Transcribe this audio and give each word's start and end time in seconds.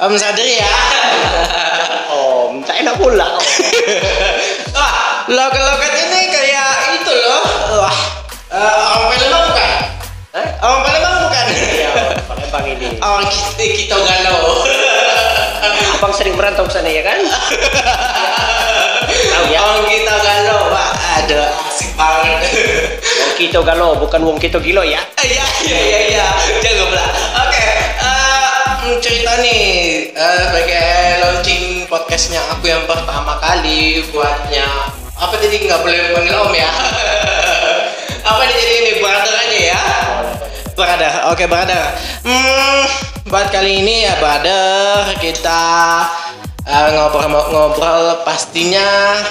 Om 0.00 0.16
Sadri 0.16 0.56
ya. 0.56 0.64
Om, 2.16 2.64
tak 2.64 2.80
enak 2.80 2.96
pula. 2.96 3.36
Om. 3.36 3.44
Wah, 4.72 4.96
logat-logat 5.36 5.92
ini 5.92 6.20
kayak 6.32 6.72
itu 6.96 7.12
loh. 7.12 7.44
Wah, 7.84 7.96
eh, 8.48 8.74
orang 8.96 9.12
Palembang 9.12 9.44
bukan? 9.52 9.70
Eh? 10.40 10.48
Orang 10.64 10.80
Palembang 10.88 11.16
bukan? 11.28 11.46
Iya, 11.52 11.90
Palembang 12.24 12.64
ini. 12.64 12.96
Orang 12.96 13.28
kita, 13.28 13.64
kita 13.76 13.96
galau. 14.00 14.64
Abang 16.00 16.16
sering 16.16 16.32
merantau 16.32 16.64
ke 16.64 16.72
sana 16.72 16.88
ya 16.88 17.04
kan? 17.04 17.20
Tahu 19.04 19.44
ya? 19.52 19.58
Orang 19.60 19.84
kita 19.84 20.14
galau, 20.16 20.72
Pak. 20.72 20.90
Ada 20.96 21.40
asik 21.68 21.92
banget. 21.92 22.40
Wong 23.04 23.32
Kito 23.36 23.60
Galo, 23.60 24.00
bukan 24.00 24.24
Wong 24.24 24.40
Kito 24.40 24.64
Gilo 24.64 24.80
ya. 24.80 25.04
Iya, 25.20 25.44
iya, 25.68 25.76
iya, 25.76 26.00
iya. 26.08 26.26
Jangan 26.64 26.88
pula. 26.88 27.04
Cerita 28.98 29.38
nih 29.38 30.10
sebagai 30.18 30.90
launching 31.22 31.86
podcastnya 31.86 32.42
aku 32.50 32.66
yang 32.66 32.82
pertama 32.90 33.38
kali 33.38 34.02
buatnya. 34.10 34.66
Apa 35.14 35.38
tadi 35.38 35.62
nggak 35.62 35.78
boleh 35.78 36.10
panggil 36.10 36.34
om 36.34 36.50
ya? 36.50 36.66
Apa 38.34 38.42
nih 38.50 38.56
jadi 38.58 38.74
ini 38.82 38.92
brother 38.98 39.30
aja 39.30 39.58
ya? 39.62 39.82
Brother, 40.74 41.12
oke 41.30 41.44
brother. 41.46 41.82
Hmm, 42.26 42.82
buat 43.30 43.54
kali 43.54 43.78
ini 43.78 44.10
ya 44.10 44.18
brother 44.18 45.14
kita 45.22 45.62
eh, 46.66 46.88
ngobrol-ngobrol 46.90 48.26
pastinya. 48.26 49.22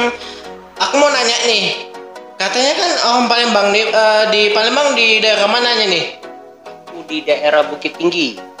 aku 0.80 0.94
mau 0.96 1.12
nanya 1.12 1.44
nih, 1.44 1.92
katanya 2.40 2.72
kan 2.72 2.90
orang 3.12 3.24
Palembang 3.28 3.68
di, 3.68 3.84
eh, 3.84 4.24
di 4.32 4.42
Palembang 4.56 4.96
di 4.96 5.20
daerah 5.20 5.44
mananya 5.44 5.92
nih? 5.92 6.04
Aku 6.88 7.04
di 7.04 7.20
daerah 7.20 7.68
Bukit 7.68 8.00
Tinggi. 8.00 8.53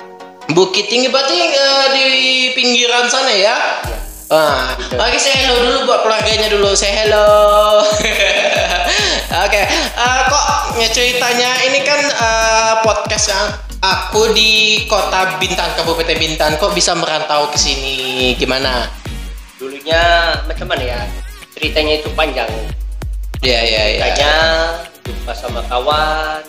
Bukit 0.52 0.92
Tinggi 0.92 1.08
berarti 1.08 1.38
eh, 1.40 1.86
di 1.96 2.06
pinggiran 2.52 3.08
sana 3.08 3.32
ya? 3.32 3.80
Wah, 4.28 4.76
oke 4.76 5.16
saya 5.16 5.48
hello 5.48 5.56
dulu 5.64 5.78
buat 5.88 6.04
keluarganya 6.04 6.52
dulu. 6.52 6.76
Saya 6.76 7.04
hello. 7.04 7.80
oke, 9.44 9.62
eh, 9.64 10.20
kok 10.28 10.44
ya 10.76 10.88
ceritanya 10.92 11.50
ini 11.64 11.80
kan 11.80 12.00
eh, 12.04 12.72
podcast 12.84 13.32
yang 13.32 13.46
aku 13.80 14.36
di 14.36 14.84
kota 14.84 15.40
Bintan, 15.40 15.72
Kabupaten 15.80 16.16
Bintan. 16.20 16.60
Kok 16.60 16.76
bisa 16.76 16.92
merantau 16.92 17.48
ke 17.48 17.56
sini? 17.56 18.36
Gimana? 18.36 18.92
Dulunya 19.56 20.34
macam 20.44 20.68
mana 20.68 20.84
ya? 20.84 21.00
Ceritanya 21.56 22.04
itu 22.04 22.08
panjang. 22.12 22.50
Ya, 23.40 23.60
ya, 23.64 23.82
ya. 23.96 24.12
Ceritanya 24.12 24.34
jumpa 25.04 25.32
sama 25.36 25.60
kawan, 25.68 26.40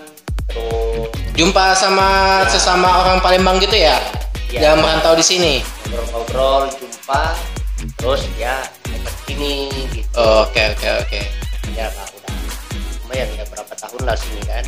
terus 0.47 1.24
Jumpa 1.35 1.75
sama 1.75 2.07
sesama 2.47 3.03
orang 3.03 3.19
Palembang 3.19 3.59
gitu 3.59 3.75
ya? 3.75 3.99
Iya. 4.47 4.71
Yang 4.71 4.75
merantau 4.87 5.13
di 5.19 5.25
sini. 5.27 5.53
ngobrol-ngobrol, 5.91 6.71
jumpa, 6.79 7.35
terus 7.99 8.23
ya 8.39 8.63
dapat 8.87 9.13
sini 9.27 9.67
gitu. 9.91 10.15
Oke, 10.15 10.71
oke, 10.71 10.87
oke. 11.03 11.21
Ya 11.75 11.91
lah 11.91 12.07
udah 12.07 12.35
lumayan 13.03 13.27
ya 13.35 13.43
berapa 13.51 13.73
tahun 13.75 14.01
lah 14.07 14.15
sini 14.15 14.41
kan. 14.47 14.63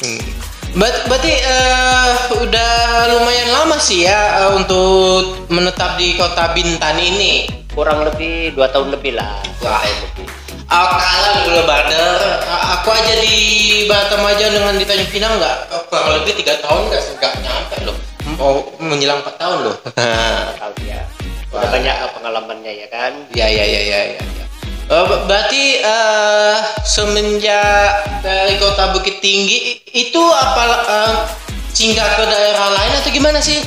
Hmm. 0.00 0.24
Ber- 0.72 1.04
berarti 1.04 1.32
eh, 1.36 2.12
udah 2.32 2.72
lumayan 3.12 3.48
lama 3.52 3.76
sih 3.76 4.08
ya 4.08 4.40
eh, 4.40 4.50
untuk 4.56 5.52
menetap 5.52 6.00
di 6.00 6.16
kota 6.16 6.56
Bintan 6.56 6.96
ini. 6.96 7.44
Kurang 7.76 8.08
lebih 8.08 8.56
dua 8.56 8.72
tahun 8.72 8.88
lebih 8.88 9.20
lah. 9.20 9.36
Wah. 9.60 9.84
tahun 9.84 10.00
lebih. 10.00 10.43
Oh, 10.64 10.88
kalah 10.96 11.44
dulu 11.44 11.60
Barder. 11.68 12.20
A- 12.48 12.80
Aku 12.80 12.88
aja 12.90 13.14
di 13.20 13.36
Batam 13.84 14.24
aja 14.24 14.48
dengan 14.48 14.74
di 14.74 14.84
Tanjung 14.84 15.10
Pinang 15.12 15.36
nggak 15.36 15.56
eh, 15.70 15.82
kurang 15.92 16.08
lebih 16.20 16.40
tiga 16.40 16.56
tahun 16.64 16.88
nggak 16.88 17.02
nggak 17.20 17.32
nyampe 17.44 17.76
loh. 17.84 17.96
Oh, 18.40 18.64
menjelang 18.80 19.20
4 19.22 19.36
tahun 19.36 19.58
loh. 19.62 19.76
Tahu 20.60 20.72
ya. 20.82 21.00
Udah 21.52 21.60
Wah. 21.60 21.70
banyak 21.70 21.94
pengalamannya 22.16 22.72
ya 22.74 22.86
kan. 22.90 23.12
ya 23.30 23.46
ya 23.46 23.64
ya 23.64 23.80
ya 23.84 24.00
ya. 24.16 24.22
ber- 24.88 25.24
berarti 25.28 25.78
eh, 25.78 26.56
semenjak 26.82 27.90
dari 28.24 28.56
kota 28.58 28.90
Bukit 28.90 29.20
Tinggi 29.20 29.78
itu 29.92 30.22
apa 30.32 30.62
eh, 30.88 31.14
singgah 31.70 32.08
ke 32.16 32.24
daerah 32.24 32.68
lain 32.72 32.92
atau 32.98 33.10
gimana 33.12 33.38
sih? 33.38 33.60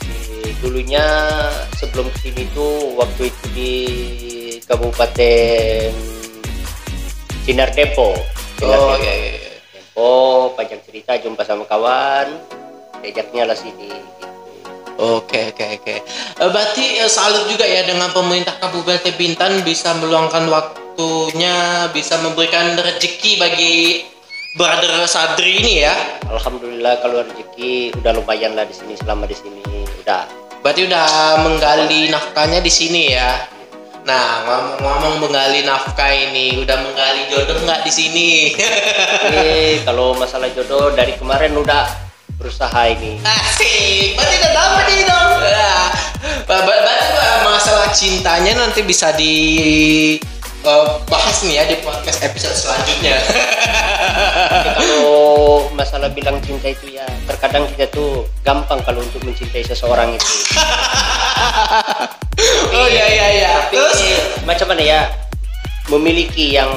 Di, 0.00 0.54
dulunya 0.62 1.04
sebelum 1.76 2.08
ke 2.08 2.18
sini 2.22 2.48
tuh 2.54 2.96
waktu 2.96 3.28
itu 3.28 3.44
di 3.52 3.72
Kabupaten 4.64 5.92
Sinar 7.44 7.70
Depo. 7.76 8.16
Sinar 8.56 8.78
Oh 8.80 8.96
iya 8.96 9.12
iya. 9.12 9.30
iya. 9.36 9.52
Depo, 9.76 10.50
panjang 10.56 10.80
cerita 10.88 11.14
jumpa 11.20 11.44
sama 11.44 11.68
kawan, 11.68 12.40
diajaknya 13.04 13.52
lah 13.52 13.56
sini. 13.56 13.92
Oke 14.94 15.50
oke 15.50 15.64
oke. 15.82 15.94
Eh, 16.38 16.50
Berarti 16.54 17.02
eh, 17.02 17.10
salut 17.10 17.50
juga 17.50 17.66
ya 17.66 17.82
dengan 17.82 18.14
pemerintah 18.14 18.54
Kabupaten 18.62 19.12
Bintan 19.18 19.60
bisa 19.66 19.90
meluangkan 19.98 20.46
waktunya, 20.48 21.90
bisa 21.90 22.16
memberikan 22.22 22.78
rezeki 22.78 23.42
bagi 23.42 23.74
brother 24.54 25.02
Sadri 25.10 25.60
ini 25.60 25.82
ya. 25.82 25.94
Alhamdulillah 26.30 27.02
kalau 27.02 27.26
rezeki 27.26 27.90
udah 27.98 28.14
lumayan 28.14 28.54
lah 28.54 28.64
di 28.64 28.74
sini 28.74 28.94
selama 28.94 29.26
di 29.26 29.34
sini 29.34 29.60
udah. 30.06 30.24
Berarti 30.62 30.86
udah 30.88 31.06
menggali 31.42 32.08
nafkahnya 32.08 32.62
di 32.62 32.72
sini 32.72 33.12
ya. 33.12 33.53
Nah 34.04 34.44
ngomong-ngomong 34.44 35.16
menggali 35.16 35.64
nafkah 35.64 36.12
ini, 36.12 36.60
udah 36.60 36.76
menggali 36.76 37.24
jodoh 37.32 37.56
nggak 37.64 37.88
di 37.88 37.92
sini? 37.92 38.30
Ini 38.52 39.48
kalau 39.88 40.12
masalah 40.12 40.52
jodoh 40.52 40.92
dari 40.92 41.16
kemarin 41.16 41.56
udah 41.56 41.88
berusaha 42.36 42.84
ini. 42.92 43.16
Asik, 43.24 44.12
berarti 44.12 44.36
udah 44.36 44.52
dapet 44.52 44.84
nih 44.92 45.02
dong. 45.08 45.30
Ba- 46.44 46.64
Berarti 46.64 47.06
masalah 47.48 47.88
cintanya 47.96 48.52
nanti 48.60 48.84
bisa 48.84 49.08
di 49.16 49.34
eh, 50.60 50.86
bahas 51.08 51.40
nih 51.40 51.56
ya 51.56 51.64
di 51.64 51.76
podcast 51.80 52.20
episode 52.20 52.56
selanjutnya. 52.56 53.16
Kalau 54.74 55.70
masalah 55.74 56.08
bilang 56.10 56.40
cinta 56.42 56.68
itu 56.70 56.98
ya 56.98 57.06
terkadang 57.28 57.66
kita 57.74 57.86
tuh 57.92 58.26
gampang 58.42 58.80
kalau 58.82 59.00
untuk 59.00 59.22
mencintai 59.24 59.64
seseorang 59.64 60.14
itu. 60.14 60.24
oh 62.76 62.86
iya 62.88 63.06
iya 63.08 63.26
iya. 63.40 63.52
Tapi 63.68 63.76
Terus 63.76 64.00
macam 64.44 64.66
mana 64.74 64.82
ya 64.82 65.00
memiliki 65.88 66.56
yang 66.56 66.70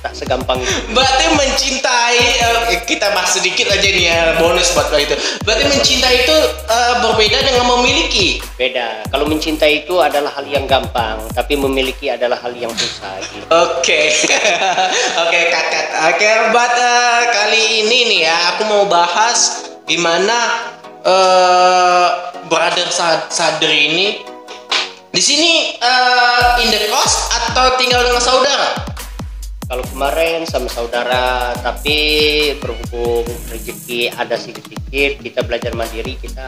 tak 0.00 0.16
segampang 0.16 0.56
itu. 0.64 0.96
berarti 0.96 1.24
mencintai 1.36 2.20
eh, 2.40 2.80
kita 2.88 3.12
bahas 3.12 3.36
sedikit 3.36 3.68
aja 3.68 3.84
nih 3.84 4.04
ya 4.08 4.20
bonus 4.40 4.72
buat 4.72 4.88
itu. 4.96 5.12
Berarti 5.44 5.64
mencintai 5.68 6.14
itu 6.24 6.36
eh, 6.72 6.94
berbeda 7.04 7.38
dengan 7.44 7.64
memiliki. 7.76 8.40
Beda. 8.56 9.04
Kalau 9.12 9.28
mencintai 9.28 9.84
itu 9.84 10.00
adalah 10.00 10.32
hal 10.32 10.48
yang 10.48 10.64
gampang, 10.64 11.20
tapi 11.36 11.60
memiliki 11.60 12.08
adalah 12.08 12.40
hal 12.40 12.56
yang 12.56 12.72
susah. 12.72 13.20
Gitu. 13.28 13.44
Oke, 13.52 14.00
oke 15.28 15.40
kakak. 15.52 15.86
Oke, 16.16 16.28
buat 16.48 16.72
eh, 16.72 17.20
kali 17.28 17.62
ini 17.84 17.98
nih 18.16 18.20
ya, 18.24 18.36
aku 18.56 18.62
mau 18.72 18.84
bahas 18.88 19.68
gimana 19.84 20.64
eh 21.00 22.08
brother 22.48 22.88
Sa- 22.92 23.28
Sadri 23.28 23.92
ini 23.92 24.08
di 25.10 25.20
sini 25.20 25.76
eh, 25.76 26.62
in 26.64 26.68
the 26.72 26.88
cost 26.88 27.28
atau 27.36 27.76
tinggal 27.76 28.00
dengan 28.00 28.22
saudara? 28.22 28.89
Kalau 29.70 29.86
kemarin 29.94 30.42
sama 30.50 30.66
saudara, 30.66 31.54
tapi 31.62 31.94
berhubung 32.58 33.22
rezeki 33.54 34.10
ada 34.18 34.34
sedikit, 34.34 35.22
kita 35.22 35.46
belajar 35.46 35.70
mandiri, 35.78 36.18
kita 36.18 36.42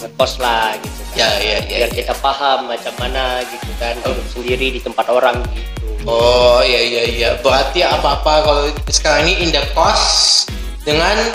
ngekos 0.00 0.40
lah 0.40 0.72
gitu 0.80 1.00
kan. 1.12 1.20
Ya, 1.20 1.28
ya, 1.36 1.60
ya, 1.60 1.84
Biar 1.84 1.90
ya. 1.92 1.96
kita 2.00 2.16
paham 2.16 2.72
macam 2.72 2.96
mana 2.96 3.44
gitu 3.44 3.68
kan, 3.76 3.92
hidup 4.00 4.24
sendiri 4.32 4.72
di 4.72 4.80
tempat 4.80 5.04
orang 5.12 5.36
gitu. 5.52 5.84
Oh 6.08 6.64
iya 6.64 6.80
iya 6.80 7.02
iya. 7.04 7.30
Berarti 7.44 7.84
apa 7.84 8.24
apa 8.24 8.32
kalau 8.40 8.72
sekarang 8.88 9.28
ini 9.28 9.44
in 9.44 9.52
the 9.52 9.60
cost 9.76 10.48
dengan 10.80 11.28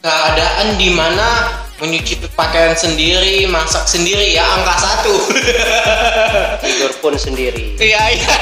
keadaan 0.00 0.80
di 0.80 0.88
mana 0.96 1.60
menyuci 1.76 2.24
pakaian 2.32 2.72
sendiri, 2.72 3.44
masak 3.52 3.84
sendiri 3.84 4.32
ya 4.32 4.48
angka 4.48 4.80
satu. 4.80 5.14
Tidur 6.64 6.92
pun 7.04 7.20
sendiri. 7.20 7.76
Iya 7.76 8.16
iya. 8.16 8.36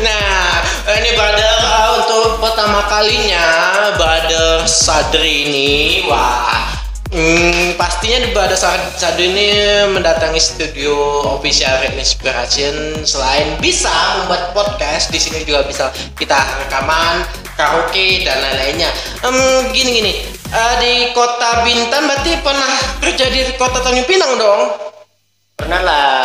Nah, 0.00 0.64
ini 0.96 1.10
brother 1.12 1.54
uh, 1.60 1.88
untuk 2.00 2.40
pertama 2.40 2.84
kalinya 2.88 3.46
brother 3.94 4.64
Sadri 4.64 5.48
ini, 5.48 5.70
wah, 6.08 6.72
hmm, 7.12 7.76
pastinya 7.76 8.24
Sad- 8.56 8.96
Sadri 8.96 9.30
ini 9.30 9.48
mendatangi 9.92 10.40
studio 10.40 11.22
official 11.36 11.84
Red 11.84 12.00
Inspiration 12.00 13.04
selain 13.04 13.60
bisa 13.60 13.92
membuat 14.20 14.56
podcast, 14.56 15.12
di 15.12 15.20
sini 15.20 15.44
juga 15.44 15.68
bisa 15.68 15.92
kita 16.16 16.40
rekaman, 16.64 17.24
karaoke 17.60 18.24
dan 18.24 18.40
lain-lainnya. 18.40 18.90
Em, 19.20 19.36
gini 19.76 19.90
gini, 20.00 20.12
uh, 20.48 20.74
di 20.80 21.12
kota 21.12 21.62
Bintan 21.68 22.08
berarti 22.08 22.32
pernah 22.40 22.72
kerja 23.04 23.26
di 23.28 23.40
kota 23.60 23.84
Tanjung 23.84 24.08
Pinang 24.08 24.32
dong? 24.40 24.62
Pernah 25.60 25.80
lah. 25.84 26.24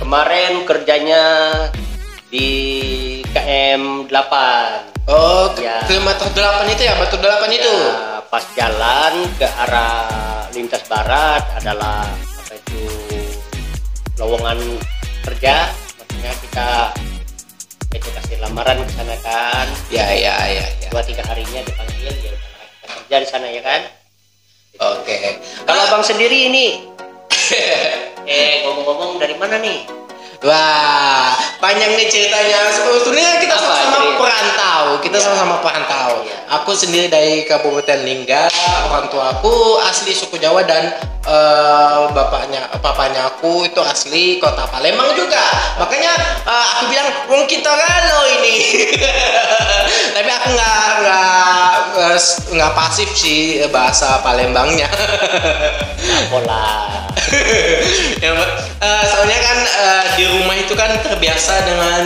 Kemarin 0.00 0.66
kerjanya 0.66 1.22
di 2.32 2.48
KM 3.28 4.08
8. 4.08 4.88
Oh, 5.04 5.52
Ya. 5.60 5.84
kilometer 5.84 6.32
8 6.32 6.64
itu 6.66 6.82
ya, 6.82 6.96
batu 6.96 7.20
8 7.20 7.52
itu. 7.52 7.68
Ya, 7.68 8.24
pas 8.26 8.44
jalan 8.56 9.28
ke 9.36 9.44
arah 9.44 10.08
lintas 10.52 10.80
barat 10.88 11.44
adalah 11.54 12.08
apa 12.08 12.54
itu 12.56 12.80
lowongan 14.16 14.56
kerja 15.20 15.68
makanya 15.98 16.32
kita 16.40 16.68
itu 17.92 18.08
kasih 18.08 18.36
lamaran 18.40 18.80
ke 18.80 18.92
sana 18.92 19.16
kan 19.20 19.66
Ya 19.88 20.08
ya 20.12 20.32
ya 20.48 20.64
ya. 20.76 20.88
dua 20.88 21.04
tiga 21.04 21.24
harinya 21.24 21.60
dipanggil 21.60 22.08
ya 22.08 22.32
kita 22.32 22.88
kerja 22.88 23.16
di 23.20 23.28
sana 23.28 23.46
ya 23.48 23.60
kan 23.60 23.80
Oke. 24.80 25.40
kalau 25.64 25.80
abang 25.88 26.04
sendiri 26.04 26.48
ini 26.48 26.88
eh 28.28 28.64
ngomong-ngomong 28.64 29.20
dari 29.20 29.36
mana 29.36 29.56
nih 29.56 29.84
Wah, 30.42 31.30
panjang 31.62 31.94
nih 31.94 32.10
ceritanya. 32.10 32.66
Sebetulnya 32.74 33.38
kita 33.38 33.54
Apa 33.54 33.62
sama-sama 33.62 34.10
perantau. 34.18 34.82
Kita 34.98 35.16
Ya. 35.16 35.22
sama-sama 35.22 35.56
perantau. 35.62 36.10
Ya. 36.26 36.36
Aku 36.58 36.74
sendiri 36.74 37.06
dari 37.06 37.46
Kabupaten 37.46 38.02
Lingga. 38.02 38.50
Orang 38.90 39.06
tua 39.06 39.30
aku 39.32 39.78
asli 39.86 40.10
suku 40.10 40.36
Jawa 40.36 40.66
dan 40.66 40.90
eh, 41.22 41.98
bapaknya, 42.10 42.66
papanya 42.82 43.30
aku 43.30 43.64
itu 43.64 43.78
asli 43.78 44.38
kota 44.38 44.66
Palembang 44.66 45.14
juga. 45.14 45.42
Makanya 45.78 46.12
eh, 46.42 46.66
aku 46.78 46.82
bilang, 46.90 47.08
wong 47.30 47.42
kita 47.46 47.70
galau 47.70 48.24
ini. 48.40 48.56
Tapi 50.14 50.30
aku 50.30 50.48
nggak 50.52 50.84
nggak 51.02 52.16
nggak 52.52 52.72
pasif 52.74 53.08
sih 53.14 53.62
bahasa 53.70 54.20
Palembangnya. 54.20 54.88
pola 56.30 56.90
ya. 58.24 58.32
Eh, 58.82 59.04
soalnya 59.06 59.38
kan 59.38 59.58
eh, 59.62 60.04
di 60.18 60.24
rumah 60.26 60.56
itu 60.58 60.74
kan 60.74 60.90
terbiasa 61.00 61.54
dengan 61.62 62.04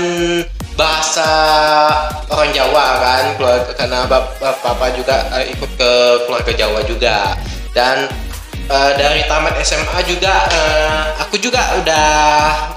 bahasa 0.77 1.31
orang 2.29 2.53
Jawa 2.53 2.87
kan 3.01 3.25
keluarga 3.41 3.73
karena 3.73 4.05
bap- 4.05 4.37
bap- 4.37 4.61
papa 4.61 4.93
juga 4.93 5.25
eh, 5.41 5.57
ikut 5.57 5.71
ke 5.73 5.93
keluarga 6.29 6.53
Jawa 6.53 6.81
juga 6.85 7.33
dan 7.73 8.05
eh, 8.67 8.93
dari 8.99 9.23
tamat 9.31 9.55
SMA 9.63 9.99
juga 10.07 10.35
eh, 10.51 11.05
aku 11.23 11.39
juga 11.39 11.79
udah 11.81 12.09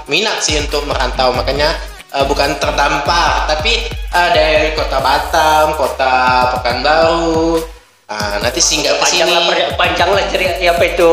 minat 0.06 0.40
sih 0.42 0.58
untuk 0.62 0.86
merantau. 0.86 1.34
Makanya 1.34 1.74
eh, 2.14 2.24
bukan 2.26 2.56
terdampar 2.62 3.50
tapi 3.50 3.90
eh, 3.90 4.30
dari 4.34 4.74
kota 4.78 4.98
Batam 5.02 5.74
kota 5.74 6.14
Pekanbaru 6.58 7.79
Ah, 8.10 8.42
nanti 8.42 8.58
singgah 8.58 8.98
ke 8.98 9.06
panjang 9.06 9.30
sini. 9.30 9.38
lah 9.38 9.42
per- 9.46 9.70
panjang 9.78 10.10
lah 10.10 10.26
cerita 10.26 10.58
apa 10.58 10.82
itu 10.82 11.10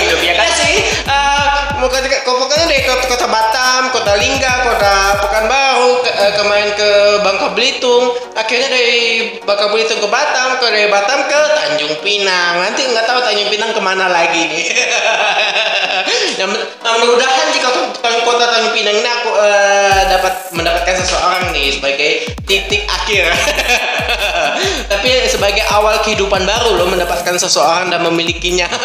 hidup 0.00 0.20
ya 0.24 0.32
kan 0.32 0.48
Iya 0.48 0.56
sih, 0.56 0.76
eh, 1.04 1.48
mau 1.76 1.92
kata 1.92 2.08
kau 2.24 2.40
pokoknya 2.40 2.64
dari 2.64 2.80
kota, 2.88 3.04
kota 3.04 3.26
Batam, 3.28 3.92
kota 3.92 4.16
Lingga, 4.16 4.52
kota 4.64 5.20
Pekanbaru, 5.20 6.00
ke, 6.00 6.10
eh, 6.16 6.32
kemarin 6.32 6.70
ke 6.72 6.90
Bangka 7.20 7.52
Belitung, 7.52 8.16
akhirnya 8.32 8.72
dari 8.72 8.96
Bangka 9.44 9.68
Belitung 9.68 10.00
ke 10.00 10.08
Batam, 10.08 10.48
ke 10.64 10.66
dari 10.72 10.88
Batam 10.88 11.28
ke 11.28 11.40
Tanjung 11.52 11.94
Pinang. 12.00 12.64
Nanti 12.64 12.80
nggak 12.88 13.04
tahu 13.04 13.20
Tanjung 13.20 13.52
Pinang 13.52 13.76
ke 13.76 13.80
mana 13.84 14.08
lagi 14.08 14.40
nih. 14.48 14.64
yang 16.40 16.48
nah, 16.56 16.92
mudah-mudahan 16.96 17.52
jika 17.52 17.68
kota, 17.68 18.08
kota 18.24 18.44
Tanjung 18.48 18.72
Pinang 18.72 18.96
ini 18.96 19.10
aku 19.12 19.30
eh, 19.36 20.00
dapat 20.08 20.34
mendapatkan 20.56 20.94
seseorang 21.04 21.52
nih 21.52 21.68
sebagai 21.76 22.32
titik 22.48 22.88
akhir. 22.88 23.28
Tapi 24.90 25.10
sebagai 25.26 25.49
awal 25.68 25.98
kehidupan 26.00 26.42
baru 26.42 26.76
lo 26.76 26.86
mendapatkan 26.86 27.34
seseorang 27.34 27.88
dan 27.88 28.02
memilikinya. 28.02 28.70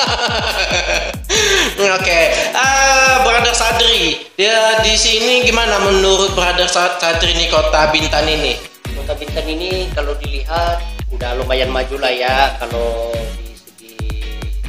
Oke, 1.95 2.19
Ah, 2.51 3.21
Brother 3.21 3.51
Sadri, 3.51 4.25
dia 4.33 4.55
di 4.79 4.95
sini 4.95 5.43
gimana 5.43 5.77
menurut 5.79 6.33
Brother 6.33 6.65
Sa- 6.65 6.97
Sadri 6.97 7.33
nih 7.33 7.47
kota 7.47 7.89
Bintan 7.89 8.25
ini? 8.25 8.57
Kota 8.95 9.13
Bintan 9.13 9.45
ini 9.45 9.91
kalau 9.91 10.15
dilihat 10.15 10.81
udah 11.11 11.35
lumayan 11.35 11.69
maju 11.69 11.95
lah 11.97 12.09
ya 12.09 12.35
kalau 12.57 13.13
di 13.37 13.53
segi 13.53 13.95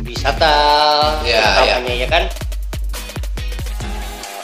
wisata 0.03 0.55
Ya, 1.23 1.65
utamanya 1.65 1.95
ya 1.97 2.07
kan 2.07 2.23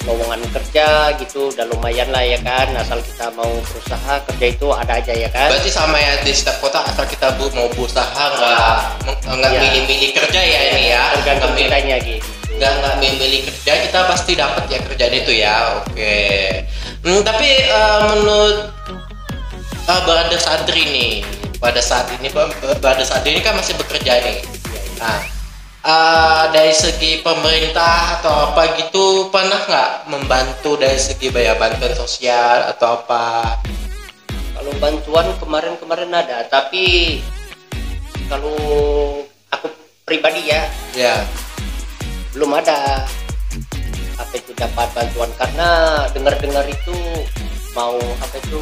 lowongan 0.03 0.43
kerja 0.51 1.15
gitu 1.17 1.55
udah 1.55 1.63
lumayan 1.71 2.11
lah 2.11 2.21
ya 2.21 2.35
kan 2.43 2.67
asal 2.75 2.99
kita 2.99 3.31
mau 3.39 3.47
berusaha 3.63 4.15
kerja 4.27 4.47
itu 4.51 4.67
ada 4.75 4.93
aja 4.99 5.13
ya 5.15 5.29
kan. 5.31 5.47
Berarti 5.55 5.71
sama 5.71 5.95
ya 5.97 6.19
di 6.21 6.33
setiap 6.35 6.59
kota 6.59 6.83
asal 6.83 7.07
kita 7.07 7.31
bu 7.39 7.47
mau 7.55 7.71
berusaha 7.71 8.11
nggak 8.35 8.79
nggak 9.31 9.51
Ya. 9.53 9.61
milih-milih 9.63 10.11
kerja 10.13 10.41
ya 10.43 10.61
ini 10.75 10.85
ya. 10.91 11.05
tergantung 11.19 11.55
kitanya 11.55 11.97
gitu. 12.03 12.27
nggak 12.53 12.73
nggak 12.79 12.95
memilih 13.01 13.41
kerja 13.49 13.73
kita 13.81 13.99
pasti 14.07 14.33
dapat 14.35 14.65
ya 14.69 14.79
kerjaan 14.83 15.15
itu 15.15 15.33
ya 15.35 15.55
oke. 15.81 16.19
Hmm, 17.03 17.21
tapi 17.23 17.49
eh, 17.67 17.99
menurut 18.13 18.57
uh, 19.87 20.01
Brother 20.07 20.39
Sadri 20.39 20.83
nih 20.87 21.13
pada 21.59 21.79
saat 21.79 22.11
ini 22.15 22.27
Bang, 22.31 22.51
Brother 22.61 23.03
Sadri 23.03 23.35
ini 23.35 23.43
kan 23.43 23.55
masih 23.55 23.75
bekerja 23.75 24.19
nih. 24.23 24.43
Nah 24.99 25.42
eh, 25.83 26.45
dari 26.55 26.75
segi 26.75 27.21
pemerintah 27.23 28.19
atau 28.19 28.51
apa 28.51 28.79
gitu 28.79 29.29
pernah 29.29 29.59
nggak 29.67 29.91
membantu 30.11 30.79
dari 30.79 30.99
segi 30.99 31.29
bayar 31.35 31.59
bantuan 31.59 31.95
sosial 31.95 32.71
atau 32.71 33.03
apa? 33.03 33.59
Kalau 34.55 34.73
bantuan 34.79 35.27
kemarin-kemarin 35.43 36.13
ada 36.15 36.47
tapi 36.47 37.19
kalau 38.31 38.57
aku 39.51 39.67
pribadi 40.07 40.49
ya 40.49 40.71
ya. 40.95 41.15
belum 42.33 42.57
ada. 42.57 43.05
Apa 44.17 44.35
itu 44.41 44.57
dapat 44.57 44.89
bantuan? 44.97 45.29
Karena 45.37 45.69
dengar-dengar 46.17 46.65
itu 46.65 46.97
mau 47.77 47.97
apa 47.97 48.37
itu 48.41 48.61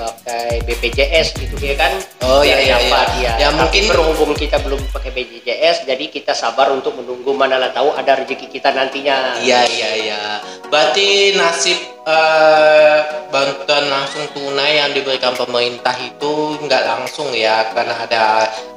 pakai 0.00 0.64
BPJS 0.64 1.36
gitu 1.36 1.56
ya 1.60 1.76
kan 1.76 1.92
Oh, 2.22 2.40
iya, 2.40 2.56
iya, 2.56 2.76
dapat, 2.78 3.08
iya. 3.18 3.32
ya. 3.32 3.32
Ya, 3.36 3.48
Tapi 3.50 3.58
mungkin- 3.58 3.88
berhubung 3.90 4.32
kita 4.32 4.56
belum 4.60 4.80
pakai 4.88 5.10
BPJS 5.10 5.84
jadi 5.84 6.04
kita 6.06 6.32
sabar 6.32 6.70
untuk 6.70 6.94
menunggu 6.94 7.32
mana 7.32 7.58
lah 7.58 7.70
tahu 7.70 7.90
ada 7.92 8.16
rezeki 8.16 8.46
kita 8.48 8.70
nantinya 8.70 9.36
Iya 9.38 9.60
iya 9.66 9.90
iya. 9.98 10.20
Berarti 10.66 11.34
nasib 11.34 11.74
eh, 12.00 12.98
bantuan 13.28 13.84
langsung 13.86 14.24
tunai 14.30 14.78
yang 14.78 14.90
diberikan 14.90 15.34
pemerintah 15.34 15.92
itu 15.98 16.32
nggak 16.58 16.82
langsung 16.86 17.28
ya 17.30 17.68
karena 17.70 17.94
ada 17.98 18.22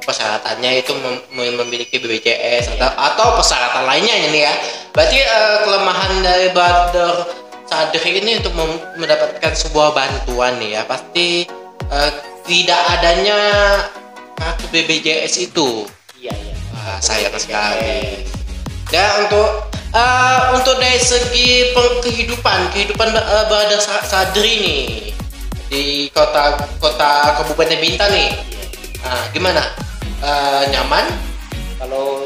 persyaratannya 0.00 0.70
itu 0.76 0.92
mem- 0.94 1.24
mem- 1.32 1.56
memiliki 1.56 1.96
BPJS 1.96 2.74
atau, 2.74 2.90
atau 2.92 3.26
persyaratan 3.34 3.84
lainnya 3.84 4.16
ini 4.28 4.38
ya. 4.42 4.54
Berarti 4.90 5.18
eh, 5.18 5.56
kelemahan 5.62 6.12
dari 6.20 6.48
Brother 6.50 7.12
Sadri 7.64 8.20
ini 8.20 8.38
untuk 8.38 8.52
mendapatkan 8.96 9.52
sebuah 9.56 9.96
bantuan 9.96 10.60
nih 10.60 10.78
ya 10.78 10.82
pasti 10.84 11.48
eh, 11.88 12.10
tidak 12.44 12.82
adanya 12.92 13.38
kartu 14.36 14.68
BPJS 14.68 15.48
itu. 15.50 15.88
iya 16.20 16.32
iya 16.34 16.54
Wah, 16.74 16.98
sayang 17.00 17.32
sekali. 17.40 18.28
Ya 18.92 19.24
untuk 19.24 19.48
eh, 19.96 20.40
untuk 20.52 20.76
dari 20.76 21.00
segi 21.00 21.72
kehidupan 21.74 22.68
kehidupan 22.70 23.16
uh, 23.16 23.44
Brother 23.48 23.80
Sa- 23.80 24.04
Sadri 24.04 24.54
nih 24.60 24.82
di 25.72 25.84
kota 26.12 26.60
kota 26.78 27.40
Kabupaten 27.40 27.80
Bintan 27.80 28.12
nih, 28.12 28.30
Ah, 29.04 29.24
gimana? 29.32 29.60
Eh, 30.24 30.62
nyaman? 30.72 31.04
kalau 31.76 32.24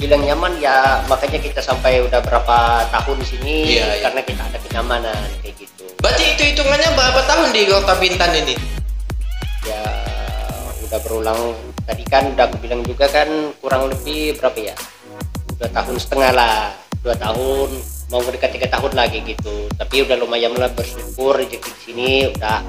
bilang 0.00 0.24
nyaman 0.24 0.56
ya 0.56 1.04
makanya 1.06 1.36
kita 1.36 1.60
sampai 1.60 2.00
udah 2.00 2.24
berapa 2.24 2.88
tahun 2.88 3.16
di 3.20 3.26
sini 3.28 3.54
Iya, 3.76 3.84
iya. 3.84 4.02
karena 4.08 4.20
kita 4.24 4.42
ada 4.48 4.58
kenyamanan 4.64 5.28
kayak 5.44 5.54
gitu 5.60 5.84
Berarti 6.00 6.24
itu 6.32 6.42
hitungannya 6.56 6.90
berapa 6.96 7.20
tahun 7.28 7.48
di 7.52 7.60
kota 7.68 7.94
Bintan 8.00 8.32
ini? 8.32 8.56
ya 9.60 9.82
udah 10.88 10.98
berulang 11.04 11.52
tadi 11.84 12.00
kan 12.08 12.32
udah 12.32 12.48
aku 12.48 12.56
bilang 12.64 12.80
juga 12.80 13.04
kan 13.12 13.28
kurang 13.60 13.92
lebih 13.92 14.40
berapa 14.40 14.72
ya 14.72 14.76
dua 15.60 15.68
tahun 15.68 16.00
setengah 16.00 16.32
lah 16.32 16.72
dua 17.04 17.12
tahun 17.14 17.68
mau 18.08 18.24
mendekat 18.24 18.56
tiga 18.56 18.72
tahun 18.72 18.96
lagi 18.96 19.20
gitu 19.22 19.68
tapi 19.76 20.00
udah 20.02 20.16
lumayan 20.16 20.56
lah 20.56 20.72
bersyukur 20.72 21.36
rezeki 21.36 21.60
di 21.60 21.80
sini 21.84 22.10
udah 22.32 22.64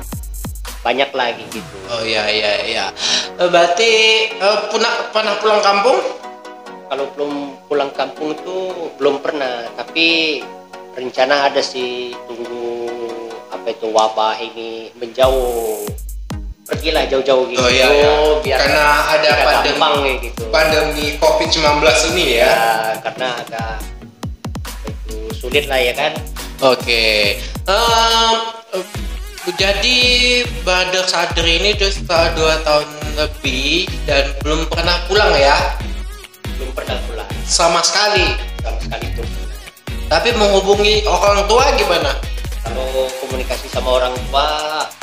banyak 0.83 1.09
lagi 1.15 1.47
gitu 1.47 1.77
Oh 1.88 2.03
iya 2.03 2.27
iya 2.27 2.51
iya. 2.65 2.85
Eh, 3.38 3.47
berarti 3.47 3.91
eh, 4.33 4.57
pernah 4.67 4.93
pernah 5.13 5.33
pulang 5.39 5.61
kampung? 5.61 5.97
Kalau 6.91 7.07
belum 7.15 7.55
pulang 7.71 7.88
kampung 7.95 8.36
itu 8.36 8.91
belum 9.00 9.24
pernah 9.24 9.63
tapi 9.79 10.43
rencana 10.91 11.48
ada 11.48 11.63
sih 11.63 12.12
tunggu 12.27 12.91
apa 13.48 13.71
itu 13.71 13.88
wabah 13.88 14.36
ini 14.43 14.91
menjauh 15.00 15.88
pergilah 16.67 17.07
jauh-jauh 17.07 17.48
gitu 17.48 17.63
Oh 17.63 17.71
iya 17.71 17.88
iya. 17.95 18.12
biar 18.43 18.60
Karena 18.60 18.88
ada 19.07 19.29
pandemi 19.39 19.71
gampang 19.71 19.95
gitu 20.19 20.43
pandemi 20.51 21.05
COVID-19 21.15 21.79
ini 22.12 22.25
ya. 22.36 22.51
ya 22.51 22.60
karena 23.07 23.27
agak 23.39 23.75
itu 24.83 25.15
sulit 25.31 25.71
lah 25.71 25.79
ya 25.79 25.95
kan 25.95 26.12
Oke. 26.62 27.41
Em, 27.65 28.38
eh, 28.77 28.86
jadi 29.57 29.98
Badar 30.62 31.10
Sadri 31.10 31.57
ini 31.57 31.74
udah 31.74 31.89
setelah 31.89 32.29
dua 32.38 32.53
tahun 32.62 32.89
lebih 33.17 33.89
dan 34.05 34.29
belum 34.45 34.69
pernah 34.69 35.01
pulang 35.10 35.33
ya, 35.33 35.57
belum 36.61 36.77
pernah 36.77 36.97
pulang 37.09 37.29
sama 37.41 37.81
sekali. 37.81 38.37
sama 38.61 38.77
sekali 38.77 39.05
belum 39.17 39.29
pernah. 39.33 39.57
Tapi 40.11 40.29
menghubungi 40.37 41.01
orang 41.09 41.49
tua 41.49 41.65
gimana? 41.73 42.13
kalau 42.71 43.09
komunikasi 43.19 43.67
sama 43.67 43.99
orang 43.99 44.15
tua 44.29 44.47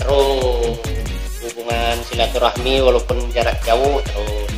terus 0.00 0.78
hubungan 1.44 1.96
silaturahmi 2.08 2.80
walaupun 2.80 3.18
jarak 3.34 3.58
jauh 3.66 4.00
terus 4.08 4.50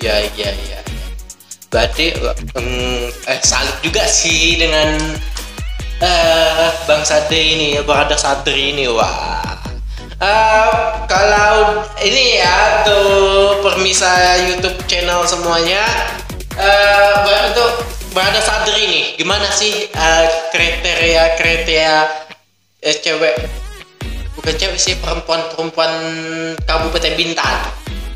ya 0.00 0.24
ya 0.38 0.50
ya 0.54 0.80
berarti 1.68 2.16
um, 2.56 3.10
eh 3.28 3.40
salut 3.44 3.76
juga 3.84 4.08
sih 4.08 4.56
dengan 4.56 4.96
uh, 6.00 6.70
bang 6.88 7.02
Sadri 7.04 7.58
ini 7.58 7.68
berada 7.84 8.16
Sadri 8.16 8.72
ini 8.72 8.88
wah 8.88 9.58
uh, 10.22 11.04
kalau 11.10 11.84
ini 12.00 12.40
ya 12.40 12.86
tuh 12.88 13.60
permisa 13.60 14.40
YouTube 14.48 14.80
channel 14.88 15.28
semuanya 15.28 15.84
uh, 16.58 17.46
untuk 17.52 17.70
berada 18.12 18.40
Sadri 18.40 18.80
ini 18.88 19.00
gimana 19.20 19.48
sih 19.52 19.88
uh, 19.92 20.26
kriteria 20.52 21.36
kriteria 21.36 21.94
uh, 22.80 22.96
cewek 23.04 23.36
bukan 24.36 24.54
cewek 24.56 24.78
sih 24.78 24.94
perempuan-perempuan 25.00 25.92
Kabupaten 26.64 27.14
Bintan 27.16 27.58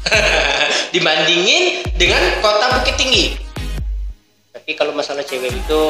dibandingin 0.94 1.84
dengan 1.96 2.20
kota 2.40 2.80
Bukit 2.80 2.96
Tinggi. 2.96 3.26
Tapi 4.50 4.70
kalau 4.76 4.92
masalah 4.94 5.24
cewek 5.24 5.52
itu 5.52 5.82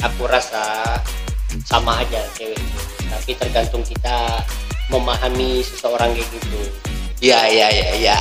aku 0.00 0.22
rasa 0.26 0.96
sama 1.66 2.00
aja 2.00 2.20
cewek 2.36 2.56
itu. 2.56 2.80
Tapi 3.10 3.30
tergantung 3.36 3.82
kita 3.82 4.44
memahami 4.90 5.62
seseorang 5.62 6.14
kayak 6.14 6.28
gitu. 6.34 6.89
Ya 7.20 7.44
ya 7.52 7.68
ya 7.68 7.88
ya. 8.00 8.16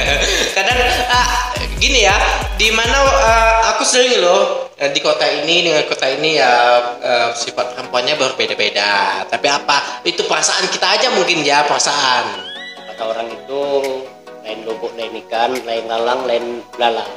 Kadang 0.56 0.80
ah, 1.12 1.52
gini 1.76 2.08
ya, 2.08 2.16
di 2.56 2.72
mana 2.72 2.96
uh, 2.96 3.76
aku 3.76 3.84
sering 3.84 4.24
loh 4.24 4.72
uh, 4.72 4.88
di 4.88 5.04
kota 5.04 5.28
ini 5.28 5.68
dengan 5.68 5.84
kota 5.84 6.08
ini 6.08 6.40
ya 6.40 6.52
uh, 6.96 7.28
sifat 7.36 7.76
perempuannya 7.76 8.16
berbeda-beda. 8.16 9.28
Tapi 9.28 9.46
apa? 9.52 10.00
Itu 10.08 10.24
perasaan 10.24 10.64
kita 10.72 10.96
aja 10.96 11.12
mungkin 11.12 11.44
ya 11.44 11.68
perasaan. 11.68 12.24
Kata 12.88 13.02
orang 13.04 13.28
itu 13.36 13.60
lain 14.48 14.64
lubuk 14.64 14.96
lain 14.96 15.12
ikan 15.28 15.52
lain 15.68 15.84
lalang 15.84 16.24
lain 16.24 16.64
lala. 16.80 17.04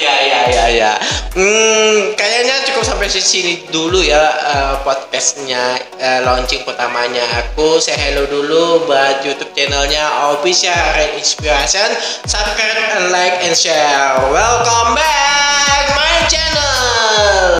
Ya 0.00 0.14
ya 0.24 0.40
ya 0.48 0.66
ya. 0.72 0.92
Hmm, 1.36 2.16
kayaknya 2.16 2.64
cukup 2.64 2.88
sampai 2.88 3.12
sini 3.12 3.68
dulu 3.68 4.00
ya 4.00 4.32
uh, 4.40 4.74
podcastnya 4.80 5.76
uh, 6.00 6.24
launching 6.24 6.64
pertamanya. 6.64 7.20
Aku 7.44 7.76
say 7.76 7.92
hello 7.92 8.24
dulu 8.24 8.88
buat 8.88 9.20
YouTube 9.20 9.52
channelnya 9.52 10.32
official 10.32 10.72
Red 10.96 11.20
Inspiration. 11.20 11.92
Subscribe 12.24 12.96
and 12.96 13.12
like 13.12 13.44
and 13.44 13.52
share. 13.52 14.16
Welcome 14.32 14.96
back 14.96 15.84
my 15.92 16.24
channel 16.32 17.59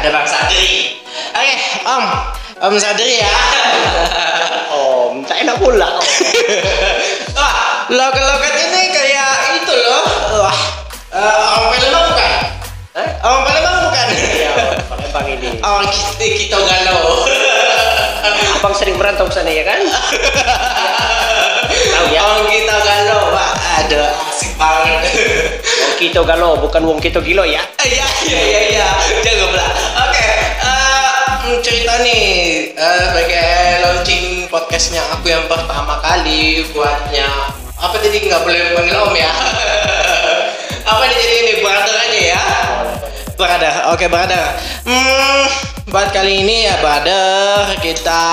ada 0.00 0.16
Bang 0.16 0.24
Sadri. 0.24 0.96
Oke, 1.36 1.44
okay, 1.44 1.84
Om, 1.84 2.04
Om 2.64 2.74
Sadri 2.80 3.20
ya. 3.20 3.36
om, 4.72 5.20
tak 5.28 5.44
enak 5.44 5.60
pula. 5.60 6.00
Wah, 7.36 7.84
loket-loket 7.92 8.54
ini 8.64 8.96
kayak 8.96 9.60
itu 9.60 9.74
loh. 9.76 10.04
Wah, 10.40 10.56
uh, 11.12 11.36
orang 11.52 11.68
Palembang 11.76 12.04
bukan? 12.16 12.32
Eh? 12.96 13.08
Orang 13.20 13.42
Palembang 13.44 13.76
bukan? 13.92 14.06
Iya, 14.16 14.52
Palembang 14.88 15.26
ini. 15.36 15.48
Orang 15.60 15.84
kita, 15.92 16.24
kita 16.32 16.56
galau. 16.56 17.28
Abang 18.56 18.72
sering 18.72 18.96
merantau 18.96 19.28
ke 19.28 19.36
sana 19.36 19.52
ya 19.52 19.68
kan? 19.68 19.84
Tahu 21.68 22.06
ya? 22.08 22.20
Orang 22.24 22.48
kita 22.48 22.76
galau, 22.80 23.36
Pak. 23.36 23.52
Ada 23.84 24.16
asik 24.32 24.56
banget. 24.56 25.00
Wong 25.60 25.92
kita 26.00 26.20
galau, 26.24 26.56
bukan 26.56 26.82
wong 26.88 26.96
kita 26.96 27.20
gilo 27.20 27.44
ya? 27.44 27.60
Iya, 27.84 28.06
iya, 28.24 28.40
iya, 28.40 28.60
iya. 28.72 28.88
Jangan 29.20 29.39
cerita 31.58 31.98
nih 32.06 32.70
uh, 32.78 33.10
sebagai 33.10 33.50
launching 33.82 34.46
podcastnya 34.46 35.02
aku 35.10 35.34
yang 35.34 35.42
pertama 35.50 35.98
kali 35.98 36.62
buatnya 36.70 37.26
apa 37.74 37.98
tadi 37.98 38.30
nggak 38.30 38.46
boleh 38.46 38.78
panggil 38.78 38.94
om 39.02 39.14
ya? 39.18 39.32
apa 40.94 41.02
nih 41.10 41.16
jadi 41.18 41.34
ini 41.42 41.52
brother 41.58 41.96
aja 41.98 42.20
ya? 42.22 42.44
Brother, 43.34 43.74
oke 43.90 43.98
okay, 43.98 44.06
brother. 44.06 44.44
Hmm, 44.86 45.42
buat 45.90 46.14
kali 46.14 46.46
ini 46.46 46.70
ya 46.70 46.78
brother 46.78 47.74
kita 47.82 48.26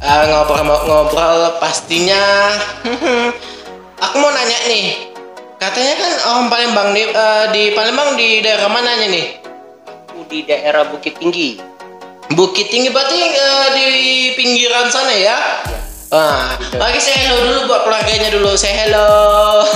ngobrol-ngobrol 0.00 1.52
uh, 1.52 1.60
pastinya. 1.60 2.56
aku 4.04 4.14
mau 4.16 4.32
nanya 4.32 4.58
nih, 4.70 5.12
Katanya 5.60 5.94
kan 5.96 6.12
orang 6.28 6.46
Palembang 6.52 6.88
di, 6.92 7.02
uh, 7.08 7.46
di 7.52 7.62
Palembang 7.72 8.16
di 8.16 8.40
daerah 8.44 8.68
mananya 8.68 9.08
nih? 9.12 9.26
Aku 9.88 10.24
di 10.28 10.44
daerah 10.44 10.88
Bukit 10.88 11.16
Tinggi. 11.16 11.73
Bukit 12.32 12.72
Tinggi 12.72 12.88
berarti 12.88 13.20
uh, 13.20 13.68
di 13.76 13.88
pinggiran 14.32 14.88
sana 14.88 15.12
ya? 15.12 15.36
Ya. 15.36 15.38
Wah, 16.08 16.56
lagi 16.78 17.02
saya 17.02 17.26
hello 17.26 17.42
dulu 17.42 17.60
buat 17.68 17.84
keluarganya 17.84 18.32
dulu. 18.32 18.56
Saya 18.56 18.86
hello. 18.86 19.12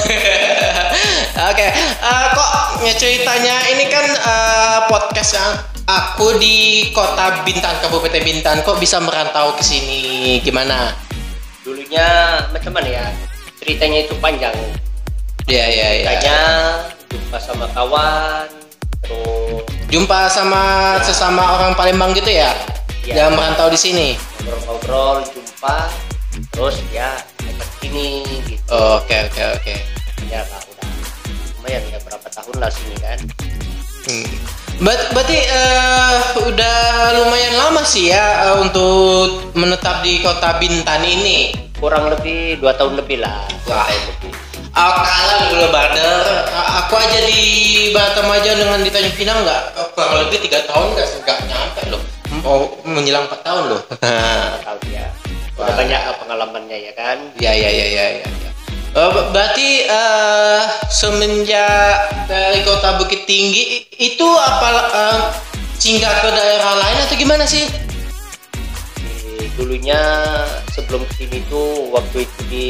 Oke, 1.51 1.55
okay. 1.55 1.71
uh, 2.01 2.25
kok 2.33 2.51
ya 2.83 2.95
ceritanya 2.97 3.55
ini 3.75 3.85
kan 3.93 4.07
uh, 4.23 4.79
podcast 4.89 5.37
yang 5.37 5.53
aku 5.85 6.39
di 6.41 6.89
kota 6.95 7.45
Bintan, 7.45 7.77
Kabupaten 7.85 8.23
Bintan. 8.25 8.65
Kok 8.65 8.81
bisa 8.81 9.03
merantau 9.03 9.53
ke 9.59 9.63
sini? 9.67 10.39
Gimana? 10.41 10.95
Dulunya 11.67 12.41
macam 12.49 12.73
mana 12.73 12.89
ya? 12.89 13.05
Ceritanya 13.59 14.07
itu 14.07 14.15
panjang 14.23 14.55
Iya 15.49 15.65
iya 15.69 15.89
iya. 16.01 16.07
Tanya 16.13 16.39
jumpa 17.09 17.39
sama 17.41 17.67
kawan, 17.73 18.47
terus 19.01 19.78
jumpa 19.89 20.29
sama 20.29 20.97
ya. 21.01 21.05
sesama 21.05 21.57
orang 21.57 21.73
Palembang 21.73 22.13
gitu 22.13 22.29
ya? 22.29 22.53
Ya. 23.09 23.25
Yang 23.25 23.41
merantau 23.41 23.69
di 23.73 23.79
sini. 23.81 24.09
Ngobrol-ngobrol, 24.45 25.25
jumpa, 25.33 25.89
terus 26.53 26.77
ya 26.93 27.17
dekat 27.41 27.69
sini 27.81 28.09
gitu. 28.45 28.69
Oke 28.69 29.17
oke 29.33 29.43
oke. 29.57 29.75
Ya 30.29 30.45
lah 30.45 30.61
udah 30.61 30.89
lumayan 31.57 31.83
ya 31.89 31.99
berapa 32.05 32.29
tahun 32.29 32.57
lah 32.61 32.69
sini 32.69 32.97
kan. 33.01 33.19
Hmm. 34.09 34.29
Ber 34.79 35.01
berarti 35.11 35.39
uh, 35.41 36.17
udah 36.53 36.79
lumayan 37.19 37.55
lama 37.57 37.83
sih 37.83 38.13
ya 38.13 38.53
uh, 38.53 38.57
untuk 38.61 39.57
menetap 39.57 40.05
di 40.05 40.21
kota 40.21 40.61
Bintan 40.61 41.01
ini. 41.03 41.57
Kurang 41.81 42.13
lebih 42.13 42.61
dua 42.61 42.77
tahun 42.77 43.01
lebih 43.01 43.25
lah. 43.25 43.41
Wah. 43.65 43.89
Tahun 43.89 44.05
lebih 44.13 44.48
uh, 44.79 44.95
kalah 45.03 45.39
dulu 45.51 45.67
Bader 45.75 46.27
aku 46.89 46.95
aja 46.97 47.19
di 47.27 47.41
Batam 47.91 48.31
aja 48.31 48.55
dengan 48.55 48.79
di 48.81 48.89
Tanjung 48.89 49.17
Pinang 49.19 49.43
nggak? 49.43 49.63
Kurang 49.93 50.25
lebih 50.25 50.39
tiga 50.47 50.63
tahun 50.71 50.95
nggak 50.95 51.09
nggak 51.27 51.39
nyampe 51.51 51.83
loh. 51.91 52.03
Mau 52.41 52.59
menjelang 52.87 53.27
empat 53.27 53.41
tahun 53.43 53.65
loh. 53.75 53.83
Tahun 54.65 54.81
ya. 54.89 55.05
Banyak 55.59 56.01
pengalamannya 56.23 56.79
ya 56.89 56.93
kan? 56.95 57.19
Ya 57.43 57.51
ya 57.51 57.67
ya 57.67 57.87
ya 57.91 58.05
ya, 58.23 58.29
ya. 58.31 58.51
Uh, 58.97 59.29
berarti 59.35 59.85
uh, 59.91 60.65
semenjak 60.89 62.09
dari 62.25 62.65
kota 62.65 62.97
Bukit 62.97 63.29
Tinggi 63.29 63.85
itu 64.01 64.29
apa 64.39 64.69
uh, 64.95 65.19
singgah 65.77 66.25
ke 66.25 66.29
daerah 66.33 66.73
lain 66.79 66.99
atau 67.05 67.17
gimana 67.19 67.45
sih? 67.45 67.69
Dulunya 69.59 70.01
sebelum 70.73 71.03
sini 71.19 71.43
tuh 71.51 71.91
waktu 71.91 72.25
itu 72.25 72.41
di 72.47 72.69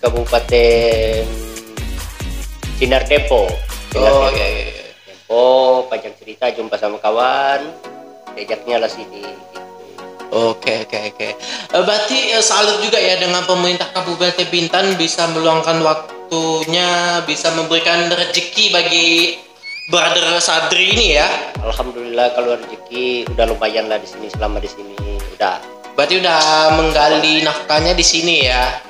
Kabupaten 0.00 1.24
Sinar 2.76 3.08
Depo. 3.08 3.48
Sinar 3.92 4.12
oh 4.12 4.28
iya 4.36 4.46
iya. 4.46 4.64
Depo, 5.08 5.44
panjang 5.88 6.12
cerita 6.20 6.52
jumpa 6.52 6.76
sama 6.76 7.00
kawan, 7.00 7.72
diajaknya 8.36 8.84
lah 8.84 8.90
sini. 8.92 9.24
Oke 10.34 10.84
oke 10.84 10.98
oke. 11.14 11.28
Eh, 11.72 11.82
berarti 11.86 12.34
uh, 12.34 12.42
salut 12.42 12.82
juga 12.82 12.98
ya 12.98 13.16
dengan 13.16 13.46
pemerintah 13.46 13.88
Kabupaten 13.94 14.48
Bintan 14.50 14.98
bisa 14.98 15.24
meluangkan 15.30 15.80
waktunya, 15.80 17.22
bisa 17.24 17.54
memberikan 17.54 18.10
rezeki 18.10 18.74
bagi 18.74 19.08
brother 19.86 20.36
Sadri 20.42 20.92
ini 20.98 21.06
ya. 21.14 21.30
Alhamdulillah 21.62 22.34
kalau 22.34 22.58
rezeki 22.58 23.30
udah 23.32 23.46
lumayan 23.48 23.86
lah 23.86 24.02
di 24.02 24.08
sini 24.10 24.26
selama 24.28 24.58
di 24.58 24.66
sini 24.66 24.94
udah. 25.38 25.62
Berarti 25.94 26.20
udah 26.20 26.40
menggali 26.74 27.46
nafkahnya 27.46 27.94
di 27.94 28.04
sini 28.04 28.50
ya. 28.50 28.82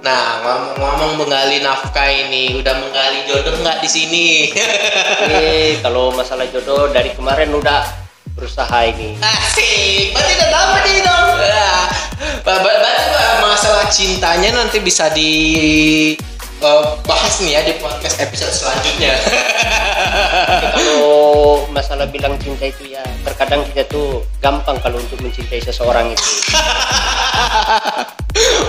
Nah, 0.00 0.40
ngomong-ngomong 0.40 1.12
menggali 1.20 1.60
nafkah 1.60 2.08
ini, 2.08 2.56
udah 2.56 2.72
menggali 2.72 3.28
jodoh 3.28 3.52
nggak 3.60 3.84
di 3.84 3.88
sini? 3.88 4.28
Ini 4.48 5.76
kalau 5.84 6.08
masalah 6.16 6.48
jodoh 6.48 6.88
dari 6.88 7.12
kemarin 7.12 7.52
udah 7.52 7.84
berusaha 8.32 8.80
ini. 8.88 9.20
Asik, 9.20 10.16
berarti 10.16 10.32
udah 10.40 10.48
dapat 10.48 10.82
nih 10.88 11.00
dong. 11.04 11.28
Nah, 11.36 11.84
berarti 12.48 12.92
masalah 13.44 13.86
cintanya 13.92 14.50
nanti 14.56 14.80
bisa 14.80 15.12
di 15.12 15.32
uh, 16.60 16.96
bahas 17.04 17.40
nih 17.42 17.58
ya 17.58 17.60
di 17.64 17.74
podcast 17.80 18.20
episode 18.20 18.52
selanjutnya. 18.52 19.12
kalau 20.76 21.64
masalah 21.72 22.06
bilang 22.08 22.36
cinta 22.40 22.68
itu 22.68 22.94
ya 22.94 23.04
terkadang 23.24 23.64
kita 23.72 23.84
tuh 23.88 24.24
gampang 24.40 24.76
kalau 24.80 25.00
untuk 25.00 25.18
mencintai 25.20 25.60
seseorang 25.60 26.12
itu. 26.12 26.24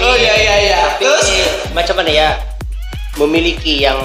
Oh 0.01 0.17
iya 0.17 0.33
iya 0.35 0.55
iya. 0.67 0.79
tapi 0.97 1.05
Terus 1.05 1.27
macam 1.71 2.01
mana 2.01 2.11
ya 2.11 2.29
memiliki 3.21 3.85
yang 3.85 4.01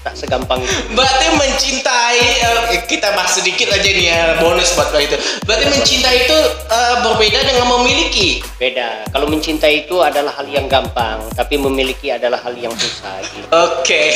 tak 0.00 0.16
segampang 0.16 0.64
itu 0.64 0.96
berarti 0.96 1.26
mencintai 1.36 2.20
eh, 2.40 2.80
kita 2.88 3.12
bahas 3.12 3.36
sedikit 3.36 3.68
aja 3.68 3.84
nih 3.84 4.06
ya 4.08 4.20
bonus 4.40 4.72
buat 4.72 4.88
itu. 4.96 5.16
Berarti 5.44 5.66
mencintai 5.68 6.16
itu 6.24 6.38
eh, 6.72 6.96
berbeda 7.04 7.38
dengan 7.44 7.66
memiliki. 7.78 8.40
beda 8.56 9.08
kalau 9.12 9.28
mencintai 9.28 9.88
itu 9.88 9.96
adalah 10.00 10.32
hal 10.36 10.48
yang 10.48 10.68
gampang 10.68 11.20
tapi 11.36 11.56
memiliki 11.60 12.12
adalah 12.12 12.40
hal 12.40 12.52
yang 12.56 12.72
susah 12.76 13.20
gitu. 13.24 13.46
Oke, 13.52 14.12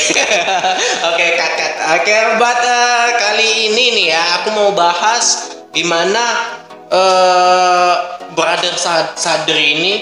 oke 1.09 1.25
kakak. 1.37 1.71
Oke, 2.01 2.15
buat 2.41 2.59
eh, 2.65 3.09
kali 3.21 3.49
ini 3.71 3.85
nih 4.01 4.05
ya, 4.13 4.23
aku 4.41 4.49
mau 4.57 4.69
bahas 4.73 5.53
gimana 5.69 6.49
eh 6.89 7.93
brother 8.33 8.73
Sad- 8.77 9.17
Sadri 9.17 9.65
ini 9.77 9.93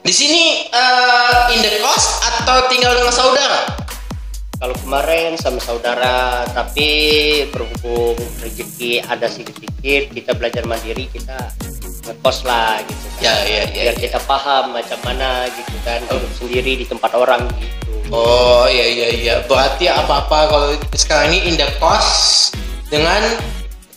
di 0.00 0.12
sini 0.14 0.66
eh, 0.66 1.54
in 1.54 1.60
the 1.62 1.78
cost 1.82 2.22
atau 2.22 2.66
tinggal 2.66 2.94
dengan 2.94 3.14
saudara? 3.14 3.79
Kalau 4.60 4.76
kemarin 4.84 5.40
sama 5.40 5.56
saudara 5.56 6.44
tapi 6.52 6.88
berhubung 7.48 8.20
rezeki 8.44 9.00
ada 9.08 9.24
sedikit 9.24 9.72
kita 10.12 10.36
belajar 10.36 10.68
mandiri 10.68 11.08
kita 11.08 11.48
ngekos 12.04 12.44
lah 12.44 12.76
gitu 12.84 13.06
kan. 13.16 13.20
Ya, 13.24 13.34
ya, 13.48 13.60
ya, 13.64 13.72
biar 13.72 13.96
ya. 13.96 14.00
kita 14.04 14.18
paham 14.28 14.76
macam 14.76 15.00
mana 15.00 15.48
gitu 15.48 15.76
kan 15.80 16.00
hidup 16.12 16.32
sendiri 16.36 16.76
di 16.76 16.84
tempat 16.84 17.12
orang 17.16 17.48
gitu 17.56 17.88
Oh 18.10 18.66
iya 18.66 18.86
iya 18.90 19.08
iya. 19.14 19.34
Berarti 19.46 19.86
apa-apa 19.86 20.38
kalau 20.50 20.68
sekarang 20.98 21.30
ini 21.30 21.38
in 21.46 21.54
the 21.54 21.68
cost 21.78 22.52
dengan 22.90 23.22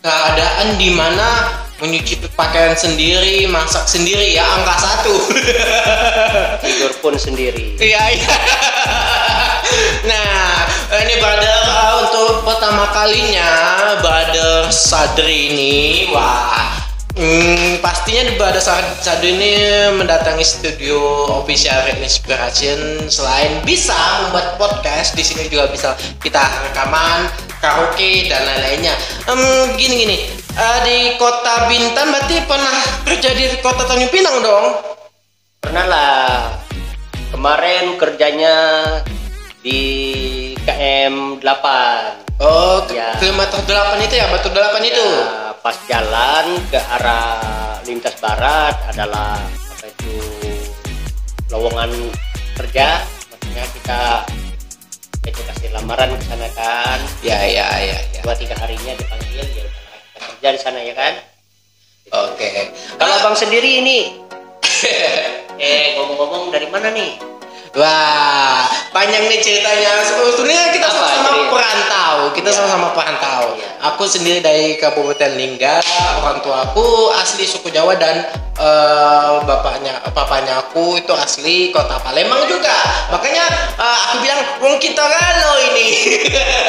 keadaan 0.06 0.78
di 0.78 0.94
mana 0.94 1.50
menyuci 1.82 2.22
pakaian 2.38 2.78
sendiri, 2.78 3.50
masak 3.50 3.90
sendiri 3.90 4.38
ya 4.38 4.46
angka 4.46 4.76
satu. 4.80 5.16
tidur 6.64 6.94
pun 7.02 7.18
sendiri 7.18 7.76
Iya 7.82 8.04
iya. 8.16 8.36
Nah, 10.04 10.68
ini 11.04 11.16
brother 11.20 11.60
uh, 11.70 11.94
untuk 12.06 12.44
pertama 12.44 12.92
kalinya 12.92 13.52
brother 14.04 14.68
Sadri 14.70 15.54
ini, 15.54 15.76
wah, 16.12 16.76
hmm, 17.16 17.80
pastinya 17.80 18.28
di 18.28 18.34
brother 18.36 18.60
Sad- 18.60 19.00
Sadri 19.00 19.34
ini 19.36 19.52
mendatangi 19.96 20.44
studio 20.44 21.30
official 21.40 21.88
Inspiration 21.98 23.08
selain 23.08 23.64
bisa 23.64 23.96
membuat 24.28 24.60
podcast, 24.60 25.16
di 25.16 25.24
sini 25.24 25.48
juga 25.48 25.72
bisa 25.72 25.96
kita 26.20 26.44
rekaman, 26.70 27.32
karaoke 27.64 28.28
dan 28.28 28.44
lain-lainnya. 28.44 28.94
Em, 29.32 29.42
gini 29.80 29.96
gini, 30.04 30.18
uh, 30.60 30.80
di 30.84 31.16
kota 31.16 31.72
Bintan 31.72 32.12
berarti 32.12 32.44
pernah 32.44 32.76
kerja 33.08 33.30
di 33.32 33.46
kota 33.64 33.88
Tanjung 33.88 34.12
Pinang 34.12 34.44
dong? 34.44 34.94
pernah 35.64 35.88
lah 35.88 36.60
kemarin 37.32 37.96
kerjanya 37.96 38.56
di 39.64 39.82
KM 40.60 41.40
8 41.40 42.22
Oh, 42.38 42.84
ke- 42.84 42.94
Ya. 42.94 43.16
kilometer 43.18 43.62
8 43.62 44.02
itu 44.02 44.16
ya, 44.16 44.26
batu 44.28 44.50
8 44.50 44.84
itu. 44.84 45.00
Ya, 45.00 45.56
pas 45.56 45.78
jalan 45.88 46.46
ke 46.68 46.76
arah 46.76 47.40
lintas 47.84 48.20
barat 48.20 48.76
adalah 48.86 49.40
apa 49.40 49.86
itu 49.88 50.16
lowongan 51.48 51.88
kerja 52.54 53.00
maksudnya 53.30 53.64
kita 53.72 54.00
itu 55.24 55.40
kasih 55.42 55.70
lamaran 55.72 56.12
ke 56.12 56.24
sana 56.26 56.48
kan 56.52 57.00
Ya, 57.22 57.40
ya, 57.42 57.68
ya, 57.78 57.96
ya. 58.10 58.20
dua 58.20 58.36
tiga 58.36 58.56
harinya 58.58 58.92
dipanggil 58.94 59.40
ya 59.40 59.64
kita 59.64 59.80
kerja 60.20 60.48
di 60.50 60.60
sana 60.60 60.80
ya 60.80 60.94
kan 60.94 61.14
Oke. 62.28 62.72
kalau 62.98 63.14
abang 63.18 63.36
sendiri 63.38 63.80
ini 63.80 64.20
eh 65.60 65.96
ngomong-ngomong 65.96 66.52
dari 66.52 66.68
mana 66.68 66.88
nih 66.90 67.16
Wah, 67.74 68.70
panjang 68.94 69.26
nih 69.26 69.42
ceritanya. 69.42 70.06
Sebetulnya 70.06 70.70
kita 70.70 70.86
Apa 70.86 70.94
sama-sama 70.94 71.50
perantau. 71.50 72.16
Kita 72.38 72.50
Ya. 72.50 72.54
sama-sama 72.54 72.88
perantau. 72.94 73.58
Ya. 73.58 73.70
Aku 73.90 74.06
sendiri 74.06 74.46
dari 74.46 74.78
Kabupaten 74.78 75.34
Lingga. 75.34 75.82
Orang 76.22 76.46
tua 76.46 76.70
aku 76.70 77.10
asli 77.18 77.50
suku 77.50 77.74
Jawa 77.74 77.98
dan 77.98 78.30
eh, 78.54 79.34
bapaknya, 79.42 80.06
papanya 80.14 80.62
aku 80.62 81.02
itu 81.02 81.10
asli 81.18 81.74
kota 81.74 81.98
Palembang 81.98 82.46
juga. 82.46 82.78
Makanya 83.10 83.46
eh, 83.74 83.98
aku 84.06 84.16
bilang, 84.22 84.42
wong 84.62 84.78
kita 84.78 85.02
galau 85.02 85.56
ini. 85.74 85.90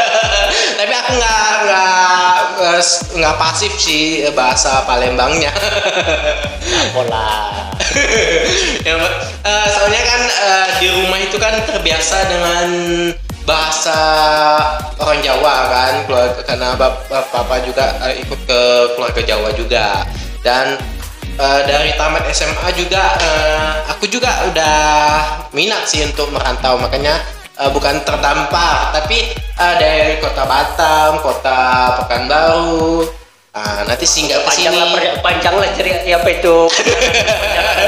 Tapi 0.81 0.95
aku 1.05 1.11
nggak 1.21 1.45
nggak 1.69 2.77
nggak 3.21 3.35
pasif 3.37 3.77
sih 3.77 4.25
bahasa 4.33 4.81
Palembangnya. 4.89 5.53
pola 6.97 7.53
ya. 8.87 8.95
Eh, 9.45 9.67
soalnya 9.71 10.03
kan 10.03 10.21
eh, 10.25 10.67
di 10.81 10.89
rumah 10.91 11.19
itu 11.21 11.37
kan 11.37 11.55
terbiasa 11.69 12.17
dengan 12.27 12.69
bahasa 13.45 14.01
orang 14.97 15.21
Jawa 15.21 15.57
kan 15.69 15.93
keluarga 16.09 16.41
karena 16.49 16.69
bap- 16.81 17.05
bap- 17.13 17.29
papa 17.29 17.61
juga 17.61 17.93
eh, 18.09 18.25
ikut 18.25 18.41
ke 18.49 18.61
keluarga 18.97 19.21
Jawa 19.21 19.53
juga 19.53 20.09
dan 20.41 20.81
eh, 21.37 21.61
dari 21.69 21.93
tamat 21.95 22.25
SMA 22.33 22.73
juga 22.73 23.05
eh, 23.21 23.73
aku 23.93 24.09
juga 24.09 24.49
udah 24.49 24.79
minat 25.53 25.85
sih 25.85 26.09
untuk 26.09 26.33
merantau 26.33 26.81
makanya 26.81 27.21
eh, 27.61 27.69
bukan 27.69 28.01
terdampar 28.01 28.97
tapi 28.97 29.37
eh, 29.37 29.75
dari 29.77 30.17
kota 30.25 30.49
Batam 30.49 31.21
kota 31.21 31.61
Pekanbaru 32.01 33.05
Ah, 33.55 33.87
nanti 33.87 34.03
singgah 34.03 34.43
ke 34.43 34.51
panjang 34.51 34.75
lah 34.75 34.99
sini. 34.99 35.23
panjang 35.23 35.55
lah 35.55 35.71
cerita 35.79 36.03
apa 36.03 36.27
itu 36.27 36.57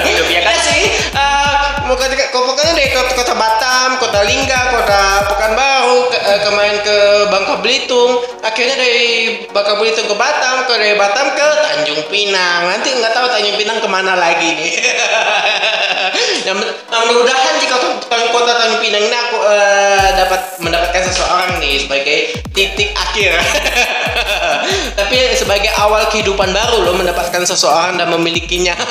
hidup 0.07 0.27
ya 0.31 0.39
Ya 0.39 0.41
kan 0.47 0.57
sih, 0.63 0.83
eh, 1.11 1.67
mau 1.91 1.99
pokoknya 1.99 2.71
dari 2.79 2.95
kota, 2.95 3.13
kota 3.19 3.35
Batam, 3.35 3.99
kota 3.99 4.23
Lingga, 4.23 4.61
kota 4.79 5.27
Pekanbaru, 5.27 6.15
ke, 6.15 6.19
eh, 6.23 6.39
kemarin 6.47 6.77
ke 6.87 6.99
Bangka 7.35 7.55
Belitung, 7.67 8.23
akhirnya 8.47 8.79
dari 8.79 9.43
Bangka 9.51 9.75
Belitung 9.83 10.07
ke 10.07 10.15
Batam, 10.15 10.71
ke 10.71 10.75
dari 10.79 10.95
Batam 10.95 11.35
ke 11.35 11.49
Tanjung 11.67 12.03
Pinang. 12.15 12.71
Nanti 12.71 12.95
nggak 12.95 13.11
tahu 13.11 13.27
Tanjung 13.27 13.59
Pinang 13.59 13.83
ke 13.83 13.89
mana 13.91 14.15
lagi 14.15 14.47
nih. 14.47 14.71
yang 16.47 16.63
nah, 16.63 16.99
mudah-mudahan 17.03 17.59
jika 17.59 17.75
kota, 18.07 18.17
kota 18.31 18.53
Tanjung 18.55 18.87
Pinang 18.87 19.03
ini 19.03 19.17
aku 19.19 19.39
eh, 19.51 20.09
dapat 20.15 20.41
mendapatkan 20.63 21.03
seseorang 21.11 21.59
nih 21.59 21.83
sebagai 21.83 22.19
titik 22.55 22.95
akhir. 22.95 23.35
Tapi 24.99 25.17
sebagai 25.37 25.56
awal 25.75 26.05
kehidupan 26.07 26.49
baru 26.49 26.83
lo 26.83 26.93
mendapatkan 26.93 27.41
seseorang 27.43 27.97
dan 27.97 28.09
memilikinya. 28.11 28.77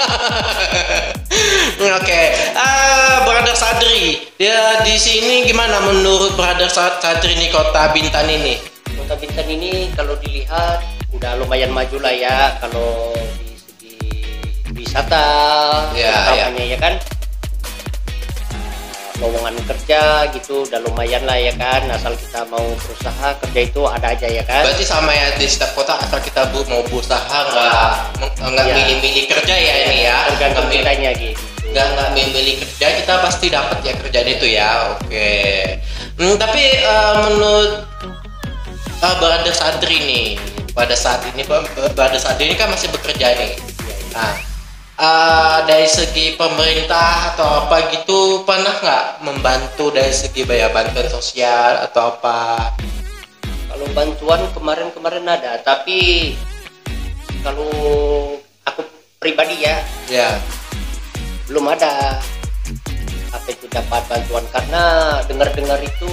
Oke, 1.96 2.22
Ah, 2.54 3.24
Brother 3.24 3.54
Sadri, 3.54 4.26
dia 4.36 4.56
di 4.82 4.96
sini 4.96 5.44
gimana 5.44 5.80
menurut 5.82 6.34
Brother 6.34 6.68
Sa- 6.68 6.98
Sadri 6.98 7.36
nih 7.36 7.50
kota 7.50 7.92
Bintan 7.92 8.26
ini? 8.26 8.58
Kota 8.96 9.16
Bintan 9.16 9.46
ini 9.46 9.92
kalau 9.92 10.18
dilihat 10.18 10.82
udah 11.12 11.38
lumayan 11.38 11.70
maju 11.70 11.98
lah 12.00 12.12
ya 12.12 12.38
kalau 12.60 13.16
di 13.38 13.56
segi 13.56 13.96
wisata 14.74 15.26
Ya, 15.94 16.12
utamanya 16.28 16.64
ya 16.66 16.78
kan 16.78 16.94
lowongan 19.18 19.56
kerja 19.64 20.02
gitu 20.30 20.64
udah 20.64 20.80
lumayan 20.82 21.24
lah 21.24 21.36
ya 21.36 21.54
kan 21.54 21.88
asal 21.88 22.12
kita 22.14 22.44
mau 22.46 22.64
berusaha 22.76 23.30
kerja 23.40 23.60
itu 23.64 23.82
ada 23.82 24.08
aja 24.10 24.28
ya 24.28 24.44
kan. 24.44 24.64
Berarti 24.64 24.84
sama 24.84 25.10
ya 25.10 25.32
di 25.34 25.46
setiap 25.46 25.72
kota 25.74 25.96
asal 25.96 26.20
kita 26.20 26.52
bu- 26.52 26.66
mau 26.66 26.84
berusaha 26.84 27.24
nggak 27.48 27.94
nggak 28.44 28.66
Ya. 28.66 28.76
milih-milih 28.76 29.26
kerja 29.26 29.56
ya 29.56 29.74
ini 29.86 29.98
ya. 30.04 30.18
tergantung 30.30 30.68
milih- 30.68 30.84
kitanya 30.84 31.12
gitu. 31.14 31.44
nggak 31.66 31.88
nggak 31.92 32.10
memilih 32.14 32.56
kerja 32.58 32.88
kita 32.96 33.14
pasti 33.20 33.46
dapat 33.50 33.78
ya 33.82 33.94
kerjaan 33.96 34.28
itu 34.30 34.46
ya 34.48 34.70
oke. 34.94 35.32
Hmm, 36.16 36.36
tapi 36.36 36.64
eh, 36.78 37.14
menurut 37.22 37.72
uh, 38.98 39.16
Brother 39.18 39.52
Sadri 39.52 39.98
nih 40.02 40.28
pada 40.72 40.94
saat 40.94 41.24
ini 41.26 41.44
Bro- 41.44 41.68
Brother 41.92 42.16
Sadri 42.16 42.48
ini 42.48 42.56
kan 42.56 42.68
masih 42.68 42.88
bekerja 42.90 43.32
nih. 43.34 43.52
Nah 44.12 44.55
eh, 45.00 45.58
dari 45.68 45.88
segi 45.88 46.36
pemerintah 46.40 47.36
atau 47.36 47.68
apa 47.68 47.92
gitu 47.92 48.44
pernah 48.48 48.72
nggak 48.72 49.06
membantu 49.24 49.92
dari 49.92 50.12
segi 50.12 50.48
bayar 50.48 50.72
bantuan 50.72 51.08
sosial 51.12 51.84
atau 51.84 52.16
apa? 52.16 52.72
Kalau 53.72 53.88
bantuan 53.92 54.42
kemarin-kemarin 54.56 55.28
ada 55.28 55.60
tapi 55.60 56.32
kalau 57.44 57.70
aku 58.64 58.82
pribadi 59.20 59.68
ya 59.68 59.84
ya. 60.08 60.40
belum 61.46 61.70
ada 61.70 62.18
apa 63.30 63.48
itu 63.54 63.70
dapat 63.70 64.02
bantuan. 64.10 64.46
Karena 64.50 64.84
dengar-dengar 65.30 65.78
itu 65.86 66.10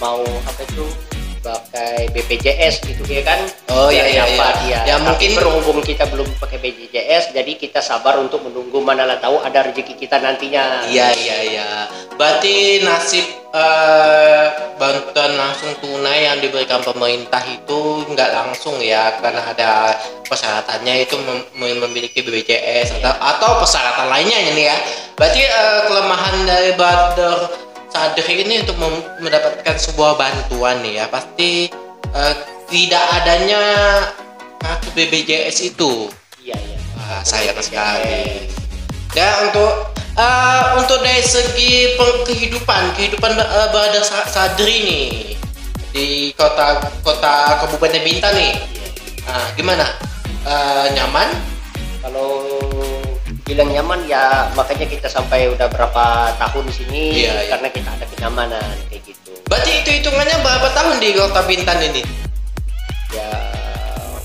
mau 0.00 0.24
apa 0.24 0.62
itu 0.64 0.86
pakai 1.46 2.10
BPJS 2.10 2.82
gitu 2.82 3.06
ya 3.06 3.22
kan 3.22 3.38
Oh, 3.68 3.86
iya, 3.86 4.08
iya, 4.08 4.24
apa 4.24 4.34
iya. 4.64 4.80
dia 4.80 4.80
Ya, 4.84 4.96
Tapi 4.96 5.06
mungkin- 5.06 5.34
berhubung 5.36 5.78
kita 5.80 6.04
belum 6.06 6.26
pakai 6.36 6.58
BPJS 6.58 7.30
jadi 7.30 7.52
kita 7.54 7.78
sabar 7.78 8.18
untuk 8.18 8.42
menunggu 8.42 8.80
mana 8.80 9.04
lah 9.04 9.16
tahu 9.16 9.38
ada 9.40 9.62
rezeki 9.62 9.94
kita 9.96 10.18
nantinya 10.18 10.82
Iya 10.86 11.14
iya 11.14 11.36
iya. 11.46 11.68
Berarti 12.12 12.80
nasib 12.80 13.26
eh, 13.52 14.46
bantuan 14.74 15.32
langsung 15.34 15.72
tunai 15.78 16.24
yang 16.24 16.38
diberikan 16.38 16.80
pemerintah 16.80 17.40
itu 17.46 17.78
nggak 18.06 18.30
langsung 18.30 18.76
ya 18.78 19.16
karena 19.16 19.42
ada 19.46 19.70
persyaratannya 20.22 20.94
itu 21.02 21.16
mem- 21.18 21.46
mem- 21.54 21.80
memiliki 21.80 22.20
BPJS 22.20 22.98
atau, 22.98 23.12
atau 23.14 23.50
persyaratan 23.58 24.08
lainnya 24.08 24.38
ini 24.46 24.62
ya. 24.64 24.76
Berarti 25.14 25.40
uh, 25.42 25.80
kelemahan 25.86 26.36
dari 26.44 26.70
Badr 26.74 27.36
Sadri 27.96 28.44
ini 28.44 28.60
untuk 28.60 28.76
mendapatkan 29.22 29.76
sebuah 29.80 30.20
bantuan 30.20 30.84
nih 30.84 31.00
ya 31.00 31.04
pasti 31.08 31.72
uh, 32.12 32.34
tidak 32.68 33.04
adanya 33.22 33.62
kartu 34.60 34.88
BPJS 34.92 35.72
itu. 35.72 36.10
Iya 36.42 36.56
iya. 36.58 36.78
Wah, 36.98 37.22
sayang 37.22 37.58
sekali. 37.62 38.50
Ya 39.14 39.48
untuk 39.48 39.96
uh, 40.18 40.80
untuk 40.82 40.98
dari 41.00 41.22
segi 41.22 41.96
kehidupan 42.26 42.92
kehidupan 42.98 43.32
uh, 43.38 43.68
Badr 43.70 44.02
Sadri 44.04 44.76
nih 44.82 45.06
di 45.96 46.06
kota 46.36 46.84
kota 47.00 47.64
Kabupaten 47.64 48.02
Bintan 48.04 48.36
nih. 48.36 48.54
Nah, 49.26 49.48
gimana? 49.56 49.86
Uh, 50.46 50.86
nyaman? 50.94 51.32
Kalau 52.04 52.46
bilang 53.46 53.70
nyaman 53.70 54.02
ya 54.10 54.50
makanya 54.58 54.90
kita 54.90 55.06
sampai 55.06 55.46
udah 55.54 55.70
berapa 55.70 56.34
tahun 56.34 56.66
di 56.66 56.74
sini 56.74 57.02
iya, 57.22 57.46
iya. 57.46 57.54
karena 57.54 57.68
kita 57.70 57.88
ada 57.94 58.06
kenyamanan 58.10 58.74
kayak 58.90 59.02
gitu. 59.06 59.32
Berarti 59.46 59.70
itu 59.86 59.90
hitungannya 60.02 60.36
berapa 60.42 60.68
tahun 60.74 60.94
di 60.98 61.08
kota 61.14 61.40
Bintan 61.46 61.78
ini? 61.78 62.02
Ya 63.14 63.30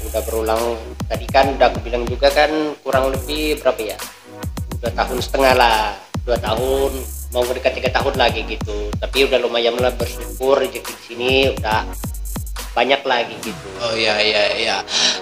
udah 0.09 0.21
berulang. 0.25 0.63
Tadi 1.05 1.25
kan 1.29 1.53
udah 1.53 1.69
aku 1.69 1.79
bilang 1.85 2.03
juga 2.09 2.33
kan 2.33 2.49
kurang 2.81 3.13
lebih 3.13 3.61
berapa 3.61 3.93
ya? 3.93 3.97
Dua 4.81 4.91
tahun 4.97 5.17
setengah 5.21 5.53
lah. 5.53 5.93
Dua 6.25 6.37
tahun 6.41 7.21
mau 7.31 7.47
mendekat 7.47 7.79
tiga 7.79 7.89
tahun 7.95 8.15
lagi 8.19 8.43
gitu 8.43 8.91
tapi 8.99 9.23
udah 9.23 9.39
lumayan 9.39 9.75
lah 9.79 9.95
bersyukur 9.95 10.59
rezeki 10.59 10.91
di 10.91 11.03
sini 11.07 11.33
udah 11.55 11.87
banyak 12.75 13.01
lagi 13.07 13.35
gitu 13.39 13.67
oh 13.79 13.95
iya 13.95 14.19
iya 14.19 14.43
iya 14.59 14.77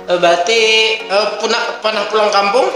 eh, 0.10 0.18
berarti 0.18 0.62
uh, 1.06 1.38
pernah 1.38 1.64
pernah 1.82 2.04
pulang 2.10 2.34
kampung 2.34 2.68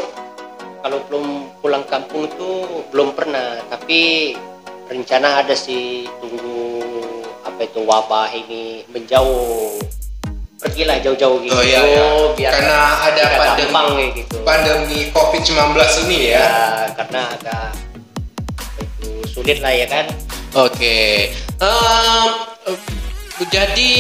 kalau 0.84 1.00
belum 1.08 1.48
pulang 1.64 1.88
kampung 1.88 2.28
itu 2.28 2.84
belum 2.92 3.16
pernah 3.16 3.56
tapi 3.72 4.36
rencana 4.92 5.40
ada 5.40 5.56
sih 5.56 6.04
tunggu 6.20 6.84
apa 7.48 7.64
itu 7.64 7.80
wabah 7.88 8.28
ini 8.36 8.84
menjauh. 8.92 9.80
Pergilah 10.60 11.00
jauh-jauh 11.04 11.44
gitu. 11.44 11.56
Oh, 11.56 11.64
iya, 11.64 11.80
iya. 11.84 12.08
biar 12.40 12.52
karena 12.56 12.80
ada 13.04 13.24
pandemi 13.36 14.16
gitu. 14.16 14.36
pandemi 14.48 15.00
covid 15.12 15.44
19 15.44 16.08
ini 16.08 16.32
ya, 16.32 16.40
ya 16.40 16.52
karena 16.96 17.22
agak 17.36 17.68
sulit 19.28 19.60
lah 19.60 19.76
ya 19.76 19.88
kan? 19.92 20.08
Oke. 20.56 20.72
Okay. 20.72 21.12
um, 21.60 22.48
jadi 23.52 23.92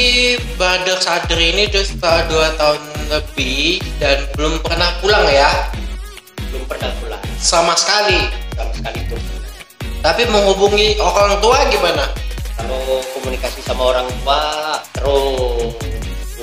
Badar 0.56 1.04
Sadri 1.04 1.52
ini 1.52 1.68
sudah 1.68 2.32
dua 2.32 2.56
tahun 2.56 2.80
lebih 3.12 3.84
dan 4.00 4.24
belum 4.40 4.64
pernah 4.64 4.96
pulang 5.04 5.28
ya 5.28 5.52
belum 6.54 6.70
pernah 6.70 6.94
pulang. 7.02 7.24
Sama 7.42 7.74
sekali. 7.74 8.30
Sama 8.54 8.72
sekali 8.78 9.02
itu 9.02 9.18
tapi 10.04 10.28
menghubungi 10.28 11.00
orang 11.00 11.40
tua 11.40 11.64
gimana? 11.72 12.04
Kalau 12.60 13.00
komunikasi 13.16 13.64
sama 13.64 13.96
orang 13.96 14.08
tua 14.20 14.76
terus 14.92 15.72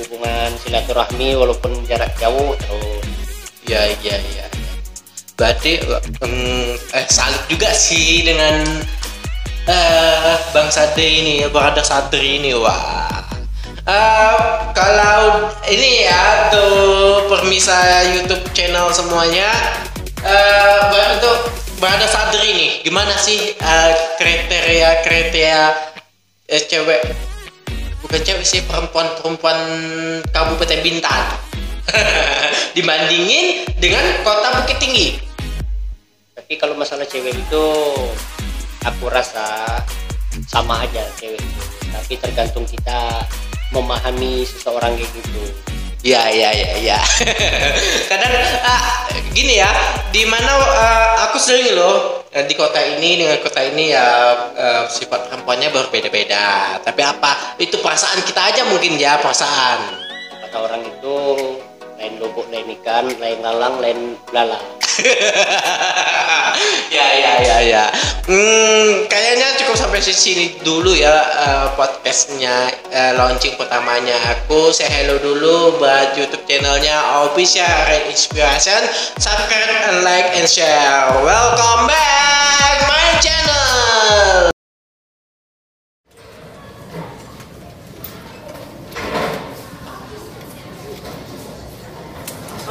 hubungan 0.01 0.49
silaturahmi 0.65 1.37
walaupun 1.37 1.77
jarak 1.85 2.09
jauh 2.17 2.57
terus. 2.57 3.05
Ya 3.69 3.85
ya 4.01 4.17
ya 4.17 4.49
berarti 5.37 5.77
um, 6.25 6.73
eh 6.73 7.05
salut 7.09 7.41
juga 7.49 7.69
sih 7.69 8.25
dengan 8.25 8.65
uh, 9.69 10.37
Bang 10.57 10.73
Sadri 10.73 11.21
ini 11.21 11.45
berada 11.53 11.85
Sadri 11.85 12.41
ini 12.41 12.57
wah. 12.57 13.13
Uh, 13.85 14.73
kalau 14.73 15.53
ini 15.69 16.09
ya 16.09 16.49
tuh 16.49 17.29
permisa 17.29 18.09
YouTube 18.09 18.45
channel 18.57 18.89
semuanya 18.89 19.53
uh, 20.25 21.13
untuk 21.17 21.37
berada 21.81 22.05
Sadri 22.05 22.47
ini 22.53 22.67
gimana 22.85 23.13
sih 23.17 23.57
uh, 23.57 23.91
kriteria 24.17 25.01
kriteria 25.05 25.61
uh, 26.49 26.61
cewek? 26.69 27.01
Bukan 28.01 28.21
cewek 28.25 28.45
sih 28.45 28.61
perempuan 28.65 29.07
perempuan 29.21 29.59
Kabupaten 30.29 30.79
Bintan. 30.81 31.37
Dibandingin 32.77 33.67
dengan 33.81 34.03
kota 34.23 34.61
Bukit 34.61 34.77
Tinggi. 34.79 35.07
Tapi 36.37 36.53
kalau 36.55 36.77
masalah 36.77 37.03
cewek 37.05 37.35
itu 37.35 37.65
aku 38.85 39.05
rasa 39.11 39.77
sama 40.47 40.85
aja 40.85 41.03
cewek 41.17 41.39
itu. 41.39 41.61
Tapi 41.91 42.13
tergantung 42.17 42.63
kita 42.63 43.25
memahami 43.71 44.43
seseorang 44.43 44.95
kayak 44.99 45.11
gitu 45.15 45.70
Ya 46.01 46.33
ya 46.33 46.49
ya 46.49 46.69
ya. 46.81 46.99
Kadang 48.09 48.33
uh, 48.33 48.81
gini 49.37 49.61
ya, 49.61 49.69
di 50.09 50.25
mana 50.25 50.49
uh, 50.49 51.29
aku 51.29 51.37
sering 51.37 51.77
loh 51.77 52.25
uh, 52.25 52.43
di 52.49 52.57
kota 52.57 52.81
ini 52.81 53.21
dengan 53.21 53.37
kota 53.37 53.61
ini 53.61 53.93
ya 53.93 54.05
uh, 54.57 54.83
sifat 54.89 55.29
perempuannya 55.29 55.69
berbeda-beda. 55.69 56.81
Tapi 56.81 57.01
apa? 57.05 57.53
Itu 57.61 57.77
perasaan 57.85 58.17
kita 58.25 58.41
aja 58.49 58.61
mungkin 58.65 58.97
ya 58.97 59.21
perasaan. 59.21 60.01
Kata 60.49 60.57
orang 60.57 60.81
itu 60.89 61.17
lain 62.01 62.17
lubuk, 62.17 62.49
lain 62.49 62.65
ikan, 62.81 63.05
lain 63.21 63.45
lalang, 63.45 63.77
lain 63.77 64.17
lalang. 64.33 64.65
ya 66.95 67.07
ya 67.13 67.33
ya 67.45 67.57
ya. 67.61 67.85
Hmm, 68.25 69.05
kayaknya 69.05 69.53
cukup 69.61 69.77
sampai 69.77 70.01
sini 70.01 70.57
dulu 70.65 70.97
ya 70.97 71.13
uh, 71.13 71.67
podcastnya 71.77 72.73
uh, 72.89 73.11
launching 73.21 73.53
pertamanya 73.53 74.17
aku. 74.33 74.73
Saya 74.73 74.89
hello 74.89 75.21
dulu 75.21 75.77
buat 75.77 76.17
YouTube 76.17 76.41
channelnya 76.49 77.21
Official 77.29 77.69
Red 77.85 78.09
Inspiration. 78.09 78.81
Subscribe 79.21 79.93
and 79.93 80.01
like 80.01 80.33
and 80.33 80.49
share. 80.49 81.05
Welcome 81.21 81.85
back 81.85 82.81
my 82.89 83.13
channel. 83.21 84.49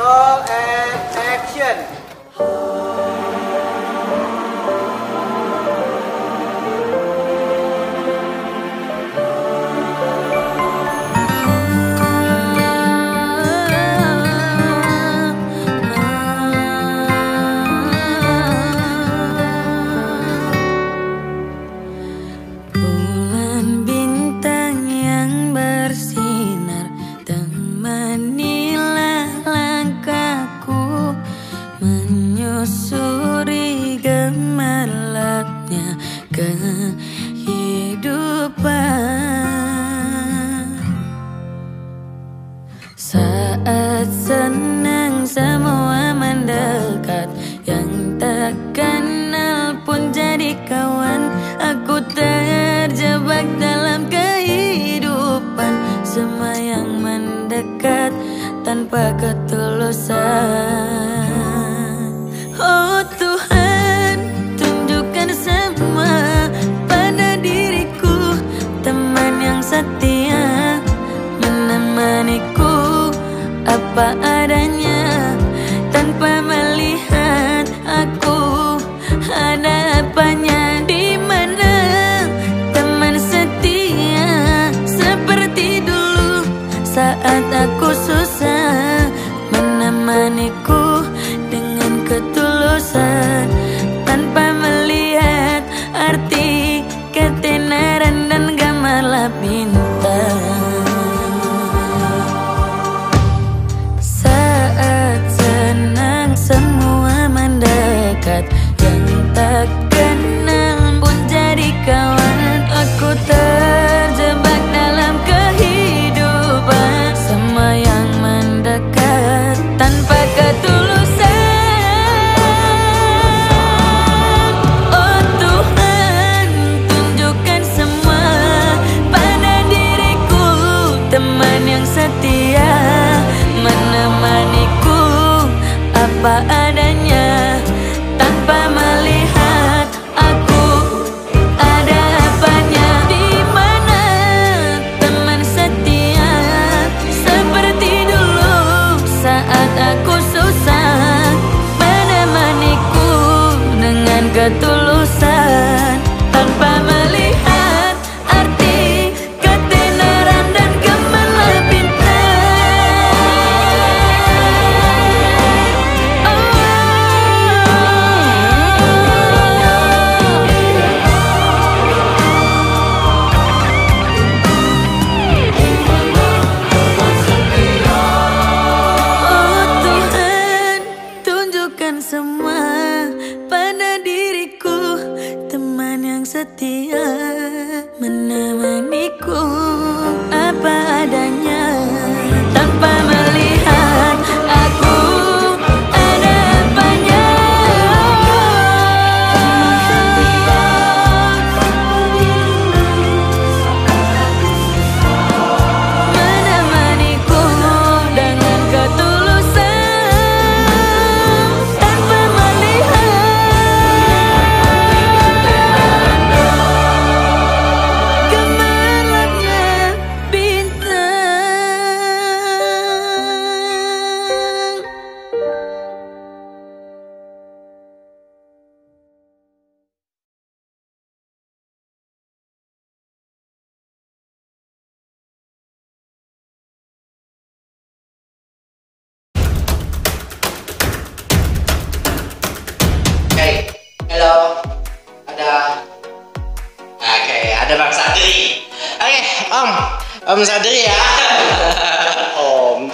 All 0.03 0.41
and 0.49 0.97
action. 1.29 2.01
yang 2.41 3.20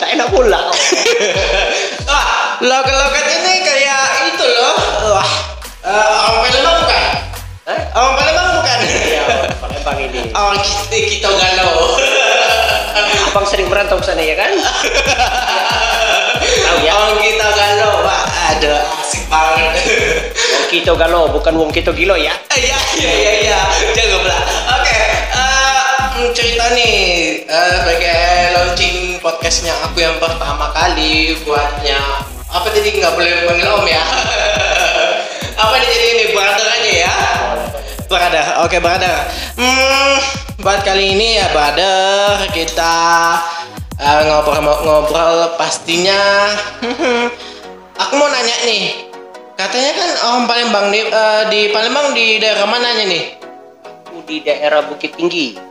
Minta 0.07 0.23
enak 0.23 0.29
pula. 0.31 0.61
Wah, 2.09 2.63
logat-logat 2.63 3.27
ini 3.27 3.55
kayak 3.67 4.31
itu 4.31 4.47
loh. 4.47 4.75
Wah, 5.11 5.31
eh, 5.83 6.07
orang 6.15 6.39
Palembang 6.47 6.77
bukan? 6.79 7.03
Hah? 7.67 7.81
Orang 7.91 8.15
Palembang 8.15 8.49
bukan? 8.55 8.79
Iya, 8.87 9.23
Palembang 9.59 9.99
ini. 10.07 10.21
Orang 10.39 10.63
kita, 10.63 10.97
kita 11.11 11.31
galau. 11.35 11.99
Abang 13.35 13.47
sering 13.51 13.67
merantau 13.67 13.99
sana 13.99 14.23
ya 14.23 14.39
kan? 14.39 14.55
Tahu 16.39 16.79
ya? 16.87 16.91
Orang 16.95 17.19
kita 17.19 17.47
galau, 17.51 18.07
Pak. 18.07 18.23
Aduh, 18.55 18.83
asik 19.03 19.27
banget. 19.27 19.75
Wong 20.31 20.65
Kito 20.71 20.95
Galo, 20.95 21.35
bukan 21.35 21.53
Wong 21.59 21.71
Kito 21.75 21.91
Gilo 21.91 22.15
ya. 22.15 22.31
Iya, 22.55 22.79
iya, 22.95 23.11
iya, 23.11 23.33
iya. 23.43 23.61
Jangan 23.91 24.16
cerita 26.33 26.73
nih 26.73 26.97
eh, 27.45 27.71
sebagai 27.77 28.25
launching 28.57 29.21
podcastnya 29.21 29.77
aku 29.85 30.01
yang 30.01 30.17
pertama 30.17 30.73
kali 30.73 31.37
buatnya 31.45 32.01
apa 32.49 32.73
tadi 32.73 32.89
nggak 32.97 33.13
boleh 33.13 33.45
panggil 33.45 33.69
om 33.69 33.85
ya? 33.85 34.01
apa 35.61 35.75
nih 35.77 35.89
jadi 35.93 36.07
ini 36.17 36.25
brother 36.33 36.69
aja 36.73 36.93
ya? 37.05 37.17
Brother, 38.09 38.47
oke 38.65 38.77
brother. 38.81 39.17
Hmm, 39.61 40.15
buat 40.65 40.81
kali 40.89 41.13
ini 41.13 41.37
ya 41.37 41.53
brother 41.53 42.49
kita 42.49 42.97
eh, 44.01 44.21
ngobrol-ngobrol 44.25 45.61
pastinya. 45.61 46.49
aku 48.01 48.13
mau 48.17 48.29
nanya 48.33 48.57
nih, 48.65 49.05
katanya 49.53 49.93
kan 49.93 50.11
orang 50.33 50.45
Palembang 50.49 50.87
di, 50.97 51.01
eh, 51.05 51.43
di 51.53 51.61
Palembang 51.77 52.17
di 52.17 52.41
daerah 52.41 52.65
mananya 52.65 53.05
nih? 53.05 53.25
Di 54.25 54.37
daerah 54.41 54.81
Bukit 54.89 55.13
Tinggi. 55.13 55.66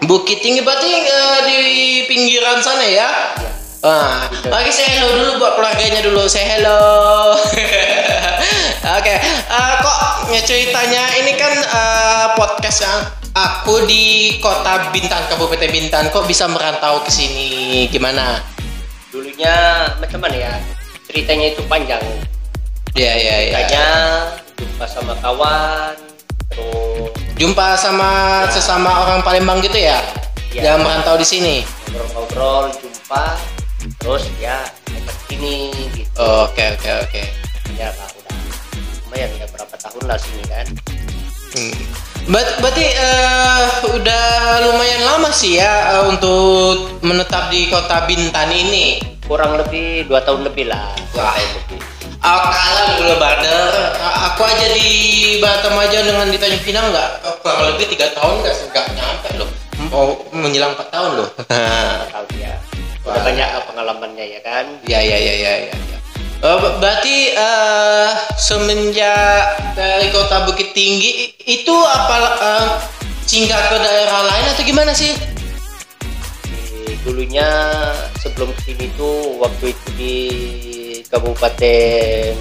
Bukit 0.00 0.40
Tinggi 0.40 0.64
berarti 0.64 0.88
eh, 0.88 1.38
di 1.44 1.60
pinggiran 2.08 2.64
sana 2.64 2.84
ya? 2.88 3.36
Wah, 3.84 4.28
oke 4.28 4.70
saya 4.72 4.96
hello 4.96 5.12
dulu 5.12 5.44
buat 5.44 5.56
keluarganya 5.60 6.00
dulu. 6.00 6.24
Saya 6.24 6.56
hello. 6.56 6.80
oke, 8.96 9.14
eh, 9.20 9.72
kok 9.80 9.98
ya 10.32 10.40
ceritanya 10.44 11.04
ini 11.20 11.32
kan 11.36 11.52
eh, 11.52 12.26
podcast 12.32 12.84
yang 12.84 13.00
aku 13.36 13.84
di 13.84 14.36
kota 14.40 14.88
Bintan, 14.88 15.28
Kabupaten 15.28 15.68
Bintan. 15.68 16.08
Kok 16.08 16.24
bisa 16.24 16.48
merantau 16.48 17.04
ke 17.04 17.12
sini? 17.12 17.84
Gimana? 17.92 18.40
Dulunya 19.12 19.84
macam 20.00 20.24
mana 20.24 20.36
ya? 20.36 20.52
Ceritanya 21.08 21.52
itu 21.52 21.60
panjang. 21.68 22.00
Ya, 22.96 23.12
ya, 23.16 23.36
ya. 23.52 23.64
Ceritanya 23.64 23.86
jumpa 24.56 24.84
sama 24.88 25.12
kawan, 25.20 25.96
terus 26.52 27.29
Jumpa 27.40 27.72
sama 27.72 28.44
sesama 28.52 29.00
orang 29.00 29.24
Palembang 29.24 29.64
gitu 29.64 29.80
ya? 29.80 29.96
Iya. 30.52 30.76
Yang 30.76 30.78
merantau 30.84 31.16
di 31.16 31.24
sini. 31.24 31.56
ngobrol-ngobrol, 31.88 32.68
jumpa, 32.76 33.40
terus 33.96 34.28
ya 34.36 34.60
ajak 34.92 35.16
sini 35.24 35.72
gitu. 35.96 36.20
Oke, 36.20 36.76
oke, 36.76 36.90
oke. 37.00 37.22
Ya 37.80 37.96
lah 37.96 38.08
udah 38.12 38.36
lumayan 39.08 39.32
ya 39.40 39.48
berapa 39.48 39.72
tahun 39.72 40.04
lah 40.04 40.20
sini 40.20 40.42
kan. 40.52 40.66
Hmm. 41.56 41.74
Ber- 42.28 42.56
berarti 42.60 42.84
eh, 42.92 43.64
udah 43.88 44.26
lumayan 44.68 45.00
lama 45.08 45.32
sih 45.32 45.56
ya 45.56 45.96
eh, 45.96 46.04
untuk 46.12 47.00
menetap 47.00 47.48
di 47.48 47.72
kota 47.72 48.04
Bintan 48.04 48.52
ini. 48.52 49.00
Kurang 49.24 49.56
lebih 49.56 50.04
dua 50.12 50.20
tahun 50.28 50.44
lebih 50.44 50.68
lah. 50.68 50.92
Wah. 51.16 51.32
tahun 51.40 51.52
lebih. 51.56 51.99
Oh, 52.20 52.40
kalah 52.44 53.00
dulu 53.00 53.16
brother. 53.16 53.96
A- 53.96 54.16
Aku 54.32 54.44
aja 54.44 54.66
di 54.76 54.88
Batam 55.40 55.72
aja 55.80 56.04
dengan 56.04 56.28
di 56.28 56.36
Tanjung 56.36 56.60
Pinang 56.60 56.92
nggak 56.92 57.08
oh, 57.24 57.34
kurang 57.40 57.72
lebih 57.72 57.88
tiga 57.88 58.12
tahun 58.12 58.44
nggak 58.44 58.56
nggak 58.68 58.86
nyampe 58.92 59.28
loh. 59.40 59.48
Oh, 59.90 60.20
menjelang 60.30 60.76
4 60.76 60.92
tahun 60.92 61.10
loh. 61.16 61.28
Tahu 61.48 62.26
ya. 62.36 62.52
Udah 63.00 63.22
banyak 63.24 63.48
pengalamannya 63.64 64.24
ya 64.36 64.40
kan. 64.44 64.64
ya 64.84 65.00
ya 65.00 65.16
ya 65.16 65.34
ya 65.34 65.52
ya. 65.72 65.76
ber- 66.44 66.76
berarti 66.76 67.32
eh, 67.32 68.08
semenjak 68.36 69.56
dari 69.72 70.12
kota 70.12 70.44
Bukit 70.44 70.76
Tinggi 70.76 71.32
itu 71.40 71.72
apa 71.72 72.16
eh, 72.36 72.66
singgah 73.24 73.60
ke 73.72 73.76
daerah 73.80 74.28
lain 74.28 74.44
atau 74.52 74.62
gimana 74.62 74.92
sih? 74.92 75.16
Dulunya 77.00 77.48
sebelum 78.20 78.52
ke 78.52 78.60
sini 78.68 78.92
tuh 78.92 79.40
waktu 79.40 79.72
itu 79.72 79.88
di 79.96 80.16
Kabupaten 81.10 82.34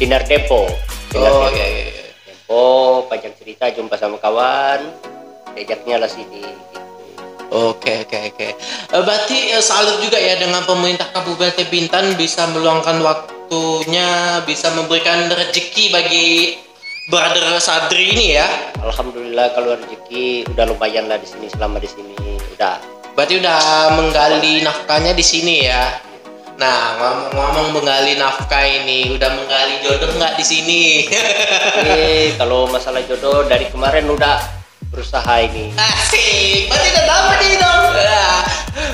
Sinar. 0.00 0.24
Sinar 0.24 1.32
Oh 1.36 1.52
iya 1.52 1.66
iya. 1.68 1.84
iya. 1.92 2.04
Dempo, 2.24 3.04
panjang 3.12 3.36
cerita 3.36 3.68
jumpa 3.68 4.00
sama 4.00 4.16
kawan, 4.16 4.80
diajaknya 5.52 6.00
lah 6.00 6.08
sini. 6.08 6.40
Oke 7.52 8.08
oke 8.08 8.18
oke. 8.32 8.48
Eh, 8.56 9.02
Berarti 9.04 9.52
eh, 9.52 9.60
salut 9.60 10.00
juga 10.00 10.16
ya 10.16 10.40
dengan 10.40 10.64
pemerintah 10.64 11.12
Kabupaten 11.12 11.68
Bintan 11.68 12.16
bisa 12.16 12.48
meluangkan 12.48 13.02
waktunya, 13.04 14.40
bisa 14.48 14.72
memberikan 14.72 15.28
rezeki 15.28 15.84
bagi 15.92 16.28
brother 17.12 17.60
Sadri 17.60 18.16
ini 18.16 18.40
ya. 18.40 18.48
Alhamdulillah 18.80 19.52
kalau 19.52 19.76
rezeki 19.76 20.48
udah 20.56 20.64
lumayan 20.70 21.10
lah 21.10 21.20
di 21.20 21.28
sini 21.28 21.52
selama 21.52 21.76
di 21.76 21.90
sini 21.90 22.16
udah. 22.56 22.80
Berarti 23.12 23.36
udah 23.42 23.60
menggali 24.00 24.64
nafkahnya 24.64 25.12
di 25.12 25.24
sini 25.26 25.68
ya. 25.68 26.08
Nah 26.60 26.92
ngomong-ngomong 27.00 27.72
menggali 27.72 28.20
nafkah 28.20 28.60
ini, 28.60 29.16
udah 29.16 29.32
menggali 29.32 29.80
jodoh 29.80 30.12
nggak 30.12 30.36
di 30.36 30.44
sini? 30.44 31.08
Ini 31.80 32.36
kalau 32.36 32.68
masalah 32.68 33.00
jodoh 33.08 33.48
dari 33.48 33.64
kemarin 33.72 34.04
udah 34.04 34.44
berusaha 34.92 35.40
ini. 35.40 35.72
Asik, 35.80 36.68
berarti 36.68 36.88
udah 36.92 37.04
dapet 37.08 37.38
nih 37.48 37.56
dong. 37.56 37.84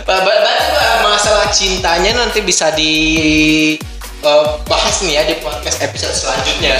Ber- 0.06 0.22
Berarti 0.22 0.66
masalah 1.02 1.50
cintanya 1.50 2.14
nanti 2.14 2.38
bisa 2.38 2.70
di 2.70 2.94
eh, 4.22 4.46
bahas 4.70 5.02
nih 5.02 5.18
ya 5.18 5.22
di 5.26 5.34
podcast 5.42 5.82
episode 5.82 6.14
selanjutnya. 6.14 6.78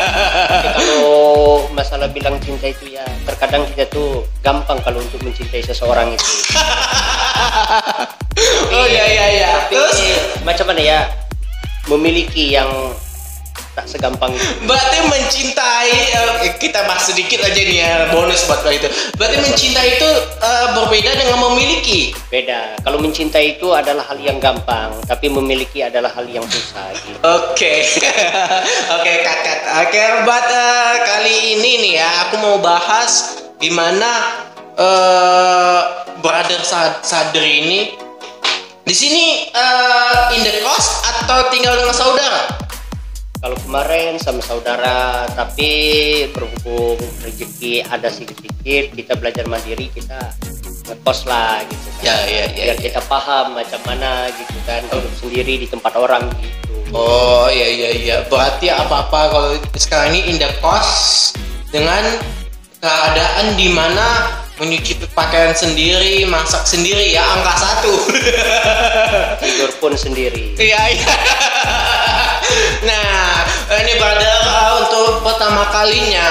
Kalau 0.78 1.66
masalah 1.74 2.06
bilang 2.14 2.38
cinta 2.38 2.70
itu 2.70 2.94
ya 2.94 3.02
terkadang 3.26 3.66
kita 3.74 3.90
tuh 3.90 4.22
gampang 4.38 4.78
kalau 4.86 5.02
untuk 5.02 5.18
mencintai 5.26 5.66
seseorang 5.66 6.14
itu. 6.14 6.30
oh 8.72 8.86
iya 8.86 9.04
iya 9.08 9.26
iya. 9.40 9.52
Terus 9.72 9.96
macam 10.44 10.66
mana 10.70 10.80
ya 10.82 11.00
memiliki 11.86 12.52
yang 12.54 12.68
tak 13.76 13.84
segampang 13.84 14.32
itu. 14.32 14.64
berarti 14.64 15.04
mencintai 15.04 15.92
eh, 16.16 16.56
kita 16.56 16.88
bahas 16.88 17.12
sedikit 17.12 17.44
aja 17.44 17.60
nih 17.60 17.84
ya 17.84 18.08
bonus 18.08 18.48
buat 18.48 18.64
lo 18.64 18.72
itu. 18.72 18.88
Berarti 19.20 19.36
mencintai 19.36 20.00
itu 20.00 20.10
eh, 20.40 20.66
berbeda 20.80 21.12
dengan 21.12 21.38
memiliki. 21.52 22.16
Beda. 22.32 22.80
Kalau 22.80 22.96
mencintai 23.04 23.60
itu 23.60 23.68
adalah 23.76 24.08
hal 24.08 24.16
yang 24.16 24.40
gampang, 24.40 24.96
tapi 25.04 25.28
memiliki 25.28 25.84
adalah 25.84 26.08
hal 26.08 26.24
yang 26.24 26.48
susah 26.48 26.88
gitu. 27.04 27.20
Oke, 27.20 27.84
oke 28.96 29.12
kakak. 29.20 29.58
Oke, 29.84 30.02
buat 30.24 30.46
eh, 30.48 30.94
kali 31.04 31.36
ini 31.60 31.70
nih 31.84 31.92
ya, 32.00 32.08
aku 32.28 32.40
mau 32.40 32.56
bahas 32.64 33.44
gimana 33.60 34.40
eh 34.76 35.80
brother 36.20 36.60
Sad- 36.64 37.00
Sadri 37.04 37.64
ini 37.64 37.80
di 38.86 38.94
sini 38.94 39.50
eh, 39.50 40.34
in 40.38 40.46
the 40.46 40.62
cost 40.62 41.02
atau 41.02 41.50
tinggal 41.50 41.74
dengan 41.74 41.90
saudara? 41.90 42.46
Kalau 43.42 43.58
kemarin 43.66 44.14
sama 44.22 44.38
saudara, 44.38 45.26
tapi 45.34 45.70
berhubung 46.30 46.98
rezeki 47.20 47.82
ada 47.82 48.06
sedikit, 48.08 48.94
kita 48.94 49.18
belajar 49.18 49.44
mandiri, 49.50 49.90
kita 49.90 50.18
ngekos 50.86 51.26
lah 51.26 51.66
gitu 51.66 51.88
kan. 51.98 52.02
Ya, 52.06 52.16
ya, 52.30 52.44
ya, 52.46 52.62
Biar 52.72 52.78
ya. 52.78 52.82
kita 52.90 53.00
paham 53.10 53.58
macam 53.58 53.80
mana 53.82 54.30
gitu 54.30 54.58
kan, 54.64 54.82
hidup 54.86 55.14
sendiri 55.18 55.54
di 55.62 55.66
tempat 55.66 55.92
orang 55.98 56.22
gitu. 56.38 56.74
Oh 56.94 57.50
iya 57.50 57.66
iya 57.66 57.90
iya. 57.90 58.16
Berarti 58.30 58.70
apa 58.70 59.10
apa 59.10 59.20
kalau 59.34 59.50
sekarang 59.74 60.14
ini 60.14 60.30
in 60.30 60.36
the 60.38 60.48
cost 60.62 61.34
dengan 61.74 62.02
keadaan 62.78 63.58
di 63.58 63.66
mana 63.74 64.45
menyuci 64.56 64.96
pakaian 65.12 65.52
sendiri, 65.52 66.24
masak 66.24 66.64
sendiri 66.64 67.12
ya 67.12 67.20
angka 67.24 67.54
satu. 67.60 67.94
Tidur 69.44 69.70
pun 69.76 69.92
sendiri. 69.92 70.56
Iya 70.56 70.80
iya. 70.96 71.14
Nah, 72.86 73.42
ini 73.82 73.92
brother 73.98 74.38
uh, 74.46 74.72
untuk 74.86 75.26
pertama 75.26 75.68
kalinya 75.74 76.28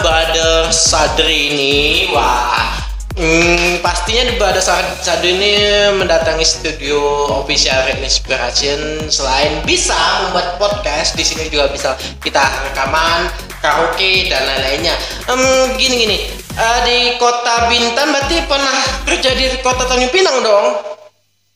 brother 0.00 0.72
Sadri 0.72 1.52
ini, 1.52 1.76
wah, 2.10 2.72
hmm, 3.14 3.78
pastinya 3.84 4.32
brother 4.40 4.64
Sad- 4.64 4.98
Sadri 5.04 5.36
ini 5.36 5.52
mendatangi 5.94 6.42
studio 6.42 7.28
official 7.44 7.78
Red 7.84 8.00
Inspiration 8.00 9.06
selain 9.12 9.60
bisa 9.68 9.94
membuat 10.24 10.56
podcast, 10.56 11.14
di 11.14 11.22
sini 11.22 11.46
juga 11.52 11.68
bisa 11.70 11.94
kita 12.24 12.42
rekaman, 12.72 13.28
karaoke 13.60 14.30
dan 14.30 14.42
lain-lainnya. 14.46 14.94
Hmm, 15.26 15.76
gini 15.76 16.06
gini, 16.06 16.18
uh, 16.56 16.78
di 16.86 17.18
kota 17.18 17.68
Bintan 17.68 18.14
berarti 18.14 18.36
pernah 18.46 18.78
kerja 19.06 19.30
di 19.34 19.44
kota 19.60 19.84
Tanjung 19.86 20.12
Pinang 20.12 20.38
dong? 20.42 20.66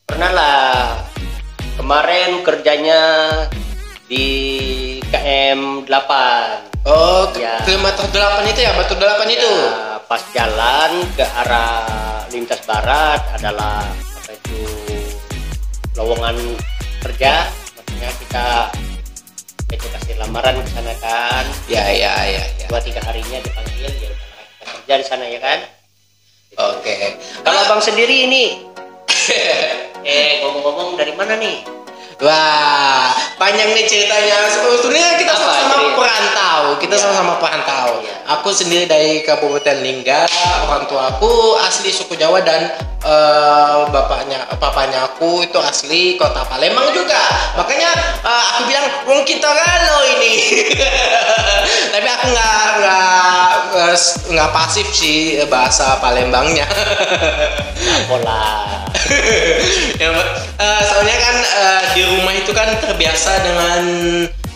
Pernah 0.07 0.31
lah. 0.31 0.77
Kemarin 1.73 2.45
kerjanya 2.45 3.01
di 4.05 4.27
KM 5.09 5.89
8. 5.89 6.85
Oh, 6.85 7.31
Ya. 7.39 7.63
kilometer 7.63 8.05
8 8.11 8.43
itu 8.51 8.59
ya, 8.61 8.75
batu 8.75 8.93
8 8.93 9.25
itu. 9.31 9.47
Ya, 9.47 9.97
pas 10.03 10.21
jalan 10.35 10.91
ke 11.15 11.25
arah 11.25 11.87
lintas 12.29 12.61
barat 12.67 13.21
adalah 13.33 13.81
apa 14.13 14.31
itu 14.33 14.61
lowongan 15.93 16.37
kerja 17.01 17.45
maksudnya 17.77 18.09
kita 18.21 18.45
itu 19.73 19.87
kasih 19.89 20.15
lamaran 20.15 20.55
ke 20.55 20.69
sana 20.69 20.93
kan 20.97 21.43
Ya, 21.65 21.83
ya, 21.89 22.13
ya, 22.23 22.43
ya. 22.55 22.65
dua 22.67 22.79
tiga 22.79 23.01
harinya 23.01 23.37
dipanggil 23.39 23.89
ya 23.89 24.09
kita 24.13 24.13
kerja 24.63 24.93
di 24.95 25.05
sana 25.05 25.25
ya 25.25 25.39
kan 25.39 25.59
Oke. 26.53 27.17
kalau 27.41 27.59
abang 27.59 27.81
sendiri 27.81 28.29
ini 28.29 28.43
eh 30.05 30.41
ngomong-ngomong 30.41 30.95
dari 30.95 31.13
mana 31.13 31.35
nih 31.35 31.65
Wah, 32.23 33.09
panjang 33.35 33.73
nih 33.73 33.83
ceritanya. 33.83 34.47
Sebetulnya 34.47 35.19
kita 35.19 35.33
Apa 35.33 35.43
sama-sama 35.43 35.91
perantau. 35.91 36.61
Kita 36.79 36.95
Ya. 36.95 37.01
sama-sama 37.01 37.33
perantau. 37.35 37.99
Iya. 37.99 38.15
Aku 38.37 38.49
sendiri 38.53 38.85
dari 38.87 39.27
Kabupaten 39.27 39.83
Lingga. 39.83 40.29
Orang 40.63 40.87
tua 40.87 41.11
aku 41.11 41.27
asli 41.59 41.91
suku 41.91 42.15
Jawa 42.15 42.39
dan 42.39 42.69
eh, 43.03 43.75
bapaknya, 43.91 44.47
papanya 44.57 45.11
aku 45.11 45.43
itu 45.43 45.59
asli 45.59 46.15
kota 46.15 46.43
Palembang 46.47 46.89
juga. 46.95 47.19
Makanya 47.59 47.89
eh, 48.23 48.43
aku 48.55 48.61
bilang, 48.67 48.87
wong 49.05 49.21
kita 49.23 49.47
galo 49.47 49.97
ini. 50.17 50.35
Tapi 51.93 52.07
aku 52.09 52.25
nggak 52.31 52.61
nggak 52.79 53.47
nggak 53.69 53.95
nggak 54.33 54.49
pasif 54.51 54.87
sih 54.89 55.37
bahasa 55.47 55.99
Palembangnya. 55.99 56.65
pola 58.09 58.65
ya. 60.01 60.09
Eh, 60.59 60.81
soalnya 60.87 61.17
kan 61.19 61.35
eh, 61.37 61.81
di 61.93 62.01
rumah 62.07 62.33
itu 62.33 62.51
kan 62.55 62.69
terbiasa 62.79 63.31
dengan 63.43 63.81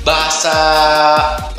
bahasa 0.08 0.56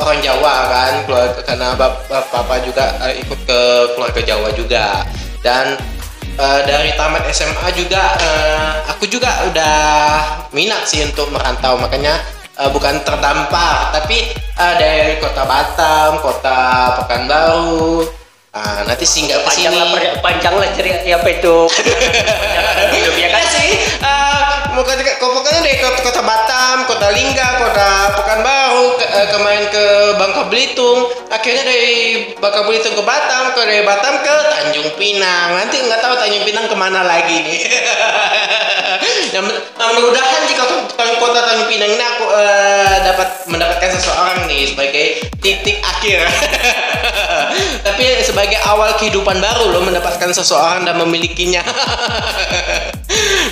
orang 0.00 0.24
Jawa 0.24 0.54
kan 0.72 0.92
keluarga 1.04 1.40
karena 1.44 1.68
bap- 1.76 2.00
bap- 2.08 2.28
papa 2.32 2.56
juga 2.64 2.96
eh, 3.04 3.20
ikut 3.20 3.40
ke 3.44 3.60
keluarga 3.92 4.20
Jawa 4.24 4.48
juga 4.56 5.04
dan 5.44 5.76
eh, 6.38 6.60
dari 6.64 6.90
tamat 6.94 7.26
SMA 7.34 7.68
juga 7.74 8.14
eh, 8.16 8.72
aku 8.88 9.04
juga 9.10 9.28
udah 9.50 9.76
minat 10.54 10.86
sih 10.86 11.02
untuk 11.04 11.34
merantau. 11.34 11.76
Makanya 11.76 12.14
eh, 12.56 12.70
bukan 12.70 13.02
terdampar 13.02 13.90
tapi 13.92 14.30
eh, 14.34 14.74
dari 14.78 15.18
kota 15.18 15.42
Batam 15.44 16.22
kota 16.22 16.58
Pekanbaru 17.02 18.17
ah, 18.58 18.82
nanti 18.82 19.06
singgah 19.06 19.38
ke 19.40 19.46
panjang 19.46 19.72
sini 19.72 19.78
lah 19.78 19.88
per- 19.94 20.18
panjang 20.18 20.54
lah 20.58 20.68
cerita 20.74 20.98
apa 21.06 21.28
itu 21.30 21.56
hidup 22.92 23.14
ya 23.14 23.28
kan 23.30 23.38
Iya 23.48 23.54
sih, 23.54 23.70
eh, 24.02 24.52
mau 24.74 24.82
kok 24.84 25.18
pokoknya 25.18 25.60
dari 25.62 25.78
kota, 25.78 26.00
kota 26.02 26.20
Batam, 26.20 26.84
kota 26.90 27.08
Lingga, 27.14 27.48
kota 27.64 27.90
Pekanbaru, 28.18 28.98
ke, 28.98 29.06
eh, 29.08 29.26
kemarin 29.30 29.64
ke 29.70 29.84
Bangka 30.18 30.42
Belitung, 30.50 31.08
akhirnya 31.30 31.64
dari 31.64 31.92
Bangka 32.36 32.66
Belitung 32.66 32.94
ke 32.98 33.04
Batam, 33.06 33.54
ke 33.54 33.60
dari 33.62 33.84
Batam 33.86 34.14
ke 34.20 34.34
Tanjung 34.52 34.90
Pinang. 34.98 35.54
Nanti 35.54 35.80
nggak 35.80 36.00
tahu 36.02 36.14
Tanjung 36.18 36.44
Pinang 36.44 36.66
ke 36.66 36.76
mana 36.76 37.00
lagi 37.04 37.36
nih. 37.40 37.60
yang 39.34 39.44
nah, 39.44 39.86
mudah-mudahan 39.92 40.42
di 40.48 40.54
kota, 40.56 40.74
kota 40.96 41.40
Tanjung 41.44 41.68
Pinang 41.68 41.90
ini 41.92 42.04
aku 42.04 42.24
eh, 42.32 42.96
dapat 43.04 43.28
mendapatkan 43.48 43.90
seseorang 43.96 44.44
nih 44.48 44.72
sebagai 44.72 45.06
titik 45.44 45.78
akhir. 45.84 46.24
Tapi 47.86 48.04
sebagai 48.24 48.47
awal 48.58 48.96
kehidupan 48.96 49.36
baru 49.36 49.68
lo 49.68 49.80
mendapatkan 49.82 50.30
seseorang 50.30 50.82
dan 50.82 50.96
memilikinya. 50.96 51.60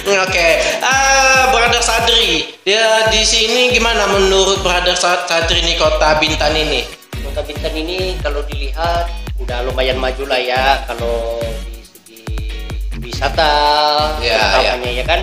Oke, 0.06 0.48
Ah, 0.80 1.50
Brother 1.50 1.80
Sadri, 1.80 2.46
ya 2.62 3.06
di 3.06 3.20
sini 3.20 3.68
gimana 3.68 4.06
menurut 4.08 4.62
Brother 4.62 4.94
Sa- 4.94 5.24
Sadri 5.24 5.60
nih 5.60 5.76
kota 5.76 6.16
Bintan 6.16 6.54
ini? 6.54 6.86
Kota 7.20 7.42
Bintan 7.42 7.74
ini 7.74 8.16
kalau 8.18 8.40
dilihat 8.42 9.10
udah 9.36 9.60
lumayan 9.62 9.98
maju 9.98 10.24
lah 10.24 10.38
ya 10.38 10.64
kalau 10.86 11.36
di 11.66 11.82
segi 11.82 12.24
wisata 12.96 13.50
Ya, 14.18 14.38
terutamanya 14.56 14.90
ya 14.92 15.04
kan 15.04 15.20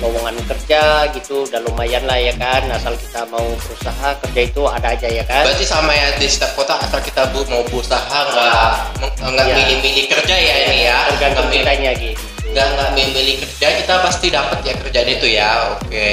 lowongan 0.00 0.36
kerja 0.48 1.06
gitu 1.12 1.44
udah 1.44 1.60
lumayan 1.68 2.02
lah 2.08 2.16
ya 2.16 2.32
kan 2.40 2.64
asal 2.72 2.96
kita 2.96 3.24
mau 3.28 3.44
berusaha 3.60 4.08
kerja 4.26 4.40
itu 4.48 4.62
ada 4.64 4.88
aja 4.96 5.08
ya 5.08 5.24
kan 5.28 5.44
Berarti 5.44 5.64
sama 5.68 5.92
ya 5.92 6.16
di 6.16 6.26
setiap 6.26 6.56
kota 6.56 6.80
asal 6.80 7.00
kita 7.04 7.28
bu, 7.30 7.44
mau 7.46 7.60
berusaha 7.68 8.18
nggak 8.32 8.72
nggak 9.20 9.46
Ya. 9.46 9.54
milih-milih 9.56 10.04
kerja 10.08 10.34
ya 10.36 10.54
ini 10.66 10.88
ya, 10.88 10.98
tergantung 11.12 11.48
kitanya 11.52 11.92
gitu 11.94 12.24
nggak 12.50 12.66
nggak 12.66 12.90
milih 12.98 13.36
kerja 13.46 13.68
kita 13.78 13.94
pasti 14.02 14.26
dapat 14.26 14.58
ya 14.66 14.74
kerjaan 14.74 15.06
itu 15.06 15.26
ya. 15.30 15.50
Oke. 15.78 16.10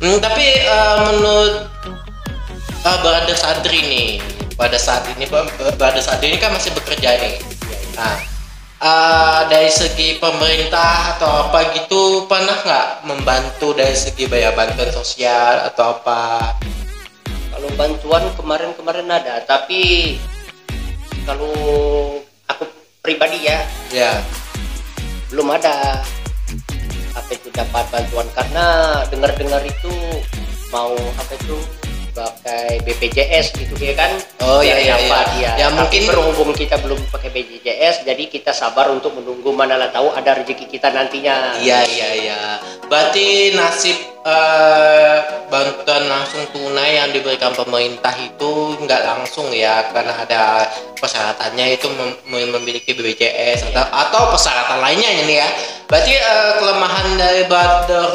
Hmm, 0.00 0.16
tapi 0.16 0.46
eh, 0.64 0.96
menurut 1.12 1.68
uh, 2.82 2.98
Brother 3.04 3.36
Sadri 3.36 3.84
nih 3.84 4.10
pada 4.56 4.80
saat 4.80 5.04
ini 5.12 5.28
Brother 5.28 6.00
Sadri 6.00 6.32
ini 6.32 6.38
kan 6.40 6.56
masih 6.56 6.72
bekerja 6.72 7.20
nih. 7.20 7.36
Nah, 7.92 8.16
eh, 8.82 9.40
dari 9.46 9.70
segi 9.70 10.18
pemerintah 10.18 11.16
atau 11.16 11.48
apa 11.48 11.70
gitu 11.78 12.26
pernah 12.26 12.58
nggak 12.66 12.88
membantu 13.06 13.72
dari 13.78 13.94
segi 13.94 14.26
bayar 14.26 14.58
bantuan 14.58 14.90
sosial 14.90 15.70
atau 15.70 15.96
apa? 16.02 16.58
kalau 17.52 17.68
bantuan 17.78 18.24
kemarin-kemarin 18.34 19.06
ada 19.06 19.44
tapi 19.46 20.16
kalau 21.22 21.54
aku 22.50 22.64
pribadi 23.04 23.46
ya 23.46 23.62
Ya. 23.92 24.18
belum 25.30 25.52
ada 25.52 26.02
apa 27.12 27.30
itu 27.30 27.48
dapat 27.52 27.84
bantuan 27.92 28.26
karena 28.34 28.66
dengar-dengar 29.12 29.62
itu 29.62 29.94
mau 30.72 30.96
apa 30.96 31.32
itu 31.36 31.56
pakai 32.12 32.80
BPJS 32.80 33.56
gitu 33.56 33.74
ya 33.76 33.94
kan 33.94 34.12
Oh, 34.42 34.60
iya, 34.60 34.76
iya, 34.76 34.96
iya. 34.98 35.20
ya, 35.32 35.50
Ya, 35.56 35.66
Tapi 35.66 35.76
mungkin- 35.78 36.06
berhubung 36.06 36.50
kita 36.52 36.76
belum 36.76 37.00
pakai 37.08 37.30
BPJS 37.30 38.04
jadi 38.04 38.24
kita 38.26 38.52
sabar 38.52 38.88
untuk 38.88 39.12
menunggu 39.12 39.48
mana 39.50 39.74
lah 39.74 39.88
tahu 39.88 40.12
ada 40.12 40.36
rezeki 40.36 40.68
kita 40.68 40.88
nantinya 40.88 41.56
Iya 41.58 41.80
iya 41.84 42.08
iya. 42.14 42.40
Berarti 42.86 43.26
nasib 43.52 43.96
eh, 44.22 45.16
bantuan 45.48 46.04
langsung 46.06 46.46
tunai 46.48 46.94
yang 46.94 47.10
diberikan 47.10 47.50
pemerintah 47.52 48.12
itu 48.14 48.50
nggak 48.78 49.02
langsung 49.02 49.50
ya 49.50 49.88
karena 49.88 50.14
ada 50.14 50.42
persyaratannya 50.96 51.66
itu 51.72 51.90
mem- 51.90 52.20
mem- 52.26 52.52
memiliki 52.52 52.92
BPJS 52.92 53.72
atau, 53.72 53.82
atau 53.88 54.22
persyaratan 54.30 54.78
lainnya 54.78 55.10
ini 55.18 55.34
ya. 55.36 55.48
Berarti 55.86 56.12
eh, 56.12 56.50
kelemahan 56.56 57.08
dari 57.16 57.42
Brother 57.44 58.08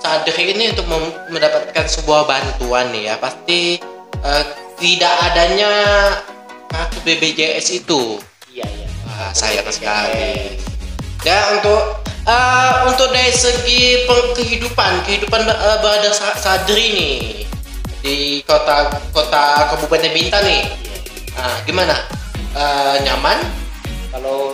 Sadri 0.00 0.56
ini 0.56 0.72
untuk 0.72 0.88
mendapatkan 1.28 1.86
sebuah 1.86 2.24
bantuan 2.24 2.88
nih 2.90 3.12
ya 3.12 3.14
pasti 3.20 3.76
eh, 4.24 4.44
tidak 4.80 5.14
adanya 5.28 5.72
kartu 6.72 6.98
BPJS 7.04 7.84
itu. 7.84 8.16
iya 8.48 8.64
iya 8.64 8.88
Wah, 9.04 9.30
sayang 9.36 9.68
sekali. 9.68 10.56
Dan 11.20 11.60
untuk 11.60 12.00
eh, 12.24 12.72
untuk 12.88 13.08
dari 13.12 13.28
segi 13.28 14.08
kehidupan, 14.08 15.04
kehidupan 15.04 15.44
uh, 15.44 16.10
Sa- 16.16 16.38
Sadri 16.40 16.86
nih 16.96 17.14
di 18.00 18.40
kota 18.48 18.88
kota 19.12 19.68
Kabupaten 19.68 20.08
Bintan 20.16 20.40
nih, 20.40 20.64
nah, 21.36 21.60
gimana? 21.68 21.96
Eh, 22.56 22.96
nyaman? 23.04 23.38
kalau 24.10 24.50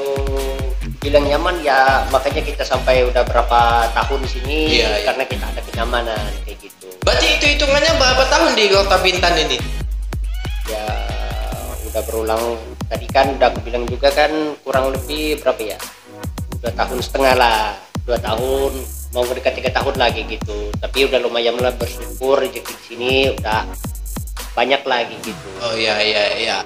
bilang 0.99 1.24
nyaman 1.24 1.57
ya 1.61 2.05
makanya 2.09 2.42
kita 2.42 2.62
sampai 2.62 3.05
udah 3.05 3.22
berapa 3.22 3.61
tahun 3.92 4.18
di 4.24 4.30
sini 4.30 4.59
Iya, 4.80 4.88
iya. 4.88 5.05
karena 5.07 5.24
kita 5.26 5.44
ada 5.47 5.61
kenyamanan 5.62 6.30
kayak 6.42 6.59
gitu 6.62 6.88
Berarti 7.03 7.26
itu 7.38 7.44
hitungannya 7.55 7.92
berapa 7.97 8.24
tahun 8.26 8.51
di 8.55 8.64
kota 8.70 8.97
Bintan 9.01 9.34
ini? 9.38 9.59
ya 10.66 10.82
udah 11.86 12.03
berulang 12.03 12.44
tadi 12.90 13.07
kan 13.07 13.38
udah 13.38 13.55
aku 13.55 13.62
bilang 13.62 13.86
juga 13.86 14.11
kan 14.11 14.28
kurang 14.66 14.90
lebih 14.90 15.38
berapa 15.38 15.62
ya 15.62 15.78
dua 16.59 16.74
tahun 16.74 16.99
setengah 16.99 17.34
lah 17.38 17.78
dua 18.03 18.18
tahun 18.18 18.74
mau 19.14 19.22
mendekat 19.22 19.55
tiga 19.57 19.70
tahun 19.70 19.94
lagi 19.94 20.26
gitu 20.26 20.74
tapi 20.82 21.07
udah 21.07 21.22
lumayan 21.22 21.55
lah 21.62 21.70
bersyukur 21.70 22.42
rezeki 22.42 22.66
di 22.66 22.82
sini 22.82 23.12
udah 23.30 23.62
banyak 24.59 24.82
lagi 24.82 25.14
gitu 25.22 25.49
Oh 25.62 25.72
iya 25.72 26.01
iya 26.03 26.24
iya. 26.34 26.57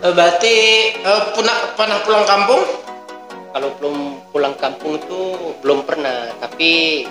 Eh, 0.00 0.12
Berarti 0.12 0.54
eh, 0.94 1.22
pernah 1.34 1.56
pernah 1.74 1.98
pulang 2.04 2.24
kampung? 2.24 2.62
Kalau 3.52 3.70
belum 3.80 3.96
pulang 4.30 4.54
kampung 4.58 5.00
itu 5.00 5.20
belum 5.64 5.84
pernah 5.84 6.32
tapi 6.38 7.04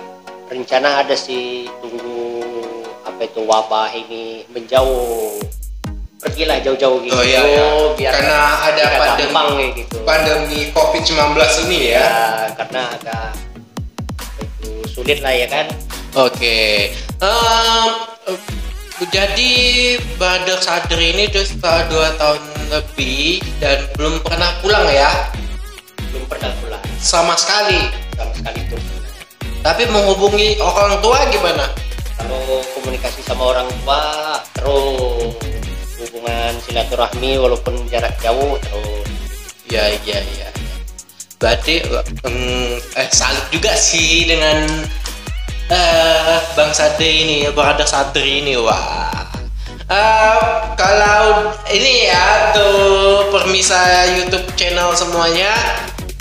rencana 0.48 1.04
ada 1.04 1.14
sih 1.14 1.68
tunggu 1.82 2.40
apa 3.04 3.26
itu 3.26 3.40
wabah 3.44 3.90
ini 3.92 4.46
menjauh 4.52 5.36
pergilah 6.18 6.58
jauh-jauh 6.58 6.98
gitu 7.06 7.14
Oh 7.14 7.22
iya, 7.22 7.42
iya. 7.46 7.66
biar 7.94 8.12
Karena 8.14 8.38
ada 8.66 8.82
pandemi. 8.98 9.22
gampang 9.30 9.48
gitu 9.78 9.96
Pandemi 10.02 10.60
COVID-19 10.74 11.38
ini 11.70 11.78
ya. 11.94 12.02
ya 12.02 12.18
karena 12.58 12.82
agak 12.98 13.26
itu 14.42 14.70
sulit 14.90 15.18
lah 15.22 15.30
ya 15.30 15.46
kan 15.46 15.66
Oke. 16.16 16.90
Em, 17.20 17.90
eh, 18.26 18.38
jadi 19.12 19.52
Badak 20.16 20.58
Sadri 20.58 21.12
ini 21.14 21.28
udah 21.28 21.44
setelah 21.44 21.82
dua 21.86 22.08
tahun 22.16 22.42
lebih 22.72 23.38
dan 23.60 23.84
belum 23.94 24.18
pernah 24.24 24.50
pulang 24.64 24.88
ya, 24.88 25.28
belum 26.10 26.24
pernah 26.26 26.50
pulang 26.60 26.82
sama 26.98 27.34
sekali. 27.38 27.88
sama 28.16 28.32
sekali 28.34 28.60
tuh 28.68 28.80
Tapi 29.58 29.82
menghubungi 29.90 30.56
orang 30.62 31.02
tua 31.02 31.18
gimana? 31.28 31.66
kalau 32.18 32.60
komunikasi 32.74 33.22
sama 33.22 33.54
orang 33.54 33.68
tua 33.82 34.02
terus 34.58 35.34
hubungan 36.02 36.52
silaturahmi 36.66 37.38
walaupun 37.38 37.74
jarak 37.86 38.14
jauh 38.18 38.58
terus 38.58 39.06
Ya 39.68 39.84
iya 40.00 40.24
iya. 40.24 40.48
Berarti 41.36 41.84
em, 42.24 42.36
eh, 42.96 43.08
salut 43.12 43.44
juga 43.52 43.76
sih 43.76 44.24
dengan 44.24 44.64
eh 45.68 46.40
Bang 46.56 46.72
Sadri 46.72 47.28
ini, 47.28 47.38
Badak 47.52 47.84
Sadri 47.84 48.40
ini 48.40 48.56
wah. 48.56 49.28
Eh, 49.88 50.40
kalau 50.74 51.52
ini 51.68 52.08
ya 52.08 52.56
tuh 52.56 53.28
permisa 53.28 53.76
YouTube 54.16 54.48
channel 54.56 54.96
semuanya 54.96 55.52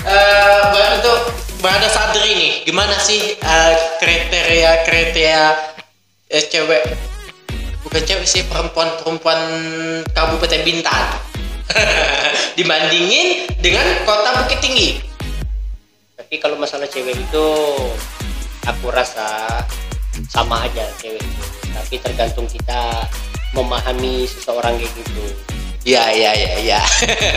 ba- 0.08 0.94
untuk 1.00 1.20
Badak 1.58 1.92
Sadri 1.92 2.32
nih 2.38 2.54
gimana 2.64 2.96
sih 3.02 3.36
eh, 3.36 3.74
kriteria 4.00 4.86
kriteria 4.88 5.44
eh, 6.32 6.44
cewek? 6.48 6.84
Bukan 7.84 8.02
cewek 8.04 8.28
sih 8.28 8.44
perempuan 8.46 8.94
perempuan 9.00 9.40
Kabupaten 10.12 10.62
Bintan. 10.64 11.06
Dibandingin 12.58 13.48
dengan 13.60 13.86
kota 14.08 14.44
Bukit 14.44 14.60
Tinggi. 14.64 14.90
Tapi 16.16 16.36
kalau 16.40 16.60
masalah 16.60 16.88
cewek 16.88 17.16
itu 17.16 17.48
aku 18.68 18.92
rasa 18.92 19.48
sama 20.28 20.68
aja 20.68 20.88
cewek 21.00 21.20
itu. 21.20 21.44
Tapi 21.72 21.96
tergantung 22.02 22.48
kita 22.50 23.08
memahami 23.56 24.28
seseorang 24.28 24.76
kayak 24.76 24.92
gitu 25.00 25.26
Ya 25.88 26.12
ya 26.12 26.36
ya 26.36 26.52
ya. 26.60 26.80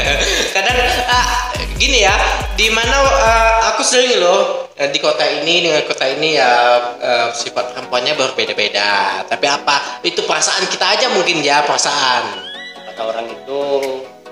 Kadang 0.58 0.74
ah, 1.06 1.54
gini 1.78 2.02
ya, 2.02 2.10
di 2.58 2.66
mana 2.74 2.98
ah, 2.98 3.70
aku 3.70 3.86
sering 3.86 4.18
loh 4.18 4.66
eh, 4.74 4.90
di 4.90 4.98
kota 4.98 5.22
ini 5.22 5.70
dengan 5.70 5.86
kota 5.86 6.02
ini 6.10 6.34
ya 6.34 6.50
eh, 6.98 7.26
sifat 7.30 7.78
perempuannya 7.78 8.18
berbeda-beda. 8.18 9.22
Tapi 9.30 9.46
apa? 9.46 10.02
Itu 10.02 10.26
perasaan 10.26 10.66
kita 10.66 10.98
aja 10.98 11.06
mungkin 11.14 11.46
ya 11.46 11.62
perasaan. 11.62 12.50
kata 12.90 13.06
orang 13.06 13.30
itu 13.30 13.62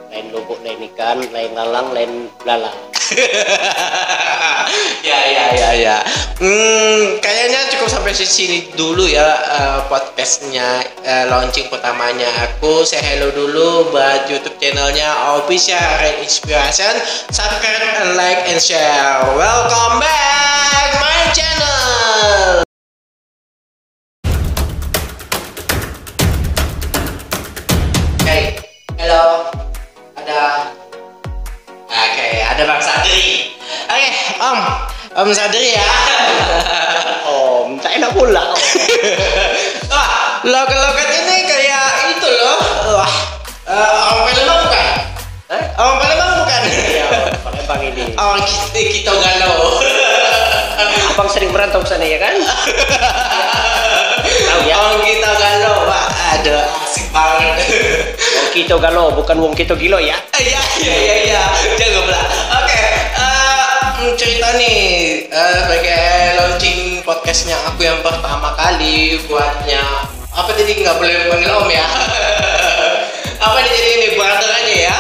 lain 0.09 0.27
lubuk 0.33 0.61
lain 0.65 0.81
ikan 0.93 1.21
lain 1.33 1.53
lalang 1.53 1.93
lain 1.93 2.33
belalang 2.41 2.77
ya 5.09 5.21
ya 5.33 5.45
ya 5.57 5.71
ya. 5.81 5.97
Hmm, 6.37 7.17
kayaknya 7.25 7.73
cukup 7.73 7.89
sampai 7.89 8.13
sini 8.13 8.69
dulu 8.77 9.09
ya 9.09 9.25
eh, 9.49 9.81
podcastnya 9.89 10.85
eh, 11.03 11.25
launching 11.33 11.73
pertamanya. 11.73 12.29
Aku 12.53 12.85
say 12.85 13.01
hello 13.01 13.33
dulu 13.33 13.89
buat 13.91 14.29
YouTube 14.29 14.61
channelnya 14.61 15.41
Official 15.41 15.81
Red 16.05 16.21
Inspiration. 16.21 17.01
Subscribe 17.33 18.13
like 18.15 18.45
and 18.53 18.61
share. 18.61 19.25
Welcome 19.35 20.05
back 20.05 20.89
my 21.01 21.33
channel. 21.33 22.68
Ada 32.59 32.75
Bang 32.75 32.83
Sadri. 32.83 33.55
Oke, 33.87 34.09
Om. 34.43 34.59
Om 35.15 35.29
Sadri 35.31 35.79
ya. 35.79 35.87
oh 37.31 37.71
minta 37.71 37.87
enak 37.87 38.11
pula 38.11 38.51
Wah, 39.95 40.43
logat-logat 40.43 41.07
ini 41.07 41.47
kayak 41.47 41.87
itu 42.19 42.27
loh. 42.27 42.59
Wah, 42.99 43.13
eh, 43.63 43.89
orang 43.95 44.27
Palembang 44.27 44.59
bukan? 44.67 44.87
Hah? 45.47 45.63
Orang 45.79 45.97
Palembang 46.03 46.31
bukan? 46.43 46.61
ya 46.91 47.07
Palembang 47.47 47.81
ini 47.87 48.05
Orang 48.27 48.43
kita, 48.43 48.81
kita 48.91 49.13
galau. 49.15 49.79
abang 51.15 51.31
sering 51.31 51.51
merantau 51.51 51.83
ke 51.83 51.89
sana 51.91 52.07
ya 52.07 52.19
kan 52.19 52.35
tahu 54.47 54.61
ya 54.67 54.75
Orang 54.79 54.99
kita 55.03 55.31
galau, 55.31 55.87
Pak. 55.87 56.07
Aduh, 56.39 56.63
asik 56.83 57.07
banget. 57.11 57.55
wong 58.19 58.49
kita 58.51 58.75
galo 58.79 59.05
bukan 59.15 59.37
wong 59.39 59.55
kita 59.55 59.75
gilo 59.75 59.99
ya 59.99 60.15
Iya, 60.35 60.39
iya, 60.39 60.51
iya, 60.55 60.58
cerita 64.49 64.65
nih 64.65 65.29
sebagai 65.29 66.09
launching 66.41 66.81
podcastnya 67.05 67.53
aku 67.69 67.85
yang 67.85 68.01
pertama 68.01 68.57
kali 68.57 69.21
buatnya 69.29 70.09
apa 70.33 70.57
tadi 70.57 70.73
nggak 70.73 70.97
boleh 70.97 71.29
panggil 71.29 71.53
om 71.53 71.69
ya? 71.69 71.85
apa 73.45 73.57
nih 73.61 73.73
jadi 73.77 73.89
ini 73.93 74.09
brother 74.17 74.49
aja 74.49 74.75
ya? 74.89 74.99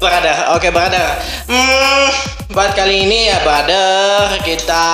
Brother, 0.00 0.36
oke 0.56 0.68
brother. 0.72 1.06
Hmm, 1.52 2.08
buat 2.56 2.72
kali 2.72 3.04
ini 3.04 3.28
ya 3.28 3.44
brother 3.44 4.40
kita 4.40 4.88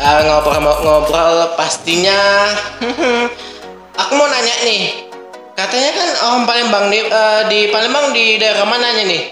eh, 0.00 0.20
ngobrol-ngobrol 0.24 1.60
pastinya. 1.60 2.48
aku 4.00 4.12
mau 4.16 4.24
nanya 4.24 4.56
nih, 4.64 5.04
katanya 5.52 5.90
kan 5.92 6.08
orang 6.32 6.42
Palembang 6.48 6.86
di, 6.88 7.00
eh, 7.04 7.42
di 7.52 7.60
Palembang 7.68 8.16
di 8.16 8.40
daerah 8.40 8.64
mananya 8.64 9.04
nih? 9.04 9.24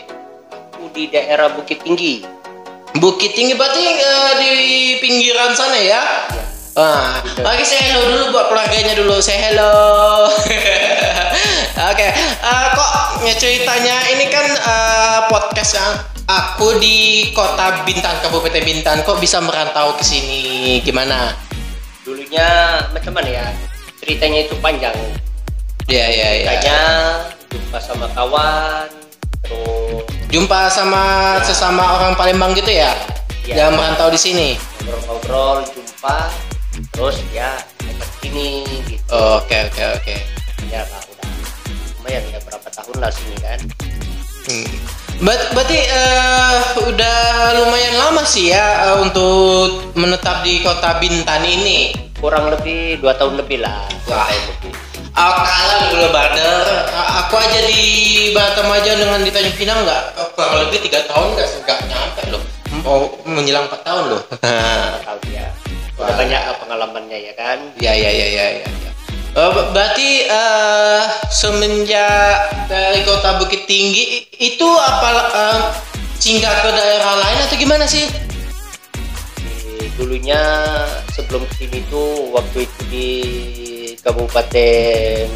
aku 0.82 0.90
di 0.92 1.08
daerah 1.08 1.48
Bukit 1.54 1.80
Tinggi 1.80 2.41
Bukit 3.00 3.32
Tinggi 3.32 3.56
berarti 3.56 3.82
eh, 3.82 4.32
di 4.40 4.52
pinggiran 5.00 5.56
sana 5.56 5.78
ya? 5.80 6.02
Wah, 6.72 7.20
oke 7.20 7.64
saya 7.64 7.92
hello 7.92 8.08
dulu 8.08 8.24
buat 8.32 8.48
keluarganya 8.48 8.96
dulu. 8.96 9.20
Saya 9.20 9.52
hello. 9.52 9.72
oke, 11.92 12.06
eh, 12.08 12.66
kok 12.72 12.90
ya 13.28 13.34
ceritanya 13.36 13.96
ini 14.12 14.28
kan 14.32 14.46
eh, 14.48 15.20
podcast 15.28 15.76
yang 15.76 15.92
aku 16.28 16.80
di 16.80 17.28
kota 17.36 17.84
Bintan, 17.84 18.16
Kabupaten 18.24 18.64
Bintan. 18.64 19.04
Kok 19.04 19.20
bisa 19.20 19.40
merantau 19.40 19.96
ke 19.96 20.04
sini? 20.04 20.80
Gimana? 20.80 21.52
dulunya 22.02 22.82
macam 22.90 23.14
mana 23.14 23.30
ya 23.30 23.46
ceritanya 24.02 24.38
itu 24.46 24.54
panjang 24.58 24.94
Ya 25.90 26.06
ya 26.10 26.28
ya. 26.42 26.50
ceritanya 26.50 26.78
jumpa 27.50 27.78
sama 27.78 28.06
kawan 28.10 28.90
terus 29.46 30.06
Jumpa 30.32 30.72
sama 30.72 31.36
sesama 31.44 32.00
orang 32.00 32.16
Palembang 32.16 32.56
gitu 32.56 32.72
ya? 32.72 32.96
Iya. 33.44 33.68
Yang 33.68 33.70
merantau 33.76 34.08
di 34.08 34.16
sini. 34.16 34.48
ngobrol-ngobrol 34.82 35.62
jumpa 35.70 36.16
terus 36.90 37.22
ya 37.30 37.54
sini 38.18 38.66
gitu 38.82 39.06
oke 39.14 39.56
oke 39.70 39.82
oke 39.94 40.16
ya 40.66 40.82
lah 40.82 40.98
udah 41.06 41.28
lumayan 41.94 42.22
ya 42.34 42.38
berapa 42.42 42.66
tahun 42.66 42.96
lah 42.98 43.12
sini 43.12 43.36
kan 43.38 43.60
Hmm. 44.42 44.66
Ber- 45.22 45.54
berarti 45.54 45.78
eh, 45.78 46.56
udah 46.82 47.18
lumayan 47.62 47.94
lama 47.94 48.26
sih 48.26 48.50
ya 48.50 48.90
eh, 48.90 48.96
untuk 48.98 49.94
menetap 49.94 50.42
di 50.42 50.58
kota 50.66 50.98
Bintan 50.98 51.46
ini. 51.46 51.94
Kurang 52.22 52.46
lebih 52.48 53.02
dua 53.02 53.18
tahun 53.18 53.34
lebih 53.36 53.58
lah 53.60 53.82
dua 54.06 54.22
tahun 54.22 54.42
lebih 54.54 54.70
Oh, 55.12 55.28
kalah 55.44 55.92
dulu. 55.92 56.08
A- 56.08 57.28
Aku 57.28 57.36
aja 57.36 57.60
di 57.68 57.82
Batam 58.32 58.64
aja 58.72 58.96
dengan 58.96 59.20
di 59.20 59.28
Tanjung 59.28 59.60
Pinang 59.60 59.84
nggak 59.84 60.02
eh, 60.16 60.28
kurang 60.32 60.56
lebih 60.64 60.80
tiga 60.80 61.04
tahun 61.04 61.36
nggak 61.36 61.48
nggak 61.68 61.78
nyampe 61.84 62.22
loh. 62.32 62.42
Oh 62.80 63.12
menjelang 63.28 63.68
empat 63.68 63.84
tahun 63.84 64.04
loh. 64.08 64.22
Dua 64.32 65.04
tahun 65.04 65.20
ya 65.28 65.46
udah 66.00 66.16
banyak 66.16 66.40
pengalamannya 66.58 67.18
ya 67.20 67.32
kan 67.36 67.58
ya 67.76 67.92
ya 67.92 68.08
ya 68.08 68.26
ya 68.32 68.46
ya. 68.56 68.68
ber- 69.36 69.68
berarti 69.76 70.24
eh, 70.24 71.02
semenjak 71.28 72.36
dari 72.72 73.04
kota 73.04 73.36
Bukit 73.36 73.68
Tinggi 73.68 74.24
itu 74.32 74.68
apa 74.72 75.08
eh, 75.28 75.60
singgah 76.16 76.56
ke 76.64 76.70
daerah 76.72 77.20
lain 77.20 77.38
atau 77.44 77.56
gimana 77.60 77.84
sih? 77.84 78.08
Dulunya 79.92 80.40
sebelum 81.12 81.44
ke 81.46 81.54
sini 81.60 81.84
tuh 81.92 82.32
waktu 82.32 82.64
itu 82.64 82.80
di 82.88 83.10
Kabupaten 84.00 85.28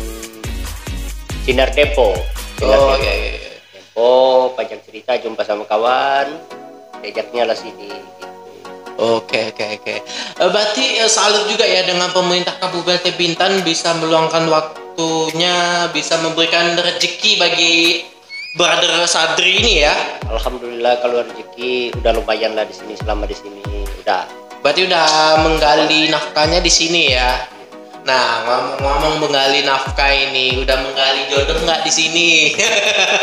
Sinar 1.45 1.71
Depo 1.77 2.17
Sinar 2.57 2.79
Oh 2.81 2.97
Depo. 2.97 3.05
iya 3.05 3.13
iya. 3.15 3.31
iya. 3.37 3.53
Depo 3.77 4.11
panjang 4.57 4.81
cerita 4.83 5.15
jumpa 5.21 5.45
sama 5.45 5.69
kawan 5.69 6.41
diajaknya 7.05 7.47
lah 7.47 7.55
sini 7.55 7.93
gitu. 7.93 8.27
Oke 8.97 9.53
oke 9.53 9.77
oke. 9.77 9.95
Eh, 10.41 10.49
Berarti 10.49 11.05
eh, 11.05 11.11
salut 11.13 11.45
juga 11.47 11.69
ya 11.69 11.85
dengan 11.85 12.09
pemerintah 12.11 12.57
Kabupaten 12.57 13.13
Bintan 13.15 13.61
bisa 13.61 13.93
meluangkan 14.01 14.49
waktunya, 14.49 15.85
bisa 15.93 16.17
memberikan 16.25 16.81
rezeki 16.81 17.37
bagi 17.37 17.75
brother 18.57 19.05
Sadri 19.05 19.61
ini 19.61 19.85
ya. 19.85 19.93
Alhamdulillah 20.33 21.05
kalau 21.05 21.21
rezeki 21.29 21.93
udah 22.01 22.17
lumayan 22.17 22.57
lah 22.57 22.65
di 22.65 22.73
sini 22.73 22.97
selama 22.97 23.29
di 23.29 23.37
sini 23.37 23.61
udah 24.01 24.25
Berarti 24.67 24.83
udah 24.83 25.07
menggali 25.47 26.11
nafkahnya 26.11 26.59
di 26.59 26.67
sini 26.67 27.15
ya. 27.15 27.39
Nah 28.03 28.43
ngomong-ngomong 28.43 29.23
menggali 29.23 29.63
nafkah 29.63 30.11
ini, 30.11 30.59
udah 30.59 30.75
menggali 30.75 31.31
jodoh 31.31 31.55
nggak 31.63 31.87
di 31.87 31.93
sini? 31.95 32.51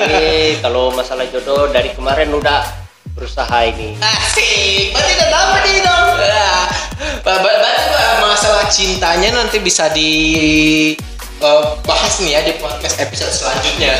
Ini 0.08 0.64
kalau 0.64 0.96
masalah 0.96 1.28
jodoh 1.28 1.68
dari 1.68 1.92
kemarin 1.92 2.32
udah 2.32 2.64
berusaha 3.12 3.60
ini 3.68 4.00
Asik, 4.00 4.96
berarti 4.96 5.12
udah 5.20 5.30
dapet 5.36 5.62
nih 5.68 5.80
dong. 5.84 6.08
Ba- 7.28 7.44
Berarti 7.44 7.84
masalah 8.24 8.66
cintanya 8.72 9.36
nanti 9.36 9.60
bisa 9.60 9.92
di 9.92 10.12
eh, 11.44 11.64
bahas 11.84 12.14
nih 12.24 12.32
ya 12.36 12.40
di 12.48 12.54
podcast 12.58 12.96
episode 13.04 13.34
selanjutnya. 13.36 13.94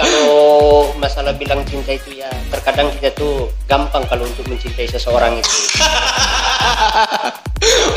Kalau 0.00 0.94
masalah 0.96 1.34
bilang 1.34 1.66
cinta 1.66 1.92
itu 1.92 2.22
ya 2.22 2.30
terkadang 2.54 2.90
kita 2.96 3.10
tuh 3.14 3.50
gampang 3.66 4.02
kalau 4.06 4.24
untuk 4.26 4.46
mencintai 4.46 4.86
seseorang 4.86 5.38
itu 5.38 5.48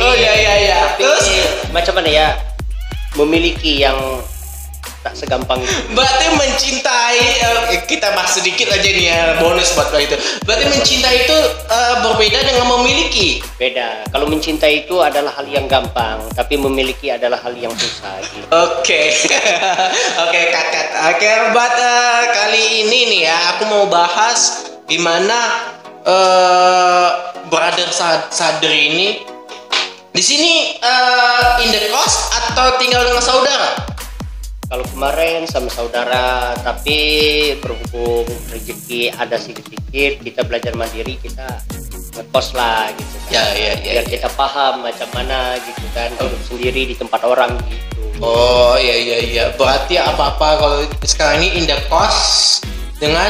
oh 0.04 0.14
iya 0.16 0.34
iya 0.34 0.54
iya. 0.66 0.80
Terus 0.98 1.26
macam 1.70 1.94
mana 2.00 2.10
ya 2.10 2.28
memiliki 3.18 3.84
yang 3.84 3.98
tak 5.04 5.20
segampang 5.20 5.60
itu 5.60 5.76
berarti 5.92 6.26
mencintai 6.40 7.20
eh, 7.44 7.84
kita 7.84 8.16
bahas 8.16 8.40
sedikit 8.40 8.72
aja 8.72 8.88
nih 8.88 9.06
ya 9.12 9.22
bonus 9.44 9.76
buat 9.76 9.92
lo 9.92 10.00
itu. 10.00 10.16
Berarti 10.48 10.66
mencintai 10.72 11.28
itu 11.28 11.38
eh, 11.68 11.96
berbeda 12.08 12.40
dengan 12.48 12.66
memiliki. 12.80 13.44
beda 13.60 14.08
kalau 14.16 14.32
mencintai 14.32 14.88
itu 14.88 14.96
adalah 15.04 15.36
hal 15.36 15.48
yang 15.48 15.68
gampang 15.68 16.24
tapi 16.32 16.56
memiliki 16.56 17.12
adalah 17.12 17.36
hal 17.44 17.52
yang 17.52 17.76
susah 17.76 18.16
gitu. 18.32 18.48
Oke, 18.48 19.12
oke 20.24 20.42
kakak. 20.56 20.88
Oke, 21.12 21.30
buat 21.52 21.74
eh, 21.76 22.24
kali 22.32 22.64
ini 22.88 23.00
nih 23.12 23.22
ya, 23.28 23.38
aku 23.56 23.64
mau 23.68 23.86
bahas 23.92 24.72
gimana 24.88 25.68
eh 26.04 27.10
brother 27.52 27.92
Sad- 27.92 28.32
Sadri 28.32 28.92
ini 28.96 29.08
di 30.14 30.24
sini 30.24 30.80
eh, 30.80 31.64
in 31.68 31.76
the 31.76 31.92
cost 31.92 32.32
atau 32.32 32.80
tinggal 32.80 33.04
dengan 33.04 33.24
saudara? 33.24 33.93
Kalau 34.74 34.90
kemarin 34.90 35.46
sama 35.46 35.70
saudara 35.70 36.58
tapi 36.66 36.98
berhubung 37.62 38.26
rezeki 38.50 39.14
ada 39.14 39.38
sedikit 39.38 40.18
kita 40.18 40.42
belajar 40.50 40.74
mandiri 40.74 41.14
kita 41.22 41.46
ngekos 42.18 42.58
lah 42.58 42.90
gitu 42.98 43.18
kan 43.30 43.30
Ya, 43.38 43.46
ya, 43.54 43.74
ya, 43.78 44.02
biar 44.02 44.06
ya. 44.10 44.18
kita 44.18 44.34
paham 44.34 44.82
macam 44.82 45.06
mana 45.14 45.62
gitu 45.62 45.86
kan 45.94 46.10
hidup 46.18 46.42
sendiri 46.50 46.90
di 46.90 46.98
tempat 46.98 47.22
orang 47.22 47.54
gitu 47.70 48.02
Oh 48.18 48.74
iya 48.82 48.98
iya 48.98 49.18
iya. 49.22 49.44
Berarti 49.54 50.02
apa 50.02 50.34
apa 50.34 50.48
kalau 50.58 50.80
sekarang 51.06 51.46
ini 51.46 51.62
in 51.62 51.70
the 51.70 51.78
cost 51.86 52.66
dengan 52.98 53.30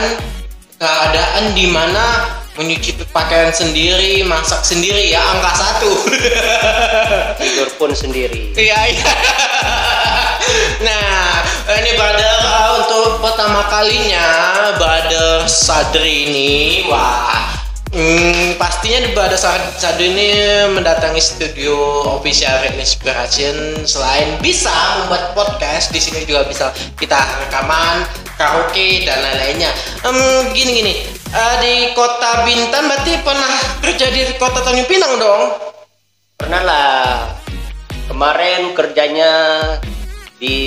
keadaan 0.79 1.51
di 1.51 1.67
mana 1.67 2.39
menyuci 2.55 3.03
pakaian 3.11 3.49
sendiri, 3.51 4.21
masak 4.23 4.61
sendiri 4.63 5.11
ya 5.11 5.19
angka 5.33 5.51
satu. 5.59 5.91
tidur 7.41 7.67
pun 7.75 7.91
sendiri 7.91 8.53
Iya 8.53 8.79
iya. 8.95 9.11
Nah, 10.83 11.43
ini 11.79 11.91
brother 11.95 12.37
uh, 12.43 12.71
untuk 12.83 13.23
pertama 13.23 13.63
kalinya 13.71 14.27
brother 14.75 15.47
Sadri 15.47 16.27
ini, 16.27 16.51
wah, 16.91 17.55
hmm, 17.95 18.59
pastinya 18.59 18.99
brother 19.15 19.39
Sad- 19.39 19.79
Sadri 19.79 20.11
ini 20.11 20.29
mendatangi 20.75 21.23
studio 21.23 22.03
official 22.19 22.51
Red 22.63 22.75
Inspiration 22.75 23.87
selain 23.87 24.39
bisa 24.43 24.73
membuat 25.03 25.31
podcast, 25.37 25.95
di 25.95 25.99
sini 26.03 26.27
juga 26.27 26.43
bisa 26.43 26.75
kita 26.99 27.19
rekaman, 27.47 28.03
karaoke 28.35 29.07
dan 29.07 29.23
lain-lainnya. 29.23 29.71
Em, 30.03 30.17
gini 30.51 30.71
gini, 30.83 30.93
uh, 31.31 31.55
di 31.63 31.95
kota 31.95 32.43
Bintan 32.43 32.91
berarti 32.91 33.13
pernah 33.23 33.53
kerja 33.79 34.11
di 34.11 34.35
kota 34.35 34.59
Tanjung 34.63 34.89
Pinang 34.89 35.15
dong? 35.19 35.73
pernah 36.43 36.59
lah 36.59 36.99
kemarin 38.11 38.75
kerjanya 38.75 39.31
di 40.43 40.59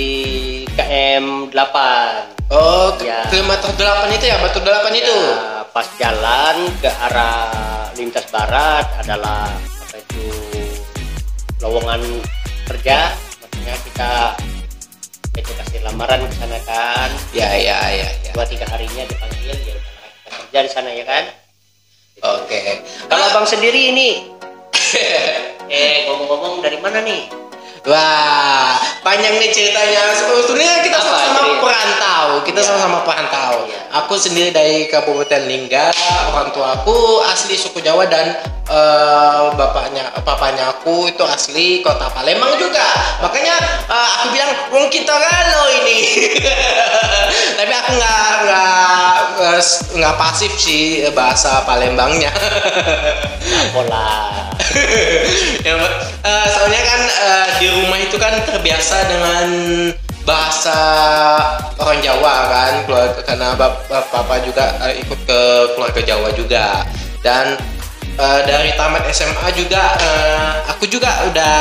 KM 0.73 1.53
8 1.53 2.49
Oh, 2.49 2.95
Ya. 3.03 3.27
kilometer 3.29 3.69
8 3.75 4.09
itu 4.09 4.25
ya, 4.25 4.39
batu 4.39 4.57
8 4.57 4.89
itu. 4.95 5.11
Ya, 5.11 5.61
pas 5.69 5.85
jalan 5.99 6.57
ke 6.79 6.89
arah 6.89 7.51
lintas 7.93 8.25
barat 8.31 8.87
adalah 8.97 9.51
apa 9.51 9.95
itu 9.99 10.25
lowongan 11.59 12.01
kerja 12.65 13.13
makanya 13.37 13.75
kita 13.83 14.11
itu 15.35 15.51
kasih 15.53 15.79
lamaran 15.83 16.21
ke 16.23 16.33
sana 16.33 16.57
kan 16.63 17.09
Ya, 17.29 17.49
ya, 17.53 17.77
ya, 17.89 18.09
ya. 18.23 18.31
dua 18.33 18.45
tiga 18.45 18.65
harinya 18.65 19.05
dipanggil 19.05 19.53
ya 19.53 19.75
kita 19.77 20.33
kerja 20.45 20.59
di 20.61 20.69
sana 20.71 20.89
ya 20.89 21.05
kan 21.05 21.23
Oke. 22.25 22.81
kalau 23.05 23.21
Ah, 23.21 23.29
abang 23.29 23.45
sendiri 23.45 23.93
ini 23.93 24.09
eh 25.69 26.05
ngomong-ngomong 26.05 26.61
dari 26.61 26.77
mana 26.77 27.01
nih 27.01 27.29
Wah, 27.87 28.75
panjang 28.99 29.39
nih 29.39 29.47
ceritanya. 29.47 30.11
Sebetulnya 30.11 30.83
kita 30.83 30.99
Apa 30.99 31.07
sama-sama 31.07 31.53
perantau. 31.63 32.25
Kita 32.43 32.59
Iya. 32.59 32.67
sama-sama 32.67 32.99
perantau. 33.07 33.53
Iya. 33.63 33.79
Aku 34.03 34.13
sendiri 34.19 34.51
dari 34.51 34.91
Kabupaten 34.91 35.47
Lingga. 35.47 35.95
Orang 36.35 36.51
tua 36.51 36.75
aku 36.75 37.23
asli 37.31 37.55
suku 37.55 37.79
Jawa 37.79 38.03
dan 38.11 38.35
eh, 38.67 39.41
bapaknya, 39.55 40.11
papanya 40.21 40.75
aku 40.75 41.07
itu 41.07 41.23
asli 41.23 41.79
kota 41.81 42.11
Palembang 42.11 42.55
juga. 42.59 42.83
Makanya 43.23 43.55
eh, 43.87 44.09
aku 44.19 44.25
bilang, 44.31 44.51
wong 44.71 44.85
kita 44.87 45.11
rano 45.11 45.63
ini. 45.83 45.99
Tapi 47.57 47.73
aku 47.73 47.91
nggak 47.97 48.29
nggak 48.45 49.59
nggak 49.97 50.15
pasif 50.19 50.51
sih 50.55 51.07
bahasa 51.11 51.63
Palembangnya. 51.65 52.31
pola 53.73 54.43
ya. 55.67 55.73
Eh, 56.23 56.45
soalnya 56.51 56.81
kan 56.83 57.01
eh, 57.07 57.47
di 57.57 57.67
rumah 57.71 57.99
itu 57.99 58.15
kan 58.19 58.33
terbiasa 58.43 58.97
dengan 59.07 59.47
bahasa 60.27 60.79
orang 61.79 62.03
Jawa 62.03 62.35
kan 62.51 62.73
keluarga 62.83 63.21
karena 63.23 63.47
bap- 63.55 63.87
bap- 63.87 64.11
papa 64.11 64.43
juga 64.43 64.75
eh, 64.83 64.99
ikut 64.99 65.19
ke 65.23 65.41
keluarga 65.73 66.01
Jawa 66.03 66.29
juga 66.35 66.83
dan 67.23 67.55
eh, 68.17 68.41
dari 68.43 68.73
tamat 68.73 69.05
SMA 69.09 69.47
juga 69.53 69.95
eh, 69.97 70.51
aku 70.67 70.89
juga 70.89 71.23
udah 71.29 71.57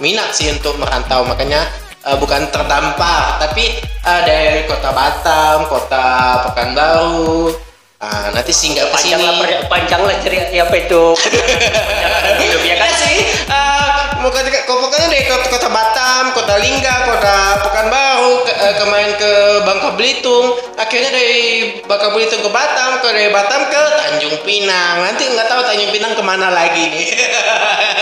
minat 0.00 0.32
sih 0.32 0.50
untuk 0.50 0.80
merantau. 0.80 1.22
Makanya 1.24 1.68
eh, 2.02 2.16
bukan 2.16 2.48
terdampar 2.48 3.38
tapi 3.38 3.78
eh, 3.80 4.20
dari 4.26 4.64
kota 4.64 4.90
Batam 4.90 5.68
kota 5.68 6.06
Pekanbaru. 6.50 7.52
Ah, 8.04 8.28
nanti 8.36 8.52
singgah 8.52 8.84
ke 8.92 9.00
panjang 9.00 9.16
sini. 9.16 9.24
lah 9.24 9.34
per- 9.40 9.64
panjang 9.64 10.00
lah 10.04 10.12
cerita 10.20 10.44
apa 10.60 10.74
itu? 10.76 11.04
Ya 12.68 12.76
kan? 12.76 12.90
Iya 12.92 13.00
sih, 13.00 13.16
eh, 13.48 13.96
ke- 14.32 14.64
pokoknya 14.64 15.08
dari 15.12 15.24
kota, 15.28 15.46
kota 15.52 15.68
Batam, 15.68 16.32
kota 16.32 16.54
Lingga, 16.56 16.94
kota 17.04 17.36
Pekanbaru, 17.60 18.32
ke, 18.48 18.52
eh, 18.56 18.74
kemarin 18.80 19.12
ke 19.20 19.32
Bangka 19.68 19.90
Belitung, 19.98 20.46
akhirnya 20.80 21.10
dari 21.12 21.36
Bangka 21.84 22.08
Belitung 22.14 22.40
ke 22.40 22.48
Batam, 22.48 23.04
ke 23.04 23.08
dari 23.12 23.28
Batam 23.28 23.68
ke 23.68 23.82
Tanjung 24.00 24.36
Pinang. 24.46 25.04
Nanti 25.04 25.28
nggak 25.28 25.48
tahu 25.48 25.60
Tanjung 25.68 25.92
Pinang 25.92 26.12
ke 26.16 26.22
mana 26.24 26.48
lagi 26.48 26.84
nih. 26.88 27.06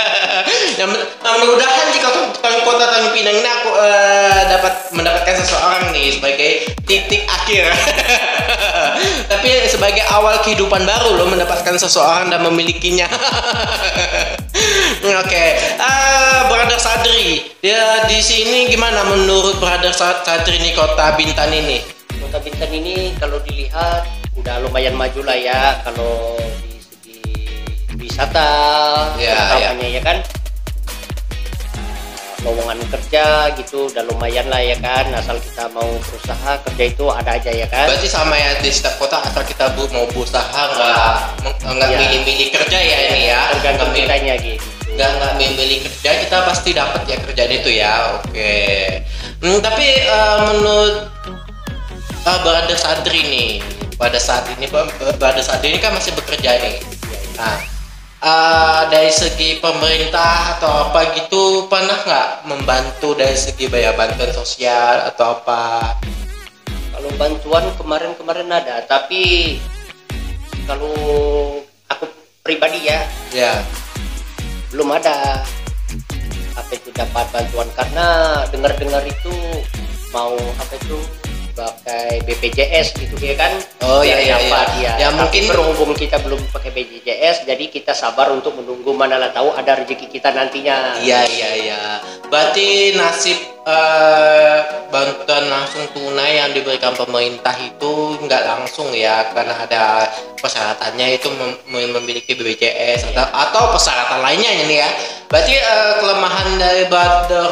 yang 0.80 0.90
uh, 0.90 1.34
mudah-mudahan 1.42 1.88
di 1.90 1.98
kota, 1.98 2.84
Tanjung 2.86 3.14
Pinang 3.14 3.34
ini 3.34 3.48
aku 3.48 3.70
eh, 3.82 4.40
dapat 4.46 4.72
mendapatkan 4.94 5.34
seseorang 5.42 5.90
nih 5.90 6.08
sebagai 6.14 6.50
titik 6.86 7.26
akhir. 7.26 7.66
Tapi 9.32 9.48
sebagai 9.66 10.04
awal 10.12 10.38
kehidupan 10.44 10.84
baru 10.86 11.18
lo 11.18 11.24
mendapatkan 11.26 11.74
seseorang 11.74 12.30
dan 12.30 12.46
memilikinya. 12.46 13.08
Oke, 15.02 15.44
Ah, 15.82 16.11
Brother 16.44 16.76
Sadri, 16.76 17.24
ya 17.60 18.04
di 18.04 18.18
sini 18.18 18.66
gimana 18.66 19.00
menurut 19.06 19.56
Brother 19.56 19.90
Sa- 19.90 20.20
Sadri 20.20 20.58
nih 20.58 20.72
kota 20.72 21.14
Bintan 21.14 21.48
ini? 21.48 21.80
Kota 22.18 22.36
Bintan 22.38 22.68
ini 22.70 23.16
kalau 23.16 23.40
dilihat 23.40 24.04
udah 24.34 24.60
lumayan 24.60 24.92
maju 24.92 25.20
lah 25.22 25.34
ya 25.34 25.60
kalau 25.82 26.36
di 26.60 26.76
segi 26.78 27.20
wisata, 27.96 28.48
Ya, 29.16 29.36
terutamanya 29.52 29.88
ya 29.90 30.02
kan. 30.02 30.18
Lowongan 32.42 32.74
kerja 32.90 33.24
gitu 33.54 33.86
udah 33.86 34.02
lumayan 34.04 34.50
lah 34.50 34.58
ya 34.58 34.74
kan 34.76 35.06
asal 35.14 35.38
kita 35.38 35.70
mau 35.70 35.86
berusaha 36.02 36.58
kerja 36.66 36.84
itu 36.88 37.04
ada 37.06 37.30
aja 37.32 37.48
ya 37.48 37.66
kan 37.66 37.86
Berarti 37.86 38.10
sama 38.10 38.34
ya 38.34 38.58
di 38.58 38.66
setiap 38.66 38.98
kota 38.98 39.22
asal 39.22 39.40
kita 39.42 39.70
bu, 39.72 39.86
mau 39.88 40.02
berusaha 40.04 40.50
nggak 40.50 41.14
meng- 41.40 41.58
nggak 41.72 41.88
Iya. 41.88 41.98
milih-milih 42.02 42.48
kerja 42.52 42.78
ya 42.78 42.98
ini 43.08 43.30
ya. 43.30 43.40
tergantung 43.54 43.94
kitanya 43.94 44.34
gitu 44.36 44.66
nggak 44.92 45.10
nggak 45.18 45.32
memilih 45.40 45.78
kerja 45.88 46.10
kita 46.20 46.36
pasti 46.44 46.70
dapat 46.76 47.02
ya 47.08 47.16
kerjaan 47.24 47.52
itu 47.52 47.70
ya 47.72 47.92
oke. 48.20 48.56
Hmm, 49.42 49.58
tapi 49.58 49.86
eh, 49.88 50.38
menurut 50.52 50.94
uh, 52.28 52.38
Brother 52.44 52.78
Sadri 52.78 53.26
nih 53.26 53.50
pada 53.96 54.20
saat 54.20 54.46
ini 54.54 54.68
Ba- 54.68 54.88
Brother 55.18 55.42
Sadri 55.42 55.74
ini 55.74 55.80
kan 55.80 55.96
masih 55.96 56.12
bekerja 56.14 56.60
nih. 56.60 56.76
Nah 57.40 57.58
eh, 58.22 58.82
dari 58.92 59.10
segi 59.10 59.58
pemerintah 59.58 60.60
atau 60.60 60.92
apa 60.92 61.16
gitu 61.16 61.66
pernah 61.66 61.98
nggak 62.04 62.28
membantu 62.46 63.16
dari 63.16 63.34
segi 63.34 63.66
bayar 63.72 63.96
bantuan 63.96 64.30
sosial 64.30 65.08
atau 65.08 65.40
apa? 65.40 65.96
Kalau 66.92 67.10
bantuan 67.18 67.64
kemarin-kemarin 67.80 68.52
ada 68.52 68.84
tapi 68.86 69.56
kalau 70.68 70.94
aku 71.90 72.06
pribadi 72.46 72.86
ya 72.86 73.02
ya 73.34 73.58
belum 74.72 74.88
ada. 74.88 75.44
Apa 76.56 76.72
itu 76.72 76.88
dapat 76.96 77.28
bantuan? 77.28 77.68
Karena 77.76 78.06
dengar-dengar 78.48 79.04
itu 79.04 79.34
mau 80.12 80.32
apa 80.36 80.74
itu 80.80 80.98
pakai 81.52 82.20
BPJS 82.22 82.96
gitu 82.96 83.14
ya 83.18 83.34
kan 83.34 83.52
Oh, 83.82 84.00
iya, 84.00 84.16
iya, 84.16 84.36
iya. 84.38 84.62
ya. 84.72 84.92
Ya, 84.96 85.08
Tapi 85.10 85.18
mungkin- 85.18 85.46
berhubung 85.48 85.92
kita 85.92 86.16
belum 86.18 86.40
pakai 86.48 86.70
BPJS 86.70 87.44
jadi 87.44 87.64
kita 87.66 87.92
sabar 87.92 88.30
untuk 88.30 88.54
menunggu 88.54 88.90
mana 88.90 89.16
lah 89.16 89.30
tahu 89.30 89.52
ada 89.52 89.76
rezeki 89.76 90.08
kita 90.08 90.30
nantinya 90.30 90.96
Iya 90.98 91.20
iya 91.28 91.50
iya. 91.58 91.80
Berarti 92.26 92.66
nasib 92.94 93.36
eh, 93.62 94.58
bantuan 94.88 95.44
langsung 95.46 95.84
tunai 95.92 96.34
yang 96.36 96.50
diberikan 96.50 96.92
pemerintah 96.92 97.54
itu 97.54 97.92
nggak 98.18 98.42
langsung 98.44 98.90
ya 98.90 99.30
karena 99.30 99.54
ada 99.56 99.82
persyaratannya 100.36 101.06
itu 101.12 101.28
mem- 101.30 101.60
mem- 101.68 101.94
memiliki 101.94 102.32
BPJS 102.32 103.12
atau 103.12 103.26
atau 103.28 103.62
persyaratan 103.70 104.20
lainnya 104.20 104.52
ini 104.62 104.74
ya. 104.78 104.88
Berarti 105.28 105.52
eh, 105.54 105.92
kelemahan 105.98 106.48
dari 106.56 106.82
Brother 106.86 107.48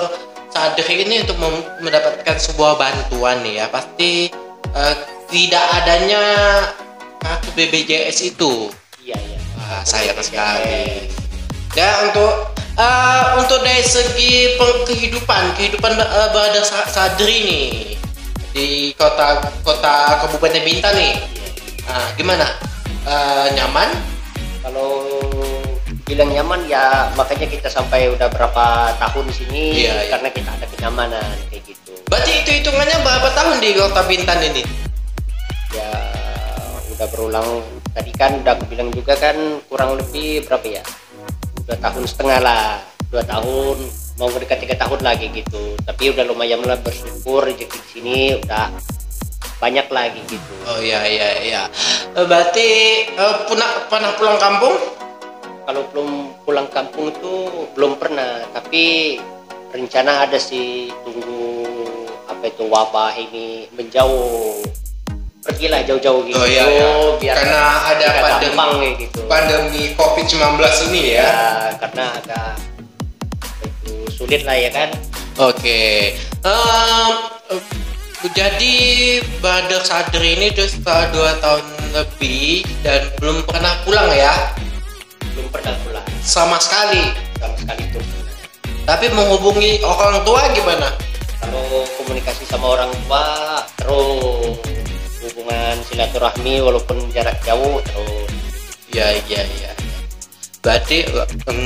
Sadri 0.51 1.07
ini 1.07 1.23
untuk 1.23 1.39
mendapatkan 1.79 2.37
sebuah 2.37 2.75
bantuan 2.75 3.39
nih 3.47 3.63
ya 3.63 3.67
pasti 3.71 4.31
eh, 4.75 4.95
tidak 5.31 5.67
adanya 5.83 6.23
kartu 7.23 7.55
BPJS 7.55 8.35
itu. 8.35 8.69
iya 9.01 9.15
iya 9.15 9.39
Wah, 9.55 9.83
sayang 9.87 10.19
sekali. 10.19 11.07
Ya 11.79 12.11
untuk 12.11 12.51
eh, 12.75 13.25
untuk 13.39 13.63
dari 13.63 13.87
segi 13.87 14.59
kehidupan 14.59 15.55
kehidupan 15.55 15.95
uh, 16.03 16.29
Brother 16.35 16.67
Sa- 16.67 16.91
Sadri 16.91 17.47
nih 17.47 17.67
di 18.51 18.67
kota 18.99 19.39
kota 19.63 20.27
Kabupaten 20.27 20.67
Bintan 20.67 20.91
nih, 20.99 21.15
nah, 21.87 22.11
gimana? 22.19 22.47
Eh, 23.07 23.47
nyaman? 23.55 24.11
kalau 24.61 25.07
bilang 26.11 26.29
nyaman 26.29 26.61
ya 26.67 27.07
makanya 27.15 27.47
kita 27.47 27.69
sampai 27.71 28.11
udah 28.11 28.27
berapa 28.29 28.65
tahun 28.99 29.25
di 29.31 29.35
sini 29.35 29.63
Iya, 29.87 29.95
iya. 29.95 30.11
karena 30.11 30.29
kita 30.35 30.51
ada 30.51 30.67
kenyamanan 30.67 31.35
kayak 31.49 31.63
gitu 31.71 31.95
Berarti 32.11 32.31
itu 32.43 32.51
hitungannya 32.59 32.99
berapa 33.01 33.29
tahun 33.31 33.57
di 33.63 33.69
kota 33.79 34.03
Bintan 34.05 34.41
ini? 34.43 34.63
ya 35.71 35.87
udah 36.91 37.07
berulang 37.15 37.49
tadi 37.95 38.11
kan 38.11 38.43
udah 38.43 38.59
aku 38.59 38.67
bilang 38.67 38.91
juga 38.91 39.15
kan 39.15 39.39
kurang 39.71 39.95
lebih 39.95 40.43
berapa 40.43 40.67
ya 40.67 40.83
dua 41.63 41.79
tahun 41.79 42.03
setengah 42.05 42.39
lah 42.43 42.83
dua 43.07 43.23
tahun 43.23 43.79
mau 44.19 44.27
mendekat 44.29 44.67
tiga 44.67 44.75
tahun 44.77 45.01
lagi 45.01 45.31
gitu 45.31 45.79
tapi 45.87 46.11
udah 46.11 46.27
lumayan 46.27 46.59
lah 46.67 46.75
bersyukur 46.83 47.47
rezeki 47.47 47.71
di 47.71 47.89
sini 47.89 48.19
udah 48.43 48.67
banyak 49.63 49.87
lagi 49.89 50.21
gitu 50.27 50.53
Oh 50.67 50.81
iya 50.81 51.05
iya 51.05 51.29
iya. 51.41 51.63
Eh, 52.17 52.25
Berarti 52.27 52.69
eh, 53.07 53.35
pernah 53.47 53.71
pernah 53.87 54.11
pulang 54.17 54.41
kampung? 54.41 54.75
Kalau 55.65 55.83
belum 55.93 56.09
pulang 56.43 56.69
kampung 56.71 57.13
itu 57.13 57.35
belum 57.75 57.97
pernah 57.97 58.45
tapi 58.51 59.17
rencana 59.71 60.27
ada 60.27 60.39
sih 60.41 60.91
tunggu 61.07 61.71
apa 62.27 62.49
itu 62.49 62.65
wabah 62.67 63.13
ini 63.15 63.69
menjauh 63.75 64.63
pergilah 65.41 65.81
jauh-jauh 65.85 66.21
gitu 66.29 66.37
Oh 66.37 66.45
iya, 66.45 66.65
iya. 66.69 66.89
biar 67.17 67.35
Karena 67.37 67.63
ada 67.89 68.07
pandemi. 68.21 68.45
gampang 68.53 68.73
gitu 69.01 69.19
Pandemi 69.25 69.83
COVID-19 69.97 70.61
ini 70.93 71.03
ya. 71.17 71.25
ya 71.25 71.41
karena 71.81 72.05
agak 72.21 72.51
itu 73.65 73.93
sulit 74.13 74.45
lah 74.45 74.57
ya 74.57 74.71
kan 74.71 74.91
Oke. 75.41 76.13
Em, 76.45 77.15
eh, 77.49 77.63
jadi 78.37 78.77
Brother 79.41 79.81
Sadri 79.81 80.37
ini 80.37 80.53
udah 80.53 80.69
setelah 80.69 81.05
dua 81.17 81.33
tahun 81.41 81.65
lebih 81.97 82.69
dan 82.85 83.09
belum 83.17 83.49
pernah 83.49 83.73
pulang 83.89 84.13
ya, 84.13 84.53
belum 85.35 85.49
pernah 85.49 85.75
pulang 85.85 86.07
sama 86.21 86.57
sekali. 86.61 87.03
sama 87.39 87.57
sekali 87.57 87.85
pun 87.93 88.03
Tapi 88.85 89.07
menghubungi 89.13 89.81
orang 89.83 90.23
tua 90.27 90.43
gimana? 90.53 90.89
kalau 91.41 91.83
komunikasi 91.97 92.45
sama 92.45 92.77
orang 92.77 92.93
tua 93.09 93.25
terus 93.81 94.61
hubungan 95.25 95.75
silaturahmi 95.89 96.61
walaupun 96.61 96.97
jarak 97.11 97.37
jauh 97.43 97.81
terus 97.85 98.29
Ya 98.91 99.15
iya 99.31 99.47
iya. 99.47 99.71
Berarti 100.61 101.07
em, 101.47 101.61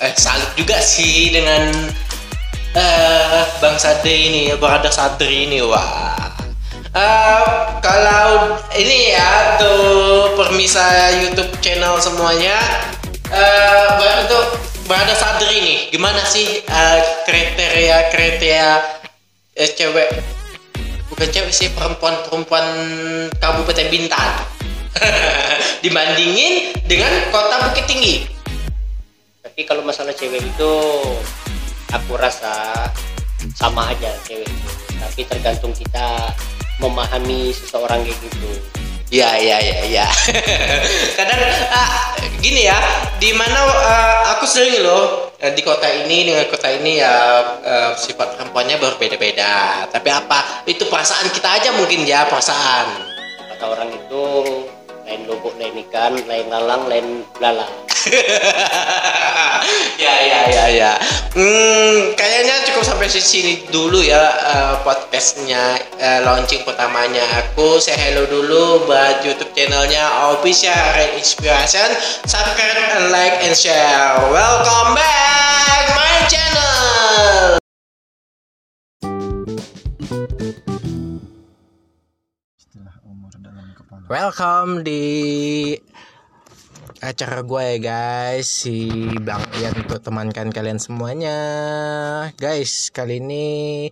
eh, 0.00 0.14
salut 0.16 0.48
juga 0.56 0.80
sih 0.80 1.28
dengan 1.28 1.68
eh 2.72 3.44
Bang 3.60 3.76
Sadri 3.76 4.32
ini, 4.32 4.42
Brother 4.56 4.88
Sadri 4.88 5.44
ini 5.46 5.60
wah. 5.60 6.32
Eh, 6.96 7.44
kalau 7.84 8.56
ini 8.72 9.12
ya 9.12 9.60
tuh 9.60 10.32
permisa 10.32 11.12
YouTube 11.20 11.52
channel 11.60 12.00
semuanya 12.00 12.56
eh 13.32 13.86
ba- 13.96 14.18
untuk 14.22 14.44
Brother 14.84 15.16
Sadri 15.16 15.56
nih. 15.58 15.78
Gimana 15.88 16.20
sih 16.22 16.60
eh, 16.60 16.98
kriteria 17.24 18.12
kriteria 18.12 18.68
eh, 19.56 19.70
cewek? 19.72 20.10
Bukan 21.08 21.28
cewek 21.28 21.52
sih 21.52 21.68
perempuan-perempuan 21.72 22.66
Kabupaten 23.36 23.88
Bintan. 23.88 24.30
Dibandingin 25.84 26.76
dengan 26.84 27.10
kota 27.28 27.68
Bukit 27.68 27.86
Tinggi. 27.88 28.16
tapi 29.42 29.68
kalau 29.68 29.84
masalah 29.84 30.16
cewek 30.16 30.40
itu 30.40 30.72
aku 31.92 32.16
rasa 32.16 32.72
sama 33.52 33.92
aja 33.92 34.08
cewek 34.24 34.48
itu. 34.48 34.70
Tapi 34.96 35.20
tergantung 35.26 35.74
kita 35.74 36.32
memahami 36.80 37.52
seseorang 37.52 38.00
kayak 38.00 38.16
gitu 38.22 38.48
Ya 39.12 39.36
ya 39.36 39.60
ya 39.60 39.84
ya. 39.92 40.06
Kadang 41.20 41.36
ah, 41.68 42.16
gini 42.40 42.64
ya, 42.64 42.80
di 43.20 43.36
mana 43.36 43.60
ah, 43.60 44.32
aku 44.32 44.48
sering 44.48 44.80
loh 44.80 45.36
eh, 45.36 45.52
di 45.52 45.60
kota 45.60 45.84
ini 45.84 46.32
dengan 46.32 46.48
kota 46.48 46.72
ini 46.72 46.96
ya 46.96 47.12
eh, 47.60 47.90
sifat 47.92 48.40
perempuannya 48.40 48.80
berbeda-beda. 48.80 49.84
Tapi 49.92 50.08
apa? 50.08 50.64
Itu 50.64 50.88
perasaan 50.88 51.28
kita 51.28 51.60
aja 51.60 51.76
mungkin 51.76 52.08
ya 52.08 52.24
perasaan. 52.24 53.12
kata 53.52 53.64
orang 53.68 53.92
itu 53.92 54.24
lain 55.06 55.20
lubuk 55.26 55.54
lain 55.58 55.74
ikan 55.88 56.14
lain 56.26 56.46
lalang 56.50 56.82
lain 56.86 57.06
belalang 57.36 57.70
ya 60.02 60.14
ya 60.26 60.40
ya 60.50 60.64
ya. 60.74 60.92
Hmm, 61.32 62.12
kayaknya 62.18 62.66
cukup 62.66 62.82
sampai 62.82 63.06
sini 63.08 63.62
dulu 63.70 64.02
ya 64.02 64.22
eh, 64.42 64.74
podcastnya 64.82 65.78
eh, 66.02 66.18
launching 66.26 66.66
pertamanya 66.66 67.22
aku. 67.38 67.78
Saya 67.78 68.10
hello 68.10 68.26
dulu 68.26 68.90
buat 68.90 69.22
YouTube 69.22 69.54
channelnya 69.54 70.34
Official 70.34 70.82
Red 70.98 71.14
Inspiration. 71.14 71.94
Subscribe 72.26 73.06
like 73.14 73.38
and 73.46 73.54
share. 73.54 74.18
Welcome 74.34 74.98
back 74.98 75.84
my 75.94 76.26
channel. 76.26 77.61
Welcome 84.12 84.84
di 84.84 85.72
acara 87.00 87.40
gue 87.40 87.62
ya 87.64 87.76
guys. 87.80 88.44
Si 88.44 88.92
Bang 89.24 89.40
Ian 89.56 89.72
untuk 89.72 90.04
temankan 90.04 90.52
kalian 90.52 90.76
semuanya. 90.76 91.40
Guys 92.36 92.92
kali 92.92 93.24
ini 93.24 93.88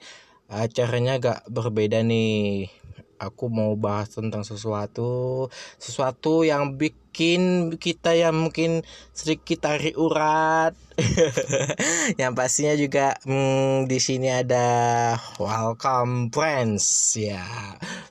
acaranya 0.52 1.16
agak 1.16 1.48
berbeda 1.48 2.04
nih. 2.04 2.68
Aku 3.16 3.48
mau 3.48 3.72
bahas 3.80 4.12
tentang 4.12 4.44
sesuatu 4.44 5.48
Sesuatu 5.80 6.44
yang 6.44 6.76
bikin 7.10 7.74
kita 7.74 8.14
yang 8.14 8.38
mungkin 8.38 8.86
sedikit 9.10 9.66
tarik 9.66 9.98
urat 9.98 10.78
Yang 12.20 12.32
pastinya 12.36 12.74
juga 12.78 13.06
hmm, 13.26 13.90
di 13.90 13.98
sini 13.98 14.30
ada 14.30 14.68
welcome 15.42 16.30
friends 16.30 17.16
ya 17.18 17.42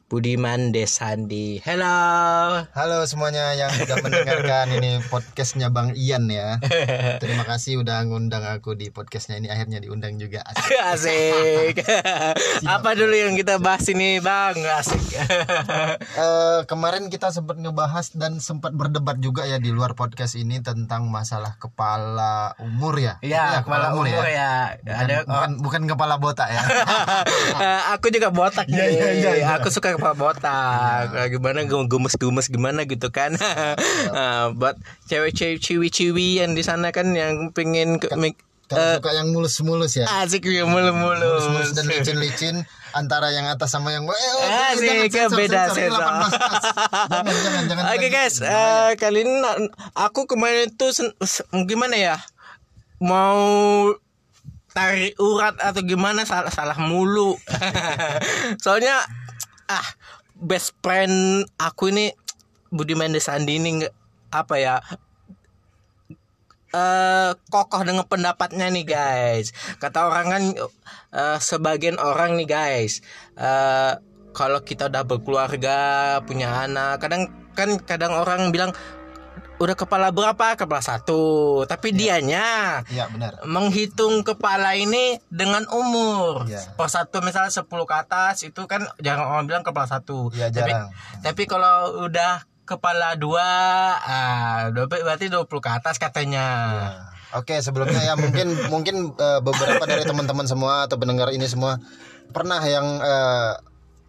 Budiman 0.10 0.74
Desandi 0.74 1.62
Hello 1.62 2.66
Halo 2.74 3.06
semuanya 3.06 3.54
yang 3.54 3.70
sudah 3.70 4.02
mendengarkan 4.02 4.74
ini 4.82 4.98
podcastnya 5.06 5.70
Bang 5.70 5.94
Ian 5.94 6.26
ya. 6.34 6.58
Terima 7.22 7.46
kasih 7.46 7.86
udah 7.86 8.02
ngundang 8.10 8.42
aku 8.42 8.74
di 8.74 8.90
podcastnya 8.90 9.38
ini 9.38 9.54
akhirnya 9.54 9.78
diundang 9.78 10.18
juga. 10.18 10.42
Asik. 10.50 10.74
Asik. 10.98 11.76
Apa 12.66 12.98
dulu 12.98 13.14
yang 13.14 13.38
kita 13.38 13.62
bahas 13.62 13.86
ini, 13.86 14.18
Bang? 14.18 14.58
Asik. 14.58 15.02
Eh, 15.14 16.60
kemarin 16.66 17.14
kita 17.14 17.30
sempat 17.30 17.62
ngebahas 17.62 18.10
dan 18.18 18.42
sempat 18.42 18.74
berdebat 18.90 19.22
juga 19.22 19.46
ya 19.46 19.62
di 19.62 19.70
luar 19.70 19.94
podcast 19.94 20.34
ini 20.34 20.66
tentang 20.66 21.06
masalah 21.08 21.62
kepala 21.62 22.58
umur 22.58 22.98
ya. 22.98 23.22
Iya, 23.22 23.62
kepala 23.62 23.94
umur 23.94 24.26
ya. 24.26 24.74
Bukan, 24.82 24.98
Ada 24.98 25.16
bukan, 25.24 25.52
bukan 25.62 25.82
kepala 25.86 26.16
botak 26.18 26.50
ya. 26.50 26.66
Eh, 27.60 27.82
aku 27.94 28.10
juga 28.10 28.34
botak 28.34 28.66
Iya, 28.66 28.82
nih. 28.82 28.90
iya, 28.90 29.10
iya, 29.14 29.32
iya. 29.38 29.48
Aku 29.62 29.70
suka 29.70 29.94
kepala 29.94 30.18
botak. 30.18 31.14
Eh, 31.14 31.28
Gimana 31.30 31.62
gemes-gemes 31.64 32.50
gimana 32.50 32.84
gitu 32.84 33.14
kan. 33.14 33.38
Eh, 34.10 34.46
buat 34.58 34.74
cewek-cewek 35.06 35.62
ciwi-ciwi 35.62 36.42
yang 36.42 36.58
di 36.58 36.66
sana 36.66 36.90
kan 36.90 37.14
yang 37.14 37.54
pengen 37.54 38.02
ke, 38.02 38.10
mik- 38.18 38.42
Kalau 38.70 38.86
eh, 38.86 38.96
suka 39.02 39.12
yang 39.18 39.28
mulus-mulus 39.34 39.98
ya. 39.98 40.06
asik 40.22 40.46
ya 40.46 40.62
mulu-mulu. 40.64 41.18
Mulus-mulus 41.18 41.74
dan 41.74 41.90
licin-licin 41.90 42.56
antara 42.94 43.34
yang 43.34 43.50
atas 43.50 43.74
sama 43.74 43.90
yang 43.90 44.06
bawah. 44.06 44.14
Eh, 44.14 44.30
oh, 44.30 44.42
Ah, 44.46 44.72
jangan, 44.78 44.78
sih, 44.78 45.10
sensor, 45.10 45.38
beda, 45.38 45.62
sensor, 45.68 45.82
ini 45.82 45.90
sensor. 45.90 46.02
18 46.06 46.30
plus. 46.38 46.64
Jangan, 47.10 47.34
jangan, 47.34 47.64
jangan. 47.66 47.84
Oke 47.90 47.98
jangan. 48.00 48.14
guys, 48.14 48.36
eh, 48.40 48.90
kali 48.96 49.20
ini 49.26 49.34
aku 49.98 50.22
kemarin 50.26 50.70
se- 51.20 51.50
gimana 51.66 51.98
ya? 51.98 52.16
Mau 53.02 53.42
tarik 54.70 55.18
urat 55.18 55.58
atau 55.58 55.82
gimana 55.82 56.22
salah 56.24 56.54
salah 56.54 56.78
mulu. 56.78 57.34
Soalnya 58.64 59.02
ah 59.66 59.88
best 60.38 60.78
friend 60.80 61.46
aku 61.58 61.90
ini 61.90 62.14
Budiman 62.70 63.10
Desandi 63.10 63.58
ini 63.58 63.82
apa 64.30 64.62
ya? 64.62 64.78
Eh 66.70 67.32
kokoh 67.48 67.82
dengan 67.82 68.06
pendapatnya 68.06 68.70
nih 68.70 68.86
guys. 68.86 69.52
Kata 69.78 70.06
orang 70.06 70.28
kan 70.28 70.44
eh, 71.12 71.38
sebagian 71.40 71.98
orang 71.98 72.36
nih 72.36 72.46
guys, 72.46 73.02
eh 73.36 73.94
kalau 74.30 74.62
kita 74.62 74.88
udah 74.88 75.04
berkeluarga, 75.04 75.80
punya 76.22 76.64
anak, 76.64 77.02
kadang 77.02 77.28
kan 77.52 77.82
kadang 77.82 78.14
orang 78.14 78.54
bilang 78.54 78.72
udah 79.60 79.76
kepala 79.76 80.08
berapa? 80.10 80.56
Kepala 80.56 80.80
satu. 80.80 81.20
Tapi 81.68 81.92
dianya 81.92 82.80
Iya, 82.88 83.12
benar. 83.12 83.44
menghitung 83.44 84.24
kepala 84.24 84.72
ini 84.72 85.20
dengan 85.28 85.68
umur. 85.68 86.48
Iya. 86.48 86.80
Per 86.80 86.88
satu 86.88 87.20
misalnya 87.20 87.52
10 87.52 87.68
ke 87.68 87.96
atas 87.98 88.48
itu 88.48 88.64
kan 88.64 88.88
jarang 89.04 89.28
orang 89.28 89.44
bilang 89.44 89.60
kepala 89.60 89.84
satu. 89.84 90.32
Iya, 90.32 90.48
Tapi 90.48 90.72
jarang. 90.72 90.88
tapi 91.20 91.44
kalau 91.44 92.08
udah 92.08 92.48
kepala 92.70 93.18
dua, 93.18 93.50
ah, 93.98 94.70
dua- 94.70 94.86
berarti 94.86 95.34
20 95.34 95.58
ke 95.58 95.70
atas 95.74 95.98
katanya. 95.98 96.46
Oke, 97.34 97.58
sebelumnya 97.66 98.02
ya 98.06 98.14
mungkin 98.14 98.54
mungkin 98.74 98.96
eh, 99.18 99.40
beberapa 99.42 99.82
dari 99.90 100.06
teman-teman 100.06 100.46
semua 100.46 100.86
atau 100.86 101.02
pendengar 101.02 101.34
ini 101.34 101.50
semua 101.50 101.82
pernah 102.30 102.62
yang 102.62 103.02
eh, 103.02 103.54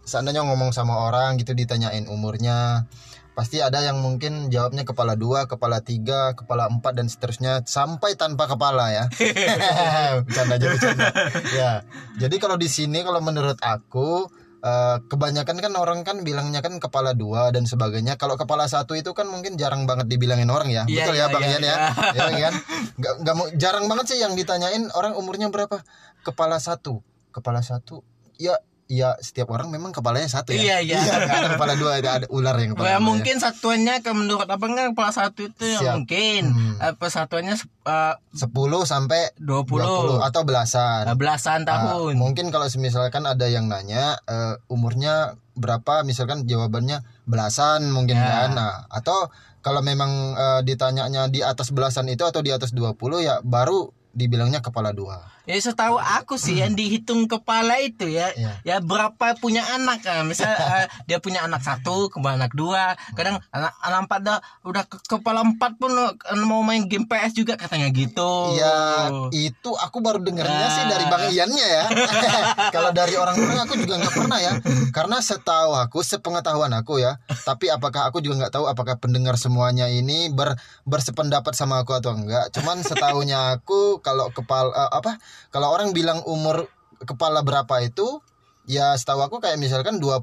seandainya 0.04 0.44
ngomong 0.44 0.76
sama 0.76 1.00
orang 1.08 1.40
gitu 1.40 1.56
ditanyain 1.56 2.04
umurnya, 2.08 2.84
pasti 3.32 3.64
ada 3.64 3.80
yang 3.80 4.00
mungkin 4.04 4.52
jawabnya 4.52 4.84
kepala 4.84 5.16
dua, 5.16 5.48
kepala 5.48 5.80
tiga, 5.80 6.36
kepala 6.36 6.68
empat 6.68 7.00
dan 7.00 7.08
seterusnya 7.08 7.64
sampai 7.64 8.16
tanpa 8.20 8.44
kepala 8.44 8.92
ya. 8.92 9.04
bercanda 10.28 10.60
aja 10.60 10.66
bercanda. 10.68 11.06
Ya, 11.56 11.72
jadi 12.20 12.36
kalau 12.36 12.60
di 12.60 12.68
sini 12.68 13.00
kalau 13.00 13.24
menurut 13.24 13.56
aku 13.64 14.28
eh, 14.60 14.96
kebanyakan 15.08 15.56
kan 15.60 15.72
orang 15.76 16.00
kan 16.04 16.22
bilangnya 16.22 16.60
kan 16.60 16.76
kepala 16.76 17.16
dua 17.16 17.50
dan 17.50 17.64
sebagainya. 17.64 18.20
Kalau 18.20 18.36
kepala 18.36 18.68
satu 18.68 18.94
itu 18.94 19.12
kan 19.16 19.26
mungkin 19.26 19.56
jarang 19.56 19.84
banget 19.88 20.06
dibilangin 20.08 20.48
orang 20.52 20.68
ya. 20.68 20.84
Iya, 20.86 21.04
Betul 21.04 21.14
iya, 21.16 21.26
ya 21.26 21.32
Bang 21.32 21.42
iya, 21.44 21.50
Ian 21.50 21.62
ya. 21.62 21.76
iya. 22.14 22.24
Ya 22.30 22.40
kan? 22.48 22.54
Nggak, 23.00 23.14
nggak 23.24 23.34
mau 23.34 23.46
jarang 23.56 23.84
banget 23.88 24.06
sih 24.14 24.18
yang 24.20 24.32
ditanyain 24.36 24.88
orang 24.94 25.16
umurnya 25.16 25.48
berapa. 25.50 25.82
Kepala 26.20 26.60
satu, 26.60 27.00
kepala 27.32 27.64
satu. 27.64 28.04
Ya, 28.36 28.56
ya 28.90 29.14
setiap 29.16 29.46
orang 29.48 29.70
memang 29.70 29.94
kepalanya 29.94 30.26
satu 30.26 30.50
ya. 30.50 30.58
Iya, 30.58 30.76
iya. 30.82 30.98
nggak 30.98 31.30
ada 31.30 31.48
kepala 31.54 31.74
dua, 31.74 31.90
ada, 31.96 32.10
ada 32.18 32.26
ular 32.26 32.58
yang 32.58 32.74
kepala 32.74 32.84
Ya, 32.84 32.98
dua, 32.98 33.06
mungkin 33.06 33.34
satuannya 33.38 34.02
ke 34.02 34.10
menurut 34.10 34.44
abang 34.44 34.74
kan 34.74 34.90
kepala 34.90 35.14
satu 35.14 35.46
itu 35.46 35.64
yang 35.64 35.80
Siap. 35.80 35.94
mungkin 35.96 36.42
Hmm. 36.50 36.74
persatuannya 36.96 37.54
eh, 37.86 38.14
10 38.34 38.50
sampai 38.84 39.30
20, 39.36 40.18
atau 40.20 40.42
belasan. 40.42 41.06
eh, 41.06 41.14
belasan 41.14 41.62
Ah, 41.62 41.86
tahun. 41.86 42.18
mungkin 42.18 42.50
kalau 42.50 42.66
misalkan 42.76 43.22
ada 43.24 43.46
yang 43.46 43.64
nanya 43.64 44.18
eh, 44.20 44.58
umurnya 44.66 45.38
berapa, 45.54 46.02
misalkan 46.02 46.42
jawabannya 46.44 47.00
belasan 47.24 47.88
mungkin 47.88 48.16
Ya. 48.16 48.26
kan. 48.44 48.48
Nah, 48.52 48.90
atau 48.90 49.30
kalau 49.60 49.80
memang 49.80 50.10
eh, 50.34 50.60
ditanyanya 50.62 51.28
di 51.28 51.40
atas 51.40 51.70
belasan 51.70 52.08
itu 52.08 52.24
atau 52.24 52.40
di 52.40 52.50
atas 52.50 52.72
20 52.72 52.96
ya 53.20 53.38
baru 53.40 53.86
dibilangnya 54.10 54.58
kepala 54.58 54.90
dua. 54.90 55.22
Ya 55.50 55.58
setahu 55.60 55.98
aku 55.98 56.34
sih 56.36 56.56
yang 56.56 56.72
dihitung 56.72 57.26
kepala 57.26 57.76
itu 57.78 58.06
ya 58.06 58.30
Iya. 58.30 58.52
ya 58.62 58.76
berapa 58.78 59.10
punya 59.36 59.66
anak 59.68 60.00
kan. 60.00 60.22
Misal 60.22 60.46
eh, 60.48 60.86
dia 61.08 61.18
punya 61.18 61.42
anak 61.42 61.60
satu, 61.60 62.06
kemudian 62.06 62.38
anak 62.38 62.52
dua, 62.52 62.94
kadang 63.12 63.42
anak 63.50 63.74
anak 63.80 63.98
empat 64.00 64.20
dah 64.22 64.38
udah 64.62 64.82
ke- 64.84 65.02
kepala 65.08 65.42
empat 65.42 65.74
pun 65.74 65.90
eh, 65.90 66.14
mau 66.40 66.62
main 66.62 66.84
game 66.84 67.04
PS 67.04 67.34
juga 67.34 67.54
katanya 67.56 67.90
gitu. 67.90 68.54
Ya 68.54 69.10
itu 69.30 69.70
aku 69.72 69.98
baru 69.98 70.20
dengarnya 70.20 70.48
Ah. 70.62 70.70
sih 70.70 70.84
dari 70.86 71.04
Bang 71.04 71.26
Iannya 71.26 71.66
ya. 71.68 71.84
Kalau 72.74 72.90
dari 72.90 73.14
orang-orang 73.14 73.58
aku 73.60 73.74
juga 73.76 73.98
nggak 73.98 74.14
pernah 74.14 74.38
ya. 74.38 74.52
Karena 74.90 75.18
setahu 75.18 75.74
aku, 75.74 76.00
sepengetahuan 76.00 76.70
aku 76.72 76.96
ya. 76.96 77.18
Tapi 77.42 77.66
apakah 77.68 78.06
aku 78.06 78.20
juga 78.20 78.38
nggak 78.40 78.54
tahu 78.54 78.66
apakah 78.66 78.96
pendengar 78.96 79.34
semuanya 79.34 79.86
ini 79.86 80.30
ber 80.30 80.54
bersependapat 80.84 81.52
sama 81.52 81.80
aku 81.80 81.92
atau 81.92 82.12
enggak. 82.12 82.52
Cuman 82.52 82.80
setahunya 82.80 83.56
aku 83.56 83.98
kalau 84.00 84.30
kepala 84.30 84.70
eh, 84.70 84.90
apa? 84.92 85.18
Kalau 85.48 85.72
orang 85.72 85.96
bilang 85.96 86.20
umur 86.28 86.68
kepala 87.08 87.40
berapa 87.40 87.80
itu 87.80 88.20
Ya 88.70 88.94
setahu 88.94 89.24
aku 89.24 89.42
kayak 89.42 89.58
misalkan 89.58 89.98
20 89.98 90.22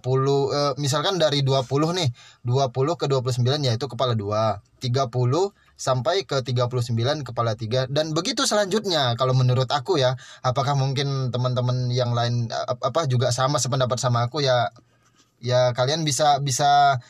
eh, 0.55 0.73
misalkan 0.79 1.19
dari 1.19 1.43
20 1.43 1.67
nih, 1.99 2.09
20 2.47 2.95
ke 2.95 3.05
29 3.11 3.43
yaitu 3.65 3.85
kepala 3.91 4.15
2, 4.15 4.61
30 4.79 5.51
sampai 5.75 6.23
ke 6.23 6.39
39 6.45 7.27
kepala 7.27 7.59
3 7.59 7.91
dan 7.91 8.15
begitu 8.15 8.47
selanjutnya 8.47 9.19
kalau 9.19 9.35
menurut 9.35 9.67
aku 9.67 9.99
ya, 9.99 10.15
apakah 10.45 10.79
mungkin 10.79 11.33
teman-teman 11.33 11.89
yang 11.91 12.15
lain 12.15 12.47
eh, 12.47 12.65
apa 12.71 13.09
juga 13.09 13.33
sama 13.35 13.59
sependapat 13.59 13.99
sama 13.99 14.29
aku 14.29 14.39
ya 14.39 14.71
ya 15.43 15.73
kalian 15.75 16.07
bisa 16.07 16.39
bisa 16.39 17.01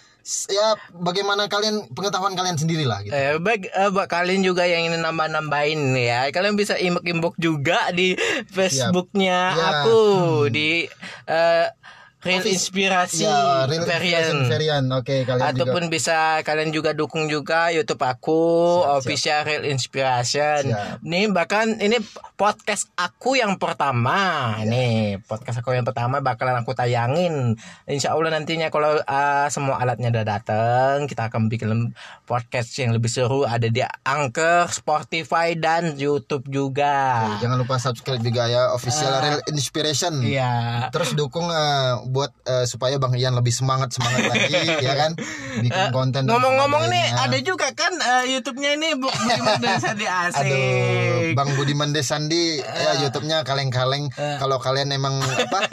ya 0.48 0.76
bagaimana 0.92 1.48
kalian 1.48 1.88
pengetahuan 1.92 2.36
kalian 2.36 2.60
sendiri 2.60 2.84
lah 2.84 3.00
gitu. 3.00 3.16
Eh, 3.16 3.40
baik, 3.40 3.72
eh, 3.72 3.90
buat 3.90 4.06
kalian 4.06 4.44
juga 4.44 4.68
yang 4.68 4.84
ingin 4.86 5.00
nambah-nambahin 5.00 5.96
ya, 5.96 6.28
kalian 6.30 6.54
bisa 6.54 6.76
imbuk-imbuk 6.76 7.40
juga 7.40 7.88
di 7.92 8.20
Facebooknya 8.52 9.40
Ya. 9.54 9.66
aku 9.82 10.02
di 10.50 10.86
eh, 11.26 11.66
Real 12.18 12.42
Inspirasi 12.42 13.24
Ya, 13.24 13.70
real 13.70 13.86
Varian. 13.86 14.90
Oke, 14.90 15.22
kalian 15.22 15.54
Ataupun 15.54 15.86
juga. 15.86 15.94
bisa 15.94 16.18
kalian 16.42 16.74
juga 16.74 16.92
dukung 16.92 17.30
juga 17.30 17.70
YouTube 17.70 18.02
aku 18.02 18.42
Siap, 18.82 18.98
official 18.98 19.40
Real 19.46 19.64
Inspiration. 19.64 20.62
Siap. 20.66 21.06
Nih 21.06 21.30
bahkan 21.30 21.78
ini 21.78 22.02
podcast 22.34 22.90
aku 22.94 23.38
yang 23.38 23.62
pertama. 23.62 24.18
Iya. 24.58 24.66
Nih 24.66 24.96
podcast 25.24 25.62
aku 25.62 25.72
yang 25.72 25.86
pertama 25.86 26.18
bakalan 26.18 26.58
aku 26.58 26.74
tayangin. 26.74 27.54
Insya 27.86 28.12
Allah 28.12 28.34
nantinya 28.34 28.74
kalau 28.74 28.98
uh, 28.98 29.48
semua 29.48 29.78
alatnya 29.78 30.10
udah 30.10 30.26
datang, 30.26 31.06
kita 31.06 31.30
akan 31.30 31.48
bikin 31.48 31.94
podcast 32.26 32.74
yang 32.76 32.98
lebih 32.98 33.08
seru. 33.08 33.46
Ada 33.46 33.70
di 33.70 33.86
Anchor, 34.04 34.74
Spotify 34.74 35.54
dan 35.54 35.94
YouTube 35.94 36.50
juga. 36.50 37.30
Jangan 37.38 37.62
lupa 37.62 37.78
subscribe 37.78 38.20
juga 38.20 38.50
ya 38.50 38.74
official 38.74 39.06
Ah. 39.08 39.22
Real 39.22 39.42
Inspiration. 39.48 40.18
Iya. 40.20 40.90
Terus 40.90 41.14
dukung 41.14 41.46
eh, 41.48 41.94
buat 42.18 42.34
eh, 42.50 42.66
supaya 42.66 42.98
Bang 42.98 43.14
Ian 43.14 43.38
lebih 43.38 43.54
semangat 43.54 43.94
semangat 43.94 44.34
lagi 44.34 44.50
ya 44.90 44.98
kan 44.98 45.14
bikin 45.62 45.94
konten 45.94 46.26
dan 46.26 46.34
Ngomong-ngomong 46.34 46.90
nih 46.90 47.06
ada 47.14 47.38
juga 47.46 47.70
kan 47.78 47.94
eh, 47.94 48.34
YouTube-nya 48.34 48.74
ini 48.74 48.98
Bu 48.98 49.06
Budiman 49.06 49.62
dan 49.64 49.78
Sandi 49.78 50.06
asik. 50.10 50.42
Aduh, 50.42 51.38
Bang 51.38 51.50
Budiman 51.54 51.94
Desandi 51.94 52.58
ya 52.58 53.06
YouTube-nya 53.06 53.46
kaleng-kaleng. 53.46 54.10
Eh. 54.18 54.38
Kalau 54.42 54.58
kalian 54.58 54.90
emang 54.90 55.22
apa? 55.22 55.70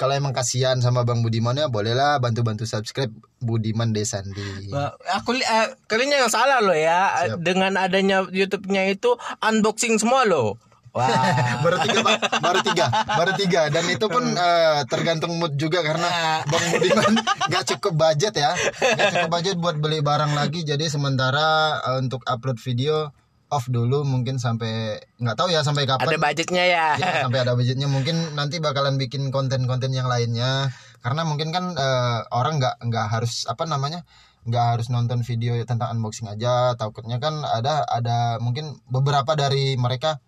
kalau 0.00 0.16
emang 0.16 0.32
kasihan 0.32 0.80
sama 0.80 1.04
Bang 1.04 1.20
Budiman 1.20 1.52
ya 1.52 1.68
bolehlah 1.68 2.16
bantu-bantu 2.24 2.64
subscribe 2.64 3.12
Budiman 3.44 3.92
Desandi. 3.92 4.72
Aku 5.20 5.36
eh, 5.36 5.68
kalian 5.84 6.24
yang 6.24 6.32
salah 6.32 6.64
loh 6.64 6.76
ya 6.76 7.36
Siap. 7.36 7.44
dengan 7.44 7.76
adanya 7.76 8.24
YouTube-nya 8.32 8.88
itu 8.88 9.20
unboxing 9.44 10.00
semua 10.00 10.24
loh. 10.24 10.56
Wah. 10.92 11.64
baru 11.64 11.76
tiga 11.88 11.98
Pak. 12.04 12.16
baru 12.44 12.60
tiga. 12.60 12.86
Baru 12.92 13.32
tiga. 13.32 13.62
Dan 13.72 13.84
itu 13.88 14.06
pun 14.12 14.24
eh, 14.36 14.80
tergantung 14.92 15.32
mood 15.40 15.56
juga 15.56 15.80
karena 15.80 16.08
Bang 16.52 16.64
Budiman 16.68 17.14
nggak 17.48 17.64
cukup 17.76 17.92
budget 17.96 18.36
ya. 18.36 18.52
Nggak 18.76 19.08
cukup 19.16 19.30
budget 19.32 19.56
buat 19.56 19.76
beli 19.80 20.04
barang 20.04 20.36
lagi. 20.36 20.68
Jadi 20.68 20.92
sementara 20.92 21.80
eh, 21.80 21.96
untuk 21.96 22.20
upload 22.28 22.60
video 22.60 23.08
off 23.52 23.68
dulu 23.68 24.00
mungkin 24.08 24.40
sampai 24.40 24.96
nggak 25.20 25.36
tahu 25.36 25.48
ya 25.52 25.64
sampai 25.64 25.84
kapan. 25.88 26.08
Ada 26.08 26.20
budgetnya 26.20 26.64
ya. 26.64 26.86
ya 27.00 27.10
sampai 27.24 27.40
ada 27.40 27.52
budgetnya. 27.56 27.88
Mungkin 27.88 28.36
nanti 28.36 28.60
bakalan 28.60 29.00
bikin 29.00 29.32
konten-konten 29.32 29.92
yang 29.96 30.08
lainnya. 30.12 30.72
Karena 31.00 31.24
mungkin 31.24 31.56
kan 31.56 31.72
eh, 31.72 32.20
orang 32.36 32.60
nggak 32.60 32.84
nggak 32.84 33.06
harus 33.08 33.48
apa 33.48 33.64
namanya 33.64 34.04
nggak 34.42 34.66
harus 34.76 34.90
nonton 34.90 35.24
video 35.24 35.56
tentang 35.64 35.96
unboxing 35.96 36.28
aja. 36.28 36.76
Takutnya 36.76 37.16
kan 37.16 37.44
ada 37.48 37.84
ada 37.88 38.36
mungkin 38.44 38.76
beberapa 38.92 39.32
dari 39.32 39.80
mereka 39.80 40.20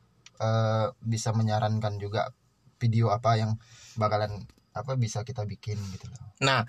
eh, 0.44 0.86
bisa 1.00 1.32
menyarankan 1.32 1.96
juga 1.96 2.28
video 2.76 3.08
apa 3.08 3.40
yang 3.40 3.56
bakalan 3.96 4.44
apa 4.74 4.98
bisa 4.98 5.22
kita 5.22 5.46
bikin 5.46 5.78
gitu 5.94 6.10
loh. 6.10 6.34
Nah, 6.42 6.66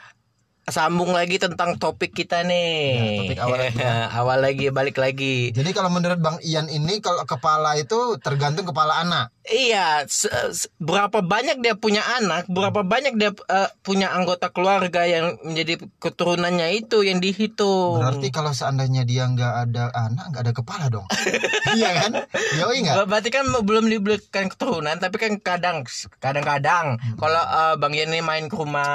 sambung 0.65 1.11
lagi 1.11 1.37
tentang 1.37 1.75
topik 1.75 2.11
kita 2.11 2.41
nih. 2.41 2.73
Ya, 2.91 3.11
topik 3.19 3.39
awal 3.39 3.57
lagi. 3.59 3.77
awal 4.19 4.37
lagi 4.39 4.65
balik 4.69 4.97
lagi. 4.97 5.35
jadi 5.51 5.69
kalau 5.71 5.89
menurut 5.89 6.17
Bang 6.17 6.41
Ian 6.41 6.65
ini 6.67 6.97
kalau 6.99 7.21
kepala 7.23 7.75
itu 7.75 7.95
tergantung 8.17 8.65
kepala 8.65 8.99
anak 8.99 9.29
Iya, 9.45 10.09
se- 10.09 10.33
se- 10.51 10.73
berapa 10.79 11.21
banyak 11.21 11.61
dia 11.61 11.73
punya 11.75 12.01
anak, 12.11 12.49
berapa 12.49 12.81
banyak 12.81 13.13
dia 13.13 13.29
eh, 13.29 13.69
punya 13.79 14.09
anggota 14.09 14.49
keluarga 14.49 15.05
yang 15.05 15.37
menjadi 15.39 15.77
keturunannya 15.99 16.73
itu 16.75 17.01
yang 17.01 17.19
dihitung. 17.19 18.01
berarti 18.01 18.27
kalau 18.29 18.49
seandainya 18.51 19.03
dia 19.03 19.23
nggak 19.23 19.53
ada 19.63 19.93
anak 19.93 20.25
nggak 20.27 20.43
ada 20.43 20.53
kepala 20.55 20.85
dong 20.89 21.05
iya 21.77 21.93
kan 21.95 22.11
Yoi 22.55 22.81
nggak 22.81 22.95
Ber- 22.97 23.09
Berarti 23.11 23.29
kan 23.29 23.45
belum 23.45 23.85
diberikan 23.85 24.49
keturunan, 24.49 24.97
tapi 24.97 25.15
kan 25.15 25.37
kadang 25.37 25.85
kadang-kadang 26.19 26.97
Hmm. 26.97 27.13
kalau 27.15 27.37
eh, 27.37 27.75
Bang 27.77 27.93
Ian 27.93 28.09
ini 28.09 28.21
main 28.21 28.47
ke 28.47 28.55
rumah 28.55 28.89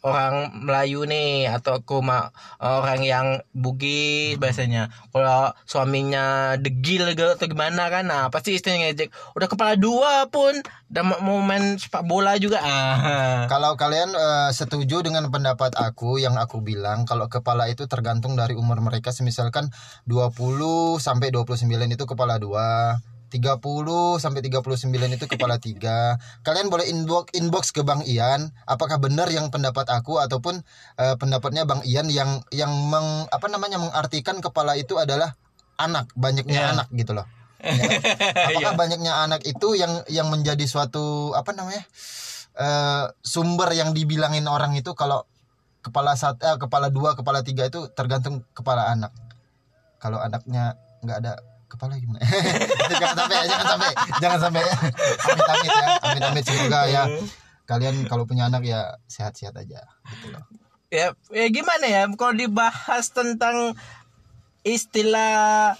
orang 0.00 0.62
Melayu 0.62 1.07
nih 1.08 1.48
atau 1.48 1.80
ke 1.80 1.92
rumah 1.96 2.30
orang 2.60 3.00
yang 3.02 3.26
Bugis 3.50 4.36
Hmm. 4.36 4.40
biasanya. 4.44 4.82
Kalau 5.08 5.50
suaminya 5.64 6.54
degil 6.60 7.08
gitu 7.16 7.34
atau 7.34 7.48
gimana 7.48 7.88
kan, 7.88 8.04
nah 8.04 8.28
pasti 8.28 8.54
istrinya 8.54 8.86
ngejek, 8.86 9.08
udah 9.34 9.48
kepala 9.48 9.74
dua 9.74 10.28
pun, 10.28 10.52
dan 10.86 11.08
mau- 11.08 11.40
main 11.40 11.80
sepak 11.80 12.04
bola 12.04 12.36
juga. 12.36 12.60
Ah. 12.60 13.48
Kalau 13.48 13.74
kalian 13.74 14.12
eh, 14.12 14.50
setuju 14.52 15.00
dengan 15.00 15.32
pendapat 15.32 15.72
aku 15.74 16.20
yang 16.20 16.36
aku 16.36 16.60
bilang 16.60 17.08
kalau 17.08 17.26
kepala 17.26 17.66
itu 17.66 17.88
tergantung 17.88 18.36
dari 18.36 18.52
umur 18.52 18.78
mereka 18.78 19.08
semisalkan 19.10 19.72
20 20.04 21.00
sampai 21.00 21.32
29 21.32 21.88
itu 21.88 22.04
kepala 22.04 22.36
2 22.36 23.00
30 23.28 23.60
sampai 24.16 24.40
39 24.40 24.88
itu 24.88 25.24
kepala 25.28 25.60
3 25.60 26.44
Kalian 26.44 26.66
boleh 26.72 26.88
inbox 26.88 27.30
inbox 27.36 27.70
ke 27.70 27.84
Bang 27.84 28.02
Ian 28.08 28.50
apakah 28.64 28.96
benar 28.96 29.28
yang 29.28 29.52
pendapat 29.52 29.84
aku 29.92 30.16
ataupun 30.18 30.64
eh, 30.96 31.14
pendapatnya 31.20 31.68
Bang 31.68 31.84
Ian 31.84 32.08
yang 32.08 32.40
yang 32.50 32.72
meng, 32.88 33.28
apa 33.28 33.46
namanya 33.52 33.76
mengartikan 33.76 34.40
kepala 34.40 34.74
itu 34.80 34.96
adalah 34.96 35.36
anak 35.78 36.10
banyaknya 36.16 36.58
Ya. 36.58 36.72
anak 36.74 36.88
gitu 36.90 37.12
loh 37.14 37.28
Ya. 37.62 38.00
apakah 38.50 38.74
banyaknya 38.78 39.12
anak 39.26 39.42
itu 39.44 39.74
yang 39.74 40.02
yang 40.08 40.30
menjadi 40.30 40.62
suatu 40.66 41.34
apa 41.36 41.52
namanya 41.54 41.84
eh, 42.58 43.04
sumber 43.22 43.70
yang 43.76 43.92
dibilangin 43.94 44.46
orang 44.48 44.74
itu 44.74 44.94
kalau 44.96 45.26
kepala 45.84 46.18
satu 46.18 46.42
eh, 46.42 46.58
kepala 46.58 46.90
dua 46.90 47.14
kepala 47.14 47.46
tiga 47.46 47.66
itu 47.68 47.86
tergantung 47.94 48.42
kepala 48.56 48.90
anak 48.90 49.14
kalau 49.98 50.18
anaknya 50.18 50.78
nggak 51.02 51.18
ada 51.22 51.32
kepala 51.68 52.00
gimana? 52.00 52.18
Jangan 52.98 53.16
sampai 53.16 53.36
jangan 53.44 53.66
sampai 53.68 53.90
jangan 54.18 54.38
sampai. 54.40 54.62
Amit 54.64 55.46
amit 55.46 55.70
ya 55.70 55.86
amit 56.02 56.22
amit 56.24 56.44
semoga 56.48 56.80
ya. 56.88 57.04
Kalian 57.68 57.96
kalau 58.08 58.24
punya 58.24 58.48
anak 58.48 58.64
ya 58.64 58.96
sehat 59.04 59.36
sehat 59.36 59.52
aja 59.60 59.84
gitu 60.08 60.32
loh. 60.32 60.42
Ya, 60.88 61.12
ya 61.28 61.46
gimana 61.52 61.84
ya? 61.84 62.08
Kalau 62.16 62.32
dibahas 62.32 63.12
tentang 63.12 63.76
istilah 64.64 65.76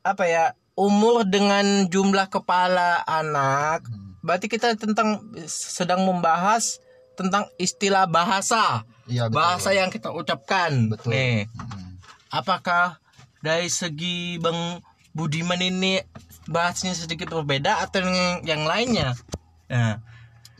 apa 0.00 0.24
ya 0.24 0.56
umur 0.80 1.28
dengan 1.28 1.84
jumlah 1.92 2.32
kepala 2.32 3.04
anak 3.04 3.84
Hmm. 3.84 4.16
berarti 4.24 4.48
kita 4.48 4.76
tentang 4.80 5.20
sedang 5.48 6.08
membahas 6.08 6.80
tentang 7.16 7.48
istilah 7.60 8.08
bahasa. 8.08 8.84
Iya 9.04 9.28
betul 9.28 9.36
bahasa 9.36 9.70
yang 9.76 9.92
kita 9.92 10.08
ucapkan. 10.12 10.88
Betul. 10.88 11.12
nih. 11.12 11.48
Mm. 11.48 12.00
apakah 12.30 12.99
dari 13.40 13.68
segi 13.68 14.36
bang 14.40 14.80
Budiman 15.10 15.58
ini 15.58 15.98
bahasnya 16.46 16.94
sedikit 16.94 17.34
berbeda 17.34 17.82
atau 17.82 17.98
yang, 18.06 18.46
yang 18.46 18.62
lainnya? 18.62 19.18
Nah, 19.66 19.98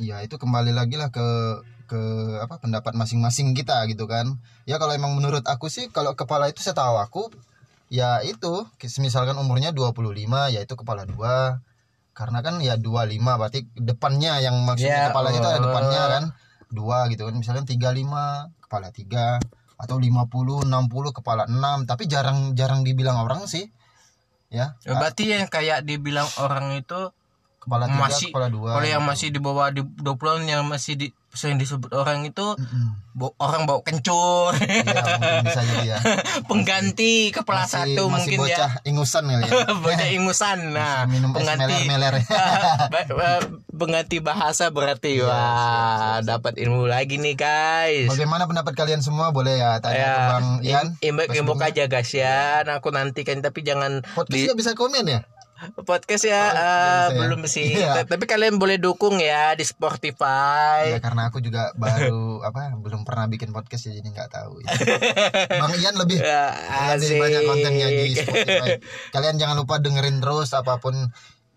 Iya 0.00 0.24
itu 0.24 0.40
kembali 0.40 0.72
lagi 0.72 0.96
lah 0.96 1.12
ke 1.12 1.26
ke 1.84 2.00
apa 2.40 2.56
pendapat 2.56 2.96
masing-masing 2.96 3.52
kita 3.52 3.84
gitu 3.92 4.08
kan. 4.08 4.40
Ya 4.64 4.80
kalau 4.80 4.96
emang 4.96 5.12
menurut 5.12 5.44
aku 5.44 5.68
sih 5.68 5.92
kalau 5.92 6.16
kepala 6.16 6.48
itu 6.48 6.64
setahu 6.64 6.96
aku 6.96 7.28
ya 7.92 8.24
itu 8.24 8.64
misalkan 9.02 9.36
umurnya 9.36 9.76
25 9.76 9.92
ya 10.56 10.60
itu 10.64 10.74
kepala 10.74 11.04
dua. 11.04 11.60
Karena 12.16 12.40
kan 12.40 12.58
ya 12.64 12.80
25 12.80 13.38
berarti 13.38 13.68
depannya 13.76 14.40
yang 14.40 14.56
Ya, 14.56 14.66
maksudnya 14.66 15.04
kepala 15.12 15.28
itu 15.36 15.46
ada 15.46 15.60
oh. 15.60 15.64
depannya 15.68 16.02
kan 16.08 16.24
dua 16.72 16.98
gitu 17.12 17.28
kan. 17.28 17.34
Misalkan 17.36 17.68
35 17.68 18.64
kepala 18.64 18.88
tiga 18.96 19.36
atau 19.80 19.96
50 19.96 20.68
60 20.68 21.16
kepala 21.16 21.48
6 21.48 21.88
tapi 21.88 22.04
jarang 22.04 22.52
jarang 22.52 22.84
dibilang 22.84 23.24
orang 23.24 23.48
sih. 23.48 23.72
Ya. 24.52 24.76
Ya 24.84 24.98
berarti 25.00 25.32
yang 25.32 25.48
kayak 25.48 25.88
dibilang 25.88 26.28
orang 26.36 26.76
itu 26.76 27.08
kepala 27.60 27.88
tiga 27.88 28.00
masih 28.02 28.28
kepala 28.32 28.48
dua. 28.48 28.68
kalau 28.76 28.88
yang 28.88 29.04
masih 29.04 29.28
di 29.32 29.40
bawah 29.40 29.68
di 29.72 29.82
20 29.84 30.48
yang 30.48 30.64
masih 30.68 30.94
di 30.96 31.06
sering 31.30 31.56
disebut 31.56 31.90
orang 31.90 32.22
itu 32.22 32.42
Mm-mm. 32.42 32.98
bo- 33.10 33.38
orang 33.38 33.62
bawa 33.62 33.80
kencur 33.80 34.50
Iya, 34.56 34.82
mungkin 34.82 35.46
bisa 35.46 35.60
jadi 35.62 35.86
ya 35.86 35.98
pengganti 36.50 37.30
kepala 37.30 37.64
masih, 37.64 37.74
satu 37.94 38.02
masih 38.04 38.10
mungkin 38.10 38.38
bocah 38.42 38.70
ya 38.72 38.82
ingusan 38.84 39.22
kali 39.24 39.42
ya 39.42 39.50
bocah 39.84 40.08
ingusan 40.10 40.58
nah 40.70 40.96
Masih 41.00 41.12
minum 41.12 41.30
pengganti 41.30 41.74
meler-meler. 41.86 42.14
Ba- 42.92 43.08
ba- 43.08 43.46
pengganti 43.70 44.18
bahasa 44.18 44.68
berarti 44.68 45.16
Iya, 45.16 45.26
wah 45.26 46.16
dapat 46.20 46.58
ilmu 46.58 46.84
lagi 46.84 47.16
nih 47.16 47.34
guys 47.34 48.08
Bagaimana 48.08 48.44
pendapat 48.44 48.74
kalian 48.74 49.00
semua? 49.00 49.30
Boleh 49.30 49.56
ya 49.56 49.78
tanya 49.78 49.96
ya 49.96 50.10
ke 50.10 50.22
Bang 50.28 50.46
Ian. 50.60 50.86
imbek 51.00 51.30
aja 51.62 51.84
guys 51.86 52.10
ya 52.10 52.60
nah, 52.62 52.78
aku 52.78 52.90
nantikan 52.90 53.38
tapi 53.38 53.62
jangan 53.62 54.02
Podcast 54.12 54.34
di 54.34 54.52
bisa 54.52 54.74
komen 54.74 55.06
ya? 55.06 55.20
Podcast 55.78 56.24
ya 56.24 56.42
Oh, 56.42 56.50
bisa 56.50 56.60
ya? 57.06 57.18
belum 57.18 57.40
sih 57.44 57.68
Iya. 57.74 58.02
Tapi 58.02 58.24
kalian 58.24 58.56
boleh 58.56 58.76
dukung 58.76 59.16
ya 59.16 59.52
di 59.52 59.62
Spotify 59.62 60.88
Ya 60.88 60.98
karena 60.98 61.28
aku 61.28 61.38
juga 61.38 61.70
baru 61.74 62.40
apa 62.48 62.72
belum 62.74 63.02
pernah 63.02 63.26
bikin 63.26 63.50
podcast 63.50 63.86
ya 63.86 63.94
jadi 63.94 64.08
nggak 64.08 64.30
tahu. 64.30 64.60
Ya. 64.60 64.70
Bang 65.60 65.74
Ian 65.74 65.94
lebih 65.96 66.16
Ya, 66.16 66.56
lebih 66.90 67.16
banyak 67.16 67.42
kontennya 67.44 67.86
di 67.88 68.14
Spotify. 68.14 68.70
Kalian 69.10 69.36
jangan 69.36 69.56
lupa 69.56 69.76
dengerin 69.76 70.18
terus 70.18 70.50
apa 70.52 70.76
pun 70.76 70.96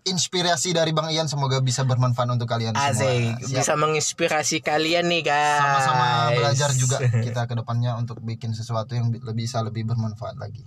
inspirasi 0.02 0.76
dari 0.76 0.92
Bang 0.92 1.08
Ian 1.08 1.24
semoga 1.24 1.58
bisa 1.58 1.80
bermanfaat 1.82 2.28
untuk 2.28 2.44
kalian 2.44 2.76
Asik, 2.76 2.92
semua. 2.94 3.40
Siap. 3.40 3.56
bisa 3.56 3.72
menginspirasi 3.74 4.60
kalian 4.60 5.08
nih 5.08 5.24
guys. 5.24 5.56
Sama-sama 5.58 6.06
belajar 6.30 6.70
juga 6.72 7.00
kita 7.26 7.48
ke 7.48 7.54
depannya 7.56 7.96
untuk 7.96 8.20
bikin 8.20 8.52
sesuatu 8.52 8.92
yang 8.92 9.08
bisa 9.32 9.64
lebih 9.64 9.88
bermanfaat 9.88 10.36
lagi. 10.36 10.60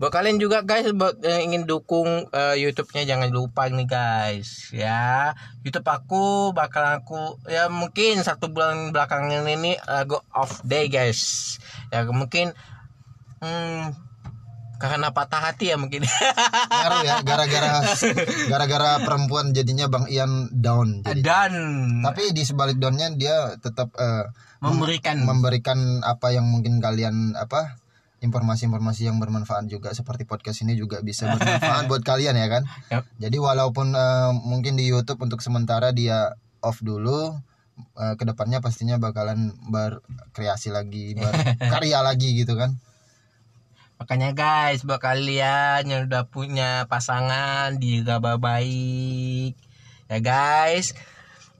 Buat 0.00 0.12
kalian 0.18 0.42
juga 0.42 0.66
guys 0.66 0.90
buat 0.96 1.20
yang 1.22 1.52
ingin 1.52 1.62
dukung 1.68 2.26
eh, 2.32 2.56
YouTube-nya 2.58 3.06
jangan 3.06 3.30
lupa 3.30 3.68
nih 3.70 3.86
guys 3.86 4.72
ya. 4.74 5.36
YouTube 5.62 5.86
aku 5.86 6.50
bakal 6.56 6.82
aku 6.82 7.38
ya 7.46 7.70
mungkin 7.70 8.18
satu 8.24 8.50
bulan 8.50 8.90
belakangan 8.90 9.46
ini 9.46 9.78
eh, 9.78 10.04
go 10.08 10.24
off 10.34 10.64
day 10.66 10.90
guys. 10.90 11.56
Ya 11.94 12.02
mungkin 12.08 12.56
hmm, 13.44 13.94
karena 14.82 15.14
patah 15.14 15.38
hati 15.38 15.70
ya 15.70 15.78
mungkin. 15.78 16.02
Ngaruh 16.82 17.00
ya 17.06 17.14
gara-gara 17.22 17.86
gara-gara 18.50 18.90
perempuan 19.06 19.54
jadinya 19.54 19.86
Bang 19.86 20.10
Ian 20.10 20.50
down 20.50 21.06
jadi. 21.06 21.22
Dan 21.22 21.52
Tapi 22.02 22.34
di 22.34 22.42
sebalik 22.42 22.82
downnya 22.82 23.14
dia 23.14 23.54
tetap 23.62 23.94
eh, 23.94 24.26
memberikan 24.62 25.22
memberikan 25.22 25.78
apa 26.02 26.34
yang 26.34 26.46
mungkin 26.50 26.78
kalian 26.78 27.34
apa 27.34 27.81
informasi-informasi 28.22 29.10
yang 29.10 29.18
bermanfaat 29.18 29.66
juga 29.66 29.90
seperti 29.92 30.24
podcast 30.24 30.62
ini 30.62 30.78
juga 30.78 31.02
bisa 31.02 31.26
bermanfaat 31.34 31.90
buat 31.90 32.02
kalian 32.06 32.38
ya 32.38 32.48
kan. 32.48 32.62
Yap. 32.88 33.04
Jadi 33.18 33.36
walaupun 33.42 33.92
eh, 33.92 34.30
mungkin 34.46 34.78
di 34.78 34.86
YouTube 34.86 35.26
untuk 35.26 35.42
sementara 35.42 35.90
dia 35.90 36.38
off 36.62 36.78
dulu, 36.80 37.34
eh, 37.98 38.14
ke 38.14 38.24
depannya 38.24 38.62
pastinya 38.62 38.96
bakalan 39.02 39.50
berkreasi 39.68 40.70
lagi 40.70 41.18
berkarya 41.18 42.00
lagi 42.08 42.38
gitu 42.38 42.54
kan 42.54 42.78
Makanya 44.02 44.34
guys, 44.34 44.82
buat 44.82 44.98
kalian 44.98 45.86
yang 45.86 46.10
udah 46.10 46.26
punya 46.26 46.90
pasangan 46.90 47.78
dijaga 47.78 48.34
baik 48.34 49.54
ya 50.10 50.18
guys. 50.18 50.90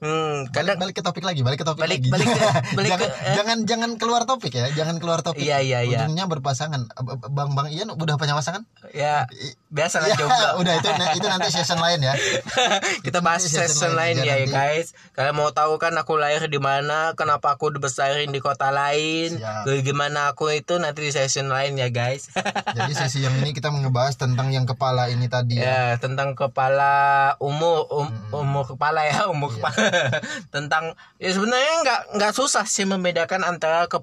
Hmm, 0.03 0.51
kadang 0.51 0.75
balik 0.75 0.93
ke 0.93 1.01
topik 1.01 1.23
lagi 1.23 1.41
balik 1.41 1.57
ke 1.57 1.65
topik 1.65 1.79
Balik- 1.79 2.03
lagi 2.03 2.09
balik 2.11 2.27
ke- 2.27 2.43
balik 2.77 2.89
jangan, 2.89 2.99
ke- 2.99 3.15
eh. 3.23 3.33
jangan 3.33 3.57
jangan 3.63 3.91
keluar 3.95 4.21
topik 4.23 4.51
ya 4.51 4.67
jangan 4.69 4.99
keluar 4.99 5.19
topik 5.21 5.39
Iya, 5.41 5.57
iya, 5.59 5.79
iya. 5.81 6.03
ujungnya 6.03 6.27
berpasangan 6.27 6.91
bang 7.25 7.49
bang 7.49 7.67
Ian 7.69 7.87
udah 7.89 8.15
punya 8.15 8.35
pasangan 8.35 8.67
ya 8.91 9.23
biasa 9.69 9.97
lah 9.97 10.07
Ya, 10.11 10.19
coba. 10.19 10.59
udah 10.59 10.73
itu 10.75 10.87
itu 11.15 11.25
nanti 11.25 11.49
season 11.49 11.79
lain 11.79 11.99
ya 12.01 12.13
Kita 13.05 13.19
bahas 13.19 13.41
nanti 13.41 13.55
season 13.55 13.93
lain 13.93 14.19
ya, 14.19 14.35
nanti. 14.37 14.51
guys. 14.51 14.87
Kalian 15.11 15.33
mau 15.33 15.49
tahu 15.49 15.77
kan 15.77 15.93
aku 15.93 16.15
lahir 16.15 16.45
di 16.45 16.57
mana, 16.57 17.13
kenapa 17.13 17.53
aku 17.53 17.69
dibesarin 17.69 18.29
di 18.29 18.39
kota 18.39 18.69
lain, 18.69 19.35
Siap. 19.35 19.67
gimana 19.81 20.29
aku 20.29 20.51
itu 20.51 20.75
nanti 20.75 21.01
di 21.01 21.11
season 21.11 21.47
lain 21.47 21.75
ya 21.75 21.87
guys. 21.89 22.27
jadi 22.67 22.91
sesi 22.91 23.21
yang 23.21 23.33
ini 23.35 23.51
kita 23.51 23.69
ngebahas 23.69 24.15
tentang 24.15 24.49
yang 24.49 24.65
kepala 24.65 25.07
ini 25.07 25.25
tadi 25.25 25.57
ya 25.57 25.63
ya 25.63 25.97
tentang 25.97 26.33
kepala 26.33 26.93
umur 27.37 27.85
um- 27.89 28.11
umur 28.31 28.65
kepala 28.65 29.03
ya 29.03 29.27
umur 29.27 29.49
Iya. 29.49 29.55
kepala 29.59 29.81
tentang 30.53 30.97
ya 31.21 31.29
sebenarnya 31.33 31.73
nggak 31.83 32.01
nggak 32.19 32.33
susah 32.33 32.65
sih 32.65 32.85
membedakan 32.85 33.45
antara 33.45 33.85
ke 33.87 34.01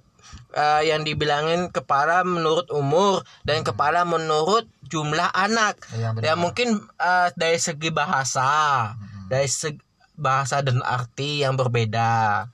eh, 0.54 0.82
yang 0.90 1.02
dibilangin 1.02 1.70
kepala 1.70 2.22
menurut 2.26 2.70
umur 2.70 3.22
dan 3.46 3.62
kepala 3.62 4.02
menurut 4.06 4.66
jumlah 4.90 5.30
anak. 5.30 5.78
Benar. 5.94 6.22
ya 6.22 6.34
mungkin 6.34 6.82
eh, 6.98 7.28
dari 7.38 7.58
segi 7.58 7.90
bahasa 7.94 8.92
dari 9.30 9.46
segi 9.46 9.78
bahasa 10.20 10.60
dan 10.60 10.84
arti 10.84 11.40
yang 11.40 11.56
berbeda. 11.56 12.44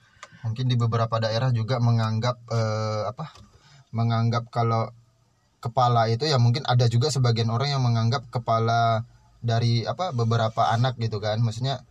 Mungkin 0.46 0.70
di 0.70 0.78
beberapa 0.78 1.18
daerah 1.18 1.50
juga 1.50 1.82
menganggap 1.82 2.36
eh, 2.52 3.02
apa 3.10 3.34
menganggap 3.90 4.46
kalau 4.54 4.92
kepala 5.58 6.06
itu 6.06 6.28
ya 6.30 6.38
mungkin 6.38 6.62
ada 6.68 6.86
juga 6.86 7.10
sebagian 7.10 7.50
orang 7.50 7.74
yang 7.74 7.82
menganggap 7.82 8.28
kepala 8.30 9.02
dari 9.42 9.82
apa 9.82 10.14
beberapa 10.14 10.70
anak 10.70 10.94
gitu 11.02 11.18
kan. 11.18 11.42
Maksudnya 11.42 11.82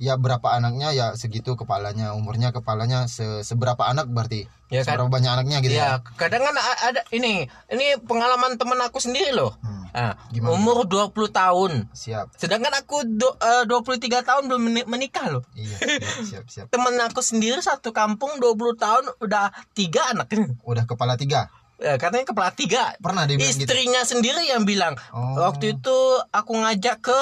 ya 0.00 0.16
berapa 0.16 0.48
anaknya 0.50 0.88
ya 0.90 1.06
segitu 1.12 1.52
kepalanya 1.54 2.10
umurnya 2.10 2.50
kepalanya 2.50 3.04
se- 3.06 3.44
seberapa 3.44 3.84
anak 3.84 4.08
berarti 4.08 4.48
Ya 4.66 4.80
kan? 4.80 4.96
seberapa 4.96 5.10
banyak 5.10 5.30
anaknya 5.30 5.58
gitu 5.60 5.74
ya, 5.74 6.00
ya 6.00 6.16
kadang 6.16 6.40
kan 6.40 6.56
ada 6.56 7.04
ini 7.10 7.44
ini 7.68 7.86
pengalaman 8.00 8.56
teman 8.56 8.80
aku 8.80 8.96
sendiri 8.98 9.30
loh 9.30 9.52
Hmm. 9.60 9.76
Ah, 9.90 10.14
Gimana? 10.30 10.54
umur 10.54 10.86
20 10.86 11.10
tahun 11.28 11.90
siap 11.90 12.30
Sedangkan 12.32 12.70
aku 12.72 13.02
do, 13.02 13.26
eh, 13.36 13.66
23 13.66 14.22
tahun 14.22 14.46
belum 14.46 14.62
meni- 14.62 14.86
menikah 14.86 15.26
loh. 15.28 15.42
iya 15.52 15.74
siap 16.22 16.22
siap 16.22 16.44
siap 16.46 16.66
Temen 16.70 16.94
aku 16.96 17.18
sendiri 17.20 17.58
satu 17.58 17.90
kampung 17.90 18.38
20 18.38 18.54
tahun 18.76 19.04
udah 19.18 19.50
tiga 19.70 20.08
anak. 20.08 20.30
udah 20.62 20.86
kepala 20.86 21.14
tiga 21.14 21.50
Ya, 21.76 21.96
katanya 21.96 22.22
kepala 22.24 22.52
tiga. 22.52 22.94
pernah 22.98 23.24
dia 23.24 23.34
gitu 23.34 23.64
Istrinya 23.64 24.04
sendiri 24.04 24.46
yang 24.46 24.62
bilang. 24.62 24.94
Oh. 25.10 25.40
Waktu 25.40 25.74
itu 25.74 25.96
aku 26.30 26.52
ngajak 26.54 27.00
ke 27.00 27.18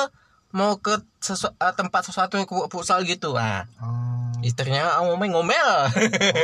mau 0.52 0.80
ke 0.80 1.00
sesu- 1.20 1.52
eh, 1.52 1.74
tempat 1.76 2.08
sesuatu 2.08 2.40
ke 2.40 2.54
futsal 2.72 3.04
gitu. 3.04 3.36
Nah, 3.36 3.68
oh. 3.82 4.32
istrinya 4.40 5.02
ngomel-ngomel. 5.02 5.70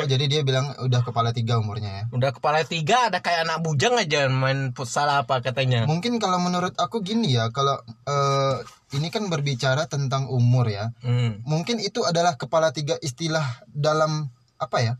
oh 0.03 0.07
jadi 0.13 0.25
dia 0.27 0.41
bilang 0.43 0.75
udah 0.83 1.01
kepala 1.07 1.31
tiga 1.31 1.63
umurnya 1.63 2.03
ya 2.03 2.05
udah 2.11 2.31
kepala 2.35 2.67
tiga 2.67 3.07
ada 3.07 3.23
kayak 3.23 3.47
anak 3.47 3.63
bujang 3.63 3.95
aja 3.95 4.27
main 4.27 4.75
futsal 4.75 5.07
apa 5.09 5.41
katanya. 5.41 5.87
Mungkin 5.87 6.19
kalau 6.19 6.43
menurut 6.43 6.75
aku 6.77 7.01
gini 7.07 7.35
ya, 7.39 7.49
kalau 7.55 7.79
eh, 7.87 8.57
ini 8.95 9.11
kan 9.11 9.27
berbicara 9.27 9.91
tentang 9.91 10.31
umur 10.31 10.71
ya. 10.71 10.95
Hmm. 11.03 11.43
Mungkin 11.43 11.83
itu 11.83 12.07
adalah 12.07 12.39
kepala 12.39 12.71
tiga 12.71 12.95
istilah 13.03 13.45
dalam 13.71 14.31
apa 14.61 14.79
ya? 14.81 14.95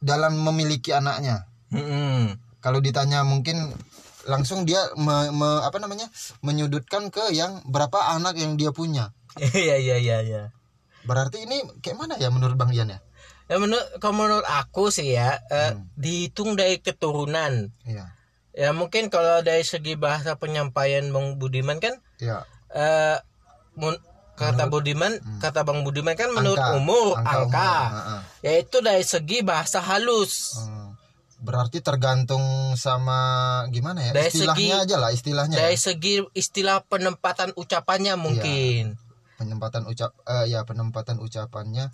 Dalam 0.00 0.36
memiliki 0.40 0.92
anaknya. 0.92 1.48
Hmm. 1.72 2.36
Kalau 2.60 2.84
ditanya 2.84 3.24
mungkin 3.24 3.72
langsung 4.30 4.62
dia 4.62 4.78
me- 4.94 5.30
me- 5.30 5.60
apa 5.60 5.76
namanya? 5.76 6.06
menyudutkan 6.40 7.10
ke 7.10 7.28
yang 7.30 7.60
berapa 7.66 8.14
anak 8.14 8.34
yang 8.34 8.54
dia 8.54 8.70
punya. 8.70 9.10
Iya 9.52 9.76
iya 9.76 9.96
iya 9.96 10.18
iya. 10.22 10.42
Berarti 11.02 11.42
ini 11.42 11.60
kayak 11.78 11.96
mana 11.96 12.14
ya 12.14 12.28
menurut 12.28 12.54
Bang 12.54 12.70
Ian 12.70 12.88
ya? 12.88 13.00
Ya 13.46 13.58
menurut 13.58 13.82
kalau 13.98 14.14
menurut 14.16 14.46
aku 14.46 14.88
sih 14.88 15.10
ya 15.10 15.42
eh, 15.44 15.74
Hmm. 15.74 15.90
dihitung 15.94 16.54
dari 16.54 16.78
keturunan. 16.78 17.74
Iya. 17.82 18.14
Ya 18.52 18.70
mungkin 18.70 19.08
kalau 19.08 19.40
dari 19.40 19.62
segi 19.62 19.94
bahasa 19.94 20.34
penyampaian 20.34 21.10
Bang 21.10 21.34
Budiman 21.36 21.78
kan 21.78 21.98
Iya. 22.16 22.46
eh 22.70 23.18
mun- 23.74 23.98
kata 24.34 24.66
Budiman 24.66 25.12
kata 25.36 25.62
Bang 25.62 25.82
Budiman 25.82 26.14
kan 26.14 26.30
menurut 26.30 26.56
Angka. 26.56 26.74
umur 26.74 27.12
Angka 27.14 27.30
angka, 27.36 27.42
umur, 27.42 27.90
heeh. 27.92 28.20
yaitu 28.42 28.76
dari 28.80 29.04
segi 29.04 29.38
bahasa 29.40 29.78
halus. 29.80 30.56
Hmm. 30.58 30.89
Berarti 31.40 31.80
tergantung 31.80 32.76
sama 32.76 33.18
gimana 33.72 34.04
ya? 34.04 34.12
Dari 34.12 34.28
istilahnya 34.28 34.76
segi- 34.76 34.84
aja 34.84 34.96
lah, 35.00 35.10
istilahnya. 35.10 35.56
Dari 35.56 35.76
ya. 35.76 35.80
segi 35.80 36.14
istilah 36.36 36.84
penempatan 36.84 37.56
ucapannya 37.56 38.14
mungkin. 38.20 38.96
penempatan 39.40 39.88
ucap 39.88 40.12
eh, 40.28 40.52
ya 40.52 40.68
penempatan 40.68 41.16
ucapannya 41.16 41.88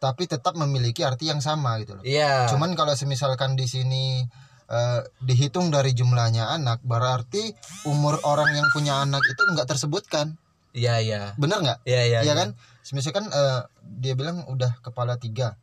tapi 0.00 0.24
tetap 0.24 0.56
memiliki 0.56 1.04
arti 1.04 1.28
yang 1.28 1.44
sama 1.44 1.76
gitu 1.84 2.00
loh. 2.00 2.04
Iya. 2.06 2.48
Cuman 2.48 2.72
kalau 2.72 2.96
semisalkan 2.96 3.52
di 3.54 3.68
sini 3.68 4.24
eh, 4.66 5.00
dihitung 5.20 5.68
dari 5.68 5.92
jumlahnya 5.92 6.48
anak 6.56 6.80
berarti 6.80 7.52
umur 7.84 8.16
orang 8.24 8.54
yang 8.56 8.66
punya 8.72 9.04
anak 9.04 9.20
itu 9.28 9.42
nggak 9.44 9.68
tersebutkan. 9.68 10.40
Iya 10.72 11.04
iya. 11.04 11.22
Bener 11.36 11.60
nggak? 11.60 11.78
Iya 11.84 12.02
iya. 12.08 12.18
Iya 12.24 12.32
kan? 12.32 12.48
Semisalkan 12.80 13.28
eh, 13.28 13.60
dia 14.00 14.16
bilang 14.16 14.48
udah 14.48 14.80
kepala 14.80 15.20
tiga. 15.20 15.60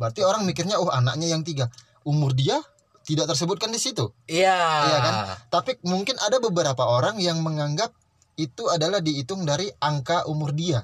Berarti 0.00 0.24
orang 0.24 0.48
mikirnya 0.48 0.80
oh 0.80 0.88
anaknya 0.88 1.28
yang 1.36 1.44
tiga. 1.44 1.68
Umur 2.06 2.32
dia 2.32 2.62
tidak 3.06 3.30
tersebutkan 3.30 3.70
di 3.70 3.78
situ. 3.82 4.10
Iya. 4.26 4.58
Iya 4.86 4.98
kan? 5.02 5.14
Tapi 5.50 5.78
mungkin 5.86 6.18
ada 6.22 6.38
beberapa 6.38 6.86
orang 6.86 7.18
yang 7.18 7.42
menganggap 7.42 7.94
itu 8.36 8.66
adalah 8.68 8.98
dihitung 9.02 9.46
dari 9.46 9.70
angka 9.78 10.26
umur 10.30 10.54
dia. 10.54 10.82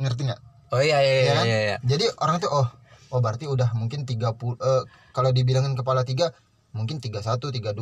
Ngerti 0.00 0.20
nggak? 0.28 0.40
Oh 0.70 0.80
iya 0.80 0.98
iya 1.02 1.12
Iya 1.12 1.20
iya 1.20 1.32
kan? 1.34 1.44
iya. 1.46 1.58
iya. 1.60 1.76
Jadi 1.84 2.04
orang 2.20 2.36
tuh 2.40 2.50
oh 2.50 2.68
oh 3.10 3.20
berarti 3.20 3.44
udah 3.50 3.74
mungkin 3.74 4.06
30 4.06 4.16
eh, 4.16 4.82
kalau 5.10 5.30
dibilangin 5.34 5.74
kepala 5.74 6.06
tiga 6.06 6.30
mungkin 6.70 7.02
31, 7.02 7.18
32, 7.50 7.74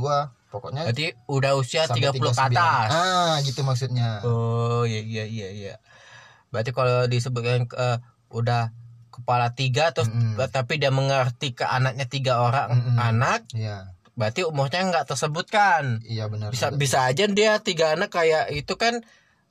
pokoknya 0.49 0.89
Berarti 0.89 1.13
udah 1.29 1.53
usia 1.61 1.85
sampai 1.85 2.09
30 2.09 2.25
ke 2.25 2.33
39. 2.33 2.57
atas. 2.57 2.89
Ah, 2.89 3.35
gitu 3.45 3.61
maksudnya. 3.63 4.25
Oh 4.25 4.89
iya 4.89 5.05
iya 5.05 5.25
iya 5.29 5.49
iya. 5.53 5.75
Berarti 6.49 6.73
kalau 6.73 7.05
disebutkan 7.05 7.69
eh, 7.69 7.99
udah 8.33 8.73
kepala 9.19 9.53
tiga 9.53 9.91
terus 9.91 10.09
Mm-mm. 10.09 10.39
tapi 10.49 10.79
dia 10.79 10.95
mengerti 10.95 11.53
ke 11.53 11.67
anaknya 11.67 12.07
tiga 12.07 12.41
orang 12.41 12.71
Mm-mm. 12.71 12.97
anak, 12.97 13.45
Iya. 13.53 13.93
berarti 14.15 14.47
umurnya 14.47 14.87
nggak 14.87 15.07
tersebutkan. 15.11 16.03
Iya 16.07 16.31
benar. 16.31 16.55
Bisa 16.55 16.71
benar. 16.71 16.79
bisa 16.79 16.99
aja 17.07 17.25
dia 17.27 17.59
tiga 17.59 17.99
anak 17.99 18.15
kayak 18.15 18.51
itu 18.55 18.75
kan 18.79 19.03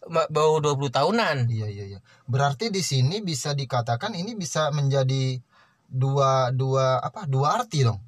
baru 0.08 0.64
20 0.64 0.88
tahunan. 0.88 1.38
Iya 1.52 1.68
iya 1.68 1.86
iya. 1.96 2.00
Berarti 2.28 2.72
di 2.72 2.80
sini 2.80 3.20
bisa 3.20 3.52
dikatakan 3.52 4.16
ini 4.16 4.36
bisa 4.40 4.72
menjadi 4.72 5.40
dua 5.88 6.52
dua 6.56 7.00
apa? 7.00 7.28
Dua 7.28 7.60
arti 7.60 7.84
dong. 7.84 8.00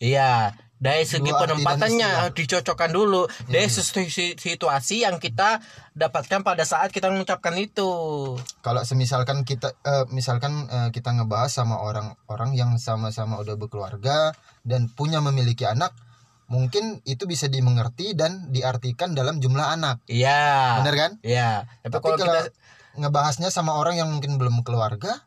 Iya. 0.00 0.52
Dari 0.76 1.08
segi 1.08 1.32
Dua 1.32 1.40
penempatannya 1.40 2.36
dicocokkan 2.36 2.92
dulu 2.92 3.24
dari 3.48 3.64
sesuatu 3.64 4.04
si- 4.12 4.36
situasi 4.36 5.08
yang 5.08 5.16
kita 5.16 5.64
dapatkan 5.96 6.44
pada 6.44 6.68
saat 6.68 6.92
kita 6.92 7.08
mengucapkan 7.08 7.56
itu. 7.56 7.88
Kalau 8.60 8.82
semisalkan 8.84 9.48
kita 9.48 9.72
eh, 9.80 10.04
misalkan 10.12 10.68
eh, 10.68 10.88
kita 10.92 11.16
ngebahas 11.16 11.48
sama 11.48 11.80
orang-orang 11.80 12.52
yang 12.52 12.76
sama-sama 12.76 13.40
udah 13.40 13.56
berkeluarga 13.56 14.36
dan 14.68 14.92
punya 14.92 15.24
memiliki 15.24 15.64
anak, 15.64 15.96
mungkin 16.52 17.00
itu 17.08 17.24
bisa 17.24 17.48
dimengerti 17.48 18.12
dan 18.12 18.52
diartikan 18.52 19.16
dalam 19.16 19.40
jumlah 19.40 19.72
anak. 19.80 20.04
Iya. 20.12 20.84
Bener 20.84 20.94
kan? 21.00 21.12
Iya. 21.24 21.64
Tapi, 21.88 21.92
Tapi 21.96 22.04
kalau 22.04 22.16
kalau 22.20 22.36
kita 22.36 22.40
ngebahasnya 23.00 23.48
sama 23.48 23.80
orang 23.80 23.96
yang 23.96 24.12
mungkin 24.12 24.36
belum 24.36 24.60
keluarga, 24.60 25.24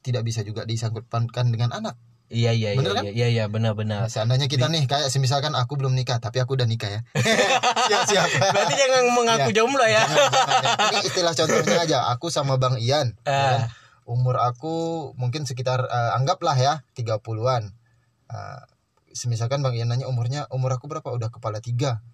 tidak 0.00 0.24
bisa 0.24 0.40
juga 0.40 0.64
disangkutkan 0.64 1.52
dengan 1.52 1.76
anak. 1.76 2.00
Iya 2.28 2.52
iya 2.52 2.76
Bener 2.76 2.92
iya, 2.92 2.94
kan? 2.94 3.04
iya 3.08 3.26
iya 3.26 3.44
benar 3.48 3.72
benar. 3.72 4.04
Nah, 4.04 4.08
seandainya 4.08 4.46
kita 4.46 4.68
nih 4.68 4.84
kayak 4.84 5.08
semisalkan 5.08 5.52
aku 5.52 5.80
belum 5.80 5.96
nikah 5.96 6.20
tapi 6.20 6.38
aku 6.38 6.60
udah 6.60 6.68
nikah 6.68 6.88
ya. 6.88 7.00
siap 7.88 8.04
siap. 8.04 8.28
Berarti 8.52 8.74
jangan 8.76 9.04
mengaku 9.10 9.48
Ya. 9.48 9.56
jomblo 9.56 9.80
ya. 9.82 10.04
Jangan, 10.04 10.28
jangan. 10.28 10.92
Ini 10.92 10.98
istilah 11.02 11.32
contohnya 11.34 11.76
aja. 11.80 11.98
Aku 12.12 12.28
sama 12.28 12.60
Bang 12.60 12.76
Ian. 12.76 13.16
ya 13.18 13.32
Ah. 13.32 13.48
kan? 13.56 13.60
Umur 14.04 14.36
aku 14.38 14.72
mungkin 15.16 15.44
sekitar 15.44 15.84
eh, 15.84 16.10
anggaplah 16.14 16.52
ya 16.54 16.84
30-an. 16.92 17.72
Eh, 18.28 18.60
semisalkan 19.10 19.60
Bang 19.60 19.72
Ian 19.72 19.88
nanya 19.88 20.04
umurnya, 20.04 20.44
umur 20.48 20.72
aku 20.72 20.84
berapa? 20.84 21.08
Udah 21.08 21.32
kepala 21.32 21.58
tiga. 21.58 22.04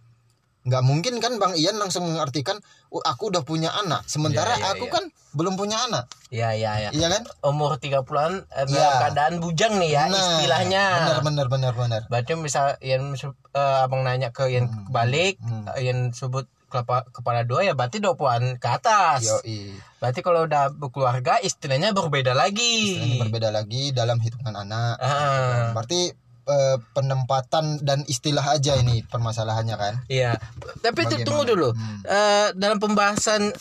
Nggak 0.65 0.83
mungkin 0.83 1.15
kan 1.21 1.37
Bang 1.37 1.53
Ian 1.55 1.77
langsung 1.77 2.09
mengartikan, 2.09 2.57
oh, 2.89 3.05
aku 3.05 3.29
udah 3.29 3.45
punya 3.45 3.69
anak. 3.77 4.01
Sementara 4.09 4.57
Iya, 4.57 4.65
iya, 4.65 4.71
aku 4.73 4.89
iya. 4.89 4.95
kan 4.97 5.05
belum 5.37 5.55
punya 5.55 5.77
anak. 5.85 6.05
Iya 6.33 6.49
iya 6.57 6.73
iya. 6.81 6.91
Iya 6.91 7.07
kan? 7.13 7.23
Umur 7.45 7.77
30-an 7.77 8.49
eh, 8.49 8.65
Iya. 8.65 8.91
keadaan 9.05 9.45
bujang 9.45 9.77
nih 9.77 9.93
ya 9.93 10.09
Nah, 10.09 10.17
istilahnya. 10.17 10.85
Benar 11.05 11.21
benar 11.21 11.47
benar 11.53 11.73
benar. 11.77 12.01
Berarti 12.09 12.33
misal 12.35 12.81
yang 12.81 13.13
eh, 13.13 13.85
abang 13.85 14.03
nanya 14.03 14.33
ke 14.33 14.49
yang 14.49 14.67
Hmm, 14.67 14.89
balik, 14.89 15.37
hmm. 15.45 15.69
eh, 15.77 15.85
yang 15.85 16.17
sebut 16.17 16.49
kepala, 16.73 17.05
kepala 17.07 17.41
dua 17.45 17.63
ya 17.63 17.77
berarti 17.77 18.01
20-an 18.01 18.57
ke 18.57 18.67
atas. 18.67 19.21
Yoi. 19.23 19.77
Berarti 20.01 20.21
kalau 20.21 20.49
udah 20.49 20.73
berkeluarga 20.73 21.39
istilahnya 21.39 21.93
berbeda 21.93 22.33
lagi. 22.33 22.99
Ini 22.99 23.21
berbeda 23.21 23.53
lagi 23.53 23.93
dalam 23.93 24.17
hitungan 24.17 24.57
anak. 24.57 24.97
Ah, 24.99 25.71
Berarti 25.71 26.24
eh, 26.45 26.77
penempatan 26.93 27.81
dan 27.81 28.05
istilah 28.05 28.45
aja 28.51 28.77
ini 28.77 29.03
permasalahannya 29.05 29.77
kan. 29.77 29.95
iya. 30.07 30.37
Tapi 30.81 30.99
itu 31.03 31.17
Bagaimana? 31.17 31.27
tunggu 31.27 31.43
dulu. 31.45 31.69
Hmm. 31.73 31.99
Eh, 32.03 32.47
dalam 32.55 32.79
pembahasan 32.79 33.53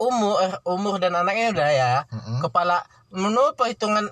umur 0.00 0.40
eh, 0.40 0.56
umur 0.64 0.96
dan 0.96 1.12
anaknya 1.14 1.52
udah 1.52 1.70
ya. 1.70 1.92
Mm-mm. 2.08 2.40
Kepala 2.40 2.80
menurut 3.12 3.52
perhitungan 3.52 4.08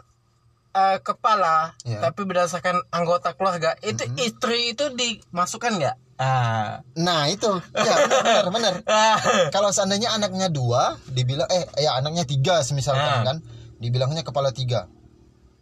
eh, 0.71 0.99
kepala 1.01 1.73
Iya. 1.83 2.05
tapi 2.05 2.23
berdasarkan 2.23 2.85
anggota 2.91 3.33
keluarga 3.33 3.73
itu 3.81 4.05
istri 4.19 4.77
itu 4.77 4.93
dimasukkan 4.93 5.73
nggak? 5.75 5.97
Ah. 6.19 6.83
Nah 6.99 7.31
itu, 7.31 7.47
ya 7.73 7.95
benar 8.05 8.21
benar 8.21 8.47
benar. 8.51 8.75
Ah. 8.91 9.17
Kalau 9.49 9.71
seandainya 9.71 10.11
anaknya 10.11 10.51
dua, 10.51 10.99
dibilang 11.07 11.47
eh 11.49 11.63
ya 11.79 11.95
anaknya 11.95 12.27
tiga 12.27 12.59
Ah. 12.59 12.67
misalkan 12.75 13.23
kan, 13.25 13.37
dibilangnya 13.79 14.27
kepala 14.27 14.51
tiga. 14.51 14.91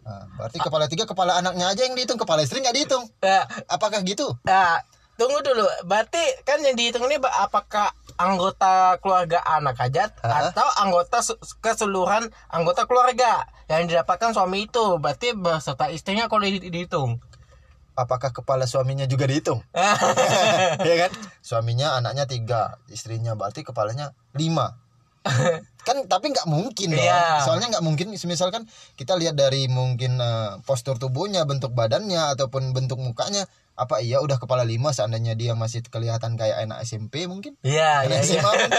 Nah, 0.07 0.23
berarti 0.39 0.63
kepala 0.63 0.87
tiga 0.87 1.03
kepala 1.03 1.35
anaknya 1.35 1.67
aja 1.67 1.83
yang 1.83 1.99
dihitung, 1.99 2.15
kepala 2.15 2.47
istri 2.47 2.63
nggak 2.63 2.79
dihitung. 2.79 3.11
Ah. 3.19 3.43
Apakah 3.67 4.07
gitu? 4.07 4.39
Nah, 4.47 4.79
tunggu 5.19 5.43
dulu. 5.43 5.67
Berarti 5.83 6.47
kan 6.47 6.63
yang 6.63 6.79
dihitung 6.79 7.11
ini 7.11 7.19
apakah 7.19 7.91
anggota 8.15 9.03
keluarga 9.03 9.43
anak 9.45 9.77
aja 9.77 10.09
Ha? 10.23 10.55
atau 10.55 10.65
anggota 10.79 11.21
se- 11.21 11.37
keseluruhan 11.59 12.31
anggota 12.49 12.87
keluarga 12.87 13.51
yang 13.67 13.91
didapatkan 13.91 14.31
suami 14.31 14.71
itu. 14.71 14.95
Berarti 15.03 15.35
beserta 15.35 15.91
istrinya 15.91 16.31
kalau 16.31 16.47
di- 16.47 16.63
dihitung. 16.63 17.19
Apakah 17.97 18.31
kepala 18.31 18.69
suaminya 18.69 19.09
juga 19.09 19.27
dihitung? 19.27 19.59
ya 20.87 20.95
kan? 21.03 21.11
Suaminya 21.43 21.97
anaknya 21.97 22.29
tiga, 22.29 22.79
istrinya 22.87 23.35
berarti 23.35 23.67
kepalanya 23.67 24.15
lima. 24.37 24.77
kan 25.87 26.03
tapi 26.11 26.35
nggak 26.35 26.51
mungkin 26.51 26.99
dong. 26.99 27.07
Iya. 27.07 27.47
Soalnya 27.47 27.71
nggak 27.79 27.85
mungkin. 27.87 28.11
Misalkan 28.11 28.67
kita 28.99 29.15
lihat 29.15 29.39
dari 29.39 29.71
mungkin 29.71 30.19
eh, 30.19 30.59
postur 30.67 30.99
tubuhnya, 30.99 31.47
bentuk 31.47 31.71
badannya 31.71 32.35
ataupun 32.35 32.75
bentuk 32.75 32.99
mukanya, 32.99 33.47
apa 33.79 34.03
iya 34.03 34.19
udah 34.19 34.43
kepala 34.43 34.67
lima 34.67 34.91
seandainya 34.91 35.39
dia 35.39 35.55
masih 35.55 35.87
kelihatan 35.87 36.35
kayak 36.35 36.67
anak 36.67 36.83
SMP 36.83 37.31
mungkin? 37.31 37.55
Iya, 37.63 38.11
iya, 38.11 38.19
iya. 38.19 38.43
SMA 38.43 38.51
mungkin 38.51 38.73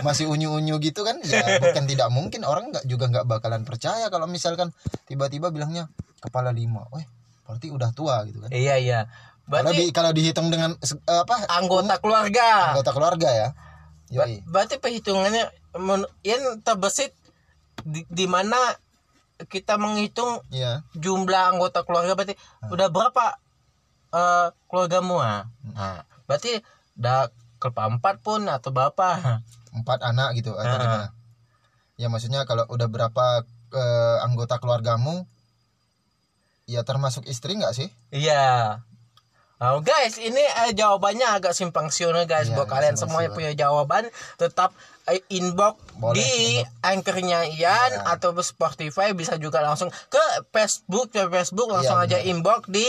masih 0.00 0.24
unyu-unyu 0.32 0.80
gitu 0.80 1.04
kan? 1.04 1.20
Ya 1.20 1.60
bukan 1.60 1.84
tidak 1.84 2.08
mungkin 2.08 2.48
orang 2.48 2.72
nggak 2.72 2.88
juga 2.88 3.12
nggak 3.12 3.28
bakalan 3.28 3.68
percaya 3.68 4.08
kalau 4.08 4.24
misalkan 4.24 4.72
tiba-tiba 5.04 5.52
bilangnya 5.52 5.92
kepala 6.24 6.56
lima, 6.56 6.88
weh 6.96 7.04
berarti 7.44 7.68
udah 7.68 7.92
tua 7.92 8.24
gitu 8.24 8.40
kan? 8.42 8.50
Iya, 8.50 8.80
iya. 8.80 9.00
Kalau 9.46 9.70
Berarti 9.70 9.78
di 9.78 9.94
kalau 9.94 10.10
dihitung 10.10 10.48
dengan 10.50 10.74
eh, 10.74 11.20
apa 11.22 11.46
anggota 11.52 12.00
keluarga. 12.02 12.74
anggota 12.74 12.90
keluarga 12.96 13.30
ya. 13.30 13.48
Yoi. 14.06 14.38
berarti 14.46 14.78
perhitungannya 14.78 15.50
yang 16.22 16.42
terbesit 16.60 17.12
di, 17.82 18.02
di 18.08 18.26
mana 18.26 18.56
kita 19.46 19.76
menghitung 19.76 20.40
Iya. 20.48 20.80
jumlah 20.96 21.52
anggota 21.52 21.84
keluarga 21.84 22.16
berarti 22.16 22.34
udah 22.66 22.88
berapa 22.88 23.26
eh 24.10 24.48
keluargamu 24.66 25.20
ah? 25.20 25.44
Nah, 25.62 26.00
berarti 26.24 26.56
udah 26.96 27.28
kepala 27.58 27.92
empat 27.94 28.20
pun 28.20 28.48
atau 28.48 28.72
berapa? 28.72 29.40
Empat 29.76 30.00
anak 30.00 30.32
gitu 30.34 30.56
atau 30.56 30.64
Ah. 30.72 30.80
gimana? 30.80 31.08
Ya 31.96 32.06
maksudnya 32.08 32.44
kalau 32.44 32.64
udah 32.66 32.88
berapa 32.88 33.44
eh, 33.70 34.16
anggota 34.24 34.56
keluargamu 34.56 35.28
ya 36.64 36.80
termasuk 36.82 37.28
istri 37.28 37.54
nggak 37.54 37.74
sih? 37.76 37.88
Iya. 38.10 38.80
Oh 39.56 39.80
guys, 39.80 40.20
ini 40.20 40.36
eh, 40.40 40.72
jawabannya 40.72 41.24
agak 41.24 41.56
simpang 41.56 41.88
siur 41.88 42.12
guys. 42.24 42.48
Iya, 42.48 42.56
Buat 42.56 42.68
kalian 42.68 42.96
semua 42.96 43.24
yang 43.24 43.32
punya 43.32 43.52
jawaban, 43.52 44.08
tetap 44.36 44.76
inbox 45.28 45.78
Boleh, 45.94 46.18
di 46.18 46.30
inbox. 46.58 46.82
anchornya 46.82 47.38
Ian 47.48 47.92
Iya. 47.94 48.02
atau 48.08 48.34
Spotify 48.38 49.12
bisa 49.12 49.36
juga 49.36 49.60
langsung 49.60 49.88
ke 50.06 50.24
Facebook 50.50 51.10
ke 51.10 51.26
Facebook 51.26 51.70
langsung 51.70 51.96
Iya, 51.98 52.06
aja 52.06 52.18
benar. 52.18 52.30
inbox 52.30 52.60
di 52.66 52.86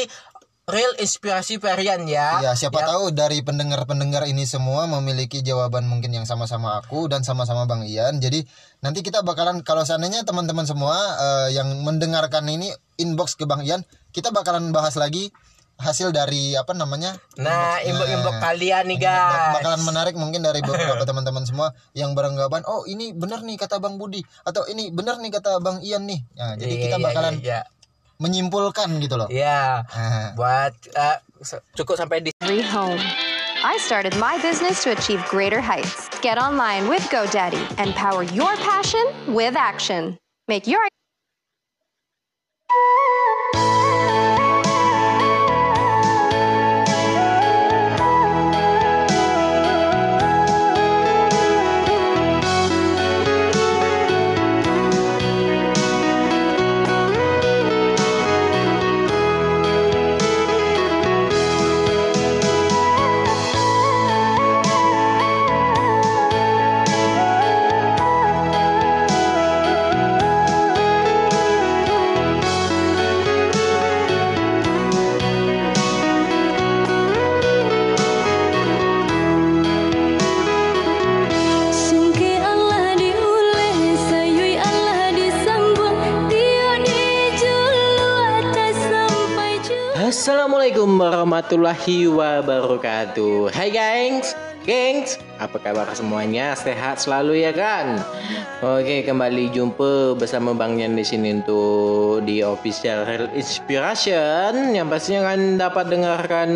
Real 0.68 1.00
Inspirasi 1.00 1.64
Perian 1.64 2.04
ya. 2.04 2.44
Ya 2.44 2.52
siapa 2.52 2.84
Ya. 2.84 2.92
tahu 2.92 3.16
dari 3.16 3.40
pendengar-pendengar 3.40 4.28
ini 4.28 4.44
semua 4.44 4.84
memiliki 4.84 5.40
jawaban 5.40 5.88
mungkin 5.88 6.12
yang 6.12 6.28
sama-sama 6.28 6.76
aku 6.76 7.08
dan 7.08 7.24
sama-sama 7.24 7.64
Bang 7.64 7.88
Ian. 7.88 8.20
Jadi 8.20 8.44
nanti 8.84 9.00
kita 9.00 9.24
bakalan 9.24 9.64
kalau 9.64 9.88
seandainya 9.88 10.28
teman-teman 10.28 10.68
semua 10.68 11.00
eh, 11.16 11.56
yang 11.56 11.72
mendengarkan 11.88 12.44
ini 12.52 12.68
inbox 13.00 13.40
ke 13.40 13.48
Bang 13.48 13.64
Ian, 13.64 13.88
kita 14.12 14.36
bakalan 14.36 14.76
bahas 14.76 15.00
lagi 15.00 15.32
hasil 15.78 16.10
dari 16.10 16.54
apa 16.54 16.74
namanya? 16.74 17.14
Nah, 17.38 17.78
inbox- 17.80 18.10
inbox-inbox 18.10 18.34
nah, 18.34 18.44
kalian 18.44 18.84
nih, 18.90 19.00
guys. 19.00 19.54
Bakalan 19.62 19.82
menarik 19.86 20.16
mungkin 20.18 20.42
dari 20.42 20.60
beberapa 20.60 21.06
teman-teman 21.06 21.46
semua 21.46 21.72
yang 21.94 22.18
beranggapan, 22.18 22.66
oh 22.66 22.84
ini 22.84 23.14
benar 23.14 23.46
nih 23.46 23.56
kata 23.56 23.78
Bang 23.78 23.96
Budi 23.96 24.20
atau 24.44 24.66
ini 24.66 24.90
benar 24.90 25.22
nih 25.22 25.32
kata 25.32 25.62
Bang 25.62 25.80
Ian 25.82 26.10
nih. 26.10 26.20
Nah, 26.34 26.58
jadi 26.58 26.74
Iya, 26.74 26.84
kita 26.90 26.98
iya, 26.98 27.06
bakalan 27.06 27.34
iya, 27.40 27.60
menyimpulkan 28.18 28.90
gitu 29.00 29.16
loh. 29.16 29.30
iya. 29.30 29.86
Iya. 29.86 29.94
Ah. 29.94 30.30
Buat 30.34 30.74
se- 31.42 31.62
cukup 31.78 31.96
sampai 31.96 32.26
di 32.26 32.32
Every 32.42 32.66
home. 32.66 32.98
I 33.66 33.78
started 33.82 34.14
my 34.22 34.38
business 34.42 34.86
to 34.86 34.94
achieve 34.94 35.22
greater 35.30 35.62
heights. 35.62 36.10
Get 36.22 36.38
online 36.38 36.86
with 36.90 37.02
GoDaddy 37.10 37.62
and 37.78 37.94
power 37.98 38.22
your 38.22 38.54
passion 38.62 39.02
with 39.30 39.58
action. 39.58 40.18
Make 40.46 40.66
your 40.70 40.82
Warahmatullahi 90.98 92.10
wabarakatuh 92.10 93.54
Hai 93.54 93.70
gengs 93.70 94.34
Gengs 94.66 95.22
Apa 95.38 95.62
kabar 95.62 95.86
semuanya 95.94 96.58
Sehat 96.58 96.98
selalu 96.98 97.46
ya 97.46 97.54
kan 97.54 98.02
Oke 98.66 99.06
kembali 99.06 99.54
jumpa 99.54 100.18
bersama 100.18 100.58
Bang 100.58 100.82
Yan 100.82 100.98
di 100.98 101.06
sini 101.06 101.38
untuk 101.38 102.26
di 102.26 102.42
official 102.42 103.06
Real 103.06 103.30
Inspiration 103.38 104.74
yang 104.74 104.90
pastinya 104.90 105.30
kan 105.30 105.62
dapat 105.62 105.94
dengarkan 105.94 106.50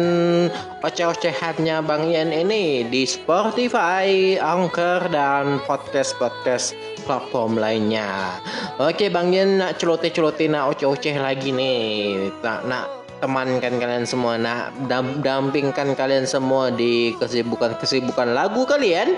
oceh-ocehannya 0.81 1.85
Bang 1.85 2.09
Yan 2.09 2.33
ini 2.33 2.81
di 2.89 3.05
Spotify, 3.05 4.41
Anchor 4.41 5.05
dan 5.13 5.61
podcast-podcast 5.69 6.73
platform 7.05 7.61
lainnya. 7.61 8.41
Oke 8.81 9.13
Bang 9.13 9.29
Yan 9.29 9.61
nak 9.61 9.77
celoteh-celoteh 9.77 10.49
nak 10.49 10.73
oceh-oceh 10.73 11.21
lagi 11.21 11.53
nih. 11.53 12.33
Nak 12.41 12.65
nak 12.65 13.00
temankan 13.21 13.77
kalian 13.77 14.09
semua 14.09 14.41
nak 14.41 14.73
dam- 14.89 15.21
dampingkan 15.21 15.93
kalian 15.93 16.25
semua 16.25 16.73
di 16.73 17.13
kesibukan-kesibukan 17.21 18.33
lagu 18.33 18.65
kalian. 18.65 19.15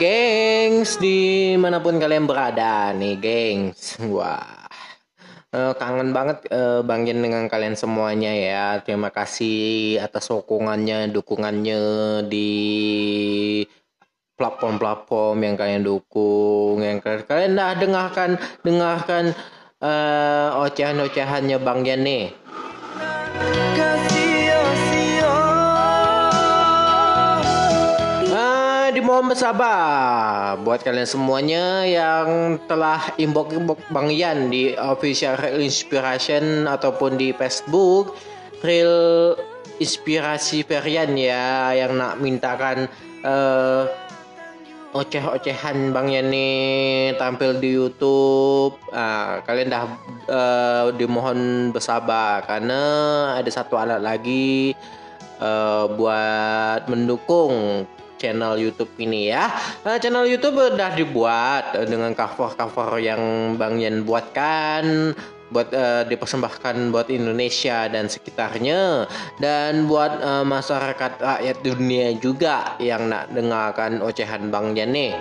Gengs, 0.00 0.96
di 0.96 1.52
mana 1.60 1.76
pun 1.76 2.00
kalian 2.00 2.24
berada 2.24 2.88
nih, 2.96 3.20
gengs. 3.20 4.00
Wah, 4.08 4.69
Eh, 5.50 5.74
kangen 5.82 6.14
banget 6.14 6.46
eh, 6.46 6.78
Bang 6.86 7.10
Yen 7.10 7.26
dengan 7.26 7.50
kalian 7.50 7.74
semuanya 7.74 8.30
ya. 8.30 8.78
Terima 8.86 9.10
kasih 9.10 9.98
atas 9.98 10.30
sokongannya, 10.30 11.10
dukungannya 11.10 11.82
di 12.30 12.50
platform-platform 14.38 15.36
yang 15.42 15.58
kalian 15.58 15.82
dukung, 15.82 16.86
yang 16.86 17.02
kalian, 17.02 17.58
dah 17.58 17.74
dengarkan, 17.74 18.38
dengarkan 18.62 19.34
eh, 19.82 20.48
ocehan-ocehannya 20.54 21.58
Bang 21.58 21.82
nih. 21.82 22.30
Dimohon 29.00 29.32
bersabar 29.32 30.60
buat 30.60 30.84
kalian 30.84 31.08
semuanya 31.08 31.88
yang 31.88 32.60
telah 32.68 33.00
inbox 33.16 33.56
inbox 33.56 33.80
Bang 33.88 34.12
Yan 34.12 34.52
di 34.52 34.76
official 34.76 35.40
Real 35.40 35.64
Inspiration 35.64 36.68
ataupun 36.68 37.16
di 37.16 37.32
Facebook 37.32 38.12
Real 38.60 39.40
Inspirasi 39.80 40.68
Perian 40.68 41.16
ya 41.16 41.72
yang 41.72 41.96
nak 41.96 42.20
mintakan 42.20 42.92
eh, 43.24 43.88
oceh-ocehan 44.92 45.96
Bang 45.96 46.12
Yan 46.12 46.28
nih 46.28 47.16
tampil 47.16 47.56
di 47.56 47.72
YouTube. 47.72 48.76
Ah, 48.92 49.40
kalian 49.48 49.72
dah 49.72 49.88
eh, 50.28 50.84
dimohon 51.00 51.72
bersabar 51.72 52.44
karena 52.44 52.82
ada 53.32 53.48
satu 53.48 53.80
alat 53.80 54.04
lagi 54.04 54.76
eh, 55.40 55.84
buat 55.88 56.84
mendukung 56.92 57.88
channel 58.20 58.60
YouTube 58.60 58.92
ini 59.00 59.32
ya. 59.32 59.48
Eh, 59.88 59.96
channel 59.96 60.28
YouTube 60.28 60.60
udah 60.60 60.92
dibuat 60.92 61.72
dengan 61.88 62.12
cover-cover 62.12 63.00
yang 63.00 63.56
Bang 63.56 63.80
Yan 63.80 64.04
buatkan 64.04 65.16
buat 65.50 65.72
eh, 65.74 66.06
dipersembahkan 66.06 66.94
buat 66.94 67.10
Indonesia 67.10 67.90
dan 67.90 68.06
sekitarnya 68.06 69.08
dan 69.40 69.88
buat 69.88 70.20
eh, 70.20 70.44
masyarakat 70.44 71.12
rakyat 71.18 71.56
dunia 71.64 72.14
juga 72.20 72.76
yang 72.76 73.08
nak 73.08 73.32
dengarkan 73.32 74.04
ocehan 74.04 74.52
Bang 74.52 74.76
Yan 74.76 74.92
nih. 74.92 75.12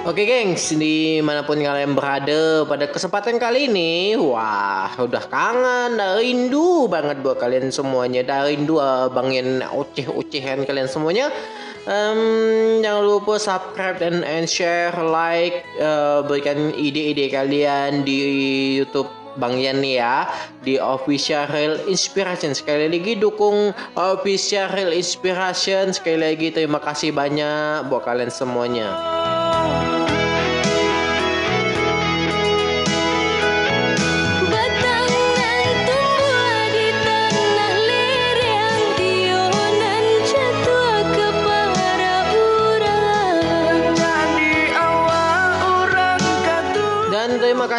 Oke 0.00 0.24
gengs, 0.24 0.72
di 0.80 1.20
mana 1.20 1.44
pun 1.44 1.60
kalian 1.60 1.92
berada 1.92 2.64
pada 2.64 2.88
kesempatan 2.88 3.36
kali 3.36 3.68
ini 3.68 4.16
Wah, 4.16 4.88
udah 4.96 5.28
kangen, 5.28 6.00
dah 6.00 6.16
rindu 6.16 6.88
banget 6.88 7.20
buat 7.20 7.36
kalian 7.36 7.68
semuanya. 7.68 8.24
Dah 8.24 8.48
rindu 8.48 8.80
uh, 8.80 9.12
bangin 9.12 9.60
oceh-ocehan 9.60 10.64
kalian 10.64 10.88
semuanya. 10.88 11.28
Em, 11.84 12.80
Jangan 12.80 13.04
lupa 13.04 13.36
subscribe 13.36 14.00
dan, 14.00 14.24
and 14.24 14.48
share, 14.48 14.96
like 15.04 15.68
uh, 15.76 16.24
Berikan 16.24 16.72
ide-ide 16.80 17.28
kalian 17.28 18.00
di 18.00 18.16
Youtube 18.80 19.12
Bang 19.36 19.60
Yan 19.60 19.84
ya. 19.84 20.24
Di 20.64 20.80
Official 20.80 21.44
Real 21.52 21.76
Inspiration. 21.84 22.56
Sekali 22.56 22.88
lagi 22.88 23.20
dukung 23.20 23.76
Official 24.00 24.72
Real 24.72 24.96
Inspiration. 24.96 25.92
Sekali 25.92 26.24
lagi 26.24 26.48
terima 26.56 26.80
kasih 26.80 27.12
banyak 27.12 27.92
buat 27.92 28.00
kalian 28.08 28.32
semuanya. 28.32 28.88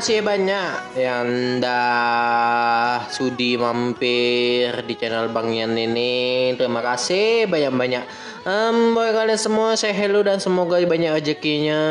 Kasih 0.01 0.25
banyak 0.25 0.97
yang 0.97 1.61
dah 1.61 3.05
sudi 3.13 3.53
mampir 3.53 4.73
di 4.89 4.97
channel 4.97 5.29
Bang 5.29 5.53
Yan 5.53 5.77
ini. 5.77 6.57
Terima 6.57 6.81
kasih 6.81 7.45
banyak-banyak. 7.45 8.09
Um, 8.41 8.97
buat 8.97 9.13
kalian 9.13 9.37
semua 9.37 9.77
saya 9.77 9.93
hello 9.93 10.25
dan 10.25 10.41
semoga 10.41 10.81
banyak 10.81 11.21
rezekinya, 11.21 11.85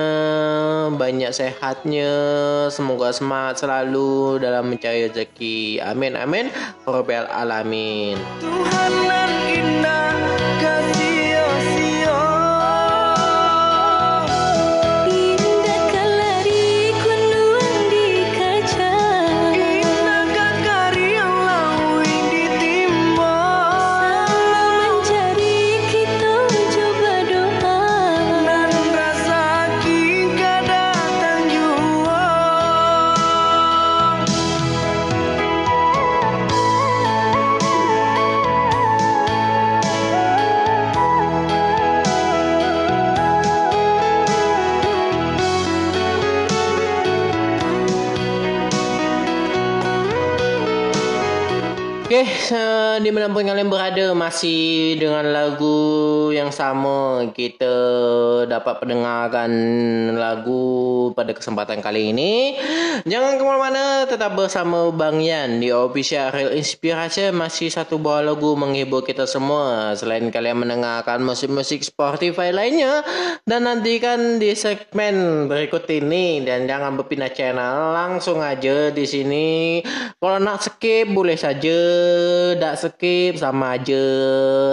banyak 0.90 1.30
sehatnya, 1.30 2.10
semoga 2.74 3.14
semangat 3.14 3.62
selalu 3.62 4.42
dalam 4.42 4.74
mencari 4.74 5.06
rezeki. 5.06 5.78
Amin 5.78 6.18
amin. 6.18 6.50
Robbal 6.90 7.30
alamin. 7.30 8.18
Tuhan 8.42 8.92
nan 9.06 9.30
indah 9.54 10.18
kasih 10.58 11.09
Oke, 52.10 52.26
eh, 53.00 53.04
di 53.04 53.10
mana 53.10 53.32
pun 53.32 53.48
kalian 53.48 53.72
berada 53.72 54.12
masih 54.12 55.00
dengan 55.00 55.24
lagu 55.32 56.28
yang 56.36 56.52
sama 56.52 57.24
kita 57.32 57.72
dapat 58.44 58.84
pendengarkan 58.84 59.50
lagu 60.20 61.08
pada 61.16 61.32
kesempatan 61.32 61.80
kali 61.80 62.12
ini. 62.12 62.60
Jangan 63.08 63.40
ke 63.40 63.42
mana-mana, 63.42 64.04
tetap 64.04 64.36
bersama 64.36 64.92
Bang 64.92 65.24
Yan 65.24 65.64
di 65.64 65.72
Official 65.72 66.28
Real 66.36 66.52
Inspiration 66.52 67.32
masih 67.32 67.72
satu 67.72 67.96
buah 67.96 68.20
lagu 68.20 68.52
menghibur 68.52 69.00
kita 69.00 69.24
semua. 69.24 69.96
Selain 69.96 70.28
kalian 70.28 70.60
mendengarkan 70.60 71.24
musik-musik 71.24 71.80
Spotify 71.80 72.52
lainnya 72.52 73.00
dan 73.48 73.64
nantikan 73.64 74.36
di 74.36 74.52
segmen 74.52 75.48
berikut 75.48 75.88
ini 75.88 76.44
dan 76.44 76.68
jangan 76.68 77.00
berpindah 77.00 77.32
channel 77.32 77.96
langsung 77.96 78.44
aja 78.44 78.92
di 78.92 79.08
sini. 79.08 79.80
Kalau 80.20 80.36
nak 80.36 80.60
skip 80.60 81.08
boleh 81.08 81.40
saja, 81.40 81.80
tak 82.60 82.74
sama 83.38 83.78
aja. 83.78 84.02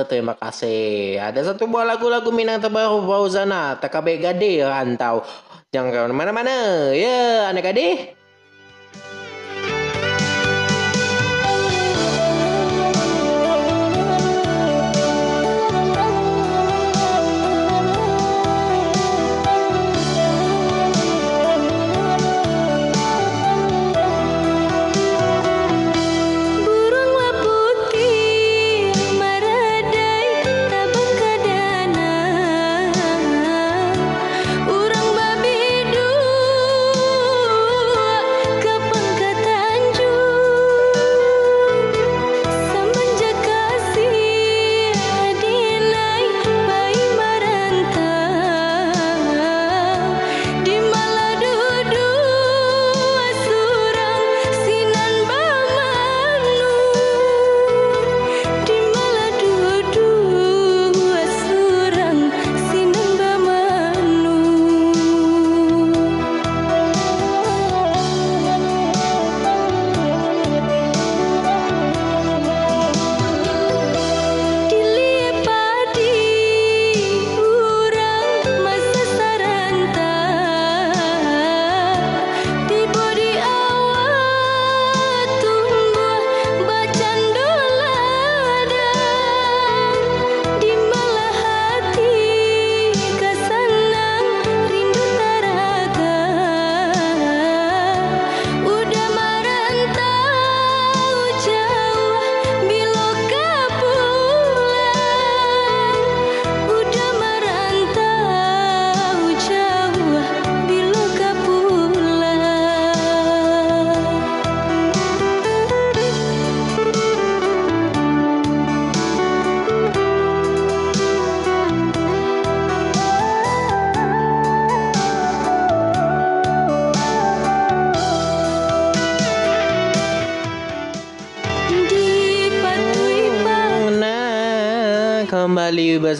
Terima 0.09 0.33
kasih. 0.33 1.21
Ada 1.21 1.53
satu 1.53 1.69
buah 1.69 1.85
lagu-lagu 1.85 2.33
Minang 2.33 2.57
terbaru 2.57 3.05
Fauzana, 3.05 3.77
Takabe 3.77 4.17
Gade 4.17 4.65
rantau. 4.65 5.21
Jangan 5.69 6.09
ke 6.09 6.15
mana-mana. 6.15 6.89
Ya, 6.97 7.53
anak 7.53 7.69
adik. 7.69 8.16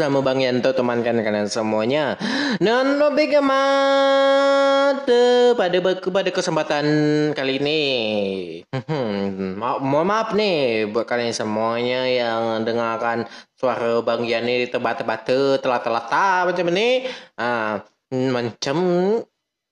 Bersama 0.08 0.24
Bang 0.24 0.40
Yanto 0.40 0.72
temankan 0.72 1.20
kalian 1.20 1.52
semuanya. 1.52 2.16
Dan 2.64 2.96
lebih 2.96 3.44
mata 3.44 5.12
pada 5.52 5.78
pada 5.84 6.30
kesempatan 6.32 6.86
kali 7.36 7.60
ini. 7.60 7.84
Hmm, 8.72 9.60
ma- 9.60 9.84
maaf 9.84 10.32
nih 10.32 10.88
buat 10.88 11.04
kalian 11.04 11.36
semuanya 11.36 12.08
yang 12.08 12.64
dengarkan 12.64 13.28
suara 13.60 14.00
Bang 14.00 14.24
Yan 14.24 14.48
ini 14.48 14.72
tebak-tebak 14.72 15.28
telat-telat 15.60 16.08
macam 16.48 16.72
ini. 16.72 17.12
Ah, 17.36 17.84
macam 18.08 18.78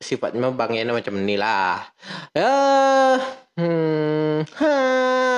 sifatnya 0.03 0.51
Bang 0.51 0.75
Yan 0.75 0.91
macam 0.91 1.15
ini 1.15 1.39
lah. 1.39 1.79
Ya, 2.35 2.51
hmm, 3.56 4.36
ha, 4.60 4.72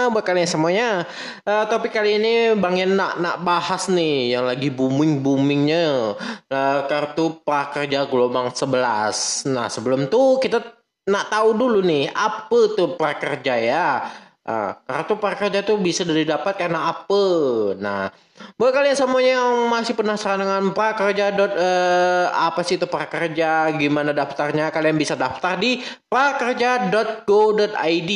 buat 0.09 0.25
semuanya. 0.49 1.05
Eh, 1.45 1.63
topik 1.69 1.93
kali 1.93 2.17
ini 2.17 2.33
Bang 2.57 2.77
Yan 2.77 2.97
nak 2.97 3.21
nak 3.21 3.45
bahas 3.45 3.87
nih 3.89 4.33
yang 4.37 4.45
lagi 4.49 4.73
booming 4.73 5.21
boomingnya 5.21 6.17
kartu 6.89 7.41
prakerja 7.45 8.09
gelombang 8.09 8.53
11. 8.53 9.47
Nah 9.53 9.67
sebelum 9.69 10.09
tuh 10.09 10.41
kita 10.41 10.63
nak 11.07 11.31
tahu 11.31 11.49
dulu 11.55 11.79
nih 11.85 12.11
apa 12.11 12.59
tuh 12.75 12.99
prakerja 12.99 13.53
ya. 13.61 13.87
Ah, 14.47 14.79
kartu 14.87 15.19
prakerja 15.19 15.59
tuh 15.59 15.75
bisa 15.75 16.07
didapat 16.07 16.55
karena 16.55 16.87
apa? 16.87 17.23
Nah, 17.75 18.07
buat 18.57 18.73
kalian 18.73 18.93
semuanya 18.93 19.41
yang 19.41 19.65
masih 19.69 19.93
penasaran 19.97 20.41
dengan 20.41 20.73
prakerja 20.73 21.33
dot 21.33 21.53
eh, 21.57 22.25
apa 22.29 22.61
sih 22.61 22.77
itu 22.77 22.85
prakerja, 22.85 23.73
gimana 23.77 24.13
daftarnya, 24.13 24.69
kalian 24.69 24.97
bisa 24.97 25.17
daftar 25.17 25.57
di 25.57 25.81
prakerja.go.id. 26.09 28.11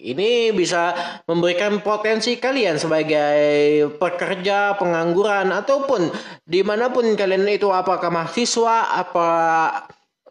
Ini 0.00 0.30
bisa 0.56 0.96
memberikan 1.28 1.80
potensi 1.84 2.40
kalian 2.40 2.80
sebagai 2.80 3.36
pekerja, 4.00 4.80
pengangguran 4.80 5.52
ataupun 5.52 6.08
di 6.44 6.64
mana 6.64 6.88
pun 6.88 7.12
kalian 7.12 7.44
itu 7.48 7.68
apakah 7.68 8.08
mahasiswa 8.08 8.96
apa 8.96 9.28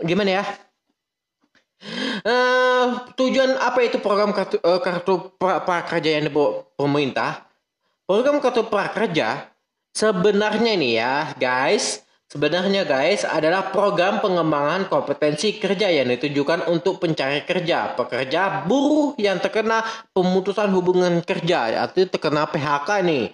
gimana 0.02 0.42
ya? 0.42 0.46
Eh, 2.26 2.86
tujuan 3.14 3.62
apa 3.62 3.78
itu 3.86 4.02
program 4.02 4.34
kartu, 4.34 4.58
eh, 4.58 4.82
kartu 4.82 5.38
pra- 5.38 5.62
prakerja 5.62 6.18
yang 6.18 6.34
dibawa 6.34 6.66
pemerintah? 6.74 7.46
Program 8.06 8.38
kartu 8.38 8.69
prakerja 8.69 9.49
sebenarnya 9.98 10.77
nih 10.77 10.94
ya, 11.02 11.34
guys. 11.41 12.06
Sebenarnya 12.26 12.90
guys 12.90 13.22
adalah 13.22 13.69
program 13.69 14.18
pengembangan 14.18 14.90
kompetensi 14.90 15.61
kerja 15.61 15.94
yang 15.94 16.10
ditujukan 16.10 16.65
untuk 16.73 16.98
pencari 16.98 17.45
kerja, 17.45 17.94
pekerja 17.94 18.65
buruh 18.65 19.14
yang 19.22 19.38
terkena 19.38 19.86
pemutusan 20.10 20.73
hubungan 20.73 21.22
kerja 21.22 21.86
atau 21.86 22.02
terkena 22.10 22.49
PHK 22.49 22.90
nih. 23.06 23.26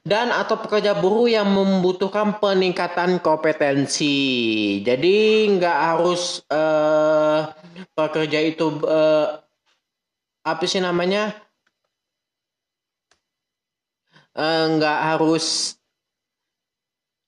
Dan 0.00 0.32
atau 0.32 0.56
pekerja 0.56 0.96
buruh 0.96 1.28
yang 1.28 1.52
membutuhkan 1.52 2.40
peningkatan 2.40 3.20
kompetensi. 3.20 4.80
Jadi 4.88 5.16
nggak 5.60 5.78
harus 5.92 6.40
eh, 6.48 7.40
pekerja 7.92 8.38
itu 8.40 8.66
eh, 8.88 9.26
apa 10.48 10.64
sih 10.64 10.80
namanya? 10.80 11.49
Eh, 14.40 14.64
nggak 14.72 14.98
harus 15.04 15.76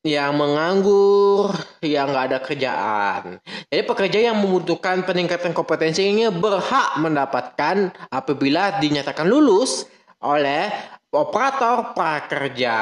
yang 0.01 0.33
menganggur, 0.33 1.53
yang 1.85 2.09
nggak 2.09 2.25
ada 2.33 2.39
kerjaan. 2.41 3.23
Jadi 3.69 3.83
pekerja 3.85 4.19
yang 4.33 4.41
membutuhkan 4.41 5.05
peningkatan 5.05 5.53
kompetensi 5.53 6.09
ini 6.09 6.33
berhak 6.33 6.97
mendapatkan 6.97 7.93
apabila 8.09 8.81
dinyatakan 8.81 9.29
lulus 9.29 9.85
oleh 10.25 10.73
operator 11.13 11.93
prakerja. 11.93 12.81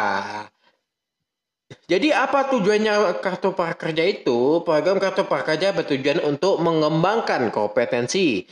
Jadi 1.90 2.14
apa 2.14 2.54
tujuannya 2.54 3.18
kartu 3.18 3.50
prakerja 3.50 4.06
itu? 4.06 4.62
Program 4.62 5.02
kartu 5.02 5.26
prakerja 5.26 5.74
bertujuan 5.74 6.22
untuk 6.22 6.62
mengembangkan 6.62 7.50
kompetensi 7.50 8.46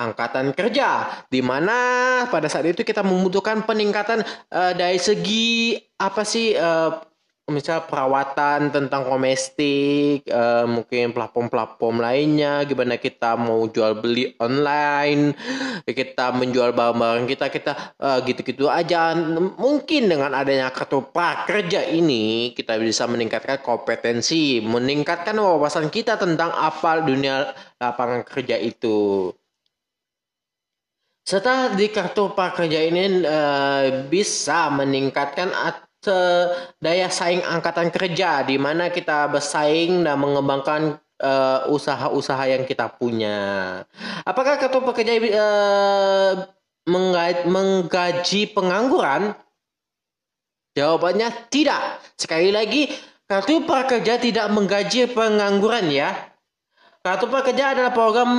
angkatan 0.00 0.56
kerja 0.56 1.04
di 1.28 1.44
mana 1.44 1.76
pada 2.32 2.48
saat 2.48 2.64
itu 2.64 2.80
kita 2.80 3.04
membutuhkan 3.04 3.68
peningkatan 3.68 4.24
eh, 4.48 4.72
dari 4.72 4.96
segi 4.96 5.76
apa 6.00 6.24
sih 6.24 6.56
eh, 6.56 6.90
misal 7.50 7.82
perawatan 7.90 8.70
tentang 8.70 9.10
domestik 9.10 10.22
eh, 10.22 10.64
mungkin 10.70 11.10
platform-platform 11.10 11.98
lainnya 11.98 12.62
gimana 12.62 12.94
kita 12.94 13.34
mau 13.34 13.66
jual 13.66 13.98
beli 13.98 14.38
online 14.38 15.34
kita 15.84 16.30
menjual 16.30 16.70
barang-barang 16.70 17.26
kita 17.26 17.50
kita 17.50 17.72
gitu-gitu 18.22 18.70
aja. 18.70 19.10
Mungkin 19.58 20.06
dengan 20.06 20.30
adanya 20.30 20.70
kartu 20.70 21.02
prakerja 21.10 21.90
ini 21.90 22.54
kita 22.54 22.78
bisa 22.78 23.10
meningkatkan 23.10 23.58
kompetensi 23.58 24.62
meningkatkan 24.62 25.34
wawasan 25.34 25.90
kita 25.90 26.14
tentang 26.14 26.54
apa 26.54 27.02
dunia 27.02 27.50
lapangan 27.82 28.22
kerja 28.22 28.54
itu 28.62 29.34
serta 31.30 31.78
di 31.78 31.86
kartu 31.94 32.34
prakerja 32.34 32.90
ini 32.90 33.22
eh, 33.22 34.02
bisa 34.10 34.66
meningkatkan 34.74 35.54
at- 35.54 35.86
eh, 36.10 36.74
daya 36.82 37.06
saing 37.06 37.38
angkatan 37.46 37.94
kerja 37.94 38.42
di 38.42 38.58
mana 38.58 38.90
kita 38.90 39.30
bersaing 39.30 40.02
dan 40.02 40.18
mengembangkan 40.18 40.98
eh, 41.22 41.60
usaha-usaha 41.70 42.50
yang 42.50 42.66
kita 42.66 42.90
punya. 42.98 43.38
Apakah 44.26 44.58
kartu 44.58 44.82
prakerja 44.82 45.12
eh, 45.22 46.32
mengga- 46.90 47.46
menggaji 47.46 48.50
pengangguran? 48.50 49.30
Jawabannya 50.74 51.30
tidak. 51.46 52.02
Sekali 52.18 52.50
lagi, 52.50 52.90
kartu 53.30 53.62
prakerja 53.62 54.18
tidak 54.18 54.50
menggaji 54.50 55.14
pengangguran 55.14 55.94
ya. 55.94 56.10
Kartu 57.06 57.30
prakerja 57.30 57.78
adalah 57.78 57.94
program 57.94 58.30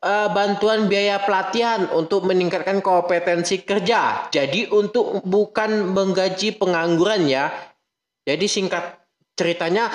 eh, 0.00 0.28
bantuan 0.32 0.88
biaya 0.88 1.20
pelatihan 1.20 1.88
untuk 1.92 2.24
meningkatkan 2.24 2.80
kompetensi 2.80 3.64
kerja. 3.64 4.32
Jadi 4.32 4.68
untuk 4.72 5.20
bukan 5.24 5.92
menggaji 5.92 6.56
pengangguran 6.56 7.28
ya. 7.28 7.52
Jadi 8.24 8.46
singkat 8.48 9.00
ceritanya 9.36 9.88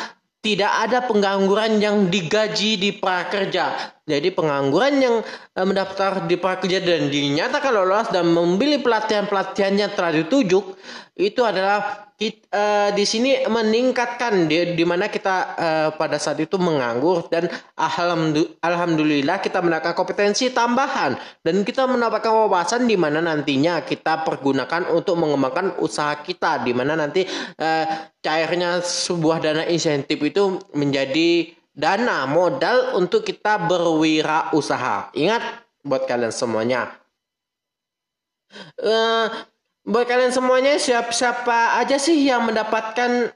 tidak 0.46 0.70
ada 0.90 1.00
pengangguran 1.10 1.82
yang 1.82 2.06
digaji 2.10 2.78
di 2.78 2.94
prakerja. 2.94 3.95
Jadi 4.06 4.30
pengangguran 4.30 5.02
yang 5.02 5.16
eh, 5.58 5.66
mendaftar 5.66 6.30
di 6.30 6.38
prakerja 6.38 6.78
dan 6.78 7.10
dinyatakan 7.10 7.74
lolos 7.74 8.14
dan 8.14 8.30
membeli 8.30 8.78
pelatihan-pelatihan 8.78 9.74
yang 9.74 9.92
telah 9.98 10.14
ditujuk 10.14 10.78
itu 11.18 11.42
adalah 11.42 12.06
kit- 12.14 12.46
eh, 12.54 12.94
di 12.94 13.02
sini 13.02 13.50
meningkatkan 13.50 14.46
di, 14.46 14.78
di 14.78 14.86
mana 14.86 15.10
kita 15.10 15.36
eh, 15.58 15.90
pada 15.98 16.22
saat 16.22 16.38
itu 16.38 16.54
menganggur 16.62 17.26
dan 17.34 17.50
alhamdu- 17.82 18.54
alhamdulillah 18.62 19.42
kita 19.42 19.66
mendapatkan 19.66 19.98
kompetensi 19.98 20.54
tambahan 20.54 21.18
dan 21.42 21.66
kita 21.66 21.90
mendapatkan 21.90 22.46
wawasan 22.46 22.86
di 22.86 23.02
mana 23.02 23.26
nantinya 23.26 23.82
kita 23.82 24.22
pergunakan 24.22 24.86
untuk 24.94 25.18
mengembangkan 25.18 25.82
usaha 25.82 26.14
kita 26.22 26.62
di 26.62 26.78
mana 26.78 26.94
nanti 26.94 27.26
eh, 27.58 27.86
cairnya 28.22 28.86
sebuah 28.86 29.42
dana 29.42 29.64
insentif 29.66 30.22
itu 30.22 30.62
menjadi 30.78 31.58
dana 31.76 32.24
modal 32.26 32.96
untuk 32.96 33.28
kita 33.28 33.60
berwirausaha. 33.68 35.12
Ingat 35.12 35.44
buat 35.84 36.08
kalian 36.08 36.32
semuanya. 36.32 36.96
Eh, 38.80 39.28
buat 39.84 40.08
kalian 40.08 40.32
semuanya 40.32 40.80
siapa 40.80 41.12
siapa 41.12 41.78
aja 41.78 42.00
sih 42.00 42.16
yang 42.26 42.48
mendapatkan 42.48 43.36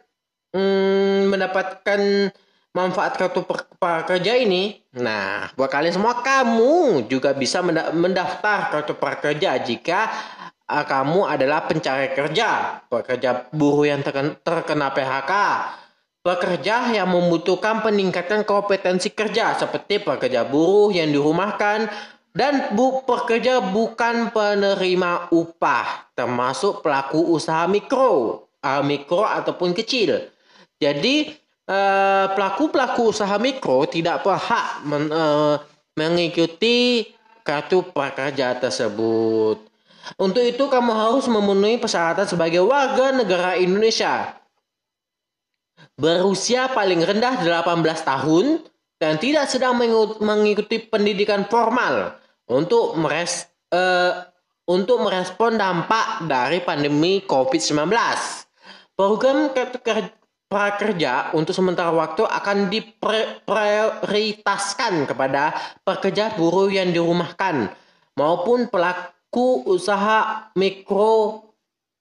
hmm, 0.55 1.27
mendapatkan 1.27 2.31
manfaat 2.71 3.19
kartu 3.19 3.43
prakerja 3.77 4.39
ini? 4.39 4.79
Nah, 4.95 5.51
buat 5.59 5.67
kalian 5.67 5.99
semua 5.99 6.23
kamu 6.23 7.05
juga 7.11 7.35
bisa 7.35 7.59
menda- 7.59 7.91
mendaftar 7.91 8.71
kartu 8.71 8.95
prakerja 8.95 9.59
jika 9.59 10.07
ah, 10.69 10.85
kamu 10.87 11.27
adalah 11.27 11.67
pencari 11.67 12.15
kerja, 12.15 12.81
pekerja 12.87 13.49
buruh 13.51 13.89
yang 13.89 14.01
terken- 14.05 14.39
terkena 14.39 14.93
PHK, 14.93 15.33
pekerja 16.19 16.91
yang 16.91 17.09
membutuhkan 17.09 17.79
peningkatan 17.79 18.43
kompetensi 18.43 19.15
kerja 19.15 19.55
seperti 19.55 20.03
pekerja 20.03 20.43
buruh 20.43 20.91
yang 20.91 21.09
dirumahkan 21.09 21.87
dan 22.35 22.75
bu 22.77 23.01
pekerja 23.03 23.63
bukan 23.63 24.29
penerima 24.29 25.31
upah 25.33 26.13
termasuk 26.13 26.85
pelaku 26.85 27.33
usaha 27.33 27.65
mikro, 27.65 28.45
ah, 28.61 28.85
mikro 28.85 29.25
ataupun 29.25 29.73
kecil. 29.73 30.29
Jadi 30.79 31.33
eh, 31.69 32.25
pelaku-pelaku 32.33 33.11
usaha 33.11 33.35
mikro 33.41 33.85
tidak 33.89 34.23
berhak 34.23 34.85
men- 34.85 35.11
eh, 35.11 35.55
mengikuti 35.97 37.09
kartu 37.43 37.83
prakerja 37.83 38.55
tersebut. 38.61 39.65
Untuk 40.17 40.41
itu 40.41 40.63
kamu 40.65 40.89
harus 40.89 41.25
memenuhi 41.29 41.77
persyaratan 41.77 42.25
sebagai 42.25 42.65
warga 42.65 43.13
negara 43.13 43.59
Indonesia 43.59 44.38
berusia 45.99 46.71
paling 46.71 47.03
rendah 47.03 47.43
18 47.43 47.83
tahun 48.07 48.63
dan 48.95 49.19
tidak 49.19 49.51
sedang 49.51 49.75
mengikuti 50.23 50.79
pendidikan 50.79 51.43
formal 51.51 52.15
untuk 52.47 52.95
meres 52.95 53.51
eh, 53.69 54.15
untuk 54.69 55.01
merespon 55.03 55.59
dampak 55.59 56.29
dari 56.29 56.63
pandemi 56.63 57.19
COVID-19. 57.27 57.89
program 58.93 59.49
prakerja 60.49 61.29
untuk 61.37 61.53
sementara 61.53 61.93
waktu 61.93 62.25
akan 62.25 62.73
diprioritaskan 62.73 65.05
kepada 65.05 65.53
pekerja 65.85 66.33
buruh 66.33 66.73
yang 66.73 66.89
dirumahkan 66.89 67.69
maupun 68.17 68.65
pelaku 68.67 69.61
usaha 69.69 70.49
mikro 70.57 71.45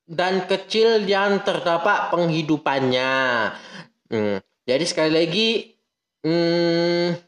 dan 0.09 0.49
kecil 0.49 1.05
yang 1.05 1.45
terdapat 1.45 2.09
penghidupannya. 2.09 3.53
Hmm, 4.09 4.41
jadi 4.65 4.85
sekali 4.89 5.13
lagi, 5.13 5.49
hmm, 6.25 7.21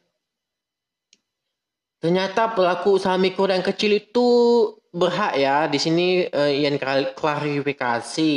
ternyata 2.01 2.57
pelaku 2.57 2.97
usaha 2.97 3.21
mikro 3.21 3.45
dan 3.53 3.61
kecil 3.61 4.01
itu 4.01 4.29
berhak 4.91 5.37
ya. 5.37 5.69
Di 5.69 5.77
sini 5.77 6.25
eh, 6.25 6.65
yang 6.65 6.81
klarifikasi 7.13 8.33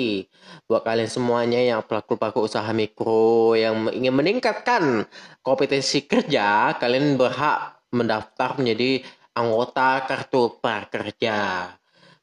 buat 0.68 0.84
kalian 0.84 1.08
semuanya 1.08 1.60
yang 1.64 1.82
pelaku-pelaku 1.88 2.46
usaha 2.46 2.68
mikro 2.76 3.56
yang 3.56 3.88
ingin 3.96 4.12
meningkatkan 4.12 5.08
kompetensi 5.40 6.04
kerja, 6.04 6.76
kalian 6.78 7.16
berhak 7.16 7.80
mendaftar 7.96 8.60
menjadi 8.60 9.08
anggota 9.40 10.04
kartu 10.04 10.60
prakerja. 10.60 11.72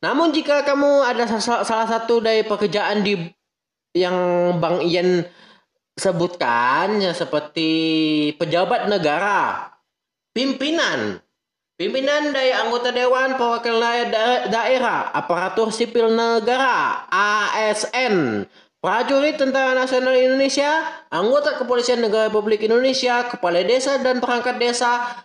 Namun 0.04 0.32
jika 0.36 0.64
kamu 0.68 1.04
ada 1.04 1.24
sa- 1.28 1.64
salah 1.64 1.88
satu 1.88 2.20
dari 2.20 2.44
pekerjaan 2.44 3.04
di 3.04 3.16
yang 3.96 4.16
Bang 4.62 4.80
Ian 4.86 5.26
sebutkan 6.00 6.96
ya 6.96 7.12
seperti 7.12 7.68
pejabat 8.40 8.88
negara, 8.88 9.68
pimpinan, 10.32 11.20
pimpinan 11.76 12.32
dari 12.32 12.56
anggota 12.56 12.88
dewan 12.88 13.36
perwakilan 13.36 14.08
da- 14.08 14.48
daerah, 14.48 15.12
aparatur 15.12 15.68
sipil 15.68 16.08
negara, 16.08 17.04
ASN, 17.12 18.48
prajurit 18.80 19.36
Tentara 19.36 19.76
Nasional 19.76 20.16
Indonesia, 20.16 21.04
anggota 21.12 21.60
Kepolisian 21.60 22.00
Negara 22.00 22.32
Republik 22.32 22.64
Indonesia, 22.64 23.28
kepala 23.28 23.60
desa 23.60 24.00
dan 24.00 24.24
perangkat 24.24 24.56
desa, 24.56 25.20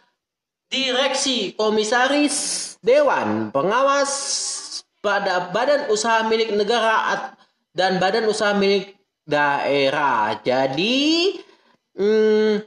direksi, 0.68 1.56
komisaris, 1.56 2.76
dewan, 2.84 3.56
pengawas 3.56 4.11
pada 4.99 5.53
badan 5.56 5.88
usaha 5.88 6.27
milik 6.27 6.52
negara 6.52 7.31
dan 7.72 8.02
badan 8.02 8.27
usaha 8.27 8.52
milik 8.57 8.97
daerah. 9.26 10.39
Jadi, 10.39 11.35
hmm, 11.97 12.61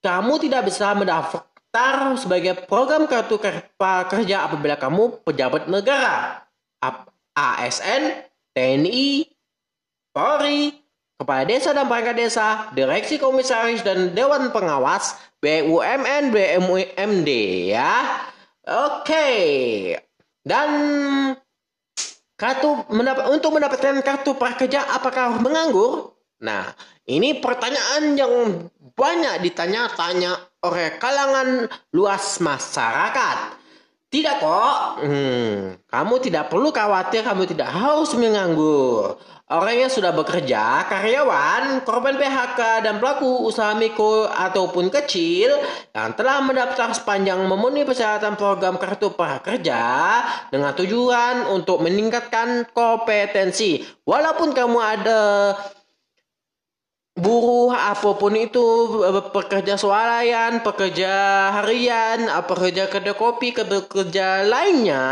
kamu 0.00 0.34
tidak 0.44 0.62
bisa 0.68 0.92
mendaftar 0.92 2.14
sebagai 2.20 2.64
program 2.68 3.08
kartu 3.08 3.40
ker- 3.40 3.68
prakerja 3.74 4.46
apabila 4.46 4.76
kamu 4.76 5.24
pejabat 5.24 5.66
negara, 5.66 6.44
ASN, 7.34 8.28
TNI, 8.52 9.28
Polri, 10.10 10.74
Kepala 11.20 11.44
Desa 11.44 11.76
dan 11.76 11.84
Perangkat 11.84 12.16
Desa, 12.16 12.48
Direksi 12.72 13.20
Komisaris 13.20 13.84
dan 13.84 14.16
Dewan 14.16 14.48
Pengawas, 14.56 15.20
BUMN, 15.44 16.32
BUMD 16.32 17.30
ya. 17.76 18.24
Oke. 18.64 19.28
Dan 20.40 20.68
kartu 22.40 22.88
mendapat 22.88 23.28
untuk 23.28 23.52
mendapatkan 23.52 24.00
kartu 24.00 24.32
prakerja 24.32 24.96
apakah 24.96 25.36
menganggur? 25.44 26.16
Nah, 26.40 26.72
ini 27.04 27.36
pertanyaan 27.36 28.16
yang 28.16 28.32
banyak 28.96 29.44
ditanya-tanya 29.44 30.64
oleh 30.64 30.96
kalangan 30.96 31.68
luas 31.92 32.40
masyarakat. 32.40 33.59
Tidak 34.10 34.42
kok. 34.42 35.06
Hmm, 35.06 35.78
kamu 35.86 36.14
tidak 36.18 36.50
perlu 36.50 36.74
khawatir, 36.74 37.22
kamu 37.22 37.46
tidak 37.46 37.70
harus 37.70 38.10
menganggur. 38.18 39.22
Orang 39.46 39.86
yang 39.86 39.86
sudah 39.86 40.10
bekerja, 40.10 40.82
karyawan, 40.90 41.86
korban 41.86 42.18
PHK, 42.18 42.86
dan 42.86 42.98
pelaku 42.98 43.46
usaha 43.46 43.70
mikro 43.78 44.26
ataupun 44.26 44.90
kecil 44.90 45.54
yang 45.94 46.10
telah 46.18 46.42
mendaftar 46.42 46.90
sepanjang 46.90 47.38
memenuhi 47.46 47.86
persyaratan 47.86 48.34
program 48.34 48.82
kartu 48.82 49.14
prakerja 49.14 49.82
dengan 50.50 50.74
tujuan 50.74 51.46
untuk 51.54 51.78
meningkatkan 51.78 52.66
kompetensi. 52.74 53.86
Walaupun 54.02 54.50
kamu 54.54 54.78
ada 54.78 55.54
buruh 57.20 57.68
apa 57.70 58.16
pun 58.16 58.32
itu 58.34 58.64
eh, 59.04 59.22
pekerja 59.30 59.76
swalayan, 59.76 60.64
pekerja 60.64 61.12
harian, 61.60 62.24
eh, 62.26 62.42
pekerja 62.42 62.88
kedai 62.88 63.14
kopi, 63.14 63.52
pekerja 63.54 64.42
lainnya 64.48 65.04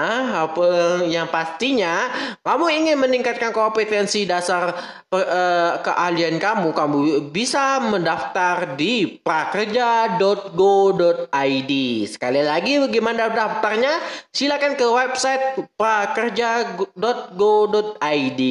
apa 0.48 1.05
yang 1.05 1.28
pastinya 1.28 2.09
kamu 2.40 2.66
ingin 2.82 2.98
meningkatkan 2.98 3.52
kompetensi 3.52 4.24
dasar 4.24 4.72
eh, 5.12 5.72
keahlian 5.85 6.40
kamu, 6.40 6.72
kamu 6.72 7.28
bisa 7.28 7.76
mendaftar 7.85 8.72
di 8.74 9.20
prakerja.go.id. 9.20 11.72
Sekali 12.09 12.40
lagi 12.43 12.80
bagaimana 12.80 13.28
daftarnya? 13.28 14.01
Silakan 14.32 14.80
ke 14.80 14.89
website 14.89 15.60
prakerja.go.id. 15.76 18.43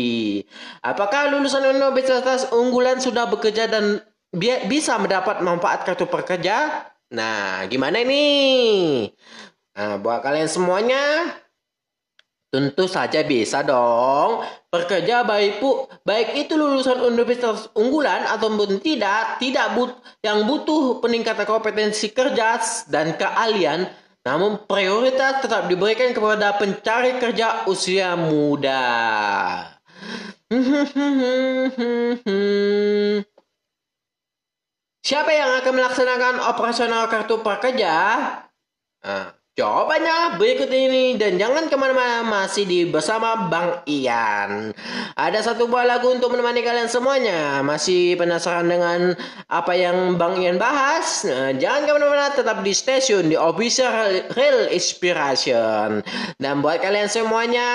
Apakah 0.86 1.34
lulusan 1.34 1.66
universitas 1.68 2.48
unggulan 2.54 3.02
sudah 3.02 3.26
bekerja 3.28 3.47
dan 3.54 4.02
bi- 4.36 4.68
bisa 4.68 5.00
mendapat 5.00 5.40
manfaat 5.40 5.88
kartu 5.88 6.10
pekerja? 6.10 6.90
Nah, 7.08 7.64
gimana 7.72 8.04
ini? 8.04 8.26
Nah, 9.78 9.96
buat 10.02 10.20
kalian 10.20 10.52
semuanya, 10.52 11.32
tentu 12.52 12.90
saja 12.90 13.24
bisa 13.24 13.64
dong. 13.64 14.44
Pekerja 14.68 15.24
baik 15.24 15.64
pu, 15.64 15.88
baik 16.04 16.36
itu 16.36 16.60
lulusan 16.60 17.00
universitas 17.06 17.72
unggulan 17.78 18.28
ataupun 18.28 18.84
tidak, 18.84 19.40
tidak 19.40 19.68
but, 19.78 19.92
yang 20.26 20.44
butuh 20.44 21.00
peningkatan 21.00 21.48
kompetensi 21.48 22.12
kerja 22.12 22.60
dan 22.92 23.16
keahlian, 23.16 23.88
namun 24.28 24.60
prioritas 24.68 25.40
tetap 25.40 25.72
diberikan 25.72 26.12
kepada 26.12 26.60
pencari 26.60 27.16
kerja 27.22 27.64
usia 27.70 28.20
muda. 28.20 28.84
Siapa 35.08 35.32
yang 35.32 35.64
akan 35.64 35.72
melaksanakan 35.72 36.36
operasional 36.52 37.08
kartu 37.08 37.40
prakerja? 37.40 37.96
Nah, 39.08 39.37
jawabannya 39.58 40.38
berikut 40.38 40.70
ini 40.70 41.18
dan 41.18 41.42
jangan 41.42 41.66
ke 41.66 41.74
mana-mana 41.74 42.22
masih 42.22 42.70
di 42.70 42.86
bersama 42.86 43.50
Bang 43.50 43.82
Ian. 43.90 44.70
Ada 45.18 45.50
satu 45.50 45.66
buah 45.66 45.82
lagu 45.82 46.14
untuk 46.14 46.30
menemani 46.30 46.62
kalian 46.62 46.86
semuanya. 46.86 47.66
Masih 47.66 48.14
penasaran 48.22 48.70
dengan 48.70 49.18
apa 49.50 49.74
yang 49.74 50.14
Bang 50.22 50.38
Ian 50.38 50.62
bahas? 50.62 51.26
Nah, 51.26 51.58
jangan 51.58 51.90
ke 51.90 51.92
mana-mana, 51.98 52.30
tetap 52.38 52.62
di 52.62 52.70
stasiun 52.70 53.34
di 53.34 53.38
official 53.38 54.30
Real 54.38 54.70
Inspiration. 54.70 56.06
Dan 56.38 56.62
buat 56.62 56.78
kalian 56.78 57.10
semuanya, 57.10 57.70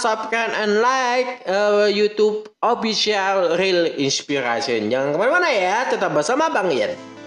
subscribe 0.00 0.56
and 0.56 0.80
like 0.80 1.44
uh, 1.44 1.92
YouTube 1.92 2.48
official 2.64 3.60
Real 3.60 3.84
Inspiration. 4.00 4.88
Jangan 4.88 5.12
ke 5.12 5.16
mana-mana 5.20 5.52
ya, 5.52 5.92
tetap 5.92 6.08
bersama 6.16 6.48
Bang 6.48 6.72
Ian. 6.72 7.17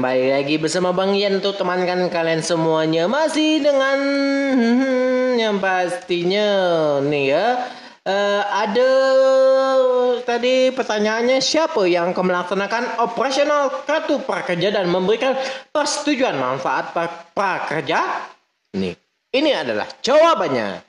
Kembali 0.00 0.32
lagi 0.32 0.56
bersama 0.56 0.96
Bang 0.96 1.12
Ian 1.12 1.44
untuk 1.44 1.60
temankan 1.60 2.08
kalian 2.08 2.40
semuanya 2.40 3.04
masih 3.04 3.60
dengan 3.60 4.00
yang 5.44 5.60
pastinya 5.60 6.48
nih 7.04 7.36
ya. 7.36 7.68
Eh, 8.08 8.42
ada 8.48 8.92
tadi 10.24 10.72
pertanyaannya 10.72 11.44
siapa 11.44 11.84
yang 11.84 12.16
akan 12.16 12.32
melaksanakan 12.32 12.84
operasional 13.04 13.84
kartu 13.84 14.24
prakerja 14.24 14.72
dan 14.72 14.88
memberikan 14.88 15.36
persetujuan 15.68 16.40
manfaat 16.40 16.96
pra- 16.96 17.28
prakerja? 17.36 18.24
Nih, 18.80 18.96
ini 19.36 19.52
adalah 19.52 19.84
jawabannya. 20.00 20.80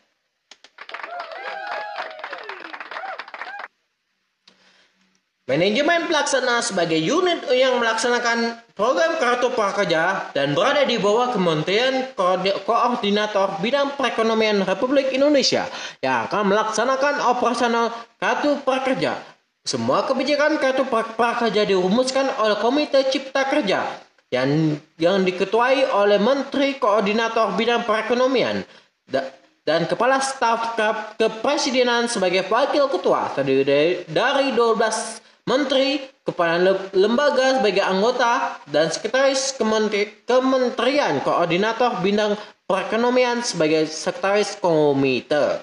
Manajemen 5.51 6.07
pelaksana 6.07 6.63
sebagai 6.63 6.95
unit 6.95 7.43
yang 7.51 7.75
melaksanakan 7.75 8.55
program 8.81 9.21
kartu 9.21 9.53
prakerja 9.53 10.33
dan 10.33 10.57
berada 10.57 10.81
di 10.89 10.97
bawah 10.97 11.29
Kementerian 11.29 12.17
Koordi- 12.17 12.65
Koordinator 12.65 13.61
Bidang 13.61 13.93
Perekonomian 13.93 14.65
Republik 14.65 15.13
Indonesia 15.13 15.69
yang 16.01 16.25
akan 16.25 16.49
melaksanakan 16.49 17.29
operasional 17.29 17.93
kartu 18.17 18.57
prakerja. 18.65 19.21
Semua 19.61 20.01
kebijakan 20.09 20.57
kartu 20.57 20.81
pra- 20.89 21.13
prakerja 21.13 21.61
dirumuskan 21.61 22.25
oleh 22.41 22.57
Komite 22.57 23.05
Cipta 23.13 23.45
Kerja 23.45 23.85
yang 24.33 24.81
yang 24.97 25.21
diketuai 25.21 25.85
oleh 25.93 26.17
Menteri 26.17 26.81
Koordinator 26.81 27.53
Bidang 27.53 27.85
Perekonomian 27.85 28.65
Da- 29.05 29.29
dan 29.61 29.85
Kepala 29.85 30.17
Staf 30.25 30.73
Ke- 30.73 31.21
Kepresidenan 31.21 32.09
sebagai 32.09 32.49
wakil 32.49 32.89
ketua 32.89 33.29
terdiri 33.37 34.09
dari 34.09 34.49
12 34.57 35.21
menteri, 35.45 36.01
kepala 36.21 36.57
le- 36.61 36.91
lembaga 36.93 37.59
sebagai 37.59 37.81
anggota 37.81 38.61
dan 38.69 38.89
sekretaris 38.89 39.57
Kementeri- 39.57 40.25
Kementerian 40.25 41.21
Koordinator 41.25 42.01
Bidang 42.01 42.37
Perekonomian 42.69 43.43
sebagai 43.43 43.89
sekretaris 43.89 44.55
komite. 44.57 45.59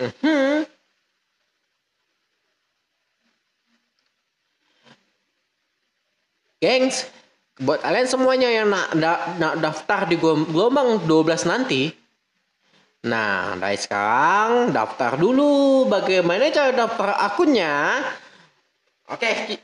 Mhm. 0.00 0.66
Gengs, 6.58 7.06
buat 7.60 7.84
kalian 7.84 8.08
semuanya 8.08 8.48
yang 8.48 8.72
nak, 8.72 8.88
da- 8.96 9.36
nak 9.36 9.60
daftar 9.60 10.08
di 10.08 10.16
gel- 10.16 10.48
gelombang 10.48 10.96
12 11.04 11.44
nanti, 11.44 11.92
nah 13.04 13.52
dari 13.60 13.76
sekarang 13.76 14.72
daftar 14.72 15.20
dulu. 15.20 15.84
Bagaimana 15.86 16.48
cara 16.48 16.72
daftar 16.72 17.14
akunnya? 17.20 18.00
Oke, 19.12 19.60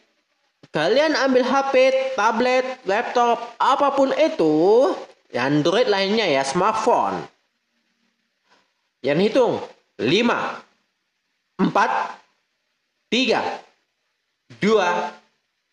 kalian 0.68 1.16
ambil 1.16 1.42
HP, 1.48 1.74
tablet, 2.12 2.84
laptop, 2.84 3.56
apa 3.56 3.96
pun 3.96 4.12
itu, 4.12 4.92
Android 5.32 5.88
lainnya 5.88 6.28
ya, 6.28 6.44
smartphone. 6.44 7.24
Yang 9.00 9.32
hitung 9.32 9.64
5 9.96 10.04
4 11.56 11.72
3 13.08 14.60
2 14.60 15.16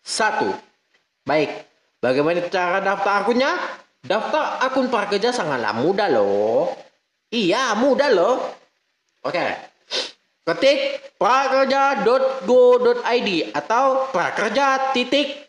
1 0.07 1.27
Baik, 1.27 1.52
bagaimana 1.99 2.39
cara 2.48 2.80
daftar 2.80 3.19
akunnya? 3.19 3.52
Daftar 3.99 4.64
akun 4.64 4.88
prakerja 4.88 5.35
sangatlah 5.35 5.76
mudah 5.76 6.07
loh. 6.07 6.72
Iya, 7.27 7.75
mudah 7.75 8.07
loh. 8.15 8.39
Oke. 9.27 9.43
Ketik 10.47 10.79
prakerja.go.id 11.19 13.29
atau 13.51 14.07
prakerja 14.15 14.95
titik 14.95 15.43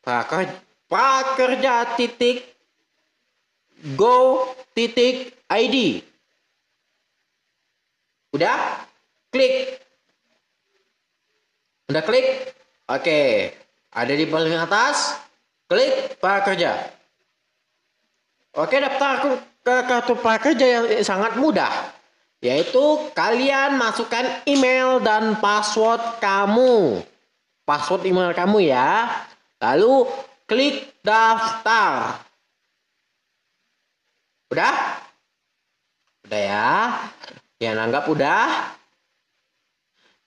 prakerja, 0.00 0.56
prakerja 0.88 1.92
titik 1.92 2.40
go 3.92 4.48
titik 4.72 5.28
id. 5.44 6.00
Udah? 8.32 8.80
Klik. 9.28 9.76
Udah 11.92 12.00
klik? 12.00 12.48
Oke. 12.88 13.52
Ada 13.92 14.12
di 14.16 14.24
paling 14.24 14.56
atas. 14.56 15.20
Klik 15.68 16.16
prakerja. 16.16 16.80
Oke, 18.56 18.80
daftar 18.80 19.36
kartu 19.64 20.14
prakerja 20.20 20.66
yang 20.68 20.84
sangat 21.00 21.40
mudah. 21.40 21.72
Yaitu 22.44 23.08
kalian 23.16 23.80
masukkan 23.80 24.44
email 24.44 25.00
dan 25.00 25.40
password 25.40 26.20
kamu. 26.20 27.00
Password 27.64 28.04
email 28.04 28.36
kamu 28.36 28.68
ya. 28.68 29.08
Lalu 29.64 30.04
klik 30.44 30.92
daftar. 31.00 32.20
Udah? 34.52 35.00
Udah 36.28 36.40
ya? 36.44 36.72
Yang 37.56 37.76
anggap 37.80 38.04
udah? 38.12 38.44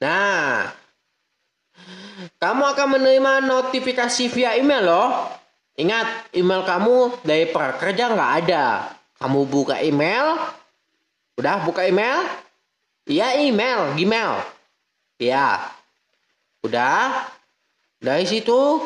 Nah, 0.01 0.73
kamu 2.41 2.64
akan 2.73 2.88
menerima 2.97 3.34
notifikasi 3.45 4.23
via 4.34 4.57
email 4.57 4.81
loh. 4.81 5.09
Ingat, 5.77 6.34
email 6.34 6.65
kamu 6.65 7.22
dari 7.22 7.45
prakerja 7.53 8.09
nggak 8.09 8.34
ada. 8.41 8.96
Kamu 9.18 9.49
buka 9.49 9.81
email, 9.81 10.38
udah 11.41 11.65
buka 11.65 11.89
email? 11.89 12.22
Iya 13.07 13.39
email, 13.39 13.98
Gmail. 13.98 14.31
Iya. 15.18 15.73
Udah. 16.61 17.26
Dari 17.98 18.30
situ 18.30 18.84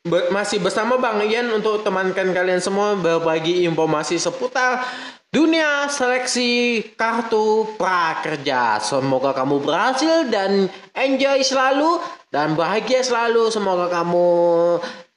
Be- 0.01 0.33
masih 0.33 0.57
bersama 0.57 0.97
Bang 0.97 1.21
Ian 1.21 1.53
untuk 1.53 1.85
temankan 1.85 2.33
kalian 2.33 2.57
semua 2.57 2.97
berbagi 2.97 3.69
informasi 3.69 4.17
seputar 4.17 4.81
dunia 5.29 5.85
seleksi 5.87 6.81
kartu 6.97 7.69
prakerja. 7.77 8.81
Semoga 8.81 9.31
kamu 9.31 9.61
berhasil 9.61 10.25
dan 10.33 10.73
enjoy 10.97 11.45
selalu 11.45 12.01
dan 12.33 12.57
bahagia 12.57 13.05
selalu. 13.05 13.53
Semoga 13.53 13.93
kamu 13.93 14.29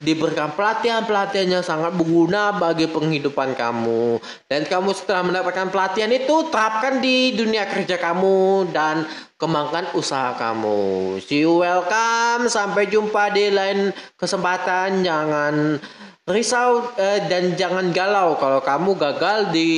diberikan 0.05 0.53
pelatihan-pelatihan 0.53 1.49
yang 1.49 1.65
sangat 1.65 1.97
berguna 1.97 2.53
bagi 2.53 2.85
penghidupan 2.85 3.57
kamu. 3.57 4.21
Dan 4.47 4.69
kamu 4.69 4.93
setelah 4.93 5.25
mendapatkan 5.25 5.73
pelatihan 5.73 6.13
itu 6.13 6.53
terapkan 6.53 7.01
di 7.01 7.33
dunia 7.33 7.65
kerja 7.65 7.97
kamu 7.97 8.69
dan 8.71 9.09
kembangkan 9.41 9.97
usaha 9.97 10.37
kamu. 10.37 11.19
See 11.25 11.43
you 11.49 11.65
welcome. 11.65 12.53
Sampai 12.53 12.93
jumpa 12.93 13.33
di 13.33 13.49
lain 13.49 13.97
kesempatan. 14.21 15.01
Jangan 15.01 15.81
risau 16.25 16.89
eh, 16.97 17.29
dan 17.29 17.53
jangan 17.53 17.93
galau 17.93 18.41
kalau 18.41 18.65
kamu 18.65 18.97
gagal 18.97 19.53
di 19.53 19.71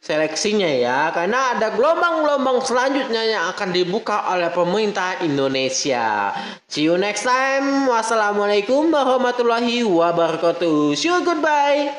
seleksinya 0.00 0.64
ya. 0.66 1.12
Karena 1.12 1.56
ada 1.56 1.76
gelombang-gelombang 1.76 2.64
selanjutnya 2.64 3.22
yang 3.28 3.44
akan 3.52 3.68
dibuka 3.68 4.24
oleh 4.32 4.48
pemerintah 4.48 5.20
Indonesia. 5.20 6.32
See 6.64 6.88
you 6.88 6.96
next 6.96 7.28
time. 7.28 7.84
Wassalamualaikum 7.92 8.88
warahmatullahi 8.88 9.84
wabarakatuh. 9.84 10.96
See 10.96 11.12
you 11.12 11.20
goodbye. 11.20 11.92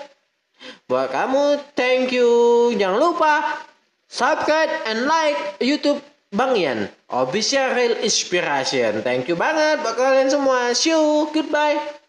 Buat 0.89 1.13
kamu 1.13 1.61
thank 1.77 2.09
you. 2.09 2.29
Jangan 2.73 2.97
lupa 2.97 3.61
subscribe 4.09 4.73
and 4.89 5.05
like 5.05 5.37
YouTube 5.61 6.01
Bang 6.33 6.57
Ian. 6.57 6.89
Official 7.13 7.77
real 7.77 7.93
inspiration. 8.01 9.05
Thank 9.05 9.29
you 9.29 9.37
banget 9.37 9.85
buat 9.85 9.93
kalian 9.93 10.33
semua. 10.33 10.73
See 10.73 10.89
you 10.89 11.29
goodbye 11.29 12.00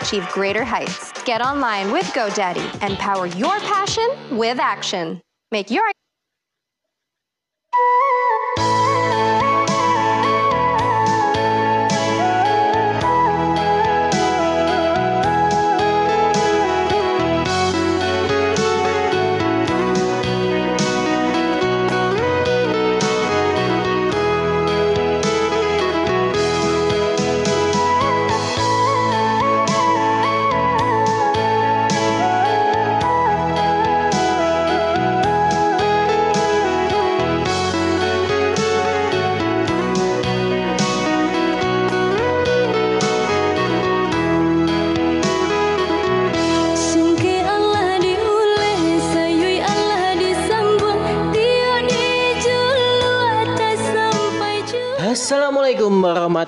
achieve 0.00 0.28
greater 0.30 0.64
heights. 0.64 1.12
Get 1.24 1.40
online 1.40 1.92
with 1.92 2.06
GoDaddy 2.06 2.78
and 2.82 2.96
power 2.98 3.26
your 3.26 3.58
passion 3.60 4.08
with 4.30 4.58
action. 4.58 5.20
Make 5.50 5.70
your 5.70 5.90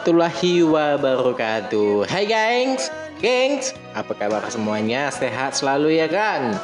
warahmatullahi 0.00 0.64
wabarakatuh. 0.64 2.08
Hai 2.08 2.24
gengs, 2.24 2.88
gengs, 3.20 3.76
apa 3.92 4.16
kabar 4.16 4.40
semuanya? 4.48 5.12
Sehat 5.12 5.52
selalu 5.52 6.00
ya 6.00 6.08
kan? 6.08 6.56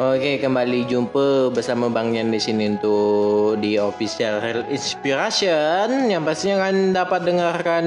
Oke, 0.00 0.40
kembali 0.40 0.88
jumpa 0.88 1.52
bersama 1.52 1.92
Bang 1.92 2.16
Yan 2.16 2.32
di 2.32 2.40
sini 2.40 2.72
untuk 2.72 3.60
di 3.60 3.76
official 3.76 4.40
Real 4.40 4.64
Inspiration 4.72 6.08
yang 6.08 6.24
pastinya 6.24 6.64
akan 6.64 6.96
dapat 6.96 7.20
dengarkan 7.28 7.86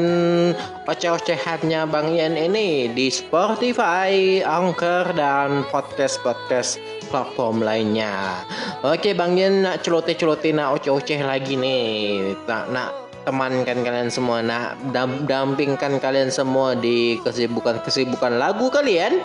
oceh-ocehannya 0.86 1.90
Bang 1.90 2.14
Yan 2.14 2.38
ini 2.38 2.94
di 2.94 3.10
Spotify, 3.10 4.46
Anchor 4.46 5.10
dan 5.18 5.66
podcast-podcast 5.74 6.78
platform 7.10 7.66
lainnya. 7.66 8.46
Oke, 8.86 9.18
Bang 9.18 9.42
Yan 9.42 9.66
nak 9.66 9.82
celoteh-celoteh 9.82 10.54
nak 10.54 10.78
oceh-oceh 10.78 11.18
lagi 11.26 11.58
nih. 11.58 12.38
Tak 12.46 12.70
nak 12.70 13.03
temankan 13.24 13.80
kalian 13.88 14.12
semua 14.12 14.44
nak 14.44 14.76
dam- 14.92 15.24
dampingkan 15.24 15.98
kalian 15.98 16.30
semua 16.30 16.76
di 16.76 17.18
kesibukan-kesibukan 17.24 18.36
lagu 18.36 18.68
kalian. 18.68 19.24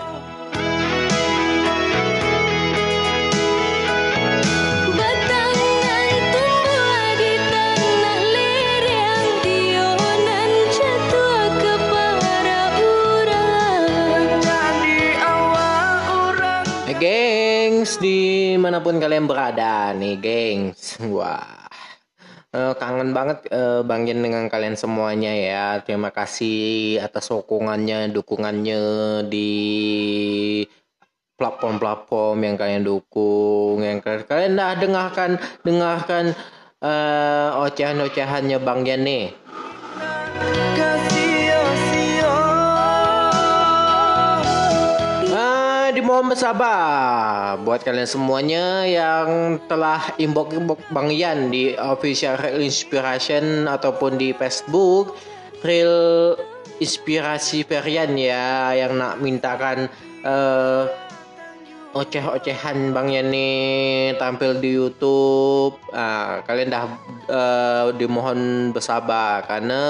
Gengs 16.98 18.02
di 18.02 18.58
mana 18.58 18.82
pun 18.82 18.98
kalian 18.98 19.30
berada 19.30 19.94
nih 19.94 20.18
gengs. 20.18 20.98
Wah 21.06 21.57
Eh, 22.48 22.74
kangen 22.80 23.12
banget 23.12 23.44
eh, 23.52 23.84
Bang 23.84 24.08
dengan 24.08 24.48
kalian 24.48 24.72
semuanya 24.72 25.36
ya. 25.36 25.66
Terima 25.84 26.08
kasih 26.08 26.96
atas 26.96 27.28
sokongannya 27.28 28.08
dukungannya 28.08 28.80
di 29.28 29.52
platform-platform 31.36 32.36
yang 32.42 32.56
kalian 32.56 32.82
dukung 32.88 33.84
yang 33.84 34.00
kalian, 34.00 34.24
kalian 34.24 34.52
dah 34.56 34.72
dengarkan 34.80 35.30
dengarkan 35.60 36.24
eh, 36.80 37.50
ocehan-ocehannya 37.68 38.58
Bang 38.64 38.88
Yen 38.88 39.04
nih 39.04 39.24
Dimohon 46.08 46.32
bersabar 46.32 47.60
buat 47.68 47.84
kalian 47.84 48.08
semuanya 48.08 48.80
yang 48.88 49.60
telah 49.68 50.00
inbox 50.16 50.56
inbox 50.56 50.80
Bang 50.88 51.12
Yan 51.12 51.52
di 51.52 51.76
official 51.76 52.40
Real 52.40 52.64
Inspiration 52.64 53.68
ataupun 53.68 54.16
di 54.16 54.32
Facebook 54.32 55.20
Real 55.60 56.32
Inspirasi 56.80 57.68
Perian 57.68 58.16
ya 58.16 58.72
yang 58.72 58.96
nak 58.96 59.20
mintakan 59.20 59.92
eh, 60.24 60.88
oceh-ocehan 61.92 62.96
Bang 62.96 63.12
Yan 63.12 63.28
nih 63.28 64.16
tampil 64.16 64.64
di 64.64 64.80
YouTube. 64.80 65.76
Ah, 65.92 66.40
kalian 66.48 66.72
dah 66.72 66.88
eh, 67.28 67.86
dimohon 68.00 68.72
bersabar 68.72 69.44
karena 69.44 69.84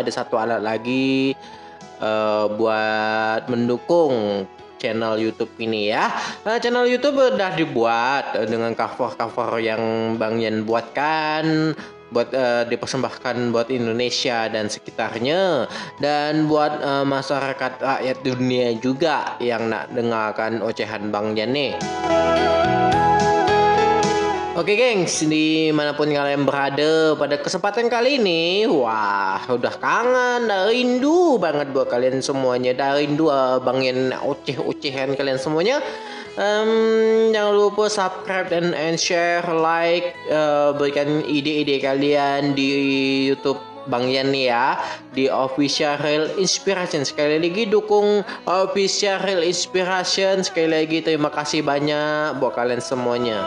ada 0.00 0.08
satu 0.08 0.40
alat 0.40 0.64
lagi 0.64 1.36
eh, 2.00 2.44
buat 2.56 3.44
mendukung 3.52 4.48
channel 4.78 5.18
YouTube 5.18 5.50
ini 5.58 5.92
ya. 5.92 6.08
Nah, 6.46 6.56
channel 6.62 6.86
YouTube 6.86 7.18
udah 7.18 7.52
dibuat 7.58 8.38
eh, 8.38 8.46
dengan 8.46 8.72
cover-cover 8.72 9.58
yang 9.60 10.14
Bang 10.16 10.38
Yan 10.38 10.62
buatkan 10.64 11.74
buat 12.08 12.32
eh, 12.32 12.64
dipersembahkan 12.64 13.52
buat 13.52 13.68
Indonesia 13.68 14.48
dan 14.48 14.72
sekitarnya 14.72 15.68
dan 16.00 16.48
buat 16.48 16.80
eh, 16.80 17.04
masyarakat 17.04 17.72
rakyat 17.82 18.18
dunia 18.24 18.72
juga 18.80 19.36
yang 19.42 19.68
nak 19.68 19.92
dengarkan 19.92 20.64
ocehan 20.64 21.12
Bang 21.12 21.36
Yan 21.36 21.52
nih. 21.52 21.74
Oke 24.58 24.74
gengs, 24.74 25.22
di 25.22 25.70
mana 25.70 25.94
pun 25.94 26.10
kalian 26.10 26.42
berada 26.42 27.14
pada 27.14 27.38
kesempatan 27.38 27.86
kali 27.86 28.18
ini 28.18 28.66
Wah, 28.66 29.38
udah 29.46 29.70
kangen, 29.78 30.50
dah 30.50 30.66
rindu 30.66 31.38
banget 31.38 31.70
buat 31.70 31.86
kalian 31.86 32.18
semuanya. 32.18 32.74
Dah 32.74 32.98
rindu 32.98 33.30
uh, 33.30 33.62
bangin 33.62 34.10
oceh-ocehan 34.10 35.14
kalian 35.14 35.38
semuanya. 35.38 35.78
Em, 36.34 37.30
Jangan 37.30 37.54
lupa 37.54 37.86
subscribe 37.86 38.50
dan 38.50 38.74
and 38.74 38.98
share, 38.98 39.46
like 39.46 40.18
uh, 40.26 40.74
Berikan 40.74 41.22
ide-ide 41.22 41.78
kalian 41.78 42.58
di 42.58 42.66
Youtube 43.30 43.62
Bang 43.86 44.10
Yan 44.10 44.34
ya. 44.34 44.74
Di 45.14 45.30
Official 45.30 46.02
Real 46.02 46.34
Inspiration. 46.34 47.06
Sekali 47.06 47.38
lagi 47.38 47.70
dukung 47.70 48.26
Official 48.42 49.22
Real 49.22 49.46
Inspiration. 49.46 50.42
Sekali 50.42 50.82
lagi 50.82 50.98
terima 50.98 51.30
kasih 51.30 51.62
banyak 51.62 52.42
buat 52.42 52.58
kalian 52.58 52.82
semuanya. 52.82 53.38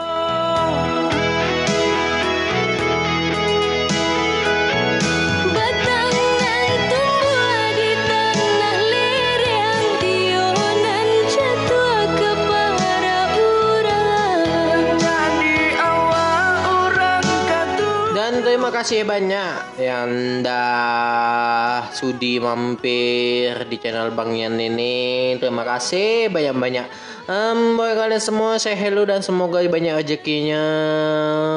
Terima 18.61 18.88
kasih 18.88 19.02
banyak 19.06 19.84
yang 19.84 20.10
dah 20.41 21.88
sudi 21.93 22.41
mampir 22.41 23.68
di 23.69 23.77
channel 23.77 24.11
Bang 24.11 24.34
Yan 24.38 24.57
ini. 24.57 25.34
Terima 25.38 25.61
kasih 25.61 26.30
banyak-banyak. 26.30 27.10
Um, 27.31 27.79
buat 27.79 27.95
kalian 27.95 28.19
semua 28.19 28.59
saya 28.59 28.75
hello 28.75 29.07
dan 29.07 29.23
semoga 29.23 29.63
banyak 29.63 30.03
rezekinya, 30.03 30.65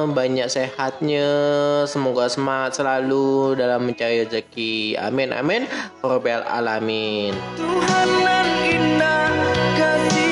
banyak 0.07 0.47
sehatnya, 0.47 1.27
semoga 1.91 2.31
semangat 2.31 2.79
selalu 2.79 3.59
dalam 3.59 3.83
mencari 3.83 4.23
rezeki. 4.23 4.95
Amin 5.03 5.35
amin. 5.35 5.67
Robbal 5.99 6.47
alamin. 6.47 7.35
Tuhan 7.59 8.09
nan 8.23 8.47
indah 8.71 9.35
kasih-sia 9.75 10.24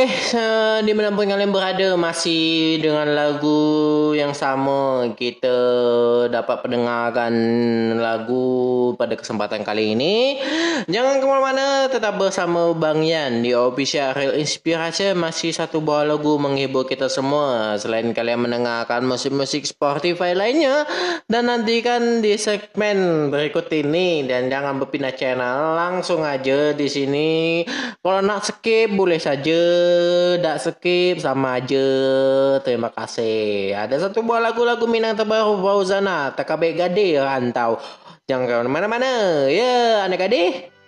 Oke, 0.00 0.08
eh, 0.32 0.80
di 0.80 0.96
mana 0.96 1.12
pun 1.12 1.28
kalian 1.28 1.52
berada 1.52 1.92
masih 1.92 2.80
dengan 2.80 3.04
lagu 3.12 4.16
yang 4.16 4.32
sama 4.32 5.12
kita 5.12 5.52
dapat 6.32 6.64
pendengarkan 6.64 7.32
lagu 8.00 8.96
pada 8.96 9.12
kesempatan 9.12 9.60
kali 9.60 9.92
ini. 9.92 10.40
Jangan 10.88 11.20
ke 11.20 11.26
mana-mana, 11.28 11.92
tetap 11.92 12.16
bersama 12.16 12.72
Bang 12.72 13.04
Yan 13.04 13.44
di 13.44 13.52
Official 13.52 14.16
Real 14.16 14.40
Inspiration 14.40 15.20
masih 15.20 15.52
satu 15.52 15.84
buah 15.84 16.08
lagu 16.08 16.40
menghibur 16.40 16.88
kita 16.88 17.12
semua. 17.12 17.76
Selain 17.76 18.08
kalian 18.16 18.48
mendengarkan 18.48 19.04
musik-musik 19.04 19.68
Spotify 19.68 20.32
lainnya 20.32 20.88
dan 21.28 21.52
nantikan 21.52 22.24
di 22.24 22.40
segmen 22.40 23.28
berikut 23.28 23.68
ini 23.68 24.24
dan 24.24 24.48
jangan 24.48 24.80
berpindah 24.80 25.12
channel 25.12 25.76
langsung 25.76 26.24
aja 26.24 26.72
di 26.72 26.88
sini. 26.88 27.68
Kalau 28.00 28.24
nak 28.24 28.48
skip 28.48 28.96
boleh 28.96 29.20
saja, 29.20 29.89
tak 30.40 30.56
skip 30.62 31.20
sama 31.20 31.60
aja. 31.60 31.86
Terima 32.64 32.88
kasih. 32.90 33.76
Ada 33.76 34.08
satu 34.08 34.24
buah 34.24 34.40
lagu-lagu 34.40 34.88
Minang 34.88 35.14
terbaru 35.14 35.60
Fauzana, 35.60 36.32
Takabe 36.32 36.72
Gade 36.72 37.20
Rantau. 37.20 37.76
Jangan 38.30 38.64
ke 38.64 38.70
mana-mana. 38.70 39.10
Ya, 39.50 40.06
anak 40.06 40.30
adik. 40.30 40.79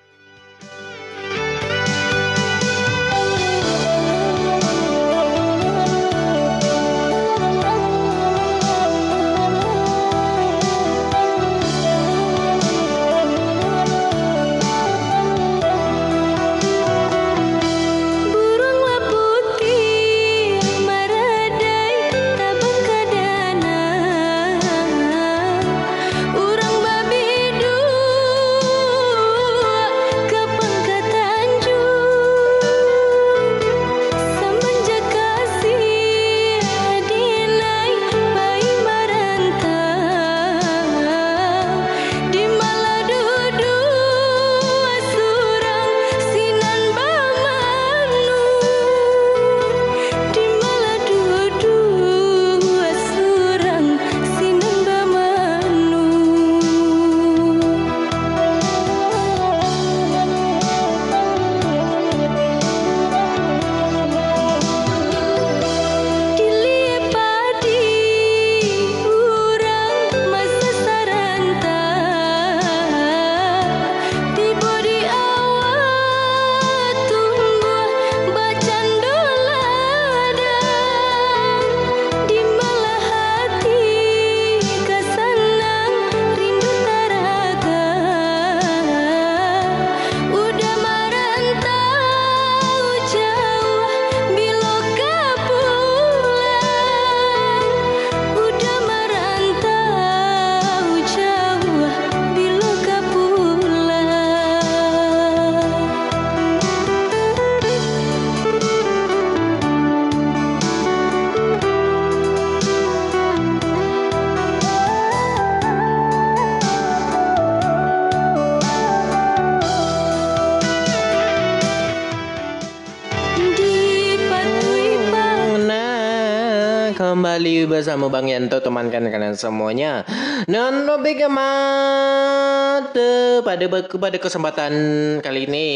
Bersama 127.93 128.09
Bang 128.09 128.25
Yanto 128.25 128.57
temankan 128.65 129.05
kalian 129.05 129.37
semuanya. 129.37 130.01
Dan 130.49 130.89
topik 130.89 131.29
mata 131.29 133.13
pada 133.45 133.65
pada 133.85 134.17
kesempatan 134.17 134.73
kali 135.21 135.45
ini. 135.45 135.69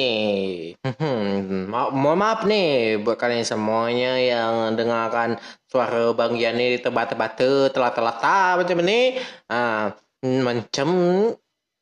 Hmm, 0.81 1.69
ma- 1.69 1.93
maaf 1.93 2.49
nih 2.49 2.97
buat 3.05 3.21
kalian 3.21 3.45
semuanya 3.45 4.17
yang 4.17 4.73
dengarkan 4.81 5.37
suara 5.69 6.17
Bang 6.17 6.41
Yan 6.41 6.57
ini 6.57 6.81
tebak-tebak 6.81 7.37
telat-telat 7.77 8.65
macam 8.65 8.81
ini. 8.81 9.21
Ah, 9.53 9.93
macam 10.25 10.89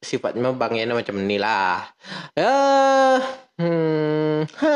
sifatnya 0.03 0.51
Bang 0.51 0.75
Yan 0.75 0.99
macam 0.99 1.15
ni 1.15 1.39
lah. 1.39 1.95
Ya, 2.35 2.59
hmm, 3.61 4.39
ha, 4.61 4.75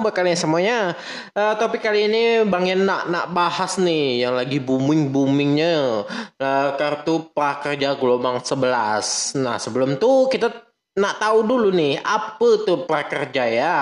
buat 0.00 0.14
kalian 0.14 0.36
semuanya. 0.36 0.92
Uh, 1.32 1.54
topik 1.56 1.80
kali 1.80 2.08
ini 2.08 2.44
Bang 2.44 2.68
Yan 2.68 2.84
nak 2.84 3.08
nak 3.08 3.32
bahas 3.32 3.80
nih 3.80 4.26
yang 4.26 4.34
lagi 4.36 4.60
booming 4.60 5.08
boomingnya 5.08 6.04
uh, 6.40 6.68
kartu 6.76 7.32
prakerja 7.32 7.96
gelombang 7.96 8.42
11. 8.42 9.40
Nah 9.40 9.56
sebelum 9.56 9.96
tu 9.96 10.28
kita 10.28 10.52
nak 10.94 11.18
tahu 11.18 11.42
dulu 11.42 11.68
nih 11.74 11.98
apa 12.02 12.48
tuh 12.62 12.86
prakerja 12.86 13.44
ya. 13.50 13.78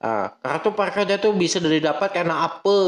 Uh, 0.00 0.32
kartu 0.40 0.72
prakerja 0.72 1.20
tuh 1.20 1.36
bisa 1.36 1.60
didapat 1.60 2.08
karena 2.08 2.48
apa? 2.48 2.80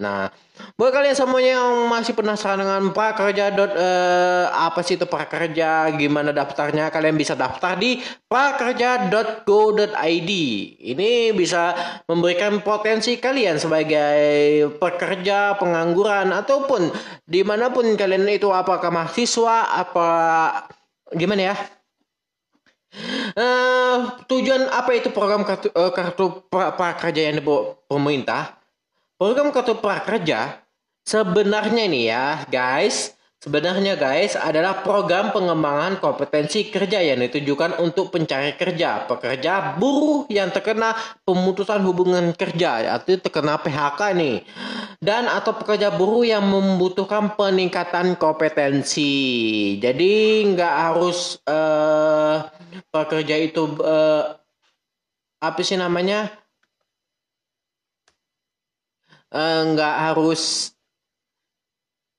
Nah, 0.00 0.32
buat 0.80 0.96
kalian 0.96 1.12
semuanya 1.12 1.60
yang 1.60 1.92
masih 1.92 2.16
penasaran 2.16 2.56
dengan 2.56 2.88
prakerja 2.88 3.52
dot 3.52 3.76
eh, 3.76 4.48
apa 4.48 4.80
sih 4.80 4.96
itu 4.96 5.04
prakerja, 5.04 5.92
gimana 5.92 6.32
daftarnya, 6.32 6.88
kalian 6.88 7.20
bisa 7.20 7.36
daftar 7.36 7.76
di 7.76 8.00
prakerja.go.id. 8.32 10.32
Ini 10.88 11.36
bisa 11.36 11.76
memberikan 12.08 12.64
potensi 12.64 13.20
kalian 13.20 13.60
sebagai 13.60 14.72
pekerja, 14.80 15.60
pengangguran 15.60 16.32
ataupun 16.32 16.88
di 17.28 17.44
mana 17.44 17.76
pun 17.76 17.92
kalian 17.92 18.24
itu 18.24 18.48
apakah 18.48 18.88
mahasiswa 18.88 19.68
apa 19.68 20.08
gimana 21.12 21.52
ya? 21.52 21.73
Eh, 23.34 23.98
tujuan 24.30 24.70
apa 24.70 24.94
itu 24.94 25.10
program 25.10 25.42
kartu, 25.42 25.68
eh, 25.74 25.92
kartu 25.92 26.46
pra- 26.46 26.74
prakerja 26.74 27.30
yang 27.30 27.42
dibawa 27.42 27.74
pemerintah? 27.90 28.54
Program 29.18 29.50
kartu 29.50 29.74
prakerja 29.78 30.62
sebenarnya 31.02 31.84
nih 31.90 32.04
ya, 32.10 32.26
guys. 32.46 33.14
Sebenarnya 33.44 34.00
guys 34.00 34.40
adalah 34.40 34.80
program 34.80 35.28
pengembangan 35.28 36.00
kompetensi 36.00 36.72
kerja 36.72 37.04
yang 37.04 37.20
ditujukan 37.28 37.76
untuk 37.76 38.08
pencari 38.08 38.56
kerja, 38.56 39.04
pekerja, 39.04 39.76
buruh 39.76 40.24
yang 40.32 40.48
terkena 40.48 40.96
pemutusan 41.28 41.84
hubungan 41.84 42.32
kerja 42.32 42.96
atau 42.96 43.20
terkena 43.20 43.60
PHK 43.60 44.00
nih. 44.16 44.48
Dan 44.96 45.28
atau 45.28 45.60
pekerja 45.60 45.92
buruh 45.92 46.24
yang 46.24 46.40
membutuhkan 46.40 47.36
peningkatan 47.36 48.16
kompetensi. 48.16 49.12
Jadi 49.76 50.48
nggak 50.48 50.74
harus 50.88 51.36
eh, 51.44 52.36
pekerja 52.90 53.36
itu 53.38 53.62
eh, 53.82 54.24
apa 55.42 55.60
sih 55.60 55.76
namanya? 55.76 56.32
Eh, 59.34 59.60
nggak 59.74 59.96
harus 60.10 60.74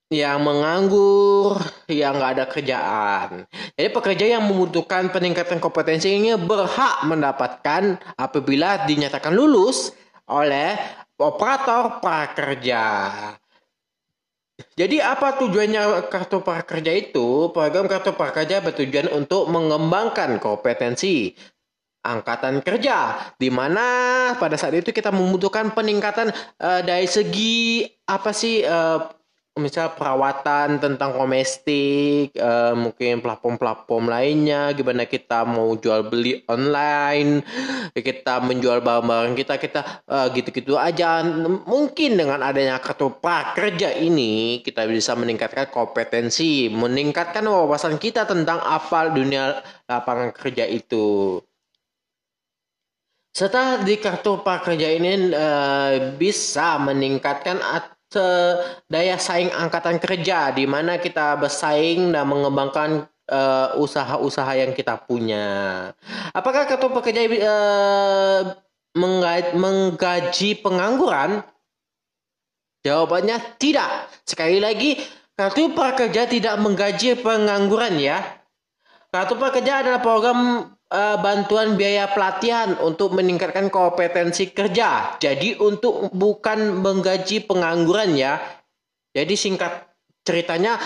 yang 0.06 0.38
menganggur, 0.38 1.58
yang 1.90 2.14
nggak 2.14 2.32
ada 2.38 2.46
kerjaan. 2.46 3.30
Jadi 3.74 3.88
pekerja 3.90 4.38
yang 4.38 4.46
membutuhkan 4.46 5.10
peningkatan 5.10 5.58
kompetensi 5.58 6.14
ini 6.14 6.38
berhak 6.38 7.02
mendapatkan 7.02 7.98
apabila 8.14 8.86
dinyatakan 8.86 9.34
lulus 9.34 9.90
oleh 10.30 10.78
operator 11.18 11.98
prakerja. 11.98 12.84
Jadi 14.56 15.04
apa 15.04 15.36
tujuannya 15.36 16.08
kartu 16.08 16.40
prakerja 16.40 16.92
itu? 16.96 17.52
Program 17.52 17.84
kartu 17.84 18.16
prakerja 18.16 18.64
bertujuan 18.64 19.12
untuk 19.12 19.52
mengembangkan 19.52 20.40
kompetensi 20.40 21.36
angkatan 22.06 22.62
kerja 22.62 23.18
di 23.36 23.50
mana 23.52 23.84
pada 24.38 24.54
saat 24.54 24.78
itu 24.78 24.94
kita 24.94 25.10
membutuhkan 25.12 25.74
peningkatan 25.74 26.30
eh, 26.62 26.80
dari 26.86 27.04
segi 27.04 27.84
apa 28.08 28.30
sih 28.30 28.62
eh, 28.62 28.98
misal 29.56 29.96
perawatan 29.96 30.76
tentang 30.76 31.16
domestik 31.16 32.36
eh, 32.36 32.74
mungkin 32.76 33.24
platform-platform 33.24 34.04
lainnya 34.12 34.76
gimana 34.76 35.08
kita 35.08 35.48
mau 35.48 35.72
jual 35.80 36.12
beli 36.12 36.44
online 36.44 37.40
kita 37.96 38.44
menjual 38.44 38.84
barang-barang 38.84 39.32
kita 39.32 39.56
kita 39.56 39.80
eh, 40.04 40.26
gitu-gitu 40.36 40.76
aja. 40.76 41.24
Mungkin 41.64 42.20
dengan 42.20 42.44
adanya 42.44 42.76
kartu 42.84 43.08
prakerja 43.16 43.96
ini 43.96 44.60
kita 44.60 44.84
bisa 44.84 45.16
meningkatkan 45.16 45.72
kompetensi 45.72 46.68
meningkatkan 46.68 47.48
wawasan 47.48 47.96
kita 47.96 48.28
tentang 48.28 48.60
apa 48.60 49.08
dunia 49.08 49.64
lapangan 49.88 50.36
kerja 50.36 50.68
itu. 50.68 51.40
Setelah 53.32 53.84
di 53.84 53.96
kartu 54.00 54.40
prakerja 54.44 54.88
ini 54.96 55.32
eh, 55.32 56.12
bisa 56.16 56.76
meningkatkan 56.76 57.56
at- 57.64 57.95
daya 58.86 59.16
saing 59.16 59.50
angkatan 59.52 60.00
kerja 60.00 60.52
di 60.52 60.64
mana 60.64 61.00
kita 61.00 61.36
bersaing 61.40 62.12
dan 62.12 62.24
mengembangkan 62.28 63.08
eh, 63.28 63.68
usaha-usaha 63.76 64.52
yang 64.56 64.72
kita 64.76 65.00
punya. 65.04 65.90
Apakah 66.36 66.68
kartu 66.68 66.88
eh, 66.92 68.40
mengga- 68.96 69.54
menggaji 69.56 70.60
pengangguran? 70.60 71.42
Jawabannya 72.86 73.58
tidak. 73.58 74.06
Sekali 74.22 74.62
lagi, 74.62 74.94
kartu 75.34 75.74
prakerja 75.74 76.30
tidak 76.30 76.54
menggaji 76.62 77.18
pengangguran 77.18 77.98
ya. 77.98 78.22
Kartu 79.10 79.34
prakerja 79.34 79.82
adalah 79.82 79.98
program 80.04 80.70
eh, 80.90 81.16
bantuan 81.18 81.74
biaya 81.74 82.10
pelatihan 82.10 82.78
untuk 82.82 83.14
meningkatkan 83.14 83.70
kompetensi 83.70 84.50
kerja. 84.50 85.18
Jadi 85.18 85.58
untuk 85.58 86.10
bukan 86.14 86.82
menggaji 86.82 87.46
pengangguran 87.46 88.14
ya. 88.14 88.38
Jadi 89.16 89.34
singkat 89.34 89.88
ceritanya 90.26 90.76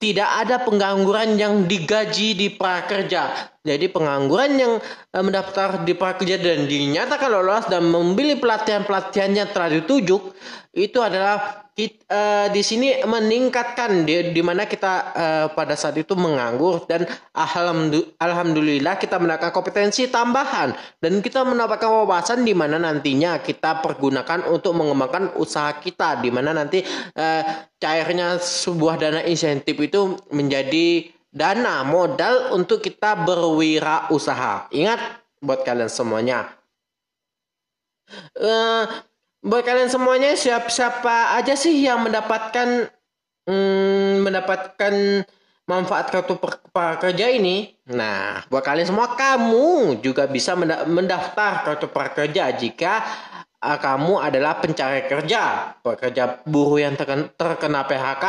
tidak 0.00 0.30
ada 0.32 0.64
pengangguran 0.64 1.36
yang 1.36 1.68
digaji 1.68 2.32
di 2.32 2.48
prakerja. 2.56 3.52
Jadi 3.60 3.92
pengangguran 3.92 4.56
yang 4.56 4.72
eh, 5.12 5.22
mendaftar 5.22 5.84
di 5.84 5.92
prakerja 5.92 6.40
dan 6.40 6.64
dinyatakan 6.64 7.28
lolos 7.28 7.68
dan 7.68 7.84
membeli 7.84 8.40
pelatihan-pelatihan 8.40 9.30
yang 9.36 9.48
telah 9.52 9.68
ditujuk 9.68 10.32
itu 10.72 10.98
adalah 11.02 11.68
kit- 11.80 12.04
eh, 12.04 12.52
di 12.52 12.60
sini 12.60 13.00
meningkatkan 13.08 14.04
di, 14.04 14.36
di 14.36 14.42
mana 14.44 14.68
kita 14.68 14.92
eh, 15.16 15.46
pada 15.56 15.72
saat 15.72 15.96
itu 15.96 16.12
menganggur 16.12 16.84
dan 16.84 17.08
alhamdu- 17.32 18.12
alhamdulillah 18.20 19.00
kita 19.00 19.16
mendapatkan 19.16 19.48
kompetensi 19.48 20.12
tambahan 20.12 20.76
dan 21.00 21.24
kita 21.24 21.40
mendapatkan 21.40 21.88
wawasan 21.88 22.44
di 22.44 22.52
mana 22.52 22.76
nantinya 22.76 23.40
kita 23.40 23.80
pergunakan 23.80 24.44
untuk 24.52 24.76
mengembangkan 24.76 25.32
usaha 25.40 25.72
kita 25.80 26.20
di 26.20 26.28
mana 26.28 26.52
nanti 26.52 26.84
eh, 27.16 27.42
cairnya 27.80 28.36
sebuah 28.36 29.00
dana 29.00 29.24
insentif 29.24 29.80
itu 29.80 30.20
menjadi 30.36 31.08
dana 31.32 31.80
modal 31.88 32.52
untuk 32.52 32.84
kita 32.84 33.24
berwirausaha. 33.24 34.68
Ingat 34.68 35.00
buat 35.40 35.64
kalian 35.64 35.88
semuanya. 35.88 36.52
Eh, 38.36 38.84
buat 39.40 39.64
kalian 39.64 39.88
semuanya 39.88 40.36
siapa 40.36 40.68
siapa 40.68 41.36
aja 41.40 41.56
sih 41.56 41.72
yang 41.80 42.04
mendapatkan 42.04 42.88
hmm, 43.48 44.24
mendapatkan 44.24 45.24
manfaat 45.70 46.10
kartu 46.10 46.34
prakerja 46.74 47.30
ini? 47.30 47.78
Nah, 47.94 48.42
buat 48.50 48.66
kalian 48.66 48.90
semua 48.90 49.14
kamu 49.14 50.02
juga 50.02 50.26
bisa 50.26 50.58
menda- 50.58 50.82
mendaftar 50.82 51.62
kartu 51.62 51.86
prakerja 51.86 52.50
jika 52.58 53.06
uh, 53.62 53.78
kamu 53.78 54.18
adalah 54.18 54.58
pencari 54.58 55.06
kerja, 55.06 55.76
pekerja 55.78 56.42
buruh 56.42 56.82
yang 56.82 56.98
terken- 56.98 57.30
terkena 57.38 57.86
PHK, 57.86 58.26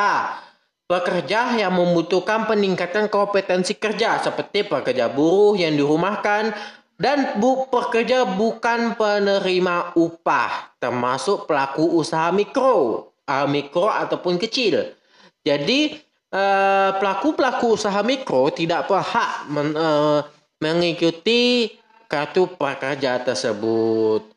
pekerja 0.85 1.57
yang 1.57 1.73
membutuhkan 1.73 2.45
peningkatan 2.45 3.09
kompetensi 3.09 3.73
kerja 3.79 4.21
seperti 4.21 4.69
pekerja 4.69 5.09
buruh 5.09 5.57
yang 5.57 5.73
dirumahkan 5.73 6.53
dan 7.01 7.41
bu 7.41 7.65
pekerja 7.65 8.29
bukan 8.37 8.93
penerima 8.93 9.97
upah 9.97 10.77
termasuk 10.77 11.49
pelaku 11.49 11.97
usaha 11.97 12.29
mikro, 12.29 13.09
uh, 13.25 13.47
mikro 13.49 13.89
ataupun 13.89 14.37
kecil. 14.37 14.93
Jadi 15.41 15.97
eh, 16.29 16.89
pelaku-pelaku 17.01 17.73
usaha 17.73 18.05
mikro 18.05 18.53
tidak 18.53 18.85
berhak 18.85 19.49
men- 19.49 19.73
eh, 19.73 20.21
mengikuti 20.61 21.73
kartu 22.05 22.45
prakerja 22.53 23.25
tersebut. 23.25 24.29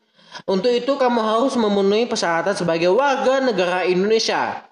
Untuk 0.49 0.73
itu 0.73 0.97
kamu 0.97 1.21
harus 1.21 1.53
memenuhi 1.53 2.09
persyaratan 2.09 2.57
sebagai 2.57 2.89
warga 2.89 3.45
negara 3.45 3.85
Indonesia. 3.85 4.65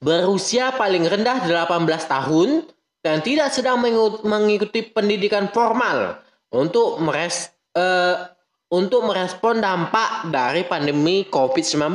Berusia 0.00 0.72
paling 0.72 1.04
rendah 1.04 1.44
18 1.44 2.08
tahun 2.08 2.64
dan 3.04 3.20
tidak 3.20 3.52
sedang 3.52 3.84
mengikuti 4.24 4.80
pendidikan 4.80 5.52
formal 5.52 6.24
untuk 6.54 7.02
meres 7.02 7.50
eh, 7.74 8.14
untuk 8.70 9.02
merespon 9.06 9.58
dampak 9.58 10.30
dari 10.30 10.62
pandemi 10.62 11.26
COVID-19. 11.26 11.90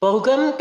program 0.00 0.56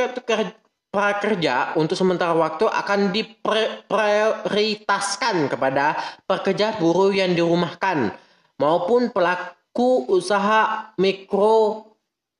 prakerja 0.89 1.77
untuk 1.77 1.93
sementara 1.95 2.33
waktu 2.33 2.65
akan 2.65 3.13
diprioritaskan 3.13 5.49
kepada 5.49 5.95
pekerja 6.25 6.77
buruh 6.81 7.13
yang 7.13 7.35
dirumahkan 7.37 8.09
maupun 8.57 9.13
pelaku 9.13 10.09
usaha 10.09 10.93
mikro 10.97 11.85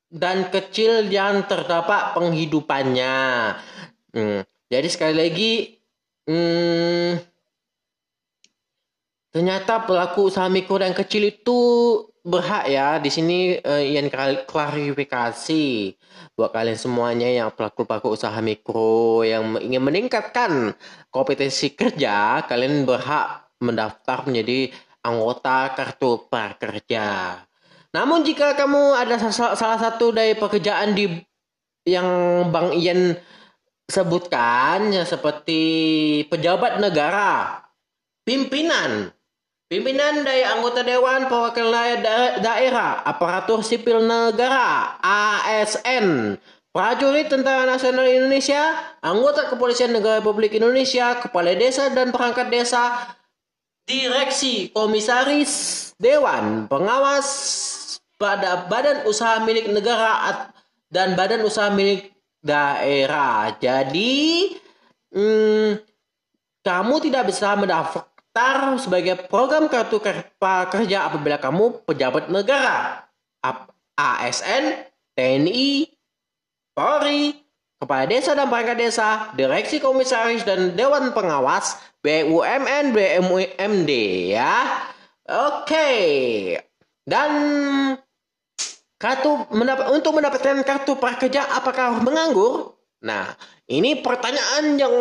dan 0.09 0.49
kecil 0.49 1.05
yang 1.07 1.45
terdapat 1.45 2.17
penghidupannya. 2.17 3.17
Hmm, 4.09 4.41
jadi 4.65 4.89
sekali 4.89 5.15
lagi, 5.15 5.77
hmm, 6.25 7.21
ternyata 9.29 9.85
pelaku 9.85 10.29
usaha 10.29 10.49
mikro 10.49 10.81
dan 10.81 10.93
kecil 10.93 11.29
itu 11.29 11.59
berhak 12.25 12.69
ya. 12.69 12.97
Di 13.01 13.09
sini 13.09 13.57
eh, 13.57 13.83
yang 13.95 14.09
klarifikasi 14.45 15.65
buat 16.35 16.51
kalian 16.55 16.79
semuanya 16.79 17.27
yang 17.27 17.49
pelaku-pelaku 17.51 18.15
usaha 18.15 18.35
mikro 18.39 19.23
yang 19.27 19.59
ingin 19.59 19.83
meningkatkan 19.83 20.73
kompetensi 21.11 21.73
kerja, 21.75 22.43
kalian 22.47 22.87
berhak 22.87 23.49
mendaftar 23.59 24.23
menjadi 24.27 24.71
anggota 25.03 25.75
kartu 25.75 26.27
prakerja. 26.27 27.39
Namun 27.89 28.21
jika 28.21 28.53
kamu 28.53 28.93
ada 28.93 29.17
sa- 29.17 29.57
salah 29.57 29.79
satu 29.79 30.13
dari 30.13 30.37
pekerjaan 30.37 30.93
di 30.93 31.09
yang 31.87 32.07
Bang 32.53 32.75
Ian 32.75 33.17
sebutkan 33.89 34.93
ya 34.93 35.01
seperti 35.03 35.61
pejabat 36.29 36.77
negara, 36.77 37.65
pimpinan, 38.21 39.09
pimpinan 39.69 40.25
dari 40.25 40.41
anggota 40.41 40.81
dewan 40.81 41.29
perwakilan 41.29 42.01
da- 42.01 42.35
daerah, 42.41 43.05
aparatur 43.05 43.61
sipil 43.61 44.01
negara, 44.01 44.97
ASN, 44.99 46.35
prajurit 46.73 47.29
Tentara 47.29 47.69
Nasional 47.69 48.09
Indonesia, 48.09 48.73
anggota 49.05 49.45
Kepolisian 49.45 49.93
Negara 49.93 50.25
Republik 50.25 50.57
Indonesia, 50.57 51.21
kepala 51.21 51.53
desa 51.53 51.93
dan 51.93 52.09
perangkat 52.09 52.49
desa, 52.49 53.13
direksi, 53.85 54.73
komisaris, 54.73 55.93
dewan, 56.01 56.65
pengawas 56.65 57.29
pada 58.17 58.65
badan 58.65 59.05
usaha 59.05 59.37
milik 59.45 59.69
negara 59.69 60.49
dan 60.89 61.13
badan 61.13 61.45
usaha 61.45 61.69
milik 61.69 62.09
daerah. 62.41 63.53
Jadi, 63.61 64.57
hmm, 65.13 65.77
kamu 66.65 66.95
tidak 67.05 67.29
bisa 67.29 67.53
mendaftar 67.53 68.08
sebagai 68.79 69.27
program 69.27 69.67
kartu 69.67 69.99
ker- 69.99 70.31
prakerja 70.39 71.09
apabila 71.09 71.39
kamu 71.39 71.83
pejabat 71.87 72.31
negara, 72.31 73.07
ASN, 73.99 74.87
TNI, 75.15 75.91
Polri, 76.71 77.35
Kepala 77.79 78.07
Desa 78.07 78.35
dan 78.35 78.51
Perangkat 78.51 78.77
Desa, 78.79 79.09
Direksi 79.35 79.79
Komisaris 79.79 80.43
dan 80.43 80.75
Dewan 80.75 81.15
Pengawas, 81.15 81.79
BUMN, 82.03 82.91
BUMD 82.91 83.91
ya. 84.35 84.83
Oke. 85.27 85.91
Dan 87.03 87.31
kartu 88.99 89.47
mendapat 89.55 89.95
untuk 89.95 90.11
mendapatkan 90.15 90.59
kartu 90.67 90.99
prakerja 90.99 91.55
apakah 91.55 92.03
menganggur? 92.03 92.75
Nah, 92.99 93.31
ini 93.71 94.03
pertanyaan 94.03 94.75
yang 94.75 94.95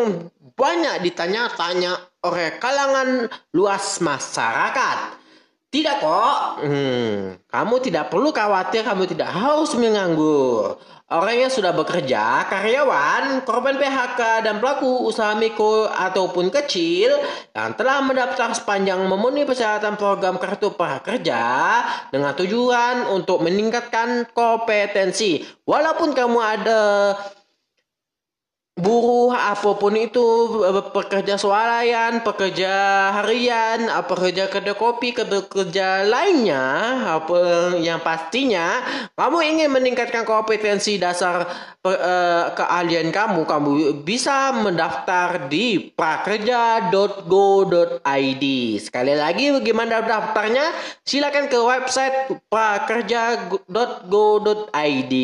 banyak 0.54 1.02
ditanya-tanya 1.02 2.07
oleh 2.28 2.60
kalangan 2.60 3.32
luas 3.56 3.98
masyarakat. 4.04 5.18
Tidak 5.68 6.00
kok. 6.00 6.64
Hmm, 6.64 7.36
kamu 7.44 7.74
tidak 7.84 8.08
perlu 8.08 8.32
khawatir, 8.32 8.88
kamu 8.88 9.04
tidak 9.04 9.28
harus 9.28 9.76
menganggur. 9.76 10.80
Orang 11.08 11.40
yang 11.40 11.52
sudah 11.52 11.76
bekerja, 11.76 12.44
karyawan, 12.48 13.44
korban 13.44 13.76
PHK, 13.80 14.44
dan 14.48 14.60
pelaku 14.60 15.08
usaha 15.08 15.36
mikro 15.36 15.88
ataupun 15.88 16.48
kecil 16.48 17.16
yang 17.52 17.76
telah 17.76 18.04
mendaftar 18.04 18.52
sepanjang 18.52 19.00
memenuhi 19.08 19.48
persyaratan 19.48 19.96
program 19.96 20.36
kartu 20.36 20.72
prakerja 20.72 21.40
dengan 22.12 22.32
tujuan 22.32 23.08
untuk 23.12 23.44
meningkatkan 23.44 24.28
kompetensi. 24.36 25.44
Walaupun 25.68 26.12
kamu 26.12 26.38
ada 26.40 26.80
buruh 28.78 29.34
apa 29.34 29.74
pun 29.74 29.90
itu 29.98 30.22
eh, 30.62 30.86
pekerja 30.94 31.34
swalayan, 31.34 32.22
pekerja 32.22 32.70
harian, 33.20 33.90
eh, 33.90 34.04
pekerja 34.06 34.46
kedai 34.46 34.78
kopi, 34.78 35.10
pekerja 35.10 36.06
lainnya 36.06 36.62
apa 37.18 37.74
yang 37.82 37.98
pastinya 37.98 38.78
kamu 39.18 39.42
ingin 39.42 39.74
meningkatkan 39.74 40.22
kompetensi 40.22 40.94
dasar 40.94 41.42
eh, 41.82 42.44
keahlian 42.54 43.10
kamu, 43.10 43.42
kamu 43.50 43.98
bisa 44.06 44.54
mendaftar 44.54 45.50
di 45.50 45.90
prakerja.go.id. 45.98 48.44
Sekali 48.78 49.18
lagi 49.18 49.58
bagaimana 49.58 50.06
daftarnya? 50.06 50.70
Silakan 51.02 51.50
ke 51.50 51.58
website 51.58 52.30
prakerja.go.id. 52.46 55.14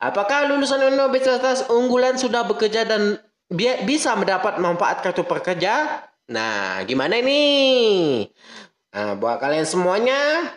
Apakah 0.00 0.48
lulusan 0.48 0.88
universitas 0.88 1.68
unggulan 1.68 2.16
sudah 2.16 2.48
bekerja 2.48 2.61
dan 2.84 3.18
bi- 3.50 3.82
bisa 3.82 4.14
mendapat 4.14 4.62
manfaat 4.62 5.02
kartu 5.02 5.26
pekerja? 5.26 6.06
Nah, 6.30 6.86
gimana 6.86 7.18
ini? 7.18 7.42
Nah, 8.92 9.16
buat 9.16 9.40
kalian 9.40 9.64
semuanya, 9.64 10.52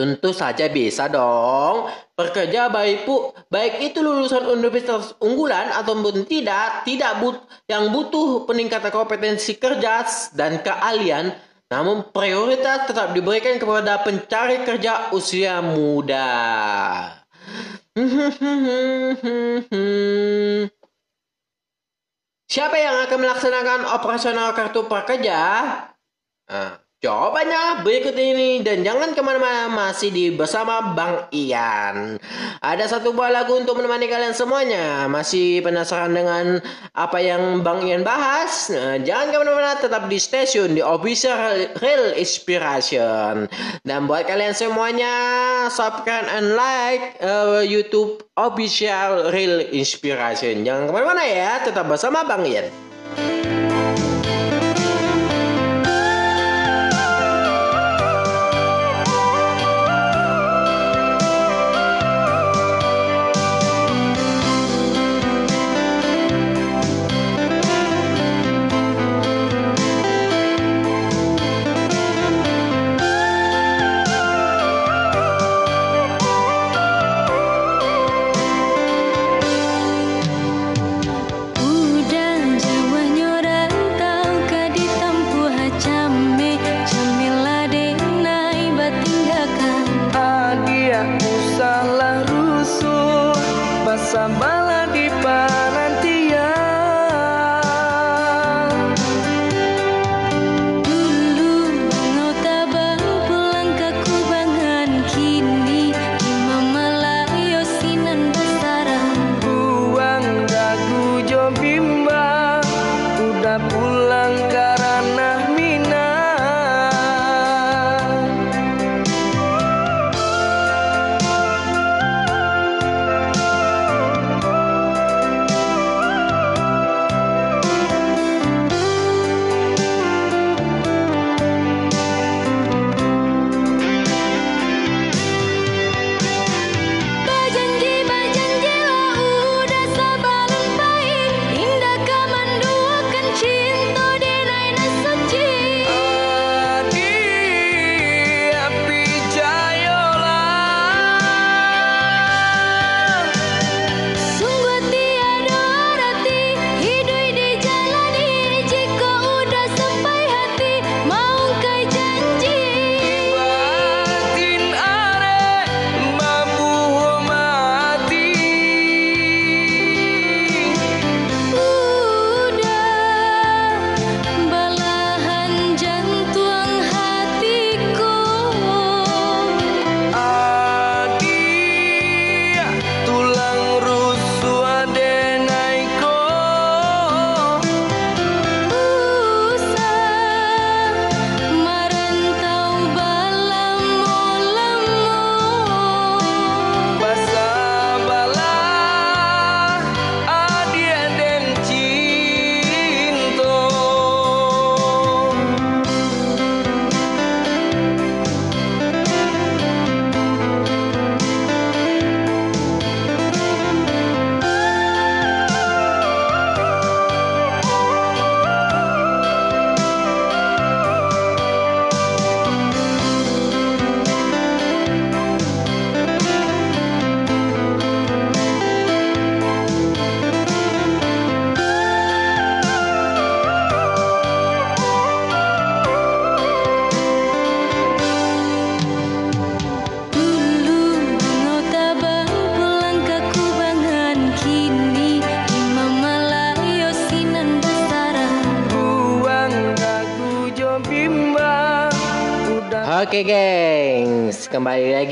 tentu 0.00 0.32
saja 0.32 0.72
bisa 0.72 1.12
dong. 1.12 1.92
Pekerja 2.16 2.72
baik 2.72 3.04
pu, 3.04 3.36
baik 3.52 3.92
itu 3.92 4.00
lulusan 4.00 4.48
universitas 4.48 5.12
unggulan 5.20 5.68
ataupun 5.76 6.24
tidak, 6.24 6.88
tidak 6.88 7.20
but, 7.20 7.44
yang 7.68 7.92
butuh 7.92 8.48
peningkatan 8.48 8.88
kompetensi 8.88 9.60
kerja 9.60 10.08
dan 10.32 10.64
keahlian, 10.64 11.36
namun 11.68 12.08
prioritas 12.08 12.88
tetap 12.88 13.12
diberikan 13.12 13.60
kepada 13.60 14.00
pencari 14.00 14.64
kerja 14.64 15.12
usia 15.12 15.60
muda. 15.60 17.20
Siapa 22.50 22.74
yang 22.74 23.06
akan 23.06 23.18
melaksanakan 23.22 23.80
operasional 23.94 24.50
kartu 24.58 24.82
prakerja? 24.90 25.38
Nah, 26.50 26.82
jawabannya 27.00 27.80
berikut 27.80 28.12
ini 28.12 28.60
dan 28.60 28.84
jangan 28.84 29.16
ke 29.16 29.24
mana-mana 29.24 29.72
masih 29.72 30.12
di 30.12 30.28
bersama 30.36 30.92
Bang 30.92 31.32
Ian. 31.32 32.20
Ada 32.60 32.92
satu 32.92 33.16
buah 33.16 33.32
lagu 33.32 33.56
untuk 33.56 33.80
menemani 33.80 34.04
kalian 34.04 34.36
semuanya. 34.36 35.08
Masih 35.08 35.64
penasaran 35.64 36.12
dengan 36.12 36.60
apa 36.92 37.18
yang 37.24 37.64
Bang 37.64 37.88
Ian 37.88 38.04
bahas? 38.04 38.68
Nah, 38.68 39.00
jangan 39.00 39.32
ke 39.32 39.36
mana-mana 39.40 39.80
tetap 39.80 40.12
di 40.12 40.20
stasiun 40.20 40.76
di 40.76 40.84
official 40.84 41.72
Real 41.80 42.12
Inspiration. 42.20 43.48
Dan 43.80 44.04
buat 44.04 44.28
kalian 44.28 44.52
semuanya 44.52 45.14
subscribe 45.72 46.28
and 46.28 46.52
like 46.52 47.16
uh, 47.24 47.64
YouTube 47.64 48.20
official 48.36 49.32
Real 49.32 49.64
Inspiration. 49.72 50.68
Jangan 50.68 50.84
ke 50.84 50.92
mana-mana 50.92 51.24
ya, 51.24 51.64
tetap 51.64 51.88
bersama 51.88 52.28
Bang 52.28 52.44
Ian. 52.44 52.89
Hatimu 91.10 91.34
salah 91.58 92.22
rusuh 92.30 93.34
masa 93.82 94.30
malah 94.30 94.86
dipakai. 94.94 95.59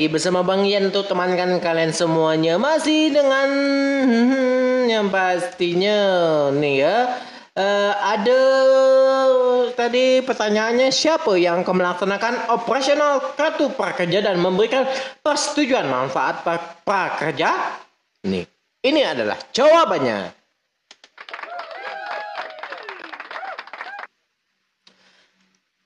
Bersama 0.08 0.40
Bang 0.40 0.64
Ian 0.64 0.88
untuk 0.88 1.04
temankan 1.04 1.60
kalian 1.60 1.92
semuanya 1.92 2.56
masih 2.56 3.12
dengan 3.12 3.48
hmm, 4.08 4.88
yang 4.92 5.12
pastinya 5.12 6.00
nih 6.52 6.76
ya 6.80 6.96
eh, 7.52 7.92
ada 7.92 8.42
tadi 9.74 10.22
pertanyaannya 10.22 10.88
siapa 10.88 11.36
yang 11.36 11.62
akan 11.62 11.74
melaksanakan 11.76 12.34
operasional 12.54 13.34
kartu 13.36 13.70
prakerja 13.74 14.24
dan 14.24 14.40
memberikan 14.40 14.86
persetujuan 15.20 15.86
manfaat 15.86 16.42
pra- 16.42 16.78
prakerja? 16.82 17.78
Nih, 18.26 18.46
ini 18.82 19.00
adalah 19.02 19.38
jawabannya. 19.54 20.37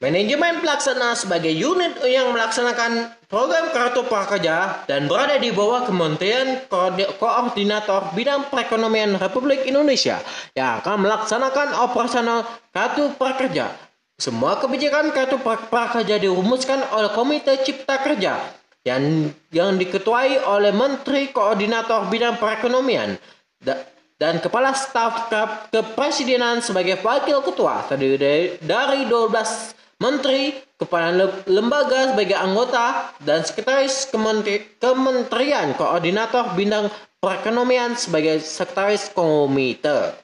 Manajemen 0.03 0.59
pelaksana 0.59 1.15
sebagai 1.15 1.55
unit 1.55 1.95
yang 2.03 2.35
melaksanakan 2.35 3.15
program 3.31 3.71
kartu 3.71 4.03
prakerja 4.03 4.83
dan 4.91 5.07
berada 5.07 5.39
di 5.39 5.55
bawah 5.55 5.87
Kementerian 5.87 6.59
Koordi- 6.67 7.07
Koordinator 7.23 8.11
Bidang 8.11 8.51
Perekonomian 8.51 9.15
Republik 9.15 9.63
Indonesia 9.63 10.19
yang 10.59 10.83
akan 10.83 11.07
melaksanakan 11.07 11.87
operasional 11.87 12.43
kartu 12.75 13.15
prakerja. 13.15 13.71
Semua 14.19 14.59
kebijakan 14.59 15.15
kartu 15.15 15.39
pra- 15.39 15.71
prakerja 15.71 16.19
dirumuskan 16.19 16.83
oleh 16.99 17.15
Komite 17.15 17.63
Cipta 17.63 18.03
Kerja 18.03 18.43
yang 18.83 19.31
yang 19.55 19.79
diketuai 19.79 20.43
oleh 20.51 20.75
Menteri 20.75 21.31
Koordinator 21.31 22.11
Bidang 22.11 22.43
Perekonomian 22.43 23.15
Da- 23.63 23.87
dan 24.19 24.43
Kepala 24.43 24.75
Staf 24.75 25.31
Ke- 25.31 25.71
Kepresidenan 25.71 26.59
sebagai 26.59 26.99
Wakil 26.99 27.39
Ketua 27.47 27.87
terdiri 27.87 28.59
dari 28.59 29.07
12 29.07 29.79
Menteri, 30.03 30.59
Kepala 30.75 31.15
Le- 31.15 31.47
Lembaga 31.47 32.11
sebagai 32.11 32.35
anggota, 32.35 33.15
dan 33.23 33.47
Sekretaris 33.47 34.11
Kementri- 34.11 34.67
Kementerian 34.83 35.79
Koordinator 35.79 36.59
Bidang 36.59 36.91
Perekonomian 37.23 37.95
sebagai 37.95 38.43
Sekretaris 38.43 39.07
Komite. 39.15 40.19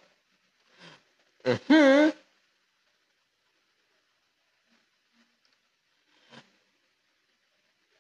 Mhm. 1.47 2.11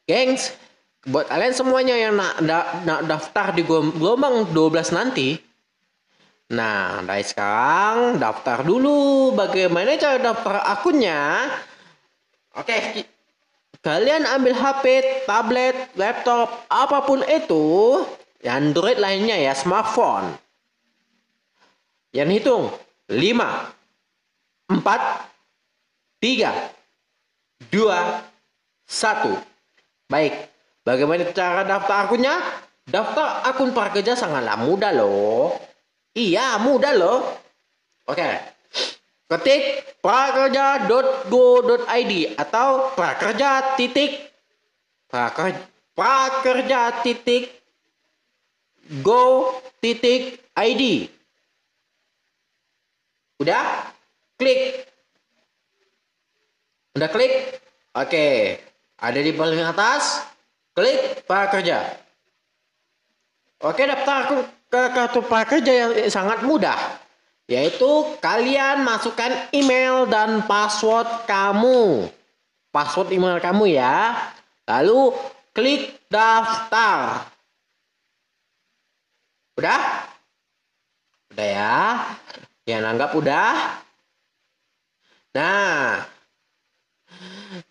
Gengs, 0.08 0.56
buat 1.04 1.28
kalian 1.28 1.52
semuanya 1.52 1.92
yang 1.94 2.16
nak, 2.16 2.40
da- 2.42 2.80
nak 2.82 3.04
daftar 3.06 3.52
di 3.52 3.60
gel- 3.62 3.92
gelombang 3.92 4.48
12 4.56 4.88
nanti, 4.88 5.36
nah 6.48 7.04
dari 7.04 7.22
sekarang 7.22 8.16
daftar 8.16 8.64
dulu. 8.64 9.36
Bagaimana 9.36 10.00
cara 10.00 10.16
daftar 10.16 10.64
akunnya? 10.64 11.44
Oke, 12.56 12.76
ki- 12.96 13.10
kalian 13.84 14.24
ambil 14.24 14.56
HP, 14.56 14.84
tablet, 15.28 15.76
laptop, 15.94 16.48
apa 16.68 17.04
pun 17.04 17.20
itu, 17.26 18.02
Android 18.42 18.96
lainnya 18.96 19.36
ya, 19.36 19.52
smartphone. 19.52 20.32
Yang 22.16 22.28
hitung 22.40 22.64
5 23.12 23.68
4 24.72 24.80
3 26.24 26.52
2 27.68 27.92
1 28.88 29.36
Baik, 30.08 30.32
bagaimana 30.88 31.28
cara 31.36 31.68
daftar 31.68 32.08
akunnya? 32.08 32.40
Daftar 32.88 33.44
akun 33.44 33.76
prakerja 33.76 34.16
sangatlah 34.16 34.56
mudah 34.56 34.88
loh. 34.96 35.52
Iya, 36.16 36.56
mudah 36.64 36.96
loh. 36.96 37.20
Oke. 38.08 38.24
Ketik 39.28 39.84
prakerja.go.id 40.00 42.12
atau 42.40 42.96
prakerja 42.96 43.76
titik 43.76 44.32
prakerja, 45.12 47.04
titik 47.04 47.52
go 49.04 49.52
titik 49.84 50.40
id. 50.56 51.12
Udah? 53.38 53.94
Klik. 54.40 54.88
Udah 56.96 57.12
klik? 57.12 57.60
Oke. 57.94 58.58
Ada 58.98 59.20
di 59.20 59.30
paling 59.36 59.62
atas. 59.62 60.24
Klik 60.72 61.28
prakerja. 61.28 61.84
Oke, 63.60 63.84
daftar 63.84 64.48
ke 64.70 64.82
kartu 64.94 65.20
prakerja 65.26 65.72
yang 65.74 65.90
sangat 66.06 66.46
mudah. 66.46 66.78
Yaitu 67.48 68.20
kalian 68.20 68.84
masukkan 68.84 69.48
email 69.56 70.04
dan 70.04 70.44
password 70.44 71.24
kamu. 71.24 72.12
Password 72.68 73.08
email 73.16 73.40
kamu 73.40 73.72
ya. 73.72 74.28
Lalu 74.68 75.16
klik 75.56 75.96
daftar. 76.12 77.24
Udah? 79.56 79.80
Udah 81.32 81.48
ya? 81.48 81.76
Yang 82.68 82.84
anggap 82.84 83.10
udah? 83.16 83.52
Nah, 85.32 86.04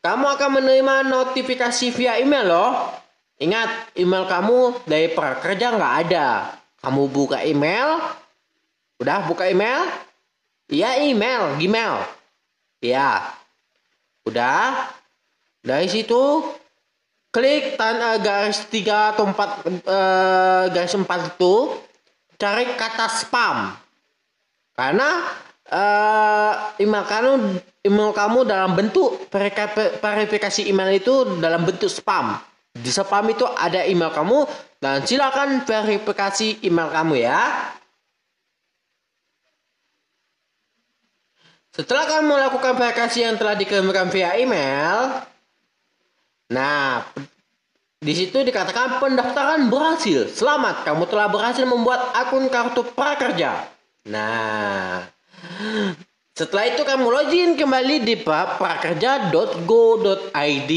kamu 0.01 0.25
akan 0.25 0.49
menerima 0.57 0.95
notifikasi 1.05 1.93
via 1.93 2.17
email 2.17 2.49
loh. 2.49 2.71
Ingat, 3.37 3.93
email 3.93 4.25
kamu 4.25 4.81
dari 4.89 5.13
prakerja 5.13 5.77
nggak 5.77 5.95
ada. 6.09 6.57
Kamu 6.81 7.05
buka 7.13 7.45
email, 7.45 8.01
udah 9.01 9.25
buka 9.29 9.49
email? 9.49 9.87
Iya 10.67 10.99
email, 10.99 11.55
Gmail. 11.55 11.95
Iya. 12.83 13.23
Udah. 14.27 14.91
Dari 15.63 15.87
situ 15.87 16.43
klik 17.31 17.75
tanda 17.75 18.19
garis 18.19 18.67
tiga 18.71 19.13
atau 19.15 19.27
empat 19.29 19.49
eh, 19.67 20.63
garis 20.71 20.95
empat 20.95 21.35
itu 21.35 21.75
cari 22.35 22.65
kata 22.75 23.07
spam. 23.07 23.75
Karena 24.75 25.09
eh, 25.71 26.53
email 26.83 27.05
kamu 27.07 27.31
email 27.87 28.11
kamu 28.11 28.39
dalam 28.43 28.75
bentuk 28.75 29.31
verifikasi 30.03 30.67
email 30.67 30.91
itu 30.99 31.39
dalam 31.39 31.63
bentuk 31.63 31.87
spam. 31.87 32.35
Di 32.75 32.91
spam 32.91 33.25
itu 33.31 33.47
ada 33.47 33.87
email 33.87 34.11
kamu 34.11 34.45
dan 34.77 35.01
silakan 35.07 35.63
verifikasi 35.63 36.61
email 36.67 36.91
kamu 36.91 37.23
ya. 37.23 37.73
Setelah 41.77 42.09
kamu 42.09 42.33
melakukan 42.33 42.73
verifikasi 42.73 43.21
yang 43.21 43.37
telah 43.37 43.53
dikirimkan 43.53 44.09
via 44.09 44.33
email, 44.33 45.21
nah 46.49 47.05
di 48.01 48.17
situ 48.17 48.41
dikatakan 48.41 48.97
pendaftaran 48.97 49.69
berhasil. 49.69 50.25
Selamat, 50.33 50.81
kamu 50.81 51.05
telah 51.05 51.29
berhasil 51.29 51.69
membuat 51.69 52.17
akun 52.17 52.49
kartu 52.49 52.81
prakerja. 52.97 53.69
Nah, 54.09 55.05
setelah 56.33 56.65
itu 56.65 56.81
kamu 56.81 57.13
login 57.13 57.53
kembali 57.53 58.01
di 58.01 58.25
pra- 58.25 58.57
prakerja.go.id 58.57 60.73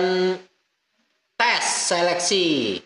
tes 1.34 1.64
seleksi. 1.90 2.78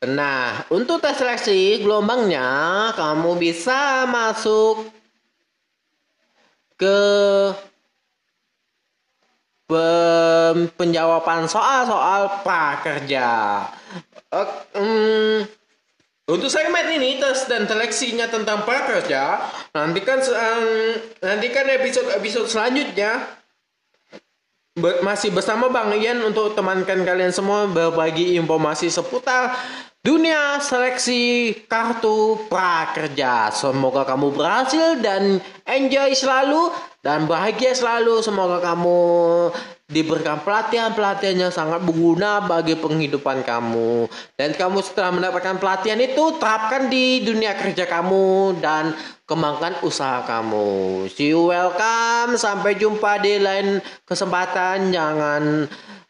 Nah, 0.00 0.64
untuk 0.72 1.04
tes 1.04 1.20
seleksi 1.20 1.84
gelombangnya 1.84 2.88
kamu 2.96 3.36
bisa 3.36 4.08
masuk 4.08 4.88
ke 6.80 7.00
penjawaban 10.72 11.44
soal-soal 11.44 12.40
prakerja. 12.40 13.68
Hmm, 14.72 15.44
untuk 16.32 16.48
segmen 16.48 16.96
ini 16.96 17.20
tes 17.20 17.44
dan 17.44 17.68
seleksinya 17.68 18.24
tentang 18.32 18.64
prakerja, 18.64 19.36
nantikan 19.76 20.24
nantikan 21.20 21.66
episode-episode 21.76 22.48
selanjutnya 22.48 23.36
masih 25.04 25.28
bersama 25.34 25.68
Bang 25.68 25.92
Ian 25.92 26.24
untuk 26.24 26.56
temankan 26.56 27.04
kalian 27.04 27.34
semua 27.34 27.68
berbagi 27.68 28.38
informasi 28.40 28.88
seputar 28.88 29.52
dunia 30.00 30.56
seleksi 30.64 31.52
kartu 31.68 32.48
prakerja. 32.48 33.52
Semoga 33.52 34.08
kamu 34.08 34.32
berhasil 34.32 34.96
dan 35.04 35.44
enjoy 35.68 36.16
selalu 36.16 36.72
dan 37.04 37.28
bahagia 37.28 37.76
selalu. 37.76 38.24
Semoga 38.24 38.64
kamu 38.64 39.00
diberikan 39.90 40.40
pelatihan-pelatihan 40.40 41.36
yang 41.48 41.52
sangat 41.52 41.84
berguna 41.84 42.40
bagi 42.48 42.78
penghidupan 42.80 43.44
kamu. 43.44 44.08
Dan 44.40 44.56
kamu 44.56 44.80
setelah 44.80 45.12
mendapatkan 45.12 45.60
pelatihan 45.60 46.00
itu 46.00 46.40
terapkan 46.40 46.88
di 46.88 47.20
dunia 47.20 47.52
kerja 47.58 47.84
kamu 47.84 48.56
dan 48.64 48.96
kembangkan 49.28 49.84
usaha 49.84 50.24
kamu. 50.24 51.04
See 51.12 51.36
you 51.36 51.52
welcome. 51.52 52.40
Sampai 52.40 52.80
jumpa 52.80 53.20
di 53.20 53.36
lain 53.36 53.84
kesempatan. 54.08 54.94
Jangan 54.94 55.68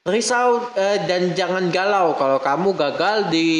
risau 0.09 0.65
eh, 0.81 1.05
dan 1.05 1.37
jangan 1.37 1.69
galau 1.69 2.17
kalau 2.17 2.41
kamu 2.41 2.73
gagal 2.73 3.29
di 3.29 3.51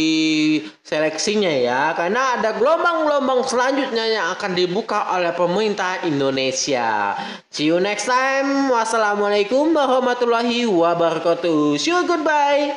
seleksinya 0.81 1.53
ya 1.53 1.93
karena 1.93 2.41
ada 2.41 2.57
gelombang-gelombang 2.57 3.45
selanjutnya 3.45 4.09
yang 4.09 4.27
akan 4.33 4.57
dibuka 4.57 5.13
oleh 5.13 5.37
pemerintah 5.37 6.01
Indonesia. 6.09 7.13
See 7.53 7.69
you 7.69 7.77
next 7.77 8.09
time. 8.09 8.73
Wassalamualaikum 8.73 9.77
warahmatullahi 9.77 10.65
wabarakatuh. 10.65 11.77
See 11.77 11.93
you 11.93 12.09
goodbye. 12.09 12.73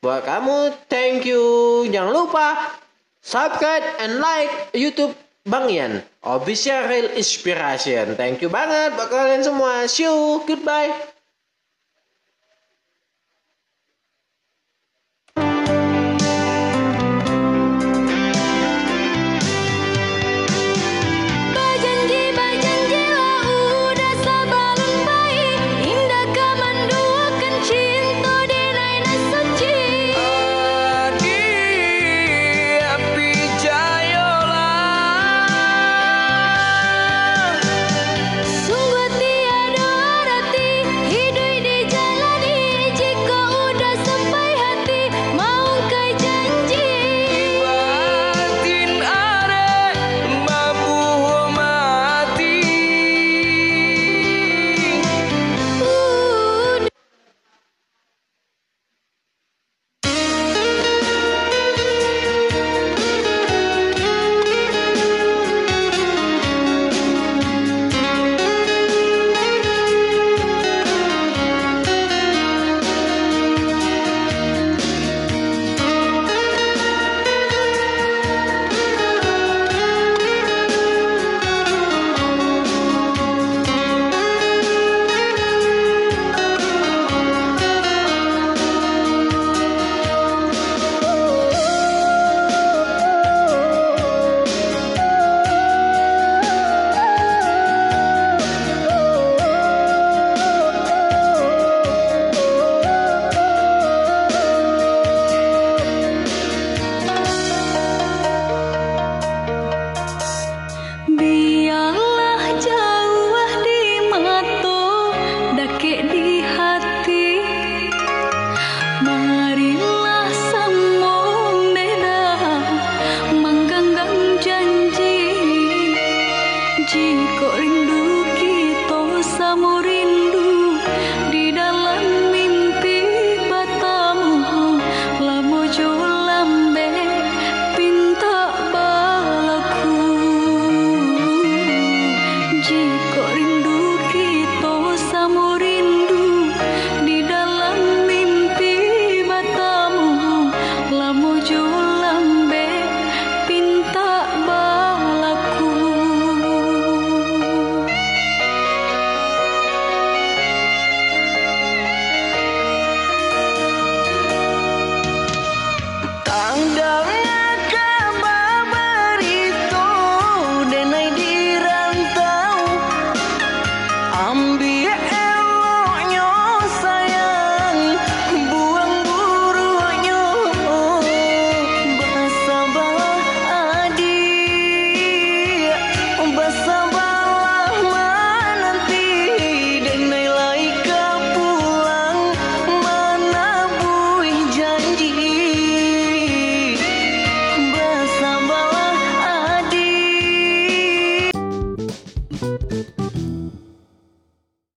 Buat 0.00 0.24
kamu 0.24 0.72
thank 0.88 1.28
you. 1.28 1.44
Jangan 1.92 2.24
lupa 2.24 2.72
subscribe 3.20 3.84
and 4.00 4.16
like 4.16 4.72
YouTube 4.72 5.12
Bang 5.44 5.68
Ian 5.68 6.00
Official 6.24 6.88
Real 6.88 7.12
Inspiration. 7.20 8.16
Thank 8.16 8.40
you 8.40 8.48
banget 8.48 8.96
buat 8.96 9.12
kalian 9.12 9.44
semua. 9.44 9.84
See 9.92 10.08
you. 10.08 10.40
Goodbye. 10.48 11.11